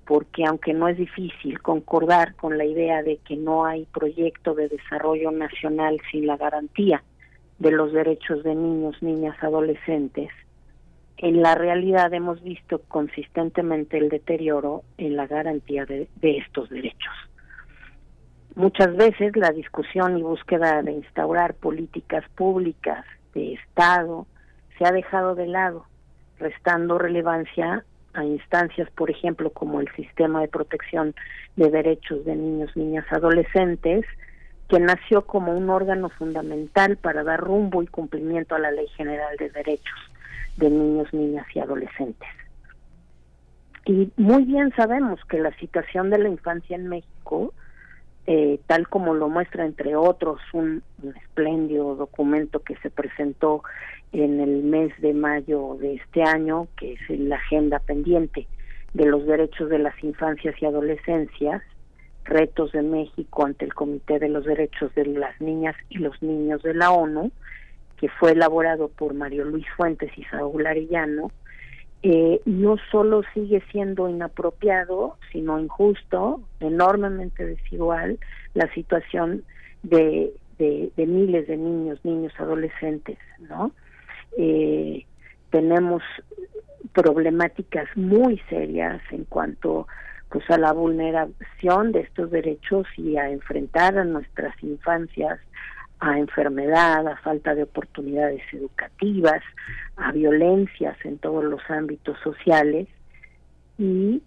porque 0.06 0.44
aunque 0.44 0.74
no 0.74 0.86
es 0.86 0.98
difícil 0.98 1.62
concordar 1.62 2.34
con 2.34 2.58
la 2.58 2.66
idea 2.66 3.02
de 3.02 3.16
que 3.26 3.36
no 3.36 3.64
hay 3.64 3.86
proyecto 3.86 4.52
de 4.52 4.68
desarrollo 4.68 5.30
nacional 5.30 5.98
sin 6.10 6.26
la 6.26 6.36
garantía 6.36 7.02
de 7.58 7.70
los 7.70 7.90
derechos 7.94 8.42
de 8.42 8.54
niños, 8.54 9.02
niñas, 9.02 9.42
adolescentes, 9.42 10.28
en 11.16 11.40
la 11.40 11.54
realidad 11.54 12.12
hemos 12.12 12.42
visto 12.42 12.82
consistentemente 12.82 13.96
el 13.96 14.10
deterioro 14.10 14.82
en 14.98 15.16
la 15.16 15.26
garantía 15.26 15.86
de, 15.86 16.06
de 16.16 16.36
estos 16.36 16.68
derechos. 16.68 17.14
Muchas 18.54 18.94
veces 18.96 19.34
la 19.36 19.50
discusión 19.50 20.18
y 20.18 20.22
búsqueda 20.22 20.82
de 20.82 20.92
instaurar 20.92 21.54
políticas 21.54 22.24
públicas 22.36 23.04
de 23.34 23.54
Estado 23.54 24.26
se 24.76 24.84
ha 24.84 24.92
dejado 24.92 25.34
de 25.34 25.46
lado, 25.46 25.86
restando 26.38 26.98
relevancia 26.98 27.84
a 28.14 28.24
instancias, 28.24 28.90
por 28.90 29.10
ejemplo, 29.10 29.50
como 29.50 29.80
el 29.80 29.90
Sistema 29.94 30.42
de 30.42 30.48
Protección 30.48 31.14
de 31.56 31.70
Derechos 31.70 32.24
de 32.26 32.36
Niños, 32.36 32.76
Niñas, 32.76 33.06
Adolescentes, 33.10 34.04
que 34.68 34.78
nació 34.80 35.22
como 35.26 35.56
un 35.56 35.70
órgano 35.70 36.10
fundamental 36.10 36.98
para 36.98 37.24
dar 37.24 37.40
rumbo 37.40 37.82
y 37.82 37.86
cumplimiento 37.86 38.54
a 38.54 38.58
la 38.58 38.70
Ley 38.70 38.88
General 38.88 39.34
de 39.38 39.48
Derechos 39.50 39.98
de 40.56 40.68
Niños, 40.68 41.12
Niñas 41.12 41.46
y 41.54 41.60
Adolescentes. 41.60 42.28
Y 43.86 44.12
muy 44.16 44.44
bien 44.44 44.72
sabemos 44.76 45.20
que 45.24 45.38
la 45.38 45.52
situación 45.56 46.10
de 46.10 46.18
la 46.18 46.28
infancia 46.28 46.76
en 46.76 46.88
México, 46.88 47.52
eh, 48.26 48.60
tal 48.66 48.88
como 48.88 49.14
lo 49.14 49.28
muestra 49.28 49.64
entre 49.64 49.96
otros 49.96 50.40
un, 50.52 50.82
un 51.02 51.16
espléndido 51.16 51.96
documento 51.96 52.60
que 52.60 52.76
se 52.76 52.90
presentó 52.90 53.62
en 54.12 54.40
el 54.40 54.62
mes 54.62 54.92
de 55.00 55.14
mayo 55.14 55.76
de 55.80 55.94
este 55.94 56.22
año, 56.22 56.68
que 56.76 56.92
es 56.92 57.00
la 57.10 57.36
agenda 57.36 57.78
pendiente 57.78 58.46
de 58.94 59.06
los 59.06 59.26
derechos 59.26 59.70
de 59.70 59.78
las 59.78 59.94
infancias 60.04 60.54
y 60.60 60.66
adolescencias, 60.66 61.62
retos 62.24 62.72
de 62.72 62.82
México 62.82 63.44
ante 63.44 63.64
el 63.64 63.74
Comité 63.74 64.18
de 64.18 64.28
los 64.28 64.44
Derechos 64.44 64.94
de 64.94 65.06
las 65.06 65.40
Niñas 65.40 65.74
y 65.88 65.98
los 65.98 66.22
Niños 66.22 66.62
de 66.62 66.74
la 66.74 66.90
ONU, 66.90 67.32
que 67.96 68.08
fue 68.08 68.32
elaborado 68.32 68.88
por 68.88 69.14
Mario 69.14 69.44
Luis 69.44 69.66
Fuentes 69.76 70.10
y 70.16 70.24
Saúl 70.24 70.66
Arellano, 70.66 71.30
eh, 72.02 72.40
no 72.44 72.76
solo 72.90 73.22
sigue 73.32 73.62
siendo 73.70 74.08
inapropiado, 74.08 75.16
sino 75.30 75.60
injusto, 75.60 76.40
enormemente 76.58 77.46
desigual, 77.46 78.18
la 78.54 78.72
situación 78.74 79.44
de, 79.84 80.32
de, 80.58 81.06
miles 81.06 81.46
de 81.46 81.56
niños, 81.56 82.04
niños, 82.04 82.32
adolescentes, 82.38 83.18
¿no? 83.38 83.72
Eh, 84.36 85.04
tenemos 85.50 86.02
problemáticas 86.92 87.88
muy 87.96 88.38
serias 88.48 89.00
en 89.10 89.24
cuanto 89.24 89.86
pues 90.28 90.48
a 90.50 90.58
la 90.58 90.72
vulneración 90.72 91.92
de 91.92 92.00
estos 92.00 92.30
derechos 92.30 92.86
y 92.96 93.16
a 93.16 93.30
enfrentar 93.30 93.98
a 93.98 94.04
nuestras 94.04 94.54
infancias 94.62 95.38
a 96.02 96.18
enfermedad, 96.18 97.06
a 97.06 97.16
falta 97.18 97.54
de 97.54 97.62
oportunidades 97.62 98.42
educativas, 98.52 99.40
a 99.96 100.10
violencias 100.10 100.96
en 101.04 101.16
todos 101.18 101.44
los 101.44 101.60
ámbitos 101.70 102.18
sociales 102.24 102.88
y 103.78 104.20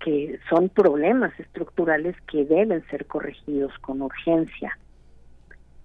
que 0.00 0.40
son 0.50 0.68
problemas 0.68 1.32
estructurales 1.38 2.16
que 2.22 2.44
deben 2.44 2.84
ser 2.88 3.06
corregidos 3.06 3.72
con 3.78 4.02
urgencia. 4.02 4.76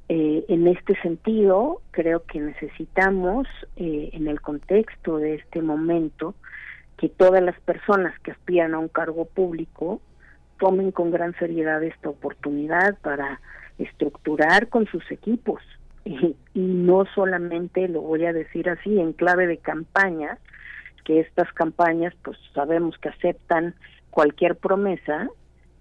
Eh, 0.09 0.43
en 0.47 0.65
este 0.65 0.99
sentido, 1.01 1.81
creo 1.91 2.23
que 2.23 2.39
necesitamos, 2.39 3.47
eh, 3.75 4.09
en 4.13 4.27
el 4.27 4.41
contexto 4.41 5.17
de 5.17 5.35
este 5.35 5.61
momento, 5.61 6.33
que 6.97 7.09
todas 7.09 7.43
las 7.43 7.59
personas 7.59 8.17
que 8.21 8.31
aspiran 8.31 8.73
a 8.73 8.79
un 8.79 8.87
cargo 8.87 9.25
público 9.25 10.01
tomen 10.57 10.91
con 10.91 11.11
gran 11.11 11.35
seriedad 11.37 11.83
esta 11.83 12.09
oportunidad 12.09 12.97
para 13.03 13.39
estructurar 13.77 14.69
con 14.69 14.85
sus 14.87 15.09
equipos. 15.11 15.61
Y, 16.07 16.37
y, 16.53 16.61
no 16.61 17.03
solamente 17.13 17.89
lo 17.89 17.99
voy 17.99 18.23
a 18.23 18.31
decir 18.31 18.69
así 18.69 18.97
en 18.97 19.11
clave 19.11 19.45
de 19.45 19.57
campaña 19.57 20.37
que 21.03 21.19
estas 21.19 21.51
campañas 21.51 22.13
pues 22.23 22.37
sabemos 22.53 22.97
que 22.97 23.09
aceptan 23.09 23.75
cualquier 24.09 24.55
promesa 24.55 25.27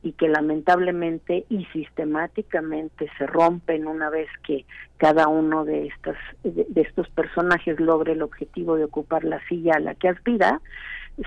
y 0.03 0.15
que 0.15 0.29
lamentablemente 0.29 1.47
y 1.49 1.65
sistemáticamente 1.67 3.09
se 3.19 3.27
rompen 3.29 3.87
una 3.87 4.11
vez 4.11 4.29
que 4.45 4.65
cada 4.97 5.29
uno 5.29 5.65
de 5.65 5.87
estas 5.87 6.17
de, 6.43 6.67
de 6.69 6.81
estos 6.81 7.09
personajes 7.11 7.79
logre 7.79 8.15
el 8.15 8.23
objetivo 8.23 8.75
de 8.75 8.83
ocupar 8.83 9.23
la 9.23 9.41
silla 9.47 9.75
a 9.77 9.81
la 9.81 9.95
que 9.95 10.09
aspira 10.09 10.61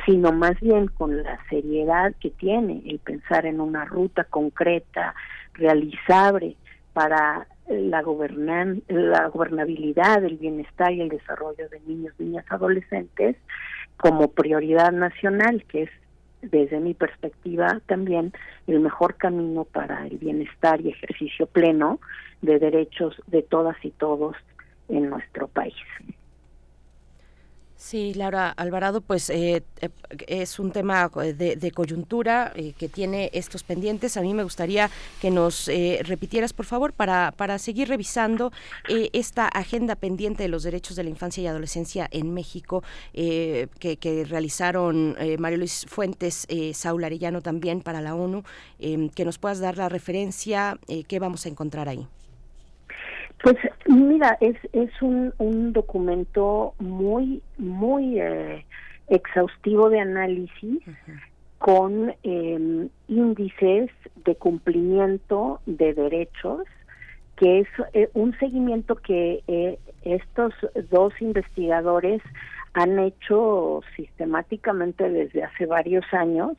sino 0.06 0.31
más 0.31 0.59
bien 0.59 0.88
con 0.88 1.23
la 1.23 1.39
seriedad 1.49 2.14
que 2.19 2.30
tiene 2.30 2.83
el 2.85 2.99
pensar 2.99 3.45
en 3.45 3.59
una 3.59 3.85
ruta 3.85 4.23
concreta, 4.23 5.15
realizable 5.53 6.56
para 6.93 7.47
la, 7.67 8.01
gobernan 8.01 8.83
la 8.87 9.27
gobernabilidad, 9.27 10.23
el 10.23 10.37
bienestar 10.37 10.91
y 10.91 11.01
el 11.01 11.09
desarrollo 11.09 11.69
de 11.69 11.79
niños, 11.81 12.13
niñas, 12.17 12.45
adolescentes 12.49 13.35
como 13.97 14.31
prioridad 14.31 14.91
nacional, 14.91 15.63
que 15.65 15.83
es 15.83 15.89
desde 16.41 16.79
mi 16.79 16.93
perspectiva 16.93 17.81
también 17.85 18.31
el 18.67 18.79
mejor 18.79 19.15
camino 19.15 19.65
para 19.65 20.07
el 20.07 20.17
bienestar 20.17 20.79
y 20.81 20.89
ejercicio 20.89 21.47
pleno 21.47 21.99
de 22.41 22.59
derechos 22.59 23.21
de 23.27 23.41
todas 23.41 23.75
y 23.83 23.91
todos 23.91 24.35
en 24.87 25.09
nuestro 25.09 25.47
país. 25.47 25.75
Sí, 27.80 28.14
Laura 28.14 28.49
Alvarado, 28.49 28.99
pues 28.99 29.30
eh, 29.30 29.64
eh, 29.80 29.90
es 30.27 30.59
un 30.59 30.72
tema 30.74 31.09
de, 31.09 31.72
coyuntura 31.74 32.51
eh, 32.53 32.74
que 32.77 32.90
tiene 32.90 33.30
estos 33.32 33.64
pendientes. 33.64 34.17
A 34.17 34.22
mí 34.22 34.33
me 34.33 34.43
gustaría 34.43 34.91
que 35.22 35.32
nos 35.32 35.67
repitieras, 36.01 36.51
por 36.51 36.66
favor, 36.66 36.91
para, 36.91 37.32
para 37.32 37.58
seguir 37.58 37.88
revisando 37.88 38.51
esta 39.14 39.48
agenda 39.48 39.95
pendiente 39.95 40.43
de 40.43 40.49
los 40.49 40.64
derechos 40.64 40.98
de 40.98 41.06
la 41.06 41.09
infancia 41.09 41.41
y 41.41 41.48
adolescencia 41.48 42.06
en 42.11 42.33
México 42.33 42.83
que, 43.14 43.69
que, 43.98 44.25
realizaron 44.25 45.16
Mario 45.40 45.59
Luis 45.59 45.85
Fuentes, 45.88 46.48
Saúl 46.74 47.06
Arellano 47.06 47.41
también 47.41 47.80
para 47.80 48.01
la 48.01 48.14
ONU. 48.14 48.43
que 48.80 49.25
nos 49.25 49.38
puedas 49.38 49.59
dar 49.59 49.77
la 49.77 49.88
referencia, 49.88 50.77
qué 51.08 51.19
vamos 51.19 51.45
a 51.45 51.49
encontrar 51.49 51.88
ahí. 51.88 52.06
Pues 53.41 53.55
mira, 53.87 54.37
es, 54.41 54.57
es 54.73 54.89
un, 55.01 55.33
un 55.37 55.71
documento 55.71 56.73
muy, 56.79 57.41
muy 57.57 58.19
eh, 58.19 58.65
exhaustivo 59.07 59.89
de 59.89 60.01
análisis 60.01 60.81
con 61.57 62.13
em, 62.23 62.89
índices 63.07 63.89
de 64.25 64.35
cumplimiento 64.35 65.61
de 65.65 65.93
derechos, 65.93 66.63
que 67.37 67.59
es 67.59 67.67
eh, 67.93 68.09
un 68.13 68.37
seguimiento 68.39 68.95
que 68.95 69.43
eh, 69.47 69.79
estos 70.03 70.53
dos 70.89 71.13
investigadores 71.21 72.21
han 72.73 72.99
hecho 72.99 73.81
sistemáticamente 73.95 75.09
desde 75.09 75.43
hace 75.43 75.65
varios 75.65 76.05
años 76.13 76.57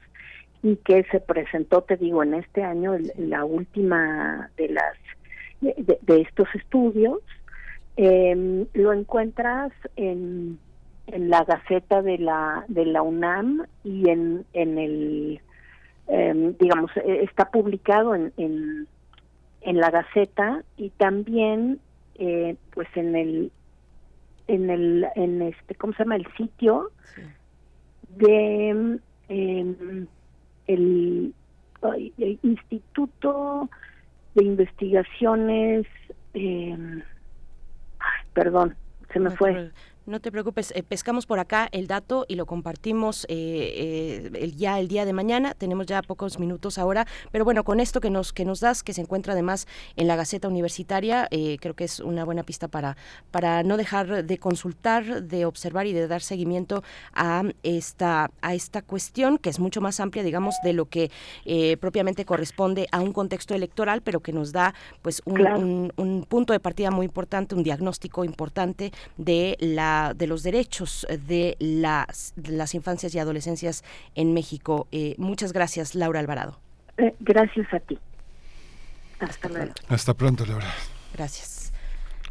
y 0.62 0.76
que 0.76 1.05
se 1.05 1.20
presentó, 1.20 1.83
te 1.83 1.97
digo, 1.97 2.23
en 2.23 2.34
este 2.34 2.62
año, 2.62 2.97
la 3.17 3.44
última 3.44 4.50
de 4.57 4.68
las 4.68 4.97
de, 5.61 6.21
estos 6.21 6.49
estudios. 6.55 7.19
Eh, 7.97 8.67
lo 8.75 8.93
encuentras 8.93 9.73
en, 9.97 10.59
en 11.09 11.31
la 11.31 11.45
Gaceta 11.45 12.03
de 12.03 12.19
la, 12.19 12.65
de 12.69 12.87
la 12.87 13.03
UNAM 13.03 13.67
y 13.85 14.09
en, 14.09 14.45
en 14.53 14.79
el, 14.79 15.41
em, 16.07 16.57
digamos, 16.59 16.91
e, 16.97 17.25
está 17.25 17.51
publicado 17.51 18.15
en, 18.15 18.33
en, 18.37 18.87
en, 19.63 19.77
la 19.77 19.91
Gaceta 19.91 20.63
y 20.77 20.91
también, 20.91 21.81
eh, 22.15 22.57
pues, 22.73 22.89
en 22.95 23.17
el, 23.17 23.53
en 24.47 24.71
el, 24.71 25.07
en 25.17 25.43
este, 25.43 25.75
¿cómo 25.75 25.93
se 25.93 26.05
llama? 26.05 26.17
El 26.17 26.27
sitio 26.37 26.91
de 28.17 28.99
em, 29.29 30.07
el, 30.67 31.35
el 31.87 32.39
Instituto 32.43 33.69
de 34.34 34.44
investigaciones, 34.44 35.86
eh, 36.34 36.76
perdón, 38.33 38.76
se 39.12 39.20
me 39.20 39.31
fue. 39.31 39.70
No 40.11 40.19
te 40.19 40.33
preocupes, 40.33 40.73
eh, 40.75 40.83
pescamos 40.83 41.25
por 41.25 41.39
acá 41.39 41.69
el 41.71 41.87
dato 41.87 42.27
y 42.27 42.35
lo 42.35 42.45
compartimos 42.45 43.27
eh, 43.29 44.27
eh, 44.27 44.31
el, 44.41 44.57
ya 44.57 44.81
el 44.81 44.89
día 44.89 45.05
de 45.05 45.13
mañana. 45.13 45.55
Tenemos 45.55 45.87
ya 45.87 46.03
pocos 46.03 46.41
minutos 46.41 46.79
ahora, 46.79 47.07
pero 47.31 47.45
bueno, 47.45 47.63
con 47.63 47.79
esto 47.79 48.01
que 48.01 48.11
nos 48.11 48.33
que 48.33 48.45
nos 48.45 48.59
das, 48.59 48.83
que 48.83 48.93
se 48.93 49.03
encuentra 49.03 49.35
además 49.35 49.69
en 49.95 50.09
la 50.09 50.17
Gaceta 50.17 50.49
Universitaria, 50.49 51.29
creo 51.61 51.75
que 51.75 51.85
es 51.85 52.01
una 52.01 52.25
buena 52.25 52.43
pista 52.43 52.67
para 52.67 52.97
para 53.31 53.63
no 53.63 53.77
dejar 53.77 54.25
de 54.25 54.39
consultar, 54.39 55.23
de 55.23 55.45
observar 55.45 55.87
y 55.87 55.93
de 55.93 56.09
dar 56.09 56.23
seguimiento 56.23 56.83
a 57.15 57.45
esta 57.63 58.33
a 58.43 58.55
esta 58.55 58.83
cuestión 58.83 59.39
que 59.39 59.49
es 59.49 59.61
mucho 59.61 59.81
más 59.81 60.01
amplia, 60.01 60.25
digamos, 60.25 60.57
de 60.65 60.73
lo 60.73 60.87
que 60.87 61.13
propiamente 61.81 62.25
corresponde 62.25 62.89
a 62.91 63.01
un 63.01 63.13
contexto 63.13 63.55
electoral, 63.55 64.03
pero 64.03 64.19
que 64.19 64.33
nos 64.33 64.51
da 64.51 64.75
pues 65.03 65.23
un, 65.25 65.93
un 65.97 66.25
punto 66.25 66.53
de 66.53 66.59
partida 66.59 66.91
muy 66.91 67.07
importante, 67.07 67.55
un 67.55 67.63
diagnóstico 67.63 68.25
importante 68.25 68.91
de 69.17 69.57
la 69.61 70.00
de 70.15 70.27
los 70.27 70.43
derechos 70.43 71.07
de 71.27 71.57
las, 71.59 72.35
las 72.37 72.75
infancias 72.75 73.15
y 73.15 73.19
adolescencias 73.19 73.85
en 74.15 74.35
México. 74.35 74.87
Eh, 74.93 75.15
muchas 75.19 75.53
gracias, 75.53 75.95
Laura 75.95 76.20
Alvarado. 76.20 76.59
Eh, 76.97 77.15
gracias 77.20 77.73
a 77.73 77.81
ti. 77.81 77.99
Hasta 79.20 79.49
luego. 79.49 79.73
Hasta 79.89 80.15
pronto, 80.15 80.47
Laura. 80.47 80.73
Gracias. 81.15 81.60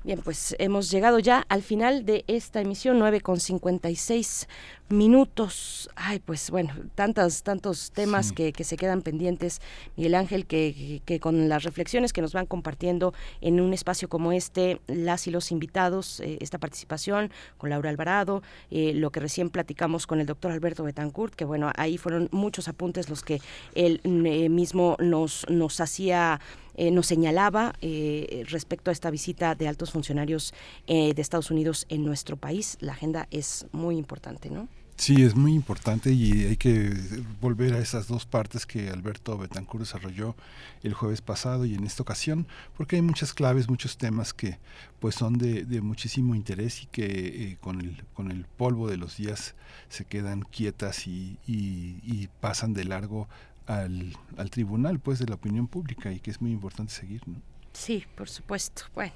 Bien, 0.04 0.22
pues 0.24 0.56
hemos 0.60 0.90
llegado 0.90 1.20
ya 1.20 1.46
al 1.50 1.62
final 1.62 2.06
de 2.06 2.24
esta 2.28 2.62
emisión, 2.62 3.00
9 3.00 3.20
con 3.20 3.38
56 3.38 4.48
minutos. 4.88 5.90
Ay, 5.96 6.20
pues 6.20 6.50
bueno, 6.52 6.74
tantos, 6.96 7.44
tantos 7.44 7.92
temas 7.92 8.32
que, 8.32 8.54
que, 8.54 8.64
se 8.64 8.78
quedan 8.78 9.02
pendientes, 9.02 9.62
Miguel 9.98 10.16
Ángel, 10.16 10.46
que, 10.46 11.02
que, 11.06 11.20
con 11.20 11.50
las 11.50 11.64
reflexiones 11.64 12.14
que 12.14 12.22
nos 12.22 12.32
van 12.32 12.46
compartiendo 12.46 13.14
en 13.42 13.60
un 13.60 13.74
espacio 13.74 14.08
como 14.08 14.32
este, 14.32 14.80
las 14.88 15.28
y 15.28 15.32
los 15.32 15.52
invitados, 15.52 16.22
eh, 16.22 16.38
esta 16.40 16.60
participación 16.60 17.30
con 17.58 17.70
Laura 17.70 17.90
Alvarado, 17.90 18.42
eh, 18.72 18.94
lo 18.96 19.12
que 19.12 19.20
recién 19.20 19.50
platicamos 19.50 20.08
con 20.08 20.22
el 20.22 20.26
doctor 20.26 20.54
Alberto 20.54 20.84
Betancourt, 20.84 21.36
que 21.36 21.44
bueno, 21.44 21.72
ahí 21.76 21.98
fueron 21.98 22.30
muchos 22.32 22.70
apuntes 22.70 23.10
los 23.10 23.22
que 23.22 23.42
él 23.76 24.00
eh, 24.06 24.48
mismo 24.48 24.96
nos, 25.00 25.46
nos 25.50 25.82
hacía 25.82 26.40
eh, 26.80 26.92
nos 26.92 27.08
señalaba 27.08 27.76
eh, 27.82 28.46
respecto 28.48 28.90
a 28.90 28.94
esta 28.94 29.12
visita 29.12 29.54
de 29.54 29.68
altos 29.68 29.92
funcionarios 29.92 30.54
eh, 30.88 31.14
de 31.14 31.22
Estados 31.22 31.52
Unidos 31.52 31.86
en 31.90 32.06
nuestro 32.06 32.38
país. 32.38 32.78
La 32.80 32.94
agenda 32.94 33.28
es 33.32 33.66
muy 33.74 33.98
importante, 33.98 34.50
¿no? 34.50 34.70
Sí, 34.96 35.24
es 35.24 35.36
muy 35.36 35.54
importante 35.54 36.14
y 36.14 36.46
hay 36.46 36.56
que 36.56 36.94
volver 37.42 37.74
a 37.74 37.80
esas 37.80 38.08
dos 38.08 38.26
partes 38.26 38.66
que 38.66 38.90
Alberto 38.90 39.38
Betancourt 39.38 39.84
desarrolló 39.84 40.38
el 40.82 40.94
jueves 40.94 41.22
pasado 41.22 41.66
y 41.66 41.76
en 41.76 41.86
esta 41.86 42.04
ocasión, 42.04 42.48
porque 42.78 42.96
hay 42.96 43.02
muchas 43.02 43.34
claves, 43.34 43.68
muchos 43.68 43.98
temas 43.98 44.34
que 44.34 44.58
pues 45.00 45.16
son 45.16 45.38
de, 45.38 45.66
muchísimo 45.82 46.34
interés 46.34 46.84
y 46.84 46.86
que 46.86 47.58
con, 47.60 47.82
el, 47.82 48.04
con 48.14 48.32
el 48.32 48.46
polvo 48.46 48.90
de 48.90 48.96
los 48.96 49.18
días 49.18 49.54
se 49.90 50.06
quedan 50.06 50.44
quietas 50.44 51.08
y, 51.08 51.40
y 51.46 52.30
pasan 52.40 52.74
de 52.74 52.86
largo 52.86 53.28
al, 53.70 54.14
al 54.38 54.50
tribunal 54.50 55.00
pues 55.00 55.20
de 55.20 55.28
la 55.28 55.36
opinión 55.36 55.68
pública 55.68 56.12
y 56.12 56.20
que 56.20 56.32
es 56.32 56.42
muy 56.42 56.52
importante 56.52 56.92
seguir. 56.92 57.22
¿no? 57.28 57.36
Sí, 57.72 58.04
por 58.16 58.28
supuesto. 58.28 58.84
Bueno, 58.96 59.14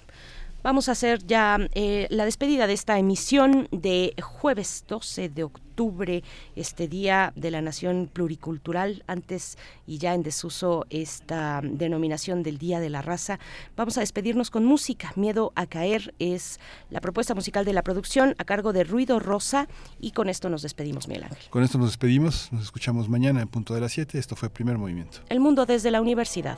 vamos 0.64 0.90
a 0.90 0.94
hacer 0.94 1.24
ya 1.26 1.60
eh, 1.74 2.08
la 2.10 2.26
despedida 2.26 2.66
de 2.66 2.74
esta 2.74 2.98
emisión 2.98 3.68
de 3.72 4.16
jueves 4.22 4.86
12 4.88 5.30
de 5.30 5.44
octubre, 5.44 6.24
este 6.56 6.88
Día 6.88 7.34
de 7.36 7.52
la 7.52 7.62
Nación 7.62 8.10
Pluricultural, 8.12 9.04
antes 9.08 9.58
y 9.86 9.98
ya 9.98 10.14
en 10.14 10.24
desuso 10.24 10.86
esta 10.90 11.62
denominación 11.64 12.42
del 12.42 12.58
Día 12.58 12.80
de 12.80 12.90
la 12.90 13.02
Raza. 13.02 13.40
Vamos 13.76 13.98
a 13.98 14.02
despedirnos 14.02 14.50
con 14.50 14.66
música. 14.66 15.12
Miedo 15.16 15.52
a 15.56 15.66
caer 15.66 16.14
es 16.20 16.60
la 16.90 17.02
propuesta 17.02 17.36
musical 17.36 17.66
de 17.66 17.74
la 17.74 17.84
producción 17.84 18.36
a 18.38 18.46
cargo 18.46 18.74
de 18.74 18.84
Ruido 18.84 19.20
Rosa 19.20 19.68
y 20.00 20.12
con 20.12 20.30
esto 20.30 20.50
nos 20.50 20.62
despedimos, 20.62 21.08
Miguel 21.08 21.26
Ángel. 21.26 21.50
Con 21.50 21.64
esto 21.64 21.78
nos 21.78 21.88
despedimos, 21.88 22.52
nos 22.52 22.64
escuchamos 22.64 23.10
mañana 23.10 23.42
en 23.42 23.48
punto 23.48 23.74
de 23.74 23.82
las 23.82 23.92
7. 23.92 24.18
Esto 24.18 24.36
fue 24.36 24.50
Primer 24.50 24.78
Movimiento. 24.78 25.20
El 25.30 25.40
mundo 25.40 25.66
desde 25.66 25.92
la 25.92 26.02
universidad. 26.02 26.58